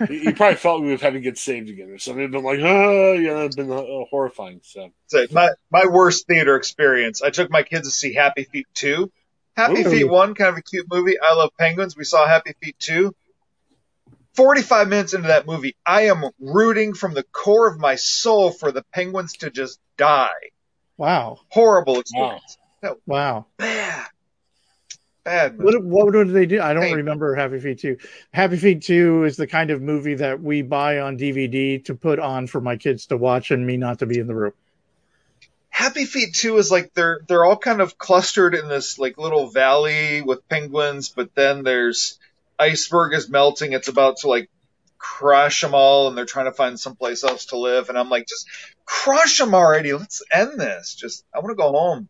He, 0.08 0.20
he 0.20 0.34
probably 0.34 0.58
felt 0.58 0.82
we 0.82 0.90
would 0.90 1.02
have 1.02 1.14
to 1.14 1.22
get 1.22 1.38
saved 1.38 1.70
again 1.70 1.90
or 1.90 1.98
something. 1.98 2.22
It'd 2.24 2.32
been 2.32 2.44
like, 2.44 2.60
oh, 2.60 3.14
yeah, 3.14 3.34
know, 3.34 3.46
it'd 3.46 3.56
been 3.56 3.72
uh, 3.72 4.06
horrifying. 4.10 4.60
So 4.64 4.92
So 5.08 5.26
my 5.32 5.52
my 5.72 5.86
worst 5.86 6.28
theater 6.28 6.56
experience. 6.56 7.22
I 7.22 7.30
took 7.30 7.50
my 7.50 7.64
kids 7.64 7.88
to 7.88 7.92
see 7.96 8.14
Happy 8.14 8.44
Feet 8.44 8.68
two. 8.74 9.12
Happy 9.56 9.82
Ooh. 9.82 9.90
Feet 9.90 10.04
one, 10.10 10.34
kind 10.36 10.50
of 10.50 10.58
a 10.58 10.62
cute 10.62 10.88
movie. 10.92 11.16
I 11.20 11.34
love 11.36 11.52
penguins. 11.58 11.96
We 11.96 12.04
saw 12.04 12.28
Happy 12.28 12.54
Feet 12.62 12.76
two. 12.80 13.16
Forty 14.34 14.62
five 14.62 14.88
minutes 14.88 15.14
into 15.14 15.28
that 15.28 15.46
movie, 15.46 15.76
I 15.86 16.04
am 16.04 16.24
rooting 16.40 16.94
from 16.94 17.14
the 17.14 17.24
core 17.24 17.68
of 17.68 17.80
my 17.80 17.96
soul 17.96 18.52
for 18.52 18.72
the 18.72 18.84
penguins 18.94 19.34
to 19.38 19.50
just 19.50 19.80
die. 19.98 20.30
Wow, 20.98 21.40
Horrible 21.50 22.00
experience. 22.00 22.58
wow. 23.06 23.46
Bad. 23.58 24.08
Bad. 25.24 25.60
movie. 25.60 25.78
What, 25.78 25.84
what 25.86 26.14
did 26.14 26.30
they 26.30 26.46
do? 26.48 26.62
I 26.62 26.74
don't 26.74 26.84
Hey. 26.84 26.96
remember 26.96 27.36
Happy 27.36 27.60
Feet 27.60 27.80
2. 27.80 27.98
Happy 28.34 28.58
Feet 28.58 28.82
2 28.82 29.26
is 29.26 29.38
the 29.38 29.48
kind 29.48 29.70
of 29.70 29.82
movie 29.82 30.16
that 30.16 30.42
we 30.42 30.62
buy 30.64 31.00
on 31.00 31.18
DVD 31.18 31.84
to 31.86 31.96
put 31.96 32.20
on 32.20 32.48
for 32.48 32.60
my 32.62 32.76
kids 32.78 33.06
to 33.08 33.18
watch 33.18 33.52
and 33.52 33.66
me 33.66 33.78
not 33.78 34.00
to 34.00 34.06
be 34.08 34.18
in 34.20 34.28
the 34.28 34.34
room. 34.36 34.54
Happy 35.70 36.06
Feet 36.06 36.34
2 36.34 36.58
is 36.58 36.72
like 36.72 36.94
they're 36.94 37.22
they're 37.28 37.46
all 37.46 37.58
kind 37.58 37.82
of 37.82 37.98
clustered 37.98 38.56
in 38.56 38.68
this 38.68 39.00
like 39.00 39.18
little 39.18 39.48
valley 39.48 40.22
with 40.22 40.48
penguins, 40.50 41.10
but 41.10 41.34
then 41.36 41.64
there's 41.64 42.20
iceberg 42.60 43.14
is 43.14 43.30
melting. 43.30 43.74
It's 43.74 43.88
about 43.88 44.18
to 44.18 44.28
like 44.28 44.50
crush 44.98 45.62
them 45.62 45.74
all, 45.74 46.08
and 46.08 46.18
they're 46.18 46.26
trying 46.26 46.46
to 46.46 46.52
find 46.52 46.80
someplace 46.80 47.24
else 47.24 47.46
to 47.48 47.58
live. 47.58 47.90
And 47.90 47.98
I'm 47.98 48.10
like, 48.10 48.28
just 48.28 48.48
crush 48.86 49.38
them 49.38 49.56
already. 49.56 49.94
Let's 49.94 50.22
end 50.32 50.60
this. 50.60 50.94
Just 50.96 51.24
I 51.34 51.40
want 51.40 51.52
to 51.52 51.56
go 51.56 51.72
home. 51.72 52.10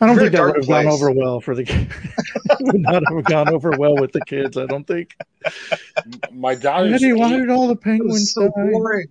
I 0.00 0.06
don't 0.06 0.16
think 0.18 0.32
that 0.32 0.44
would 0.44 0.56
have 0.56 0.68
gone 0.68 0.86
over 0.86 1.10
well 1.10 1.40
for 1.40 1.54
the 1.54 1.64
kids. 1.64 1.92
would 2.60 2.80
not 2.80 3.02
have 3.08 3.24
gone 3.24 3.48
over 3.48 3.70
well 3.70 3.96
with 3.96 4.12
the 4.12 4.24
kids, 4.24 4.56
I 4.56 4.66
don't 4.66 4.86
think. 4.86 5.16
my 6.32 6.54
daughter's 6.54 7.00
Daddy, 7.00 7.12
why 7.14 7.30
did 7.30 7.50
all 7.50 7.68
the 7.68 7.76
penguins 7.76 8.32
so 8.32 8.48
die? 8.48 8.70
boring. 8.70 9.08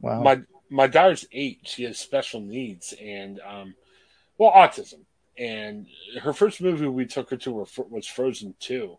Wow. 0.00 0.22
my 0.22 0.40
my 0.70 0.86
daughter's 0.86 1.26
eight. 1.32 1.60
She 1.64 1.84
has 1.84 1.98
special 1.98 2.40
needs 2.40 2.94
and 3.00 3.40
um, 3.40 3.74
well, 4.38 4.52
autism. 4.52 5.00
And 5.36 5.86
her 6.20 6.32
first 6.32 6.60
movie 6.60 6.86
we 6.86 7.06
took 7.06 7.30
her 7.30 7.36
to 7.38 7.66
was 7.90 8.06
Frozen 8.06 8.54
Two, 8.58 8.98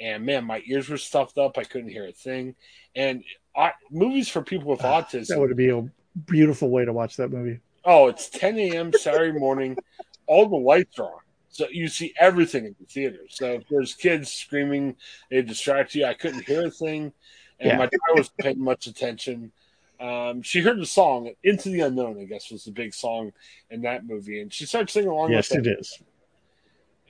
and 0.00 0.26
man, 0.26 0.44
my 0.44 0.62
ears 0.66 0.88
were 0.88 0.98
stuffed 0.98 1.38
up. 1.38 1.58
I 1.58 1.64
couldn't 1.64 1.90
hear 1.90 2.06
a 2.06 2.12
thing. 2.12 2.56
And 2.94 3.24
uh, 3.54 3.70
movies 3.90 4.28
for 4.28 4.42
people 4.42 4.70
with 4.70 4.80
autism. 4.80 5.28
that 5.28 5.40
would 5.40 5.56
be 5.56 5.70
a 5.70 5.88
beautiful 6.26 6.70
way 6.70 6.84
to 6.84 6.92
watch 6.92 7.16
that 7.16 7.30
movie. 7.30 7.60
Oh, 7.84 8.08
it's 8.08 8.28
10 8.28 8.58
a.m. 8.58 8.92
Saturday 8.92 9.38
morning. 9.38 9.78
All 10.26 10.48
the 10.48 10.56
lights 10.56 10.98
are 10.98 11.04
on. 11.04 11.20
So 11.48 11.66
you 11.70 11.88
see 11.88 12.14
everything 12.18 12.64
in 12.64 12.76
the 12.80 12.86
theater. 12.86 13.20
So 13.28 13.54
if 13.54 13.68
there's 13.68 13.94
kids 13.94 14.32
screaming, 14.32 14.96
they 15.30 15.42
distract 15.42 15.94
you. 15.94 16.06
I 16.06 16.14
couldn't 16.14 16.44
hear 16.44 16.66
a 16.66 16.70
thing. 16.70 17.12
And 17.60 17.68
Yeah. 17.68 17.76
my 17.78 17.84
daughter 17.84 18.16
wasn't 18.16 18.38
paying 18.38 18.60
much 18.64 18.86
attention. 18.86 19.52
Um, 20.00 20.42
she 20.42 20.60
heard 20.60 20.80
the 20.80 20.86
song, 20.86 21.32
Into 21.44 21.68
the 21.68 21.80
Unknown, 21.80 22.18
I 22.18 22.24
guess 22.24 22.50
was 22.50 22.64
the 22.64 22.72
big 22.72 22.94
song 22.94 23.32
in 23.70 23.82
that 23.82 24.06
movie. 24.06 24.40
And 24.40 24.52
she 24.52 24.64
started 24.64 24.90
singing 24.90 25.10
along 25.10 25.32
Yes, 25.32 25.50
with 25.50 25.58
it 25.66 25.78
is. 25.78 25.98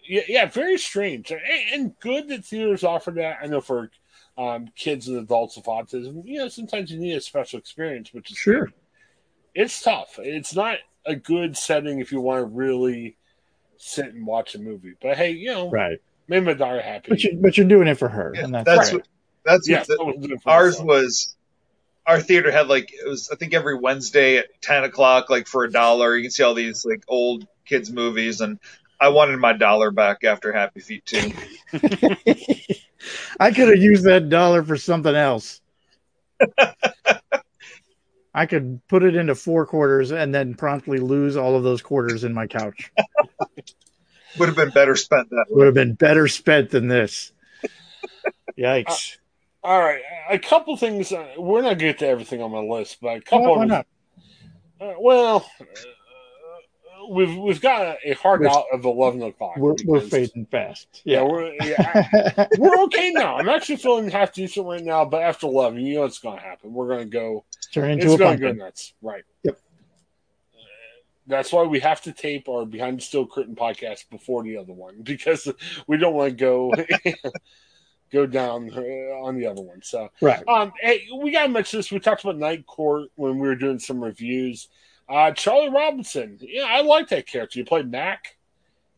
yeah, 0.04 0.22
yeah, 0.28 0.46
very 0.46 0.76
strange 0.78 1.30
and, 1.30 1.40
and 1.72 1.98
good 2.00 2.28
that 2.28 2.44
theaters 2.44 2.84
offer 2.84 3.12
that. 3.12 3.38
I 3.42 3.46
know 3.46 3.60
for 3.60 3.90
um, 4.36 4.68
kids 4.76 5.08
and 5.08 5.18
adults 5.18 5.56
with 5.56 5.66
autism, 5.66 6.22
you 6.24 6.38
know, 6.38 6.48
sometimes 6.48 6.90
you 6.90 6.98
need 6.98 7.14
a 7.14 7.20
special 7.20 7.58
experience, 7.58 8.12
which 8.12 8.30
is 8.30 8.36
Sure. 8.36 8.70
It's 9.54 9.82
tough. 9.82 10.18
It's 10.18 10.54
not 10.54 10.78
a 11.04 11.14
good 11.16 11.56
setting 11.56 11.98
if 12.00 12.12
you 12.12 12.20
want 12.20 12.40
to 12.40 12.46
really 12.46 13.16
sit 13.78 14.06
and 14.14 14.26
watch 14.26 14.54
a 14.54 14.58
movie. 14.58 14.94
But 15.00 15.16
hey, 15.16 15.32
you 15.32 15.50
know, 15.52 15.70
Right. 15.70 15.98
made 16.28 16.44
my 16.44 16.54
daughter 16.54 16.80
happy. 16.80 17.10
But 17.10 17.24
you 17.24 17.38
but 17.40 17.56
you're 17.56 17.66
doing 17.68 17.88
it 17.88 17.96
for 17.98 18.08
her, 18.08 18.32
Yeah, 18.34 18.44
and 18.44 18.54
that's, 18.54 18.66
that's 18.66 18.92
right. 18.92 18.94
what 18.94 19.08
that's 19.44 19.68
yeah, 19.68 19.78
what 19.80 19.88
the, 19.88 19.98
I 20.00 20.04
was 20.04 20.16
doing 20.16 20.30
it 20.32 20.42
for 20.42 20.50
ours 20.50 20.74
myself. 20.74 20.86
was 20.86 21.36
our 22.06 22.20
theater 22.20 22.50
had 22.50 22.68
like 22.68 22.92
it 22.92 23.08
was 23.08 23.30
I 23.30 23.36
think 23.36 23.54
every 23.54 23.76
Wednesday 23.78 24.38
at 24.38 24.46
ten 24.60 24.84
o'clock, 24.84 25.30
like 25.30 25.46
for 25.46 25.64
a 25.64 25.70
dollar, 25.70 26.16
you 26.16 26.22
can 26.22 26.30
see 26.30 26.42
all 26.42 26.54
these 26.54 26.84
like 26.84 27.04
old 27.08 27.46
kids 27.64 27.92
movies, 27.92 28.40
and 28.40 28.58
I 29.00 29.08
wanted 29.08 29.38
my 29.38 29.52
dollar 29.52 29.90
back 29.90 30.24
after 30.24 30.52
Happy 30.52 30.80
Feet 30.80 31.04
two. 31.06 31.32
I 33.40 33.50
could 33.50 33.68
have 33.68 33.78
used 33.78 34.04
that 34.04 34.28
dollar 34.28 34.62
for 34.62 34.76
something 34.76 35.14
else. 35.14 35.60
I 38.34 38.46
could 38.46 38.80
put 38.88 39.02
it 39.02 39.14
into 39.14 39.34
four 39.34 39.66
quarters 39.66 40.10
and 40.10 40.34
then 40.34 40.54
promptly 40.54 40.98
lose 40.98 41.36
all 41.36 41.56
of 41.56 41.62
those 41.64 41.82
quarters 41.82 42.24
in 42.24 42.32
my 42.32 42.46
couch. 42.46 42.90
Would 44.38 44.48
have 44.48 44.56
been 44.56 44.70
better 44.70 44.96
spent 44.96 45.28
that 45.30 45.46
Would 45.50 45.66
have 45.66 45.74
been 45.74 45.94
better 45.94 46.26
spent 46.28 46.70
than 46.70 46.88
this. 46.88 47.32
Yikes. 48.58 49.18
All 49.62 49.78
right, 49.78 50.00
a 50.30 50.38
couple 50.38 50.76
things. 50.76 51.12
Uh, 51.12 51.34
we're 51.36 51.60
not 51.60 51.78
going 51.78 51.78
to 51.78 51.84
get 51.84 51.98
to 52.00 52.06
everything 52.08 52.42
on 52.42 52.50
my 52.50 52.58
list, 52.60 52.98
but 53.00 53.18
a 53.18 53.20
couple. 53.20 53.42
Why- 53.42 53.56
why 53.58 53.62
of 53.62 53.68
not? 53.68 53.86
Uh, 54.80 54.94
well, 54.98 55.48
uh, 55.60 55.64
we've 57.10 57.36
we've 57.36 57.60
got 57.60 57.96
a 58.04 58.12
hard 58.14 58.40
We're- 58.40 58.52
out 58.52 58.64
of 58.72 58.84
eleven 58.84 59.22
o'clock. 59.22 59.56
We're, 59.56 59.74
we're 59.84 60.00
fading 60.00 60.46
fast. 60.46 61.02
Yeah, 61.04 61.18
Yeah. 61.18 61.22
we're 61.24 61.52
yeah, 61.62 62.46
we're 62.58 62.82
okay 62.84 63.10
now. 63.12 63.36
I'm 63.36 63.48
actually 63.48 63.76
feeling 63.76 64.10
half 64.10 64.32
decent 64.32 64.66
right 64.66 64.82
now, 64.84 65.04
but 65.04 65.22
after 65.22 65.46
eleven, 65.46 65.80
you 65.84 65.96
know 65.96 66.04
it's 66.04 66.18
going 66.18 66.38
to 66.38 66.42
happen. 66.42 66.72
We're 66.72 66.88
going 66.88 67.00
to 67.00 67.04
go. 67.06 67.44
Turn 67.72 67.90
into 67.90 68.06
It's 68.06 68.14
a 68.14 68.18
going 68.18 68.38
to 68.38 68.42
go 68.42 68.52
nuts, 68.52 68.94
right? 69.02 69.24
Yep. 69.44 69.58
That's 71.26 71.52
why 71.52 71.62
we 71.62 71.78
have 71.80 72.02
to 72.02 72.12
tape 72.12 72.48
our 72.48 72.66
behind 72.66 72.98
the 72.98 73.02
steel 73.02 73.26
curtain 73.26 73.54
podcast 73.54 74.10
before 74.10 74.42
the 74.42 74.56
other 74.56 74.72
one 74.72 75.02
because 75.02 75.48
we 75.86 75.96
don't 75.96 76.14
want 76.14 76.30
to 76.30 76.36
go 76.36 76.72
go 78.12 78.26
down 78.26 78.70
uh, 78.74 78.80
on 79.24 79.36
the 79.38 79.46
other 79.46 79.62
one. 79.62 79.80
So 79.82 80.08
Right. 80.20 80.42
um, 80.48 80.72
hey, 80.80 81.06
we 81.16 81.30
got 81.30 81.44
to 81.44 81.48
mention 81.48 81.78
this. 81.78 81.90
We 81.92 82.00
talked 82.00 82.24
about 82.24 82.38
Night 82.38 82.66
Court 82.66 83.08
when 83.14 83.38
we 83.38 83.46
were 83.48 83.54
doing 83.54 83.78
some 83.78 84.02
reviews. 84.02 84.68
Uh, 85.08 85.32
Charlie 85.32 85.70
Robinson. 85.70 86.38
Yeah, 86.40 86.66
I 86.68 86.82
like 86.82 87.08
that 87.08 87.26
character. 87.26 87.58
You 87.58 87.64
played 87.64 87.90
Mac. 87.90 88.36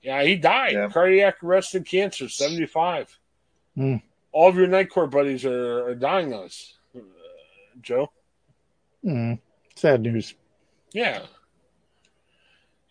Yeah, 0.02 0.22
he 0.22 0.36
died. 0.36 0.72
Yeah. 0.72 0.88
Cardiac 0.88 1.42
arrest 1.42 1.74
and 1.74 1.86
cancer, 1.86 2.28
75. 2.28 3.18
Hmm. 3.74 3.96
All 4.32 4.48
of 4.48 4.56
your 4.56 4.66
Night 4.66 4.90
Court 4.90 5.10
buddies 5.10 5.44
are, 5.44 5.86
are 5.86 5.94
dying 5.94 6.32
of 6.32 6.42
us. 6.42 6.74
Uh, 6.94 7.00
Joe? 7.80 8.10
Mm, 9.04 9.38
sad 9.76 10.02
news. 10.02 10.34
Yeah. 10.92 11.22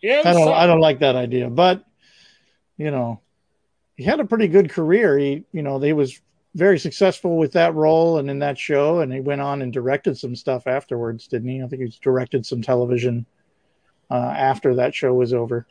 Yeah, 0.00 0.20
I 0.24 0.32
don't 0.32 0.46
tough. 0.46 0.56
I 0.56 0.66
don't 0.66 0.80
like 0.80 0.98
that 0.98 1.16
idea, 1.16 1.48
but 1.48 1.84
you 2.76 2.90
know, 2.90 3.20
he 3.96 4.04
had 4.04 4.20
a 4.20 4.24
pretty 4.24 4.48
good 4.48 4.70
career. 4.70 5.16
He, 5.16 5.44
you 5.52 5.62
know, 5.62 5.78
he 5.80 5.92
was 5.92 6.20
very 6.54 6.78
successful 6.78 7.36
with 7.36 7.52
that 7.52 7.74
role 7.74 8.18
and 8.18 8.30
in 8.30 8.38
that 8.38 8.58
show, 8.58 9.00
and 9.00 9.12
he 9.12 9.20
went 9.20 9.40
on 9.40 9.62
and 9.62 9.72
directed 9.72 10.16
some 10.16 10.36
stuff 10.36 10.66
afterwards, 10.66 11.26
didn't 11.26 11.48
he? 11.48 11.62
I 11.62 11.66
think 11.66 11.82
he's 11.82 11.98
directed 11.98 12.46
some 12.46 12.62
television 12.62 13.26
uh, 14.10 14.14
after 14.36 14.74
that 14.76 14.94
show 14.94 15.12
was 15.12 15.34
over. 15.34 15.66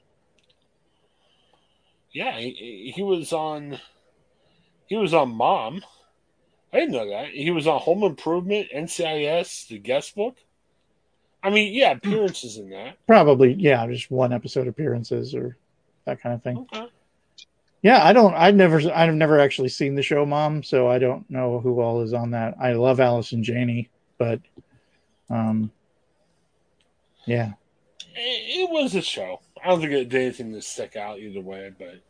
Yeah, 2.11 2.37
he, 2.37 2.91
he 2.95 3.01
was 3.01 3.33
on. 3.33 3.79
He 4.87 4.97
was 4.97 5.13
on 5.13 5.29
Mom. 5.29 5.81
I 6.71 6.79
didn't 6.79 6.93
know 6.93 7.09
that. 7.09 7.29
He 7.29 7.51
was 7.51 7.67
on 7.67 7.79
Home 7.79 8.03
Improvement, 8.03 8.67
NCIS, 8.75 9.67
the 9.67 9.77
guest 9.77 10.15
book. 10.15 10.35
I 11.41 11.49
mean, 11.49 11.73
yeah, 11.73 11.91
appearances 11.91 12.57
in 12.57 12.69
that. 12.69 12.97
Probably, 13.07 13.53
yeah, 13.53 13.85
just 13.87 14.09
one 14.11 14.33
episode 14.33 14.67
appearances 14.67 15.35
or 15.35 15.57
that 16.05 16.21
kind 16.21 16.35
of 16.35 16.43
thing. 16.43 16.65
Okay. 16.73 16.87
Yeah, 17.83 18.03
I 18.03 18.13
don't. 18.13 18.33
I've 18.33 18.55
never. 18.55 18.79
I've 18.91 19.13
never 19.13 19.39
actually 19.39 19.69
seen 19.69 19.93
the 19.95 20.01
show 20.01 20.25
Mom, 20.25 20.63
so 20.63 20.87
I 20.89 20.97
don't 20.99 21.29
know 21.29 21.59
who 21.59 21.79
all 21.81 22.01
is 22.01 22.13
on 22.13 22.31
that. 22.31 22.55
I 22.59 22.73
love 22.73 22.99
Allison 23.01 23.43
Janney, 23.43 23.89
but 24.17 24.39
um, 25.29 25.69
yeah, 27.25 27.51
It, 28.15 28.61
it 28.61 28.69
was 28.71 28.95
a 28.95 29.01
show. 29.01 29.41
I 29.63 29.67
don't 29.69 29.81
think 29.81 29.91
it 29.91 30.09
did 30.09 30.21
anything 30.21 30.53
to 30.53 30.61
stick 30.61 30.95
out 30.95 31.19
either 31.19 31.41
way, 31.41 31.71
but 31.77 32.01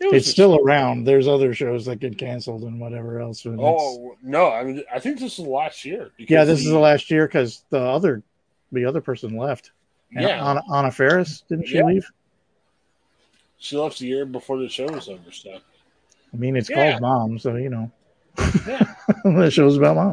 it 0.00 0.06
was 0.12 0.22
it's 0.22 0.30
still 0.30 0.56
show. 0.56 0.62
around. 0.64 1.04
There's 1.04 1.26
other 1.28 1.52
shows 1.54 1.84
that 1.86 1.96
get 2.00 2.16
canceled 2.18 2.62
and 2.62 2.80
whatever 2.80 3.20
else. 3.20 3.44
and 3.44 3.58
Oh 3.60 4.16
no! 4.22 4.52
I 4.52 4.62
mean, 4.64 4.82
I 4.92 4.98
think 5.00 5.18
this 5.18 5.38
was 5.38 5.46
last 5.48 5.84
year. 5.84 6.10
yeah, 6.18 6.44
this 6.44 6.60
is 6.60 6.66
the- 6.66 6.72
the 6.72 6.78
last 6.78 7.10
year 7.10 7.26
because 7.26 7.64
the 7.70 7.80
other, 7.80 8.22
the 8.70 8.84
other 8.84 9.00
person 9.00 9.36
left. 9.36 9.72
Yeah, 10.12 10.48
Anna, 10.48 10.62
Anna 10.72 10.90
Faris 10.92 11.42
didn't 11.48 11.66
she 11.66 11.76
Yeah. 11.78 11.84
leave? 11.86 12.06
She 13.62 13.76
left 13.76 14.00
a 14.00 14.06
year 14.06 14.26
before 14.26 14.58
the 14.58 14.68
show 14.68 14.86
was 14.86 15.08
over. 15.08 15.30
So 15.30 15.50
I 16.32 16.36
mean, 16.36 16.56
it's 16.56 16.68
Yeah. 16.68 16.98
called 16.98 17.02
Mom, 17.02 17.38
so 17.38 17.56
you 17.56 17.70
know, 17.70 17.90
yeah, 18.66 18.84
the 19.24 19.50
show's 19.50 19.76
about 19.76 19.96
mom. 19.96 20.12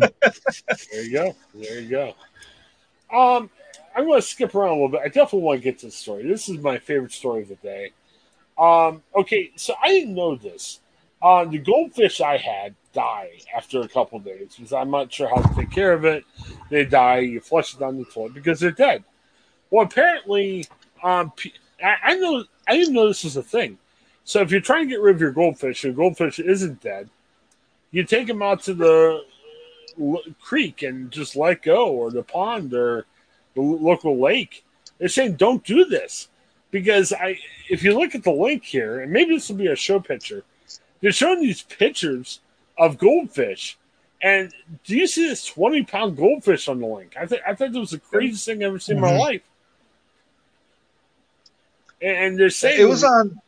there 0.92 1.04
you 1.04 1.12
go. 1.14 1.36
There 1.56 1.80
you 1.80 1.90
go. 1.90 2.14
Um, 3.12 3.50
I'm 3.96 4.06
going 4.06 4.22
to 4.22 4.28
skip 4.28 4.54
around 4.54 4.70
a 4.70 4.74
little 4.74 4.90
bit. 4.90 5.02
I 5.04 5.08
definitely 5.08 5.42
want 5.42 5.60
to 5.60 5.64
get 5.64 5.80
to 5.80 5.88
the 5.88 5.92
story. 5.92 6.28
This 6.28 6.48
is 6.48 6.60
my 6.60 6.78
favorite 6.78 7.12
story 7.12 7.42
of 7.42 7.50
the 7.50 7.56
day. 7.56 7.92
Um, 8.58 9.02
okay, 9.16 9.52
so 9.56 9.74
I 9.82 9.88
didn't 9.90 10.14
know 10.14 10.36
this. 10.36 10.80
Uh, 11.22 11.46
the 11.46 11.58
goldfish 11.58 12.22
I 12.22 12.38
had 12.38 12.76
die 12.94 13.32
after 13.56 13.82
a 13.82 13.88
couple 13.88 14.20
days 14.20 14.56
because 14.56 14.72
I'm 14.74 14.92
not 14.92 15.12
sure 15.12 15.28
how 15.28 15.42
to 15.42 15.56
take 15.56 15.72
care 15.72 15.94
of 15.94 16.06
it. 16.06 16.24
They 16.70 16.86
die. 16.86 17.20
You 17.20 17.40
flush 17.40 17.74
it 17.74 17.80
down 17.80 17.98
the 17.98 18.06
toilet 18.06 18.36
because 18.36 18.60
they're 18.60 18.72
dead. 18.72 19.04
Well, 19.72 19.86
apparently, 19.86 20.66
um, 21.04 21.32
I, 21.84 21.96
I 22.04 22.16
know 22.16 22.44
I 22.70 22.78
didn't 22.78 22.94
know 22.94 23.08
this 23.08 23.24
was 23.24 23.36
a 23.36 23.44
thing. 23.44 23.78
So 24.24 24.42
if 24.42 24.52
you're 24.52 24.62
trying 24.62 24.86
to 24.88 24.90
get 24.94 25.02
rid 25.02 25.16
of 25.16 25.22
your 25.22 25.32
goldfish, 25.32 25.84
and 25.84 25.96
goldfish 25.96 26.40
isn't 26.40 26.82
dead, 26.82 27.10
you 27.92 28.04
take 28.04 28.28
them 28.28 28.44
out 28.44 28.62
to 28.64 28.74
the 28.76 29.24
l- 30.00 30.22
creek 30.40 30.84
and 30.84 31.10
just 31.12 31.36
let 31.36 31.64
go, 31.64 31.88
or 31.90 32.12
the 32.12 32.22
pond, 32.24 32.74
or 32.74 33.06
the 33.56 33.62
local 33.62 34.20
lake. 34.20 34.64
They're 35.00 35.08
saying 35.10 35.36
don't 35.36 35.64
do 35.64 35.86
this 35.86 36.28
because 36.72 37.12
I, 37.12 37.40
if 37.70 37.82
you 37.84 37.98
look 37.98 38.14
at 38.14 38.24
the 38.24 38.32
link 38.32 38.64
here, 38.64 39.00
and 39.00 39.12
maybe 39.12 39.34
this 39.34 39.50
will 39.50 39.56
be 39.58 39.68
a 39.68 39.76
show 39.76 40.00
picture, 40.00 40.44
they're 41.02 41.12
showing 41.12 41.42
these 41.42 41.64
pictures 41.64 42.40
of 42.78 42.98
goldfish. 43.00 43.78
And 44.22 44.54
do 44.84 44.96
you 44.98 45.08
see 45.08 45.28
this 45.28 45.46
20 45.46 45.84
pound 45.86 46.18
goldfish 46.18 46.68
on 46.68 46.80
the 46.82 46.86
link? 46.86 47.16
I, 47.20 47.26
th- 47.26 47.42
I 47.48 47.56
thought 47.56 47.72
that 47.72 47.80
was 47.80 47.92
the 47.92 48.00
craziest 48.00 48.46
thing 48.46 48.62
I've 48.62 48.68
ever 48.70 48.80
seen 48.80 48.98
in 48.98 49.02
my 49.02 49.14
Mhm. 49.14 49.20
life. 49.20 49.42
And, 52.02 52.40
they're 52.40 52.50
saying 52.50 52.80
It 52.80 52.86
was 52.86 53.04
on, 53.04 53.40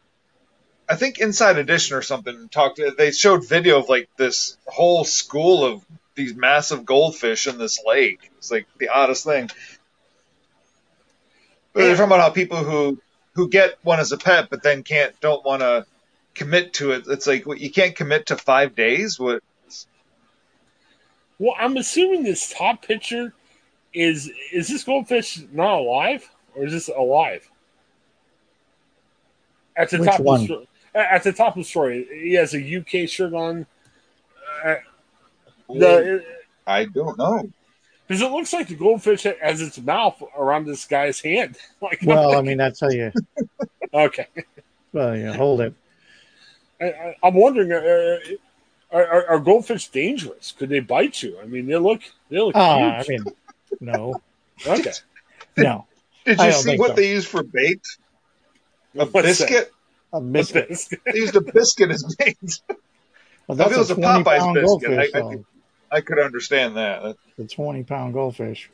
I 0.89 0.95
think 0.95 1.19
Inside 1.19 1.57
Edition 1.57 1.95
or 1.95 2.01
something. 2.01 2.49
Talked. 2.49 2.81
They 2.97 3.11
showed 3.11 3.47
video 3.47 3.79
of 3.79 3.87
like 3.87 4.09
this 4.17 4.57
whole 4.65 5.05
school 5.05 5.63
of 5.63 5.85
these 6.15 6.35
massive 6.35 6.85
goldfish 6.85 7.47
in 7.47 7.57
this 7.57 7.81
lake. 7.85 8.29
It's 8.37 8.51
like 8.51 8.67
the 8.77 8.89
oddest 8.89 9.23
thing. 9.23 9.49
But 11.73 11.83
they're 11.83 11.95
talking 11.95 12.07
about 12.07 12.19
how 12.19 12.29
people 12.29 12.57
who 12.57 12.99
who 13.35 13.47
get 13.47 13.77
one 13.83 13.99
as 13.99 14.11
a 14.11 14.17
pet, 14.17 14.49
but 14.49 14.63
then 14.63 14.83
can't 14.83 15.17
don't 15.21 15.45
want 15.45 15.61
to 15.61 15.85
commit 16.33 16.73
to 16.73 16.91
it. 16.91 17.05
It's 17.07 17.27
like 17.27 17.45
what, 17.45 17.59
you 17.59 17.71
can't 17.71 17.95
commit 17.95 18.27
to 18.27 18.37
five 18.37 18.75
days. 18.75 19.19
What? 19.19 19.41
Well, 21.39 21.55
I'm 21.57 21.77
assuming 21.77 22.23
this 22.23 22.53
top 22.53 22.85
picture 22.85 23.33
is 23.93 24.29
is 24.51 24.67
this 24.67 24.83
goldfish 24.83 25.41
not 25.51 25.79
alive 25.79 26.29
or 26.55 26.65
is 26.65 26.73
this 26.73 26.89
alive? 26.89 27.49
At 29.75 29.89
the 29.89 29.99
Which 29.99 30.09
top 30.09 30.19
one? 30.21 30.41
of 30.41 30.47
the 30.47 30.65
at 30.93 31.23
the 31.23 31.31
top 31.31 31.55
of 31.55 31.63
the 31.63 31.69
story, 31.69 32.05
he 32.11 32.33
has 32.33 32.53
a 32.53 32.77
UK 32.77 33.07
shirt 33.09 33.33
on. 33.33 33.65
Uh, 34.65 34.75
the 35.69 36.23
I 36.67 36.85
don't 36.85 37.17
know. 37.17 37.49
because 38.07 38.21
it 38.21 38.29
looks 38.31 38.51
like 38.53 38.67
the 38.67 38.75
goldfish 38.75 39.23
has 39.23 39.61
its 39.61 39.79
mouth 39.79 40.21
around 40.37 40.65
this 40.65 40.85
guy's 40.85 41.19
hand. 41.21 41.57
Like, 41.81 41.99
Well, 42.03 42.35
I 42.37 42.41
mean, 42.41 42.57
that's 42.57 42.79
how 42.81 42.89
you. 42.89 43.11
okay, 43.93 44.27
Well, 44.93 45.15
you 45.17 45.31
hold 45.33 45.61
it. 45.61 45.73
I, 46.79 46.85
I, 46.85 47.15
I'm 47.23 47.33
wondering, 47.33 47.71
uh, 47.71 48.17
are, 48.91 49.05
are, 49.07 49.27
are 49.29 49.39
goldfish 49.39 49.87
dangerous? 49.87 50.51
Could 50.51 50.69
they 50.69 50.79
bite 50.81 51.23
you? 51.23 51.39
I 51.41 51.45
mean, 51.45 51.65
they 51.67 51.77
look 51.77 52.01
they 52.29 52.39
look 52.39 52.55
Ah, 52.55 52.97
I 52.97 53.05
mean, 53.07 53.23
no, 53.79 54.21
okay, 54.67 54.91
no, 55.57 55.87
Did 56.25 56.39
you 56.39 56.51
see 56.51 56.77
what 56.77 56.89
so. 56.89 56.95
they 56.95 57.11
use 57.11 57.25
for 57.25 57.43
bait? 57.43 57.81
A 58.95 59.05
What's 59.05 59.11
that? 59.13 59.23
biscuit. 59.23 59.71
a 60.13 60.21
biscuit. 60.21 60.69
They 61.05 61.15
used 61.19 61.35
a 61.35 61.41
biscuit 61.41 61.91
as 61.91 62.15
bait. 62.17 62.37
Well, 63.47 63.59
If 63.59 63.71
it 63.71 63.77
was 63.77 63.89
a 63.91 63.95
a 63.95 63.97
Popeyes 63.97 64.53
biscuit. 64.53 64.99
I- 64.99 65.01
I 65.17 65.21
though. 65.21 65.29
think- 65.29 65.45
I 65.91 65.99
could 66.01 66.19
understand 66.19 66.77
that. 66.77 67.17
The 67.37 67.45
twenty 67.45 67.83
pound 67.83 68.13
goldfish. 68.13 68.69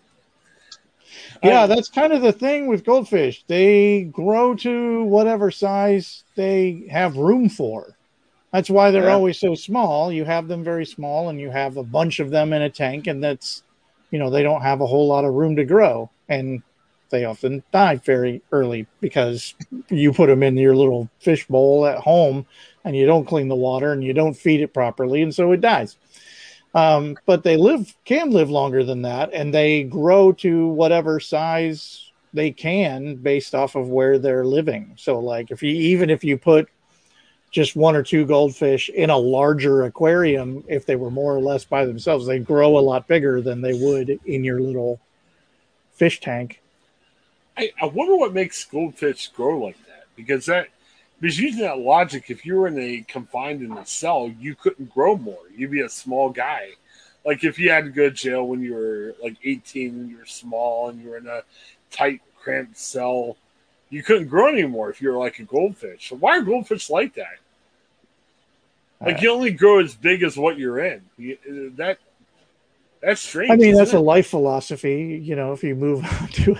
Yeah, 1.41 1.63
I- 1.63 1.67
that's 1.67 1.89
kind 1.89 2.13
of 2.13 2.21
the 2.21 2.33
thing 2.33 2.67
with 2.67 2.83
goldfish. 2.85 3.43
They 3.47 4.03
grow 4.03 4.53
to 4.55 5.03
whatever 5.05 5.49
size 5.51 6.23
they 6.35 6.85
have 6.91 7.15
room 7.17 7.49
for. 7.49 7.95
That's 8.51 8.69
why 8.69 8.91
they're 8.91 9.05
Yeah. 9.05 9.13
always 9.13 9.39
so 9.39 9.55
small. 9.55 10.11
You 10.11 10.25
have 10.25 10.47
them 10.47 10.63
very 10.63 10.85
small 10.85 11.29
and 11.29 11.39
you 11.39 11.49
have 11.49 11.77
a 11.77 11.83
bunch 11.83 12.19
of 12.19 12.29
them 12.29 12.53
in 12.53 12.61
a 12.61 12.69
tank 12.69 13.07
and 13.07 13.23
that's 13.23 13.63
you 14.11 14.19
know, 14.19 14.29
they 14.29 14.43
don't 14.43 14.61
have 14.61 14.79
a 14.81 14.85
whole 14.85 15.07
lot 15.07 15.25
of 15.25 15.33
room 15.33 15.55
to 15.57 15.65
grow 15.65 16.09
and 16.29 16.61
they 17.09 17.25
often 17.25 17.63
die 17.71 17.95
very 17.97 18.41
early 18.51 18.87
because 19.01 19.55
you 19.89 20.13
put 20.13 20.27
them 20.27 20.43
in 20.43 20.57
your 20.57 20.75
little 20.75 21.09
fish 21.19 21.47
bowl 21.47 21.85
at 21.85 21.99
home 21.99 22.45
and 22.83 22.95
you 22.95 23.05
don't 23.05 23.25
clean 23.25 23.47
the 23.47 23.55
water 23.55 23.91
and 23.91 24.03
you 24.03 24.13
don't 24.13 24.35
feed 24.35 24.61
it 24.61 24.73
properly 24.73 25.21
and 25.21 25.33
so 25.33 25.51
it 25.51 25.61
dies. 25.61 25.97
Um, 26.73 27.17
but 27.25 27.43
they 27.43 27.57
live 27.57 27.95
can 28.05 28.29
live 28.29 28.49
longer 28.49 28.83
than 28.83 29.01
that, 29.01 29.33
and 29.33 29.51
they 29.51 29.83
grow 29.83 30.31
to 30.33 30.67
whatever 30.67 31.19
size 31.19 32.11
they 32.33 32.51
can 32.51 33.15
based 33.15 33.55
off 33.55 33.75
of 33.75 33.89
where 33.89 34.19
they're 34.19 34.45
living. 34.45 34.93
So, 34.95 35.17
like 35.19 35.49
if 35.49 35.63
you 35.63 35.71
even 35.71 36.09
if 36.09 36.23
you 36.23 36.37
put 36.37 36.69
just 37.51 37.75
one 37.75 37.95
or 37.95 38.03
two 38.03 38.25
goldfish 38.25 38.89
in 38.89 39.09
a 39.09 39.17
larger 39.17 39.83
aquarium, 39.83 40.63
if 40.67 40.85
they 40.85 40.95
were 40.95 41.09
more 41.09 41.35
or 41.35 41.41
less 41.41 41.65
by 41.65 41.85
themselves, 41.85 42.27
they 42.27 42.39
grow 42.39 42.77
a 42.77 42.79
lot 42.79 43.07
bigger 43.07 43.41
than 43.41 43.61
they 43.61 43.73
would 43.73 44.19
in 44.25 44.43
your 44.43 44.59
little 44.59 44.99
fish 45.93 46.19
tank. 46.19 46.61
I, 47.57 47.71
I 47.81 47.85
wonder 47.85 48.15
what 48.15 48.33
makes 48.33 48.63
goldfish 48.65 49.29
grow 49.29 49.59
like 49.59 49.77
that 49.87 50.05
because 50.15 50.45
that 50.45 50.67
because 51.19 51.39
using 51.39 51.61
that 51.61 51.79
logic, 51.79 52.29
if 52.29 52.45
you 52.45 52.55
were 52.55 52.67
in 52.67 52.77
a 52.77 53.03
confined 53.07 53.63
in 53.63 53.71
a 53.71 53.85
cell, 53.85 54.31
you 54.39 54.53
couldn't 54.53 54.93
grow 54.93 55.17
more. 55.17 55.39
You'd 55.55 55.71
be 55.71 55.81
a 55.81 55.89
small 55.89 56.29
guy. 56.29 56.69
Like 57.25 57.43
if 57.43 57.57
you 57.57 57.71
had 57.71 57.85
to 57.85 57.89
go 57.89 58.09
to 58.09 58.15
jail 58.15 58.47
when 58.47 58.61
you 58.61 58.75
were 58.75 59.15
like 59.21 59.35
18 59.43 59.89
and 59.89 60.09
you 60.09 60.17
were 60.17 60.25
small 60.25 60.89
and 60.89 61.01
you 61.01 61.09
were 61.09 61.17
in 61.17 61.27
a 61.27 61.41
tight, 61.89 62.21
cramped 62.39 62.77
cell, 62.77 63.35
you 63.89 64.03
couldn't 64.03 64.27
grow 64.27 64.47
anymore 64.47 64.91
if 64.91 65.01
you 65.01 65.09
were 65.09 65.17
like 65.17 65.39
a 65.39 65.43
goldfish. 65.43 66.09
So 66.09 66.15
why 66.17 66.37
are 66.37 66.41
goldfish 66.41 66.89
like 66.89 67.15
that? 67.15 67.39
Like 69.01 69.17
uh, 69.17 69.21
you 69.21 69.31
only 69.31 69.51
grow 69.51 69.79
as 69.79 69.95
big 69.95 70.21
as 70.23 70.37
what 70.37 70.59
you're 70.59 70.79
in. 70.79 71.01
You, 71.17 71.37
uh, 71.49 71.75
that 71.77 71.99
that's 73.01 73.21
strange. 73.21 73.51
I 73.51 73.55
mean, 73.55 73.75
that's 73.75 73.93
a 73.93 73.99
life 73.99 74.27
philosophy. 74.27 75.19
You 75.23 75.35
know, 75.35 75.53
if 75.53 75.63
you 75.63 75.75
move 75.75 76.03
on 76.21 76.27
to 76.29 76.51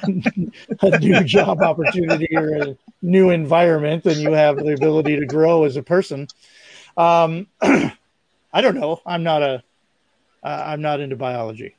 a, 0.82 0.88
a 0.88 1.00
new 1.00 1.24
job 1.24 1.62
opportunity 1.62 2.28
or 2.36 2.56
a 2.56 2.78
new 3.02 3.30
environment, 3.30 4.04
then 4.04 4.20
you 4.20 4.32
have 4.34 4.58
the 4.58 4.74
ability 4.74 5.20
to 5.20 5.26
grow 5.26 5.64
as 5.64 5.78
a 5.78 5.84
person. 5.84 6.28
Um, 6.96 7.48
I 7.62 8.62
don't 8.62 8.76
know. 8.76 9.02
I'm 9.06 9.24
not 9.24 9.44
a. 9.44 9.64
Uh, 10.44 10.64
I'm 10.68 10.82
not 10.82 11.00
into 11.00 11.16
biology. 11.16 11.76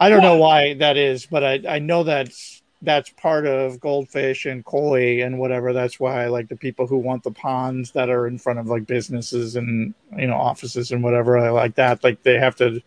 I 0.00 0.08
don't 0.08 0.22
know 0.22 0.36
why 0.36 0.74
that 0.74 0.96
is, 0.96 1.26
but 1.26 1.44
I 1.44 1.60
I 1.68 1.78
know 1.78 2.02
that's 2.02 2.62
that's 2.82 3.10
part 3.10 3.46
of 3.46 3.80
goldfish 3.80 4.44
and 4.46 4.64
koi 4.64 5.22
and 5.22 5.38
whatever. 5.38 5.72
That's 5.72 5.98
why 5.98 6.24
I 6.24 6.28
like 6.28 6.48
the 6.48 6.56
people 6.56 6.86
who 6.86 6.98
want 6.98 7.22
the 7.22 7.30
ponds 7.30 7.92
that 7.92 8.10
are 8.10 8.26
in 8.26 8.38
front 8.38 8.58
of 8.58 8.66
like 8.66 8.86
businesses 8.86 9.56
and 9.56 9.94
you 10.16 10.26
know 10.26 10.36
offices 10.36 10.92
and 10.92 11.02
whatever 11.02 11.38
I 11.38 11.50
like 11.50 11.76
that. 11.76 12.04
Like 12.04 12.22
they 12.22 12.38
have 12.38 12.56
to 12.56 12.82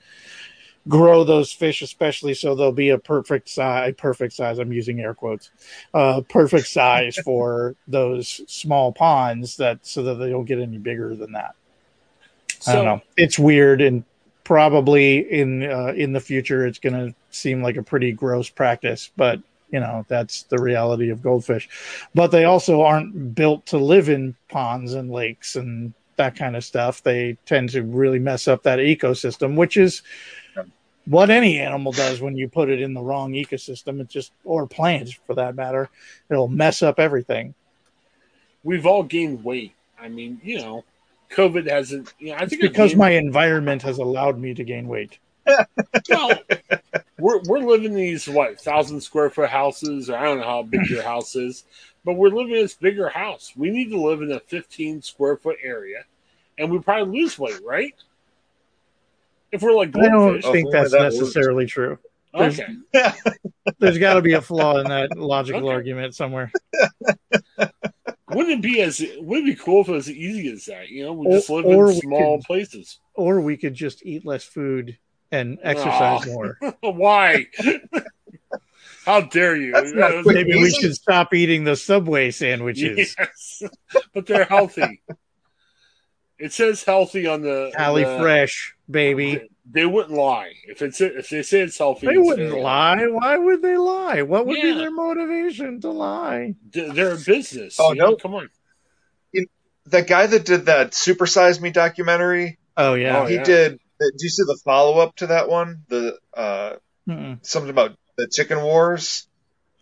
grow 0.87 1.23
those 1.23 1.51
fish, 1.51 1.81
especially 1.81 2.33
so 2.33 2.55
they'll 2.55 2.71
be 2.71 2.89
a 2.89 2.97
perfect 2.97 3.49
size. 3.49 3.93
Perfect 3.97 4.33
size. 4.33 4.59
I'm 4.59 4.71
using 4.71 4.99
air 4.99 5.13
quotes. 5.13 5.51
Uh, 5.93 6.21
perfect 6.21 6.67
size 6.67 7.17
for 7.17 7.75
those 7.87 8.41
small 8.47 8.91
ponds 8.91 9.57
that 9.57 9.85
so 9.85 10.03
that 10.03 10.15
they 10.15 10.29
don't 10.29 10.45
get 10.45 10.59
any 10.59 10.77
bigger 10.77 11.15
than 11.15 11.33
that. 11.33 11.55
I 12.65 12.73
don't 12.73 12.85
know. 12.85 13.01
It's 13.15 13.37
weird 13.37 13.81
and 13.81 14.03
probably 14.43 15.19
in 15.31 15.63
uh, 15.63 15.93
in 15.95 16.13
the 16.13 16.19
future 16.19 16.65
it's 16.65 16.79
going 16.79 16.93
to 16.93 17.13
seem 17.31 17.61
like 17.61 17.75
a 17.75 17.83
pretty 17.83 18.11
gross 18.11 18.49
practice, 18.49 19.11
but 19.15 19.41
you 19.71 19.79
know 19.79 20.05
that's 20.07 20.43
the 20.43 20.57
reality 20.57 21.09
of 21.09 21.21
goldfish. 21.21 21.69
But 22.15 22.27
they 22.27 22.45
also 22.45 22.81
aren't 22.81 23.35
built 23.35 23.65
to 23.67 23.77
live 23.77 24.09
in 24.09 24.35
ponds 24.49 24.93
and 24.93 25.11
lakes 25.11 25.55
and 25.55 25.93
that 26.15 26.35
kind 26.35 26.55
of 26.55 26.63
stuff. 26.63 27.03
They 27.03 27.37
tend 27.45 27.69
to 27.71 27.83
really 27.83 28.19
mess 28.19 28.47
up 28.47 28.63
that 28.63 28.79
ecosystem, 28.79 29.55
which 29.55 29.77
is 29.77 30.01
what 31.07 31.29
any 31.29 31.59
animal 31.59 31.91
does 31.93 32.21
when 32.21 32.35
you 32.37 32.49
put 32.49 32.69
it 32.69 32.81
in 32.81 32.93
the 32.93 33.01
wrong 33.01 33.33
ecosystem. 33.33 34.01
It 34.01 34.09
just 34.09 34.33
or 34.45 34.67
plants 34.67 35.13
for 35.25 35.35
that 35.35 35.55
matter, 35.55 35.89
it'll 36.29 36.49
mess 36.49 36.83
up 36.83 36.99
everything. 36.99 37.55
we've 38.63 38.85
all 38.85 39.03
gained 39.03 39.43
weight. 39.43 39.73
I 39.99 40.09
mean, 40.09 40.39
you 40.43 40.59
know, 40.59 40.85
COVID 41.31 41.69
hasn't. 41.69 42.13
You 42.19 42.29
know, 42.31 42.35
I 42.35 42.47
It's 42.49 42.57
think 42.57 42.61
because 42.61 42.95
my 42.95 43.11
environment 43.11 43.81
has 43.83 43.97
allowed 43.99 44.39
me 44.39 44.53
to 44.53 44.63
gain 44.63 44.87
weight. 44.87 45.19
well, 46.09 46.31
we're 47.19 47.41
we're 47.43 47.59
living 47.59 47.95
these 47.95 48.27
what 48.27 48.59
thousand 48.61 49.01
square 49.01 49.29
foot 49.29 49.49
houses. 49.49 50.09
Or 50.09 50.17
I 50.17 50.25
don't 50.25 50.39
know 50.39 50.45
how 50.45 50.63
big 50.63 50.89
your 50.89 51.03
house 51.13 51.35
is, 51.35 51.65
but 52.05 52.13
we're 52.15 52.29
living 52.29 52.55
in 52.55 52.63
this 52.63 52.75
bigger 52.75 53.09
house. 53.09 53.53
We 53.55 53.69
need 53.71 53.89
to 53.91 54.01
live 54.01 54.21
in 54.21 54.31
a 54.31 54.39
fifteen 54.41 55.01
square 55.01 55.37
foot 55.37 55.57
area, 55.63 56.03
and 56.57 56.71
we 56.71 56.79
probably 56.79 57.21
lose 57.21 57.39
weight, 57.39 57.61
right? 57.65 57.95
If 59.51 59.61
we're 59.61 59.73
like 59.73 59.95
I 59.97 60.01
don't 60.09 60.11
goldfish, 60.11 60.45
Oh, 60.45 60.51
think 60.51 60.71
that's 60.71 60.91
that 60.91 60.99
works. 61.01 61.15
necessarily 61.15 61.65
true. 61.65 61.97
there's- 62.33 62.59
okay. 62.59 63.11
There's 63.79 63.97
got 63.97 64.13
to 64.15 64.21
be 64.21 64.33
a 64.33 64.41
flaw 64.41 64.77
in 64.77 64.87
that 64.87 65.17
logical 65.17 65.61
Okay. 65.65 65.73
argument 65.73 66.15
somewhere. 66.15 66.51
Wouldn't 68.29 68.59
it 68.59 68.61
be 68.61 68.81
as 68.81 68.99
wouldn't 69.19 69.47
it 69.47 69.57
be 69.57 69.63
cool 69.63 69.81
if 69.81 69.87
it 69.89 69.93
was 69.93 70.09
easy 70.09 70.51
as 70.51 70.65
that? 70.65 70.89
You 70.89 71.05
know, 71.05 71.13
we 71.13 71.27
Or- 71.27 71.31
just 71.37 71.49
live 71.49 71.65
or 71.65 71.89
in 71.91 71.99
small 71.99 72.37
could- 72.37 72.45
places. 72.45 72.99
Or 73.13 73.39
we 73.41 73.57
could 73.57 73.73
just 73.73 74.05
eat 74.05 74.25
less 74.25 74.43
food 74.43 74.97
and 75.31 75.57
oh. 75.63 75.69
exercise 75.69 76.21
Aw. 76.23 76.25
more. 76.25 76.57
Why? 76.81 77.47
How 79.05 79.21
dare 79.21 79.55
you? 79.55 79.71
That's 79.71 79.93
not 79.93 80.23
quick 80.23 80.35
Maybe 80.35 80.55
we 80.59 80.69
should 80.69 80.93
stop 80.93 81.33
eating 81.33 81.63
the 81.63 81.75
Subway 81.77 82.31
sandwiches. 82.31 83.15
Yes, 83.17 83.63
but 84.13 84.25
they're 84.25 84.43
healthy. 84.45 85.01
It 86.39 86.53
says 86.53 86.83
healthy 86.83 87.25
on 87.27 87.41
the 87.41 87.71
Cali 87.75 88.03
the- 88.03 88.19
Fresh, 88.19 88.75
baby. 88.89 89.35
They, 89.35 89.49
they 89.69 89.85
wouldn't 89.85 90.13
lie 90.15 90.53
if 90.67 90.81
it's 90.81 91.01
if 91.01 91.29
they 91.29 91.41
say 91.43 91.59
it's 91.61 91.77
healthy. 91.77 92.07
They 92.07 92.17
wouldn't 92.17 92.49
very 92.51 92.61
lie. 92.61 93.05
Why 93.07 93.37
would 93.37 93.61
they 93.61 93.75
lie? 93.77 94.21
What 94.21 94.45
would 94.45 94.61
be 94.61 94.71
their 94.73 94.91
motivation 94.91 95.81
to 95.81 95.89
lie? 95.89 96.53
healthy. 96.73 96.91
They're 96.91 97.13
a 97.13 97.17
business. 97.17 97.77
Oh, 97.79 97.91
you 97.91 97.99
know? 97.99 98.11
no. 98.11 98.15
come 98.15 98.33
on. 98.35 98.49
That 99.87 100.05
guy 100.07 100.27
that 100.27 100.45
did 100.45 100.65
that 100.65 100.93
Super 100.93 101.25
Size 101.25 101.61
Me 101.61 101.69
documentary, 101.71 102.57
Oh 102.75 102.93
yeah. 102.95 103.21
Oh, 103.21 103.25
he 103.25 103.35
yeah. 103.35 103.43
did. 103.43 103.79
Do 103.99 104.11
you 104.19 104.29
see 104.29 104.43
the 104.43 104.59
follow 104.65 104.99
up 104.99 105.15
to 105.17 105.27
that 105.27 105.47
one? 105.49 105.83
The 105.87 106.17
uh, 106.35 106.73
Mm-mm. 107.07 107.39
something 107.45 107.69
about 107.69 107.95
the 108.17 108.27
chicken 108.27 108.61
wars. 108.61 109.27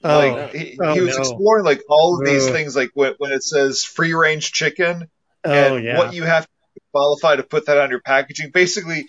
Oh, 0.04 0.18
like 0.20 0.54
he, 0.54 0.78
Oh, 0.80 0.94
he 0.94 1.02
was 1.02 1.16
no. 1.16 1.22
exploring 1.22 1.66
like 1.66 1.82
all 1.90 2.20
of 2.20 2.26
these 2.26 2.46
Ugh. 2.46 2.54
things, 2.54 2.76
like 2.76 2.92
when, 2.94 3.14
when 3.18 3.32
it 3.32 3.44
says 3.44 3.84
free 3.84 4.14
range 4.14 4.52
chicken 4.52 5.10
oh 5.46 5.76
and 5.76 5.86
yeah. 5.86 5.98
what 5.98 6.14
you 6.14 6.24
have 6.24 6.46
to 6.46 6.82
qualify 6.92 7.36
to 7.36 7.44
put 7.44 7.68
that 7.68 7.78
on 7.78 7.90
your 7.90 8.02
packaging. 8.02 8.52
Basically, 8.52 9.08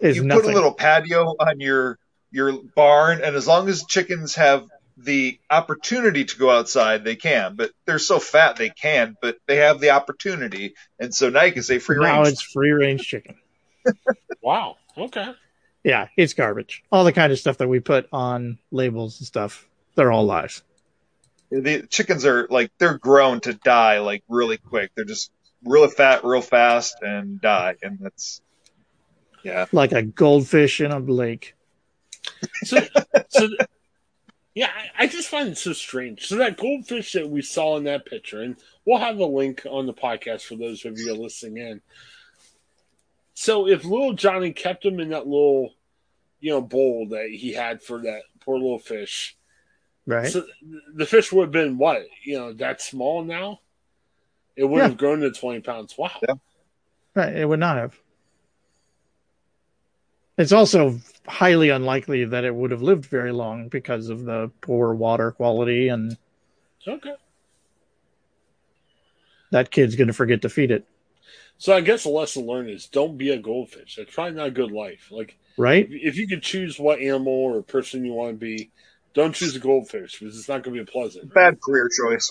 Is 0.00 0.16
you 0.16 0.24
nothing. 0.24 0.44
put 0.44 0.50
a 0.52 0.54
little 0.54 0.74
patio 0.74 1.34
on 1.38 1.60
your 1.60 1.98
your 2.30 2.52
barn, 2.74 3.20
and 3.22 3.36
as 3.36 3.46
long 3.46 3.68
as 3.68 3.84
chickens 3.84 4.34
have 4.36 4.66
the 4.96 5.38
opportunity 5.50 6.24
to 6.24 6.36
go 6.36 6.50
outside, 6.50 7.04
they 7.04 7.16
can. 7.16 7.56
But 7.56 7.72
they're 7.86 7.98
so 7.98 8.18
fat 8.18 8.56
they 8.56 8.70
can, 8.70 9.16
but 9.20 9.36
they 9.46 9.56
have 9.56 9.80
the 9.80 9.90
opportunity, 9.90 10.74
and 10.98 11.14
so 11.14 11.30
now 11.30 11.42
you 11.42 11.52
can 11.52 11.62
say 11.62 11.78
free 11.78 11.98
now 11.98 12.22
range. 12.22 12.28
it's 12.28 12.42
free 12.42 12.72
range 12.72 13.02
chicken. 13.02 13.36
Wow. 14.42 14.76
Okay. 14.98 15.32
Yeah, 15.84 16.08
it's 16.16 16.34
garbage. 16.34 16.82
All 16.90 17.04
the 17.04 17.12
kind 17.12 17.32
of 17.32 17.38
stuff 17.38 17.58
that 17.58 17.68
we 17.68 17.80
put 17.80 18.08
on 18.12 18.58
labels 18.70 19.20
and 19.20 19.26
stuff, 19.26 19.68
they're 19.94 20.12
all 20.12 20.24
lies. 20.24 20.62
The 21.50 21.86
chickens 21.88 22.24
are 22.24 22.46
like 22.50 22.72
they're 22.78 22.98
grown 22.98 23.40
to 23.42 23.54
die 23.54 23.98
like 24.00 24.24
really 24.28 24.56
quick. 24.56 24.90
They're 24.94 25.04
just 25.04 25.30
really 25.64 25.88
fat, 25.88 26.24
real 26.24 26.42
fast, 26.42 26.96
and 27.02 27.40
die, 27.40 27.76
and 27.82 27.98
that's 28.00 28.40
yeah. 29.42 29.66
Like 29.72 29.92
a 29.92 30.02
goldfish 30.02 30.80
in 30.80 30.92
a 30.92 30.98
lake. 30.98 31.54
So, 32.64 32.78
so 33.28 33.48
yeah, 34.54 34.70
I, 34.74 35.04
I 35.04 35.06
just 35.06 35.28
find 35.28 35.48
it 35.48 35.58
so 35.58 35.72
strange. 35.72 36.26
So 36.26 36.36
that 36.36 36.56
goldfish 36.56 37.12
that 37.12 37.28
we 37.28 37.42
saw 37.42 37.76
in 37.76 37.84
that 37.84 38.06
picture, 38.06 38.42
and 38.42 38.56
we'll 38.84 38.98
have 38.98 39.18
a 39.18 39.26
link 39.26 39.66
on 39.68 39.86
the 39.86 39.94
podcast 39.94 40.42
for 40.42 40.56
those 40.56 40.84
of 40.84 40.98
you 40.98 41.14
listening 41.14 41.56
in. 41.56 41.80
So 43.34 43.66
if 43.66 43.84
little 43.84 44.12
Johnny 44.12 44.52
kept 44.52 44.84
him 44.84 45.00
in 45.00 45.10
that 45.10 45.26
little, 45.26 45.74
you 46.40 46.50
know, 46.50 46.60
bowl 46.60 47.08
that 47.10 47.28
he 47.30 47.52
had 47.52 47.82
for 47.82 48.02
that 48.02 48.22
poor 48.40 48.56
little 48.58 48.78
fish, 48.78 49.36
Right? 50.06 50.30
so 50.30 50.44
the 50.94 51.06
fish 51.06 51.32
would 51.32 51.44
have 51.44 51.52
been 51.52 51.78
what 51.78 52.02
you 52.24 52.36
know 52.36 52.52
that 52.54 52.82
small 52.82 53.24
now. 53.24 53.60
It 54.62 54.68
would 54.68 54.78
Yeah. 54.78 54.88
have 54.90 54.96
grown 54.96 55.18
to 55.22 55.32
twenty 55.32 55.60
pounds. 55.60 55.98
Wow. 55.98 56.12
Yeah. 56.22 56.34
Right. 57.16 57.34
It 57.34 57.44
would 57.48 57.58
not 57.58 57.78
have. 57.78 57.98
It's 60.38 60.52
also 60.52 61.00
highly 61.26 61.70
unlikely 61.70 62.26
that 62.26 62.44
it 62.44 62.54
would 62.54 62.70
have 62.70 62.80
lived 62.80 63.06
very 63.06 63.32
long 63.32 63.68
because 63.68 64.08
of 64.08 64.24
the 64.24 64.52
poor 64.60 64.94
water 64.94 65.32
quality, 65.32 65.88
and 65.88 66.16
Okay. 66.86 67.16
that 69.50 69.72
kid's 69.72 69.96
going 69.96 70.06
to 70.06 70.14
forget 70.14 70.42
to 70.42 70.48
feed 70.48 70.70
it. 70.70 70.86
So 71.58 71.74
I 71.74 71.80
guess 71.80 72.04
the 72.04 72.10
lesson 72.10 72.46
learned 72.46 72.70
is 72.70 72.86
don't 72.86 73.18
be 73.18 73.30
a 73.30 73.38
goldfish. 73.38 73.96
That's 73.96 74.14
probably 74.14 74.34
not 74.34 74.46
a 74.46 74.52
good 74.52 74.70
life. 74.70 75.08
Like 75.10 75.36
Right? 75.56 75.88
if 75.90 76.16
you 76.16 76.28
could 76.28 76.42
choose 76.44 76.78
what 76.78 77.00
animal 77.00 77.32
or 77.32 77.62
person 77.62 78.04
you 78.04 78.12
want 78.12 78.34
to 78.34 78.38
be, 78.38 78.70
Don't 79.12 79.34
choose 79.34 79.56
a 79.56 79.58
goldfish 79.58 80.20
because 80.20 80.38
it's 80.38 80.48
not 80.48 80.62
going 80.62 80.76
to 80.76 80.84
be 80.84 80.88
a 80.88 80.92
pleasant. 80.92 81.34
Bad 81.34 81.60
career 81.60 81.88
choice. 81.88 82.30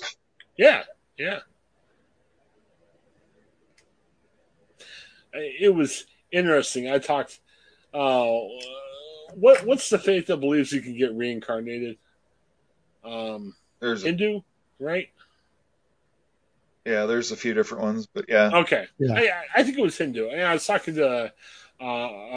Yeah, 0.55 0.83
yeah. 1.17 1.41
It 5.33 5.73
was 5.73 6.05
interesting. 6.31 6.89
I 6.89 6.99
talked. 6.99 7.39
Uh, 7.93 8.39
what 9.33 9.65
what's 9.65 9.89
the 9.89 9.99
faith 9.99 10.27
that 10.27 10.37
believes 10.37 10.71
you 10.71 10.81
can 10.81 10.97
get 10.97 11.13
reincarnated? 11.13 11.97
Um, 13.03 13.55
There's 13.79 14.03
a, 14.03 14.07
Hindu, 14.07 14.41
right? 14.79 15.09
yeah, 16.85 17.05
there's 17.05 17.31
a 17.31 17.35
few 17.35 17.53
different 17.53 17.83
ones, 17.83 18.07
but 18.07 18.25
yeah. 18.27 18.49
Okay, 18.53 18.87
Yeah. 18.97 19.13
I, 19.13 19.31
I 19.57 19.63
think 19.63 19.77
it 19.77 19.81
was 19.81 19.97
Hindu. 19.97 20.29
And 20.29 20.41
I 20.41 20.53
was 20.53 20.65
talking 20.65 20.95
to 20.95 21.31
uh, 21.79 21.83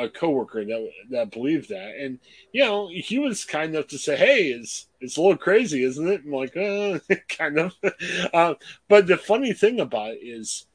a 0.03 0.09
coworker 0.09 0.65
that 0.65 0.91
that 1.11 1.31
believed 1.31 1.69
that, 1.71 1.97
and 1.99 2.19
you 2.53 2.65
know, 2.65 2.89
he 2.93 3.19
was 3.19 3.45
kind 3.45 3.75
enough 3.75 3.89
to 3.89 3.99
say, 3.99 4.17
"Hey, 4.17 4.49
it's 4.49 4.89
it's 5.01 5.17
a 5.17 5.21
little 5.21 5.37
crazy, 5.37 5.83
isn't 5.85 6.09
it?" 6.09 6.23
I'm 6.25 6.33
like, 6.33 6.57
uh, 6.57 6.99
kind 7.29 7.59
of. 7.59 7.75
uh, 8.35 8.55
but 8.89 9.07
the 9.07 9.17
funny 9.17 9.53
thing 9.53 9.81
about 9.81 10.13
it 10.13 10.21
is, 10.23 10.67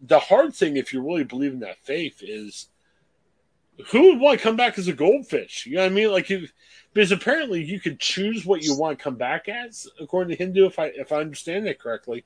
the 0.00 0.18
hard 0.18 0.54
thing, 0.54 0.76
if 0.76 0.92
you 0.92 1.02
really 1.02 1.24
believe 1.24 1.52
in 1.52 1.60
that 1.60 1.78
faith, 1.78 2.22
is 2.22 2.68
who 3.88 4.10
would 4.10 4.20
want 4.20 4.38
to 4.38 4.42
come 4.42 4.56
back 4.56 4.78
as 4.78 4.88
a 4.88 4.92
goldfish? 4.92 5.66
You 5.66 5.76
know 5.76 5.82
what 5.82 5.92
I 5.92 5.94
mean? 5.94 6.10
Like 6.10 6.30
you. 6.30 6.48
Because 6.92 7.12
apparently 7.12 7.62
you 7.62 7.78
could 7.78 8.00
choose 8.00 8.44
what 8.44 8.64
you 8.64 8.76
want 8.76 8.98
to 8.98 9.04
come 9.04 9.14
back 9.14 9.48
as, 9.48 9.86
according 10.00 10.36
to 10.36 10.44
Hindu, 10.44 10.66
if 10.66 10.76
I 10.80 10.86
if 10.86 11.12
I 11.12 11.18
understand 11.18 11.66
that 11.66 11.78
correctly. 11.78 12.24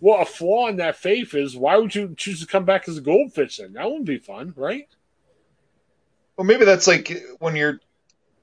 Well, 0.00 0.20
a 0.20 0.24
flaw 0.24 0.66
in 0.66 0.78
that 0.78 0.96
faith 0.96 1.32
is 1.32 1.56
why 1.56 1.76
would 1.76 1.94
you 1.94 2.14
choose 2.16 2.40
to 2.40 2.46
come 2.46 2.64
back 2.64 2.88
as 2.88 2.96
a 2.96 3.02
goldfish 3.02 3.58
then? 3.58 3.74
That 3.74 3.86
wouldn't 3.86 4.06
be 4.06 4.18
fun, 4.18 4.52
right? 4.56 4.88
Well, 6.36 6.44
maybe 6.44 6.64
that's 6.64 6.88
like 6.88 7.22
when 7.38 7.54
you're 7.54 7.78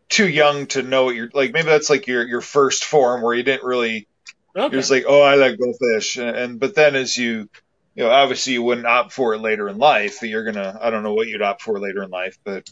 too 0.07 0.27
young 0.27 0.67
to 0.67 0.83
know 0.83 1.03
what 1.03 1.15
you're 1.15 1.31
like. 1.33 1.51
Maybe 1.51 1.67
that's 1.67 1.89
like 1.89 2.07
your 2.07 2.25
your 2.25 2.41
first 2.41 2.85
form 2.85 3.21
where 3.21 3.33
you 3.33 3.43
didn't 3.43 3.65
really. 3.65 4.07
Okay. 4.55 4.71
You're 4.71 4.81
just 4.81 4.91
like, 4.91 5.03
oh, 5.05 5.21
I 5.21 5.35
like 5.35 5.59
goldfish, 5.59 6.15
and, 6.15 6.37
and 6.37 6.59
but 6.61 6.75
then 6.75 6.95
as 6.95 7.17
you, 7.17 7.49
you 7.98 8.03
know, 8.03 8.11
obviously 8.11 8.53
you 8.53 8.61
wouldn't 8.61 8.86
opt 8.86 9.11
for 9.11 9.34
it 9.34 9.40
later 9.40 9.68
in 9.68 9.80
life. 9.80 10.22
You're 10.22 10.44
gonna, 10.44 10.78
I 10.80 10.91
don't 10.91 11.02
know 11.02 11.15
what 11.15 11.28
you'd 11.28 11.41
opt 11.41 11.64
for 11.64 11.80
later 11.80 12.03
in 12.03 12.11
life, 12.11 12.38
but 12.44 12.69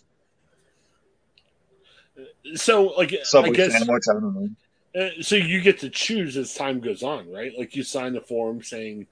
so, 2.54 2.84
like, 2.98 3.14
Subway 3.24 3.50
I 3.50 3.54
guess 3.54 3.72
sandwich, 3.72 4.04
I 4.10 4.14
don't 4.14 4.56
know. 4.96 5.02
uh, 5.02 5.10
so. 5.22 5.36
You 5.36 5.62
get 5.62 5.80
to 5.80 5.90
choose 5.90 6.38
as 6.38 6.54
time 6.54 6.80
goes 6.80 7.04
on, 7.04 7.30
right? 7.32 7.52
Like, 7.58 7.76
you 7.76 7.84
sign 7.84 8.14
the 8.14 8.22
form 8.22 8.62
saying, 8.62 9.08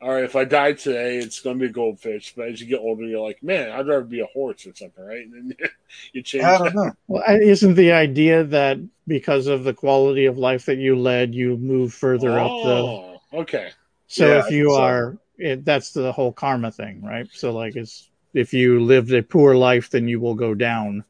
"All 0.00 0.10
right, 0.10 0.24
if 0.24 0.36
I 0.36 0.44
die 0.44 0.72
today, 0.72 1.18
it's 1.18 1.40
going 1.40 1.58
to 1.58 1.64
be 1.64 1.68
a 1.68 1.72
goldfish." 1.72 2.32
But 2.34 2.48
as 2.48 2.60
you 2.60 2.66
get 2.66 2.78
older, 2.78 3.04
you're 3.04 3.20
like, 3.20 3.42
"Man, 3.42 3.70
I'd 3.70 3.86
rather 3.86 4.04
be 4.04 4.20
a 4.20 4.26
horse 4.26 4.64
or 4.66 4.74
something," 4.74 5.04
right? 5.04 5.26
And 5.32 5.54
then 5.58 5.68
you 6.12 6.22
change. 6.22 6.44
I 6.44 6.56
don't 6.56 6.74
know. 6.74 6.92
Well, 7.08 7.24
isn't 7.28 7.74
the 7.74 7.92
idea 7.92 8.44
that 8.44 8.78
because 9.06 9.46
of 9.46 9.64
the 9.64 9.74
quality 9.74 10.24
of 10.24 10.38
life 10.38 10.66
that 10.66 10.78
you 10.78 10.96
led, 10.96 11.34
you 11.34 11.56
move 11.56 11.92
further 11.92 12.38
up 12.38 12.52
the. 12.62 12.70
Oh, 12.70 13.20
okay. 13.34 13.70
So 14.06 14.26
Yeah, 14.26 14.38
if 14.38 14.44
think 14.44 14.54
you 14.54 14.70
so. 14.70 15.18
Are, 15.40 15.42
it, 15.44 15.64
that's 15.64 15.92
the 15.92 16.12
whole 16.12 16.32
karma 16.32 16.70
thing, 16.72 17.02
right? 17.02 17.28
So 17.32 17.52
like, 17.52 17.76
it's 17.76 18.08
if 18.34 18.52
you 18.52 18.80
lived 18.80 19.12
a 19.12 19.22
poor 19.22 19.54
life, 19.56 19.90
then 19.90 20.06
you 20.08 20.20
will 20.20 20.34
go 20.34 20.54
down 20.54 21.04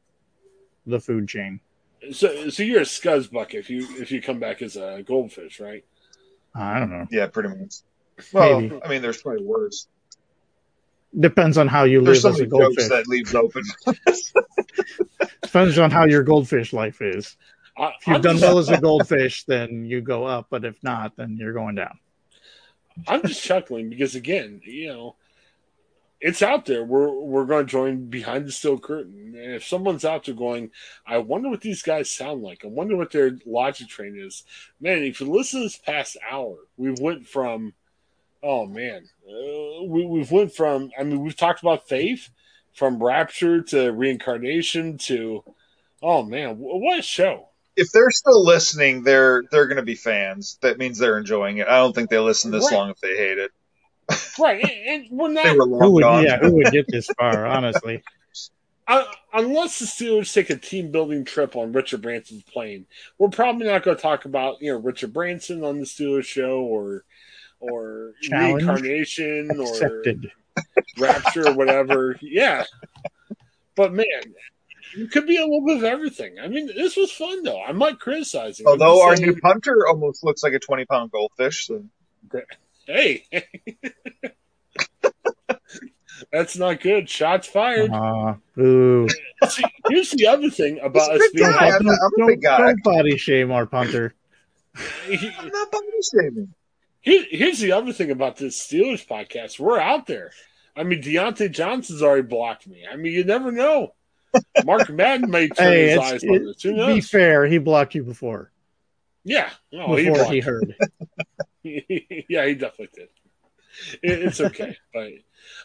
the 0.87 1.01
food 1.01 1.29
chain. 1.29 1.61
So, 2.13 2.49
so 2.49 2.63
you're 2.63 2.81
a 2.81 2.85
scuzzbuck 2.85 3.55
if 3.55 3.69
you 3.71 3.87
if 4.01 4.11
you 4.13 4.23
come 4.23 4.39
back 4.39 4.63
as 4.63 4.77
a 4.77 5.03
goldfish, 5.07 5.61
right? 5.61 5.85
Uh, 6.57 6.63
I 6.63 6.79
don't 6.79 6.91
know. 6.91 7.07
Yeah, 7.11 7.27
pretty 7.27 7.51
much. 7.51 7.75
Well, 8.33 8.61
Maybe. 8.61 8.81
I 8.85 8.89
mean, 8.89 9.03
there's 9.03 9.21
probably 9.21 9.45
worse. 9.45 9.87
Depends 11.19 11.57
on 11.59 11.69
how 11.69 11.85
you 11.85 12.03
There's 12.03 12.23
live 12.25 12.35
so 12.37 12.43
as 12.43 12.49
a 12.49 12.49
many 12.57 12.65
jokes 12.75 12.89
goldfish. 12.89 12.89
that 12.89 13.09
leaves 13.09 13.35
open. 13.35 13.63
Depends 15.43 15.79
on 15.79 15.91
how 15.91 16.05
your 16.05 16.23
goldfish 16.23 16.73
life 16.73 17.01
is. 17.01 17.37
I, 17.77 17.89
If 18.01 18.07
you've 18.07 18.17
I'm 18.17 18.23
done 18.23 18.35
just- 18.37 18.45
well 18.45 18.59
as 18.59 18.69
a 18.69 18.79
goldfish, 18.81 19.45
then 19.45 19.85
you 19.87 20.01
go 20.01 20.25
up. 20.25 20.49
But 20.51 20.65
if 20.65 20.83
not, 20.83 21.17
then 21.17 21.37
you're 21.41 21.53
going 21.55 21.77
down. 21.77 21.99
I'm 23.07 23.23
just 23.23 23.43
chuckling 23.43 23.91
because 23.91 24.15
again, 24.15 24.61
you 24.65 24.89
know, 24.89 25.17
it's 26.21 26.43
out 26.43 26.67
there. 26.67 26.85
We're 26.85 27.13
we're 27.13 27.45
going 27.45 27.67
to 27.67 27.71
join 27.71 28.07
behind 28.07 28.47
the 28.47 28.53
steel 28.53 28.79
curtain, 28.79 29.35
and 29.37 29.55
if 29.55 29.65
someone's 29.65 30.05
out 30.05 30.25
there 30.25 30.35
going, 30.35 30.71
I 31.07 31.19
wonder 31.19 31.49
what 31.49 31.61
these 31.61 31.83
guys 31.83 32.11
sound 32.11 32.43
like. 32.43 32.65
I 32.65 32.69
wonder 32.69 32.97
what 32.97 33.13
their 33.13 33.39
logic 33.47 33.89
train 33.89 34.19
is. 34.19 34.45
Man, 34.81 35.05
if 35.05 35.21
you 35.21 35.31
listen 35.31 35.61
to 35.61 35.67
this 35.67 35.77
past 35.77 36.17
hour, 36.29 36.57
we 36.77 36.95
went 37.01 37.29
from, 37.29 37.75
oh 38.43 38.67
man, 38.67 39.09
uh, 39.29 39.85
we 39.85 40.05
we've 40.07 40.33
went 40.33 40.55
from. 40.55 40.91
I 40.99 41.05
mean, 41.05 41.23
we've 41.23 41.37
talked 41.37 41.63
about 41.63 41.89
faith, 41.89 42.31
from 42.73 43.03
rapture 43.03 43.61
to 43.61 43.93
reincarnation 43.93 44.99
to, 44.99 45.45
oh 46.03 46.23
man, 46.23 46.57
what 46.59 46.99
a 46.99 47.03
show! 47.03 47.48
If 47.79 47.93
they're 47.93 48.11
still 48.11 48.45
listening, 48.45 49.05
they're 49.05 49.45
they're 49.51 49.67
going 49.67 49.77
to 49.77 49.83
be 49.83 49.95
fans. 49.95 50.59
That 50.63 50.79
means 50.79 50.99
they're 50.99 51.17
enjoying 51.17 51.59
it. 51.59 51.69
I 51.69 51.77
don't 51.79 51.95
think 51.95 52.11
they 52.11 52.19
listen 52.19 52.51
this 52.51 52.65
Right. 52.65 52.75
long 52.77 52.91
if 52.91 53.01
they 53.01 53.17
hate 53.17 53.39
it. 53.39 53.51
Right, 54.39 54.63
and, 54.63 55.05
and 55.05 55.19
we're 55.19 55.35
They 55.35 55.51
were 55.57 55.65
Who 55.67 55.77
long 55.77 55.93
would? 55.95 56.03
gone. 56.03 56.25
Yeah, 56.25 56.39
who 56.39 56.55
would 56.57 56.73
get 56.73 56.87
this 56.91 57.09
far? 57.19 57.47
Honestly, 57.47 58.03
Uh, 58.89 59.05
unless 59.35 59.79
the 59.79 59.85
Steelers 59.85 60.33
take 60.33 60.49
a 60.49 60.57
team 60.57 60.91
building 60.91 61.23
trip 61.23 61.57
on 61.57 61.73
Richard 61.73 62.01
Branson's 62.01 62.43
plane, 62.45 62.87
we're 63.19 63.29
probably 63.29 63.67
not 63.67 63.83
going 63.83 63.95
to 63.95 64.03
talk 64.03 64.25
about 64.25 64.63
you 64.63 64.73
know 64.73 64.79
Richard 64.79 65.13
Branson 65.13 65.63
on 65.63 65.79
the 65.79 65.85
Steelers 65.85 66.25
show 66.25 66.61
or 66.63 67.05
or 67.61 68.13
Challenge 68.23 68.63
reincarnation 68.63 69.61
or 69.61 70.03
rapture 70.99 71.49
or 71.49 71.53
whatever. 71.53 72.17
Yeah, 72.23 72.65
but 73.77 73.93
man, 73.93 74.07
it 74.97 75.11
could 75.11 75.27
be 75.27 75.37
a 75.37 75.43
little 75.43 75.65
bit 75.67 75.79
of 75.79 75.85
everything. 75.85 76.39
I 76.41 76.49
mean, 76.49 76.67
this 76.67 76.97
was 76.97 77.11
fun 77.13 77.43
though. 77.43 77.61
I'm 77.63 77.79
not 77.79 78.01
criticizing. 78.01 78.67
Although 78.67 79.03
our 79.03 79.17
new 79.17 79.37
punter 79.41 79.87
almost 79.89 80.25
looks 80.25 80.43
like 80.43 80.53
a 80.53 80.59
20 80.59 80.85
pound 80.87 81.11
goldfish. 81.11 81.67
So. 81.67 81.85
hey, 82.87 83.25
that's 86.33 86.57
not 86.57 86.81
good. 86.81 87.09
Shots 87.09 87.47
fired. 87.47 87.91
Uh, 87.91 88.35
boo. 88.57 89.09
See, 89.49 89.65
here's 89.89 90.11
the 90.11 90.27
other 90.27 90.51
thing 90.51 90.81
about 90.81 91.11
us 91.13 91.31
being. 91.33 91.49
big 91.49 91.55
guy. 91.59 91.69
I'm 91.69 91.87
a- 91.87 91.91
I'm 91.91 91.97
a 91.97 92.19
don't, 92.19 92.27
big 92.29 92.43
guy. 92.43 92.59
don't 92.59 92.83
body 92.83 93.17
shame 93.17 93.51
our 93.51 93.67
punter. 93.67 94.15
I'm 94.77 95.49
not 95.49 95.71
body 95.71 95.87
shaming. 96.15 96.55
Here, 97.01 97.25
here's 97.31 97.59
the 97.61 97.73
other 97.73 97.93
thing 97.93 98.11
about 98.11 98.37
this 98.37 98.61
Steelers 98.61 99.07
podcast. 99.07 99.59
We're 99.59 99.79
out 99.81 100.07
there. 100.07 100.33
I 100.77 100.83
mean, 100.85 101.03
Diontae 101.03 101.51
Johnson's 101.51 102.03
already 102.03 102.23
blocked 102.23 102.67
me. 102.69 102.85
I 102.91 102.97
mean, 102.97 103.13
you 103.13 103.25
never 103.25 103.51
know. 103.51 103.95
Mark 104.65 104.91
Madden 104.91 105.31
may 105.31 105.49
turn 105.49 105.73
Hey, 105.73 105.89
his 105.91 105.99
eyes 105.99 106.25
on 106.25 106.45
this. 106.45 106.63
Who 106.63 106.87
be 106.87 107.01
fair, 107.01 107.47
he 107.47 107.59
blocked 107.59 107.95
you 107.95 108.03
before. 108.03 108.51
Yeah. 109.25 109.51
Before 109.71 109.97
blocked 109.97 110.31
he 110.31 110.41
heard. 110.41 110.75
yeah, 111.63 112.47
he 112.47 112.55
definitely 112.55 112.89
did. 112.95 113.09
It, 114.03 114.23
it's 114.23 114.41
okay, 114.41 114.77
but 114.95 115.09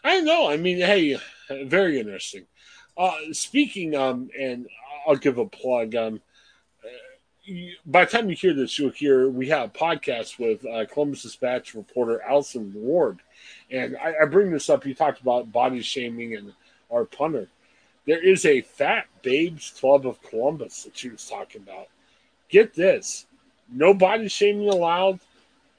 I 0.04 0.22
know. 0.22 0.50
I 0.50 0.58
mean, 0.58 0.78
hey, 0.78 1.18
very 1.50 2.00
interesting. 2.00 2.46
Uh, 2.98 3.16
speaking, 3.32 3.96
um, 3.96 4.30
and 4.40 4.68
I'll 5.08 5.16
give 5.16 5.38
a 5.38 5.46
plug. 5.46 5.96
Um, 5.96 6.22
by 7.86 8.06
the 8.06 8.12
time 8.12 8.30
you 8.30 8.36
hear 8.36 8.54
this, 8.54 8.78
you'll 8.80 8.92
hear 8.92 9.30
we 9.30 9.50
have 9.50 9.70
a 9.70 9.72
podcast 9.72 10.40
with 10.40 10.66
uh, 10.66 10.86
Columbus 10.86 11.24
Dispatch 11.24 11.74
reporter 11.74 12.22
Allison 12.22 12.72
Ward, 12.74 13.20
and 13.70 13.98
I, 13.98 14.14
I 14.22 14.26
bring 14.26 14.52
this 14.52 14.70
up. 14.70 14.86
You 14.86 14.94
talked 14.94 15.22
about 15.22 15.52
body 15.52 15.82
shaming 15.82 16.36
and 16.36 16.54
our 16.92 17.06
punter. 17.06 17.50
There 18.06 18.24
is 18.24 18.46
a 18.46 18.62
Fat 18.62 19.06
Babes 19.22 19.74
Club 19.80 20.06
of 20.06 20.22
Columbus 20.22 20.84
that 20.84 20.98
she 20.98 21.10
was 21.10 21.28
talking 21.28 21.62
about. 21.62 21.88
Get 22.50 22.74
this: 22.74 23.26
no 23.72 23.94
body 23.94 24.28
shaming 24.28 24.70
allowed. 24.70 25.20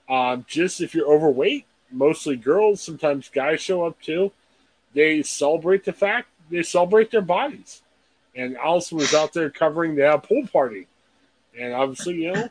Um, 0.09 0.45
just 0.49 0.81
if 0.81 0.95
you're 0.95 1.11
overweight, 1.11 1.67
mostly 1.91 2.37
girls, 2.37 2.83
sometimes 2.83 3.29
guys 3.29 3.61
show 3.61 3.87
up 3.87 4.01
too. 4.01 4.33
They 4.93 5.23
celebrate 5.23 5.85
the 5.85 5.93
fact 5.93 6.29
they 6.51 6.63
celebrate 6.63 7.11
their 7.11 7.23
bodies. 7.23 7.83
And 8.35 8.57
Allison 8.57 8.99
was 8.99 9.15
out 9.15 9.33
there 9.33 9.51
covering 9.51 9.95
the 9.95 10.19
pool 10.23 10.47
party. 10.49 10.87
And 11.59 11.73
obviously, 11.73 12.25
you 12.25 12.33
know, 12.33 12.49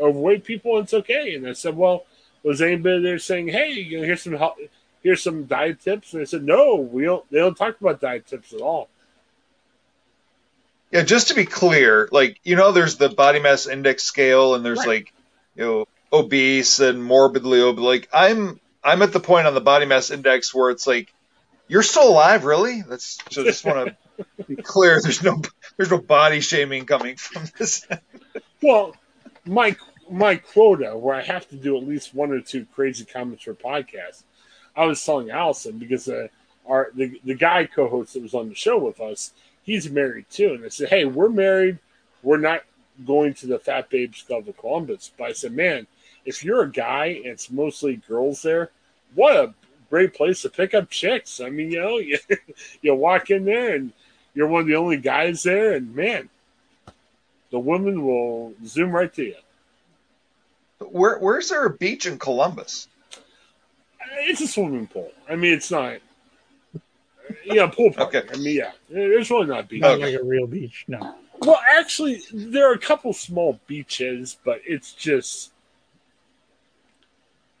overweight 0.00 0.44
people, 0.44 0.78
it's 0.78 0.94
okay. 0.94 1.34
And 1.34 1.46
I 1.48 1.54
said, 1.54 1.76
well, 1.76 2.04
was 2.42 2.60
anybody 2.60 3.02
there 3.02 3.18
saying, 3.18 3.48
hey, 3.48 3.72
you 3.72 3.98
know, 3.98 4.04
here's 4.04 4.22
some 4.22 4.34
help, 4.34 4.58
here's 5.02 5.22
some 5.22 5.44
diet 5.44 5.80
tips? 5.80 6.12
And 6.12 6.22
I 6.22 6.24
said, 6.24 6.42
no, 6.44 6.76
we 6.76 7.04
don't. 7.04 7.28
They 7.30 7.38
don't 7.38 7.56
talk 7.56 7.80
about 7.80 8.00
diet 8.00 8.26
tips 8.26 8.52
at 8.52 8.60
all. 8.60 8.88
Yeah, 10.90 11.02
just 11.02 11.28
to 11.28 11.34
be 11.34 11.44
clear, 11.44 12.08
like 12.12 12.40
you 12.44 12.56
know, 12.56 12.72
there's 12.72 12.96
the 12.96 13.10
body 13.10 13.40
mass 13.40 13.66
index 13.66 14.04
scale, 14.04 14.54
and 14.54 14.64
there's 14.64 14.78
Right. 14.78 14.88
like 14.88 15.12
you 15.54 15.64
know 15.64 15.88
obese 16.12 16.80
and 16.80 17.04
morbidly 17.04 17.60
obese. 17.60 17.84
Like 17.84 18.08
I'm, 18.12 18.58
I'm 18.82 19.02
at 19.02 19.12
the 19.12 19.20
point 19.20 19.46
on 19.46 19.54
the 19.54 19.60
body 19.60 19.84
mass 19.84 20.10
index 20.10 20.54
where 20.54 20.70
it's 20.70 20.86
like, 20.86 21.12
you're 21.68 21.82
still 21.82 22.08
alive, 22.08 22.44
really? 22.44 22.80
That's 22.80 23.18
so. 23.30 23.44
Just 23.44 23.66
want 23.66 23.94
to 24.18 24.44
be 24.48 24.56
clear. 24.56 24.98
There's 25.02 25.22
no, 25.22 25.42
there's 25.76 25.90
no 25.90 25.98
body 25.98 26.40
shaming 26.40 26.86
coming 26.86 27.16
from 27.16 27.44
this. 27.58 27.86
Well, 28.62 28.96
my 29.44 29.76
my 30.10 30.36
quota 30.36 30.96
where 30.96 31.14
I 31.14 31.20
have 31.22 31.46
to 31.50 31.56
do 31.56 31.76
at 31.76 31.86
least 31.86 32.14
one 32.14 32.32
or 32.32 32.40
two 32.40 32.66
crazy 32.74 33.04
comments 33.04 33.44
for 33.44 33.52
podcasts. 33.52 34.22
I 34.78 34.86
was 34.86 35.04
telling 35.04 35.30
Allison 35.30 35.78
because 35.78 36.08
uh, 36.08 36.28
our 36.66 36.90
the 36.94 37.20
the 37.24 37.34
guy 37.34 37.66
co-host 37.66 38.14
that 38.14 38.22
was 38.22 38.34
on 38.34 38.48
the 38.48 38.54
show 38.54 38.78
with 38.78 39.00
us, 39.00 39.32
he's 39.62 39.90
married 39.90 40.26
too, 40.30 40.54
and 40.54 40.64
I 40.64 40.68
said, 40.68 40.88
"Hey, 40.88 41.04
we're 41.04 41.28
married. 41.28 41.78
We're 42.22 42.38
not 42.38 42.62
going 43.06 43.34
to 43.34 43.46
the 43.46 43.58
Fat 43.58 43.90
Babes 43.90 44.22
Club 44.22 44.48
of 44.48 44.56
Columbus. 44.56 45.12
But 45.16 45.28
I 45.28 45.32
said, 45.32 45.52
man, 45.52 45.86
if 46.24 46.44
you're 46.44 46.62
a 46.62 46.70
guy 46.70 47.06
and 47.06 47.26
it's 47.26 47.50
mostly 47.50 47.96
girls 48.08 48.42
there, 48.42 48.70
what 49.14 49.36
a 49.36 49.54
great 49.90 50.14
place 50.14 50.42
to 50.42 50.48
pick 50.48 50.74
up 50.74 50.90
chicks. 50.90 51.40
I 51.40 51.50
mean, 51.50 51.70
you 51.70 51.80
know, 51.80 51.98
you, 51.98 52.18
you 52.82 52.94
walk 52.94 53.30
in 53.30 53.44
there 53.44 53.74
and 53.74 53.92
you're 54.34 54.48
one 54.48 54.62
of 54.62 54.66
the 54.66 54.76
only 54.76 54.98
guys 54.98 55.42
there, 55.42 55.74
and 55.74 55.94
man, 55.94 56.28
the 57.50 57.58
women 57.58 58.04
will 58.04 58.52
zoom 58.64 58.92
right 58.92 59.12
to 59.14 59.24
you. 59.24 59.34
Where, 60.78 61.18
where's 61.18 61.48
there 61.48 61.64
a 61.64 61.70
beach 61.70 62.06
in 62.06 62.18
Columbus? 62.18 62.86
It's 64.12 64.40
a 64.40 64.46
swimming 64.48 64.86
pool. 64.86 65.10
I 65.28 65.36
mean, 65.36 65.52
it's 65.54 65.70
not. 65.70 65.98
Yeah, 67.44 67.66
pool 67.66 67.92
park. 67.92 68.14
Okay. 68.14 68.28
I 68.32 68.36
mean, 68.38 68.56
yeah, 68.56 68.72
it's 68.90 69.30
really 69.30 69.46
not 69.46 69.68
beach. 69.68 69.82
Not 69.82 69.92
Okay. 69.96 70.12
like 70.12 70.20
a 70.20 70.24
real 70.24 70.46
beach. 70.46 70.84
No. 70.88 71.14
Well, 71.40 71.60
actually, 71.78 72.22
there 72.32 72.70
are 72.70 72.74
a 72.74 72.78
couple 72.78 73.12
small 73.12 73.60
beaches, 73.66 74.36
but 74.44 74.60
it's 74.66 74.92
just 74.92 75.52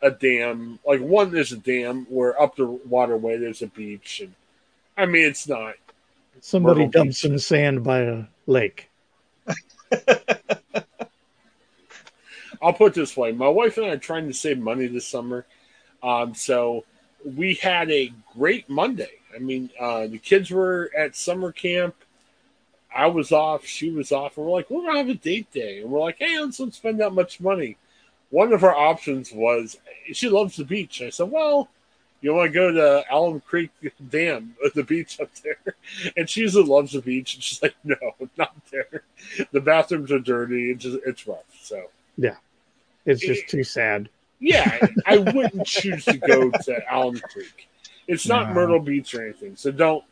a 0.02 0.10
dam. 0.10 0.78
Like 0.86 1.00
one, 1.00 1.30
there's 1.30 1.52
a 1.52 1.56
dam 1.58 2.06
where 2.08 2.40
up 2.40 2.56
the 2.56 2.66
waterway 2.66 3.36
there's 3.36 3.62
a 3.62 3.66
beach, 3.66 4.20
and 4.20 4.34
I 4.96 5.06
mean, 5.06 5.24
it's 5.26 5.46
not. 5.46 5.74
Somebody 6.40 6.86
Myrtle 6.86 6.90
dumped 7.02 7.14
some 7.16 7.38
sand 7.38 7.84
by 7.84 8.00
a 8.00 8.24
lake. 8.46 8.88
I'll 12.60 12.72
put 12.72 12.92
it 12.92 12.94
this 12.94 13.16
way: 13.16 13.32
my 13.32 13.48
wife 13.48 13.76
and 13.76 13.86
I 13.86 13.90
are 13.90 13.96
trying 13.98 14.26
to 14.28 14.34
save 14.34 14.58
money 14.58 14.86
this 14.86 15.06
summer, 15.06 15.46
um, 16.02 16.34
so 16.34 16.84
we 17.24 17.54
had 17.54 17.90
a 17.90 18.12
great 18.36 18.68
Monday. 18.68 19.10
I 19.34 19.38
mean, 19.38 19.70
uh, 19.78 20.06
the 20.06 20.18
kids 20.18 20.50
were 20.50 20.90
at 20.96 21.16
summer 21.16 21.52
camp. 21.52 21.94
I 22.94 23.06
was 23.06 23.32
off. 23.32 23.66
She 23.66 23.90
was 23.90 24.12
off. 24.12 24.36
And 24.36 24.46
we're 24.46 24.52
like, 24.52 24.70
we're 24.70 24.82
gonna 24.82 24.98
have 24.98 25.08
a 25.08 25.14
date 25.14 25.50
day, 25.52 25.80
and 25.80 25.90
we're 25.90 26.00
like, 26.00 26.16
hey, 26.18 26.38
let's 26.40 26.58
not 26.58 26.74
spend 26.74 27.00
that 27.00 27.12
much 27.12 27.40
money. 27.40 27.76
One 28.30 28.52
of 28.52 28.64
our 28.64 28.74
options 28.74 29.32
was 29.32 29.78
she 30.12 30.28
loves 30.28 30.56
the 30.56 30.64
beach. 30.64 31.02
I 31.02 31.10
said, 31.10 31.30
well, 31.30 31.68
you 32.20 32.34
want 32.34 32.52
to 32.52 32.54
go 32.54 32.72
to 32.72 33.04
Alum 33.10 33.40
Creek 33.40 33.70
Dam, 34.10 34.56
the 34.74 34.82
beach 34.82 35.20
up 35.20 35.30
there? 35.44 35.74
And 36.16 36.28
she 36.28 36.40
usually 36.40 36.64
loves 36.64 36.92
the 36.92 37.00
beach, 37.00 37.34
and 37.34 37.42
she's 37.42 37.62
like, 37.62 37.74
no, 37.84 37.96
not 38.36 38.54
there. 38.70 39.02
The 39.52 39.60
bathrooms 39.60 40.10
are 40.10 40.18
dirty. 40.18 40.70
It's 40.70 40.82
just 40.82 40.98
it's 41.06 41.26
rough. 41.26 41.44
So 41.60 41.90
yeah, 42.16 42.36
It's 43.04 43.20
just 43.20 43.48
too 43.48 43.64
sad. 43.64 44.08
Yeah, 44.40 44.86
I 45.04 45.18
wouldn't 45.18 45.66
choose 45.66 46.04
to 46.06 46.16
go 46.18 46.50
to 46.50 46.82
Alum 46.90 47.20
Creek. 47.20 47.68
It's 48.06 48.26
not 48.26 48.48
No. 48.48 48.54
Myrtle 48.54 48.80
Beach 48.80 49.14
or 49.14 49.24
anything. 49.24 49.56
So 49.56 49.70
don't. 49.70 50.04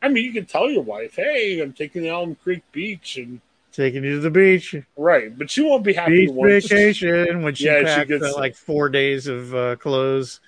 I 0.00 0.08
mean, 0.08 0.24
you 0.24 0.32
can 0.32 0.46
tell 0.46 0.70
your 0.70 0.82
wife, 0.82 1.16
"Hey, 1.16 1.60
I'm 1.60 1.72
taking 1.72 2.02
the 2.02 2.08
Alum 2.08 2.36
Creek 2.36 2.62
Beach," 2.72 3.16
and 3.16 3.40
Taking 3.72 4.04
you 4.04 4.16
to 4.16 4.20
the 4.20 4.30
beach, 4.30 4.76
right, 4.98 5.36
but 5.36 5.50
she 5.50 5.62
won't 5.62 5.82
be 5.82 5.94
happy 5.94 6.26
beach 6.26 6.30
once. 6.30 6.64
vacation. 6.66 7.42
When 7.42 7.54
she 7.54 7.64
Yeah, 7.64 8.00
she 8.00 8.06
gets 8.06 8.24
uh, 8.24 8.34
like 8.36 8.54
four 8.54 8.90
days 8.90 9.26
of 9.26 9.54
uh, 9.54 9.76
clothes, 9.76 10.40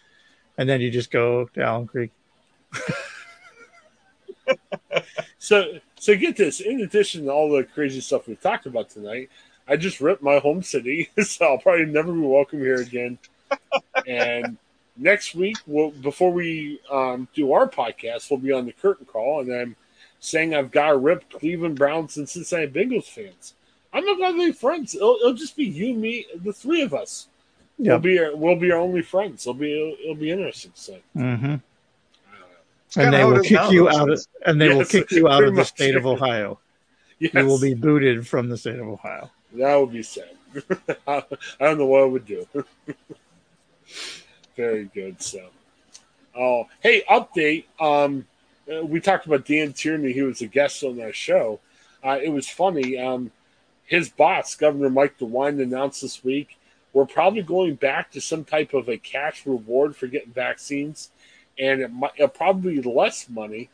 and 0.58 0.68
then 0.68 0.82
you 0.82 0.90
just 0.90 1.10
go 1.10 1.46
to 1.54 1.60
Alum 1.60 1.86
Creek. 1.86 2.10
So, 5.38 5.78
so 5.96 6.16
get 6.16 6.36
this. 6.38 6.60
In 6.60 6.80
addition 6.80 7.24
to 7.26 7.30
all 7.30 7.50
the 7.50 7.64
crazy 7.64 8.00
stuff 8.00 8.26
we've 8.26 8.40
talked 8.40 8.64
about 8.64 8.88
tonight, 8.88 9.28
I 9.66 9.76
just 9.76 10.00
ripped 10.00 10.22
my 10.22 10.38
home 10.38 10.62
city, 10.62 11.10
so 11.22 11.46
I'll 11.46 11.58
probably 11.58 11.86
never 11.86 12.12
be 12.12 12.20
welcome 12.20 12.60
here 12.60 12.80
again. 12.80 13.18
and 14.06 14.56
next 14.96 15.34
week, 15.34 15.56
we'll, 15.66 15.90
before 15.90 16.32
we 16.32 16.80
um, 16.90 17.28
do 17.34 17.52
our 17.52 17.68
podcast, 17.68 18.30
we'll 18.30 18.40
be 18.40 18.52
on 18.52 18.66
the 18.66 18.72
curtain 18.72 19.06
call, 19.06 19.40
and 19.40 19.52
I'm 19.52 19.76
saying 20.20 20.54
I've 20.54 20.70
got 20.70 20.90
to 20.90 20.96
rip 20.96 21.30
Cleveland 21.30 21.76
Browns 21.76 22.16
and 22.16 22.28
Cincinnati 22.28 22.70
Bengals 22.70 23.04
fans. 23.04 23.54
I'm 23.92 24.04
not 24.04 24.18
gonna 24.18 24.36
be 24.36 24.52
friends. 24.52 24.94
It'll, 24.94 25.16
it'll 25.16 25.34
just 25.34 25.56
be 25.56 25.66
you, 25.66 25.94
me, 25.94 26.26
the 26.34 26.52
three 26.52 26.82
of 26.82 26.92
us. 26.92 27.28
We'll 27.78 27.98
be 27.98 28.18
our, 28.18 28.34
we'll 28.34 28.56
be 28.56 28.70
our 28.72 28.78
only 28.78 29.02
friends. 29.02 29.46
It'll 29.46 29.54
be 29.54 29.72
it'll, 29.72 29.96
it'll 30.02 30.14
be 30.16 30.30
interesting. 30.30 30.72
So. 30.74 30.98
Mm-hmm. 31.16 31.54
And 32.96 33.14
they 33.14 33.24
will 33.24 33.42
kick 33.42 33.70
you 33.70 33.88
out 33.90 34.10
of, 34.10 34.26
and 34.46 34.60
they 34.60 34.68
will 34.68 34.84
kick 34.84 35.10
you 35.12 35.28
out 35.28 35.44
of 35.44 35.54
the 35.54 35.60
much. 35.60 35.68
state 35.68 35.96
of 35.96 36.06
Ohio. 36.06 36.58
Yes. 37.18 37.32
You 37.34 37.46
will 37.46 37.60
be 37.60 37.74
booted 37.74 38.26
from 38.26 38.48
the 38.48 38.56
state 38.56 38.78
of 38.78 38.88
Ohio. 38.88 39.30
That 39.54 39.76
would 39.76 39.92
be 39.92 40.02
sad. 40.02 40.30
I 41.06 41.22
don't 41.60 41.78
know 41.78 41.86
what 41.86 42.02
I 42.02 42.06
would 42.06 42.26
do. 42.26 42.46
Very 44.56 44.84
good. 44.94 45.22
So, 45.22 45.48
oh, 46.36 46.66
hey, 46.80 47.02
update. 47.08 47.64
Um, 47.80 48.26
uh, 48.72 48.84
we 48.84 49.00
talked 49.00 49.26
about 49.26 49.44
Dan 49.44 49.72
Tierney. 49.72 50.12
He 50.12 50.22
was 50.22 50.42
a 50.42 50.46
guest 50.46 50.82
on 50.82 50.96
that 50.96 51.14
show. 51.14 51.60
Uh, 52.02 52.18
it 52.22 52.30
was 52.30 52.48
funny. 52.48 52.98
Um, 52.98 53.30
his 53.84 54.08
boss, 54.08 54.54
Governor 54.54 54.90
Mike 54.90 55.18
DeWine, 55.18 55.62
announced 55.62 56.02
this 56.02 56.24
week 56.24 56.58
we're 56.94 57.04
probably 57.04 57.42
going 57.42 57.74
back 57.74 58.12
to 58.12 58.20
some 58.20 58.44
type 58.44 58.72
of 58.72 58.88
a 58.88 58.96
cash 58.96 59.44
reward 59.44 59.94
for 59.94 60.06
getting 60.06 60.32
vaccines, 60.32 61.10
and 61.58 61.82
it 61.82 61.92
might 61.92 62.12
it'll 62.16 62.28
probably 62.28 62.80
be 62.80 62.88
less 62.88 63.28
money 63.28 63.68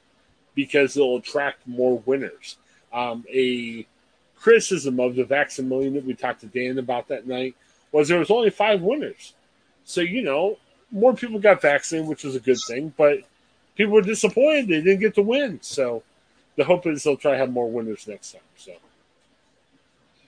because 0.55 0.97
it'll 0.97 1.19
attract 1.19 1.69
more 1.69 2.03
winners. 2.05 2.57
Um, 2.93 3.25
a 3.33 3.87
criticism 4.41 4.99
of 4.99 5.15
the 5.15 5.25
Vax-a-Million 5.25 5.95
that 5.95 6.05
we 6.05 6.15
talked 6.15 6.41
to 6.41 6.47
Dan 6.47 6.79
about 6.79 7.09
that 7.09 7.27
night 7.27 7.55
was 7.93 8.09
there 8.09 8.19
was 8.19 8.31
only 8.31 8.51
five 8.51 8.81
winners. 8.81 9.35
So, 9.85 10.01
you 10.01 10.23
know, 10.23 10.57
more 10.91 11.15
people 11.15 11.39
got 11.39 11.61
vaccinated, 11.61 12.09
which 12.09 12.25
was 12.25 12.37
a 12.37 12.41
good 12.41 12.59
thing, 12.67 12.93
but 12.97 13.19
people 13.75 13.93
were 13.95 14.03
disappointed 14.03 14.69
they 14.69 14.81
didn't 14.81 15.01
get 15.01 15.15
to 15.17 15.23
win. 15.23 15.59
So 15.63 16.03
the 16.57 16.65
hope 16.65 16.87
is 16.87 17.03
they'll 17.03 17.17
try 17.17 17.33
to 17.33 17.39
have 17.39 17.51
more 17.51 17.71
winners 17.71 18.07
next 18.07 18.33
time. 18.33 18.43
So 18.57 18.73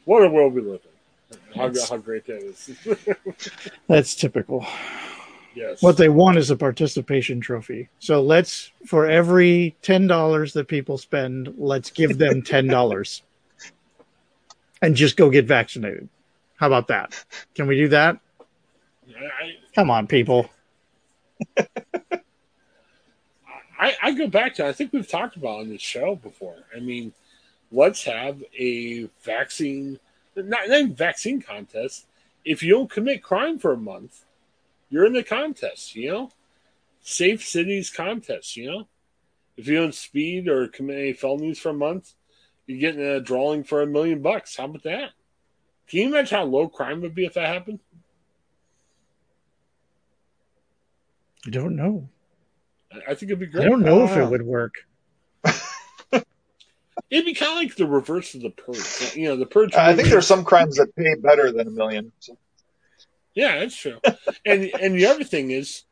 what 0.04 0.24
a 0.24 0.28
world 0.28 0.54
we 0.54 0.62
live 0.62 0.80
in. 0.84 1.58
How, 1.58 1.72
how 1.88 1.96
great 1.96 2.26
that 2.26 2.42
is. 2.42 2.70
That's 3.88 4.14
typical. 4.14 4.66
yes. 5.54 5.82
What 5.82 5.96
they 5.96 6.08
want 6.08 6.38
is 6.38 6.50
a 6.50 6.56
participation 6.56 7.40
trophy. 7.40 7.88
So 7.98 8.22
let's, 8.22 8.70
for 8.86 9.06
every 9.06 9.74
ten 9.82 10.06
dollars 10.06 10.52
that 10.54 10.68
people 10.68 10.98
spend, 10.98 11.54
let's 11.56 11.90
give 11.90 12.18
them 12.18 12.42
ten 12.42 12.66
dollars, 12.66 13.22
and 14.82 14.94
just 14.94 15.16
go 15.16 15.30
get 15.30 15.46
vaccinated. 15.46 16.08
How 16.56 16.66
about 16.66 16.88
that? 16.88 17.24
Can 17.54 17.66
we 17.66 17.76
do 17.76 17.88
that? 17.88 18.18
I, 19.08 19.54
Come 19.74 19.90
on, 19.90 20.06
people. 20.06 20.50
I, 23.78 23.94
I 24.02 24.12
go 24.12 24.28
back 24.28 24.54
to 24.56 24.66
I 24.66 24.72
think 24.72 24.92
we've 24.92 25.08
talked 25.08 25.36
about 25.36 25.60
on 25.60 25.70
this 25.70 25.80
show 25.80 26.14
before. 26.16 26.56
I 26.76 26.80
mean, 26.80 27.12
let's 27.70 28.04
have 28.04 28.42
a 28.56 29.08
vaccine 29.22 29.98
not, 30.36 30.68
not 30.68 30.90
vaccine 30.90 31.40
contest. 31.40 32.06
If 32.44 32.62
you 32.62 32.70
don't 32.70 32.90
commit 32.90 33.22
crime 33.22 33.58
for 33.58 33.72
a 33.72 33.76
month, 33.76 34.24
you're 34.90 35.06
in 35.06 35.12
the 35.12 35.22
contest, 35.22 35.94
you 35.94 36.10
know? 36.10 36.30
Safe 37.02 37.44
cities 37.44 37.90
contest, 37.90 38.56
you 38.56 38.70
know? 38.70 38.88
If 39.56 39.66
you 39.68 39.76
don't 39.76 39.94
speed 39.94 40.48
or 40.48 40.68
commit 40.68 40.98
any 40.98 41.12
felonies 41.12 41.58
for 41.58 41.70
a 41.70 41.74
month, 41.74 42.14
you're 42.66 42.78
getting 42.80 43.00
a 43.02 43.20
drawing 43.20 43.64
for 43.64 43.82
a 43.82 43.86
million 43.86 44.22
bucks. 44.22 44.56
How 44.56 44.64
about 44.64 44.82
that? 44.84 45.10
Can 45.88 45.98
you 46.00 46.06
imagine 46.08 46.38
how 46.38 46.44
low 46.44 46.68
crime 46.68 47.00
would 47.02 47.14
be 47.14 47.24
if 47.26 47.34
that 47.34 47.48
happened? 47.48 47.80
I 51.46 51.50
don't 51.50 51.76
know. 51.76 52.08
I- 52.92 52.98
I 53.10 53.14
think 53.14 53.24
it'd 53.30 53.40
be 53.40 53.46
great. 53.46 53.66
I 53.66 53.68
don't 53.68 53.82
know 53.82 54.04
if 54.04 54.10
Ah. 54.10 54.20
it 54.20 54.30
would 54.30 54.42
work. 54.42 54.74
It'd 57.10 57.26
be 57.26 57.34
kind 57.34 57.52
of 57.52 57.58
like 57.58 57.74
the 57.76 57.86
reverse 57.86 58.34
of 58.34 58.40
the 58.42 58.48
purge. 58.50 59.14
You 59.16 59.28
know, 59.28 59.36
the 59.36 59.44
purge. 59.46 59.74
I 59.74 59.88
think 59.88 59.98
movie- 59.98 60.10
there's 60.10 60.26
some 60.26 60.44
crimes 60.44 60.76
that 60.76 60.94
pay 60.96 61.14
better 61.14 61.50
than 61.52 61.66
a 61.66 61.70
million. 61.70 62.12
So, 62.20 62.38
Yeah, 63.34 63.58
that's 63.58 63.76
true. 63.76 64.00
and 64.46 64.70
and 64.80 64.94
the 64.94 65.06
other 65.06 65.24
thing 65.24 65.50
is, 65.50 65.84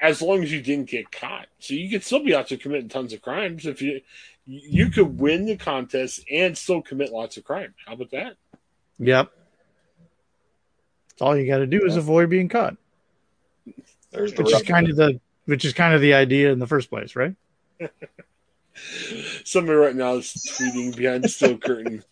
as 0.00 0.20
long 0.20 0.42
as 0.42 0.52
you 0.52 0.60
didn't 0.60 0.90
get 0.90 1.10
caught, 1.12 1.46
so 1.60 1.72
you 1.72 1.88
could 1.88 2.04
still 2.04 2.22
be 2.22 2.34
out 2.34 2.48
there 2.48 2.58
committing 2.58 2.88
tons 2.90 3.12
of 3.14 3.22
crimes. 3.22 3.64
If 3.64 3.80
you 3.80 4.00
you 4.46 4.90
could 4.90 5.18
win 5.18 5.46
the 5.46 5.56
contest 5.56 6.24
and 6.30 6.56
still 6.56 6.82
commit 6.82 7.12
lots 7.12 7.36
of 7.36 7.44
crime. 7.44 7.74
How 7.86 7.94
about 7.94 8.10
that? 8.10 8.36
Yep. 8.98 9.30
All 11.20 11.36
you 11.36 11.46
got 11.46 11.58
to 11.58 11.66
do 11.66 11.84
is 11.84 11.96
avoid 11.96 12.28
being 12.28 12.48
caught, 12.48 12.76
there's 14.10 14.32
the 14.32 14.42
which 14.42 14.54
is 14.54 14.62
kind 14.62 14.88
of 14.88 14.96
the 14.96 15.20
which 15.44 15.64
is 15.64 15.72
kind 15.72 15.94
of 15.94 16.00
the 16.00 16.14
idea 16.14 16.52
in 16.52 16.58
the 16.58 16.66
first 16.66 16.88
place, 16.88 17.14
right? 17.16 17.34
Somebody 19.44 19.76
right 19.76 19.94
now 19.94 20.14
is 20.14 20.32
tweeting 20.32 20.96
behind 20.96 21.24
the 21.24 21.28
steel 21.28 21.58
curtain. 21.58 22.02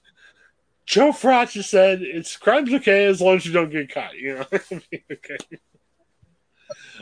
Joe 0.86 1.12
Frott 1.12 1.62
said 1.64 2.02
it's 2.02 2.36
crime's 2.36 2.72
okay 2.74 3.06
as 3.06 3.20
long 3.20 3.36
as 3.36 3.46
you 3.46 3.52
don't 3.52 3.70
get 3.70 3.92
caught. 3.92 4.14
You 4.14 4.36
know, 4.36 4.46
okay. 4.52 5.36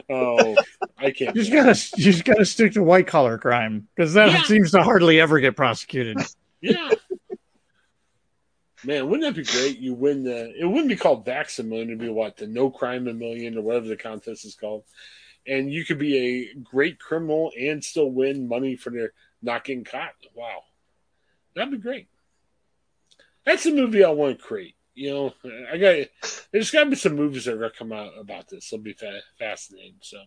Oh, 0.08 0.56
I 0.98 1.10
can't. 1.10 1.34
You 1.36 1.42
just 1.42 1.52
gotta 1.52 2.00
you 2.00 2.12
just 2.12 2.24
gotta 2.24 2.44
stick 2.44 2.72
to 2.74 2.82
white 2.82 3.06
collar 3.06 3.38
crime 3.38 3.88
because 3.94 4.14
that 4.14 4.30
Yeah. 4.32 4.42
seems 4.44 4.70
to 4.72 4.82
hardly 4.82 5.20
ever 5.20 5.38
get 5.40 5.56
prosecuted. 5.56 6.18
Yeah. 6.60 6.90
Man, 8.84 9.08
wouldn't 9.08 9.34
that 9.34 9.38
be 9.38 9.44
great? 9.46 9.78
You 9.78 9.92
win 9.94 10.22
the. 10.24 10.54
It 10.58 10.64
wouldn't 10.64 10.88
be 10.88 10.96
called 10.96 11.26
Vax 11.26 11.58
a 11.58 11.62
Million. 11.62 11.88
It'd 11.88 11.98
be 12.00 12.08
what 12.08 12.38
the 12.38 12.46
No 12.46 12.70
Crime 12.70 13.06
a 13.08 13.12
Million 13.12 13.58
or 13.58 13.62
whatever 13.62 13.88
the 13.88 13.96
contest 13.96 14.44
is 14.46 14.54
called. 14.54 14.84
And 15.46 15.70
you 15.70 15.84
could 15.84 15.98
be 15.98 16.16
a 16.16 16.54
great 16.60 16.98
criminal 16.98 17.52
and 17.58 17.84
still 17.84 18.10
win 18.10 18.48
money 18.48 18.76
for 18.76 18.90
their 18.90 19.12
not 19.42 19.64
getting 19.64 19.84
caught. 19.84 20.12
Wow, 20.34 20.62
that'd 21.54 21.70
be 21.70 21.76
great. 21.78 22.08
That's 23.44 23.66
a 23.66 23.70
movie 23.72 24.02
I 24.04 24.10
want 24.10 24.38
to 24.38 24.42
create. 24.44 24.76
You 24.94 25.10
know, 25.10 25.34
I 25.72 25.78
got 25.78 26.06
there's 26.52 26.70
got 26.70 26.84
to 26.84 26.90
be 26.90 26.96
some 26.96 27.14
movies 27.14 27.44
that 27.44 27.54
are 27.54 27.58
gonna 27.58 27.70
come 27.70 27.92
out 27.92 28.12
about 28.18 28.48
this. 28.48 28.72
It'll 28.72 28.82
be 28.82 28.92
fa- 28.92 29.20
fascinating. 29.38 29.94
So, 30.00 30.18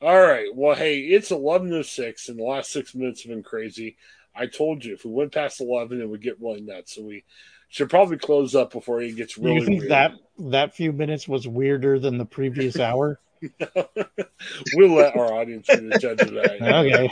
all 0.00 0.20
right. 0.20 0.46
Well, 0.54 0.76
hey, 0.76 1.00
it's 1.00 1.30
eleven 1.30 1.72
oh 1.72 1.82
six, 1.82 2.28
and 2.28 2.38
the 2.38 2.44
last 2.44 2.70
six 2.72 2.94
minutes 2.94 3.22
have 3.24 3.30
been 3.30 3.42
crazy. 3.42 3.96
I 4.34 4.46
told 4.46 4.84
you 4.84 4.94
if 4.94 5.04
we 5.04 5.10
went 5.10 5.32
past 5.32 5.60
eleven, 5.60 6.00
it 6.00 6.08
would 6.08 6.22
get 6.22 6.40
really 6.40 6.60
nuts. 6.60 6.94
So 6.94 7.02
we 7.02 7.24
should 7.68 7.90
probably 7.90 8.16
close 8.16 8.54
up 8.54 8.72
before 8.72 9.02
it 9.02 9.16
gets 9.16 9.36
really. 9.36 9.56
you 9.56 9.64
think 9.64 9.80
weird. 9.80 9.90
that 9.90 10.12
that 10.38 10.74
few 10.74 10.92
minutes 10.92 11.26
was 11.26 11.46
weirder 11.48 11.98
than 11.98 12.16
the 12.16 12.24
previous 12.24 12.78
hour? 12.80 13.18
we'll 14.74 14.94
let 14.94 15.16
our 15.16 15.32
audience 15.32 15.66
be 15.66 15.76
the 15.76 15.98
judge 15.98 16.20
of 16.20 16.32
that. 16.32 16.58
Okay, 16.62 17.10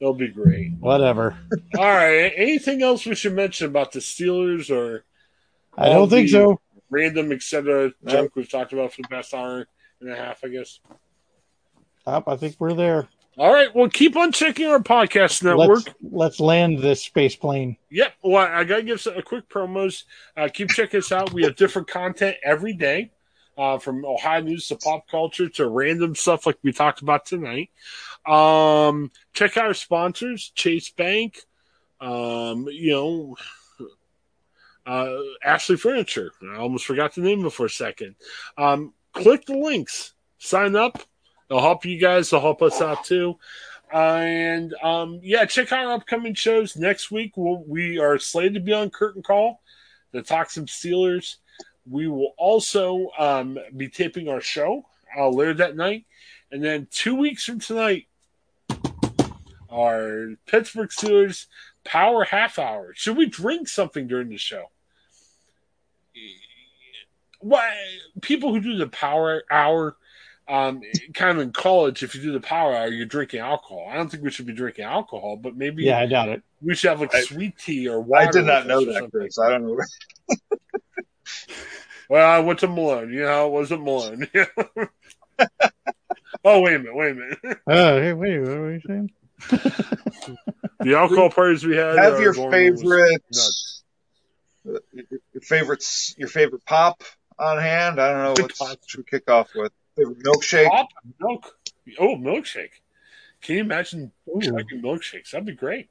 It'll 0.00 0.14
be 0.14 0.28
great. 0.28 0.72
whatever. 0.80 1.36
All 1.78 1.84
right. 1.84 2.32
Anything 2.36 2.82
else 2.82 3.06
we 3.06 3.14
should 3.14 3.34
mention 3.34 3.66
about 3.68 3.92
the 3.92 4.00
Steelers 4.00 4.70
or 4.70 5.04
I 5.76 5.88
don't 5.88 6.08
think 6.08 6.28
so. 6.28 6.60
random 6.90 7.32
etc. 7.32 7.92
junk 8.06 8.36
we've 8.36 8.50
talked 8.50 8.72
about 8.72 8.92
for 8.92 9.02
the 9.02 9.08
past 9.08 9.34
hour 9.34 9.66
and 10.00 10.10
a 10.10 10.16
half, 10.16 10.44
I 10.44 10.48
guess. 10.48 10.80
Up, 12.06 12.28
I 12.28 12.36
think 12.36 12.56
we're 12.58 12.74
there. 12.74 13.08
All 13.36 13.52
right. 13.52 13.74
Well, 13.74 13.88
keep 13.88 14.16
on 14.16 14.30
checking 14.30 14.66
our 14.66 14.78
podcast 14.78 15.42
network. 15.42 15.86
Let's 15.86 15.88
let's 16.02 16.40
land 16.40 16.78
this 16.78 17.02
space 17.02 17.34
plane. 17.34 17.76
Yep. 17.90 18.12
Well, 18.22 18.46
I 18.46 18.62
got 18.62 18.76
to 18.76 18.82
give 18.82 19.00
some, 19.00 19.16
a 19.16 19.22
quick 19.22 19.48
promos. 19.48 20.04
Uh, 20.36 20.48
keep 20.52 20.68
checking 20.68 20.98
us 20.98 21.10
out. 21.10 21.32
We 21.32 21.42
have 21.42 21.56
different 21.56 21.88
content 21.88 22.36
every 22.44 22.74
day, 22.74 23.10
uh, 23.58 23.78
from 23.78 24.04
Ohio 24.04 24.42
news 24.42 24.68
to 24.68 24.76
pop 24.76 25.08
culture 25.08 25.48
to 25.48 25.68
random 25.68 26.14
stuff 26.14 26.46
like 26.46 26.58
we 26.62 26.72
talked 26.72 27.02
about 27.02 27.26
tonight. 27.26 27.70
Um, 28.24 29.10
check 29.32 29.56
out 29.56 29.66
our 29.66 29.74
sponsors, 29.74 30.52
Chase 30.54 30.90
Bank. 30.90 31.38
Um, 32.00 32.68
you 32.70 32.92
know, 32.92 33.36
uh, 34.86 35.16
Ashley 35.42 35.76
Furniture. 35.76 36.32
I 36.52 36.56
almost 36.56 36.86
forgot 36.86 37.14
the 37.14 37.20
name 37.20 37.48
for 37.50 37.66
a 37.66 37.70
second. 37.70 38.16
Um, 38.58 38.92
click 39.12 39.46
the 39.46 39.56
links, 39.56 40.14
sign 40.38 40.76
up. 40.76 40.98
It'll 41.48 41.62
help 41.62 41.84
you 41.84 41.98
guys. 41.98 42.28
It'll 42.28 42.40
help 42.40 42.62
us 42.62 42.80
out 42.80 43.04
too. 43.04 43.38
And 43.92 44.74
um, 44.82 45.20
yeah, 45.22 45.44
check 45.44 45.70
out 45.72 45.86
our 45.86 45.92
upcoming 45.92 46.34
shows 46.34 46.76
next 46.76 47.10
week. 47.10 47.32
We'll, 47.36 47.62
we 47.66 47.98
are 47.98 48.18
slated 48.18 48.54
to 48.54 48.60
be 48.60 48.72
on 48.72 48.90
Curtain 48.90 49.22
Call 49.22 49.60
the 50.14 50.46
some 50.48 50.66
Steelers. 50.66 51.36
We 51.88 52.08
will 52.08 52.34
also 52.38 53.08
um, 53.18 53.58
be 53.76 53.88
taping 53.88 54.28
our 54.28 54.40
show 54.40 54.86
uh, 55.16 55.28
later 55.28 55.54
that 55.54 55.76
night, 55.76 56.06
and 56.50 56.64
then 56.64 56.88
two 56.90 57.14
weeks 57.14 57.44
from 57.44 57.60
tonight, 57.60 58.06
our 59.70 60.36
Pittsburgh 60.46 60.88
Steelers 60.88 61.46
Power 61.84 62.24
Half 62.24 62.58
Hour. 62.58 62.94
Should 62.94 63.16
we 63.16 63.26
drink 63.26 63.68
something 63.68 64.06
during 64.06 64.30
the 64.30 64.38
show? 64.38 64.70
Why 67.44 67.70
people 68.22 68.54
who 68.54 68.60
do 68.60 68.76
the 68.78 68.86
Power 68.88 69.44
Hour 69.50 69.96
um, 70.48 70.80
kind 71.12 71.36
of 71.38 71.42
in 71.42 71.52
college, 71.52 72.02
if 72.02 72.14
you 72.14 72.22
do 72.22 72.32
the 72.32 72.40
power 72.40 72.74
hour, 72.74 72.88
you're 72.88 73.06
drinking 73.06 73.40
alcohol. 73.40 73.86
I 73.90 73.96
don't 73.96 74.10
think 74.10 74.22
we 74.22 74.30
should 74.30 74.46
be 74.46 74.52
drinking 74.52 74.84
alcohol, 74.84 75.36
but 75.36 75.56
maybe 75.56 75.84
Yeah, 75.84 75.98
I 75.98 76.06
doubt 76.06 76.28
it. 76.28 76.42
we 76.62 76.74
should 76.74 76.88
have 76.90 77.00
like 77.00 77.14
I- 77.14 77.22
sweet 77.22 77.56
tea 77.58 77.88
or 77.88 78.00
water. 78.00 78.28
I 78.28 78.30
did 78.30 78.44
not 78.44 78.66
know 78.66 78.84
that. 78.84 79.10
Chris. 79.10 79.38
I 79.38 79.50
don't 79.50 79.66
know. 79.66 79.78
Well, 82.10 82.30
I 82.30 82.38
went 82.40 82.58
to 82.60 82.68
Malone. 82.68 83.10
You 83.12 83.22
know, 83.22 83.46
it 83.46 83.50
wasn't 83.50 83.82
Malone. 83.82 84.28
oh, 86.44 86.60
wait 86.60 86.74
a 86.74 86.78
minute. 86.78 86.94
Wait 86.94 87.12
a 87.12 87.14
minute. 87.14 87.38
Uh, 87.42 87.54
hey, 87.66 88.12
wait, 88.12 88.40
what 88.40 88.48
were 88.48 88.72
you 88.74 88.80
saying? 88.86 89.10
The 90.80 90.94
alcohol 90.98 91.30
parties 91.30 91.64
we 91.64 91.76
had. 91.76 91.96
Have 91.96 92.20
your 92.20 92.34
dorm 92.34 92.52
room 92.52 92.72
was 92.72 92.82
favorite, 92.82 93.22
nuts. 93.32 93.82
your 94.64 95.40
favorites, 95.42 96.14
your 96.18 96.28
favorite 96.28 96.64
pop 96.66 97.02
on 97.38 97.58
hand. 97.58 98.00
I 98.00 98.10
don't 98.10 98.38
know. 98.38 98.46
What 98.58 98.78
to 98.88 99.02
kick 99.02 99.30
off 99.30 99.50
with? 99.54 99.72
Favorite 99.96 100.18
milkshake. 100.22 100.68
Pop, 100.68 100.88
milk. 101.20 101.56
Oh, 101.98 102.16
milkshake. 102.16 102.80
Can 103.42 103.56
you 103.56 103.60
imagine 103.62 104.10
Ooh. 104.28 104.40
chugging 104.40 104.82
milkshakes? 104.82 105.30
That'd 105.30 105.46
be 105.46 105.52
great. 105.52 105.88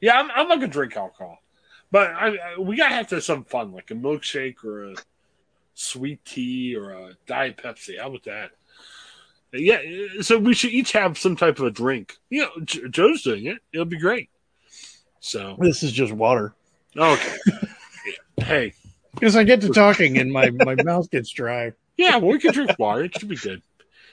Yeah, 0.00 0.18
I'm, 0.18 0.30
I'm 0.30 0.48
not 0.48 0.56
gonna 0.60 0.68
drink 0.68 0.96
alcohol, 0.96 1.38
but 1.90 2.10
I, 2.10 2.36
I, 2.36 2.58
we 2.58 2.76
gotta 2.76 2.94
have 2.94 3.08
to 3.08 3.16
have 3.16 3.24
some 3.24 3.44
fun, 3.44 3.72
like 3.72 3.90
a 3.90 3.94
milkshake 3.94 4.64
or 4.64 4.90
a 4.90 4.94
sweet 5.74 6.24
tea 6.24 6.74
or 6.76 6.90
a 6.90 7.12
diet 7.26 7.58
Pepsi. 7.58 7.98
How 8.00 8.08
about 8.08 8.24
that? 8.24 8.50
Yeah, 9.52 9.78
so 10.20 10.38
we 10.38 10.52
should 10.54 10.72
each 10.72 10.92
have 10.92 11.16
some 11.16 11.36
type 11.36 11.60
of 11.60 11.66
a 11.66 11.70
drink. 11.70 12.16
You 12.28 12.42
know, 12.42 12.50
J- 12.64 12.88
Joe's 12.88 13.22
doing 13.22 13.46
it. 13.46 13.58
It'll 13.72 13.84
be 13.84 13.98
great. 13.98 14.28
So 15.20 15.56
This 15.60 15.82
is 15.84 15.92
just 15.92 16.12
water. 16.12 16.54
okay. 16.96 17.36
hey, 18.38 18.74
Because 19.14 19.36
I 19.36 19.44
get 19.44 19.60
to 19.62 19.68
talking 19.68 20.18
and 20.18 20.32
my, 20.32 20.50
my 20.50 20.74
mouth 20.82 21.10
gets 21.10 21.30
dry. 21.30 21.72
Yeah, 21.96 22.16
well, 22.16 22.32
we 22.32 22.38
can 22.38 22.52
drink 22.52 22.78
water. 22.78 23.04
It 23.04 23.18
should 23.18 23.28
be 23.28 23.36
good. 23.36 23.62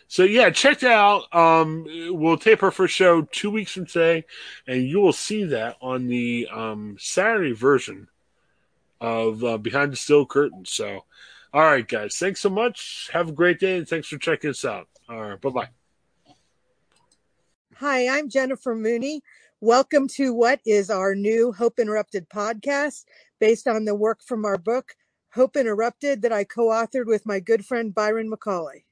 So 0.07 0.23
yeah, 0.23 0.49
check 0.49 0.79
that 0.79 0.91
out. 0.91 1.33
Um, 1.33 1.85
we'll 2.09 2.37
tape 2.37 2.63
our 2.63 2.71
first 2.71 2.93
show 2.93 3.21
two 3.21 3.49
weeks 3.49 3.71
from 3.71 3.85
today, 3.85 4.25
and 4.67 4.83
you 4.83 4.99
will 4.99 5.13
see 5.13 5.45
that 5.45 5.77
on 5.81 6.07
the 6.07 6.49
um, 6.51 6.97
Saturday 6.99 7.53
version 7.53 8.09
of 8.99 9.43
uh, 9.43 9.57
Behind 9.57 9.91
the 9.91 9.95
Steel 9.95 10.25
Curtain. 10.25 10.65
So, 10.65 11.05
all 11.53 11.61
right, 11.61 11.87
guys, 11.87 12.17
thanks 12.17 12.41
so 12.41 12.49
much. 12.49 13.09
Have 13.13 13.29
a 13.29 13.31
great 13.31 13.59
day, 13.59 13.77
and 13.77 13.87
thanks 13.87 14.09
for 14.09 14.17
checking 14.17 14.49
us 14.49 14.65
out. 14.65 14.89
All 15.09 15.21
right, 15.21 15.39
bye 15.39 15.49
bye. 15.49 15.69
Hi, 17.75 18.09
I'm 18.09 18.29
Jennifer 18.29 18.75
Mooney. 18.75 19.23
Welcome 19.61 20.07
to 20.09 20.33
what 20.33 20.59
is 20.65 20.89
our 20.89 21.15
new 21.15 21.53
Hope 21.53 21.79
Interrupted 21.79 22.27
podcast 22.29 23.05
based 23.41 23.67
on 23.67 23.83
the 23.83 23.95
work 23.95 24.23
from 24.23 24.45
our 24.45 24.57
book, 24.57 24.95
Hope 25.33 25.57
Interrupted, 25.57 26.21
that 26.21 26.31
I 26.31 26.45
co 26.45 26.67
authored 26.67 27.07
with 27.07 27.25
my 27.25 27.41
good 27.41 27.65
friend 27.65 27.93
Byron 27.93 28.31
McCauley. 28.31 28.85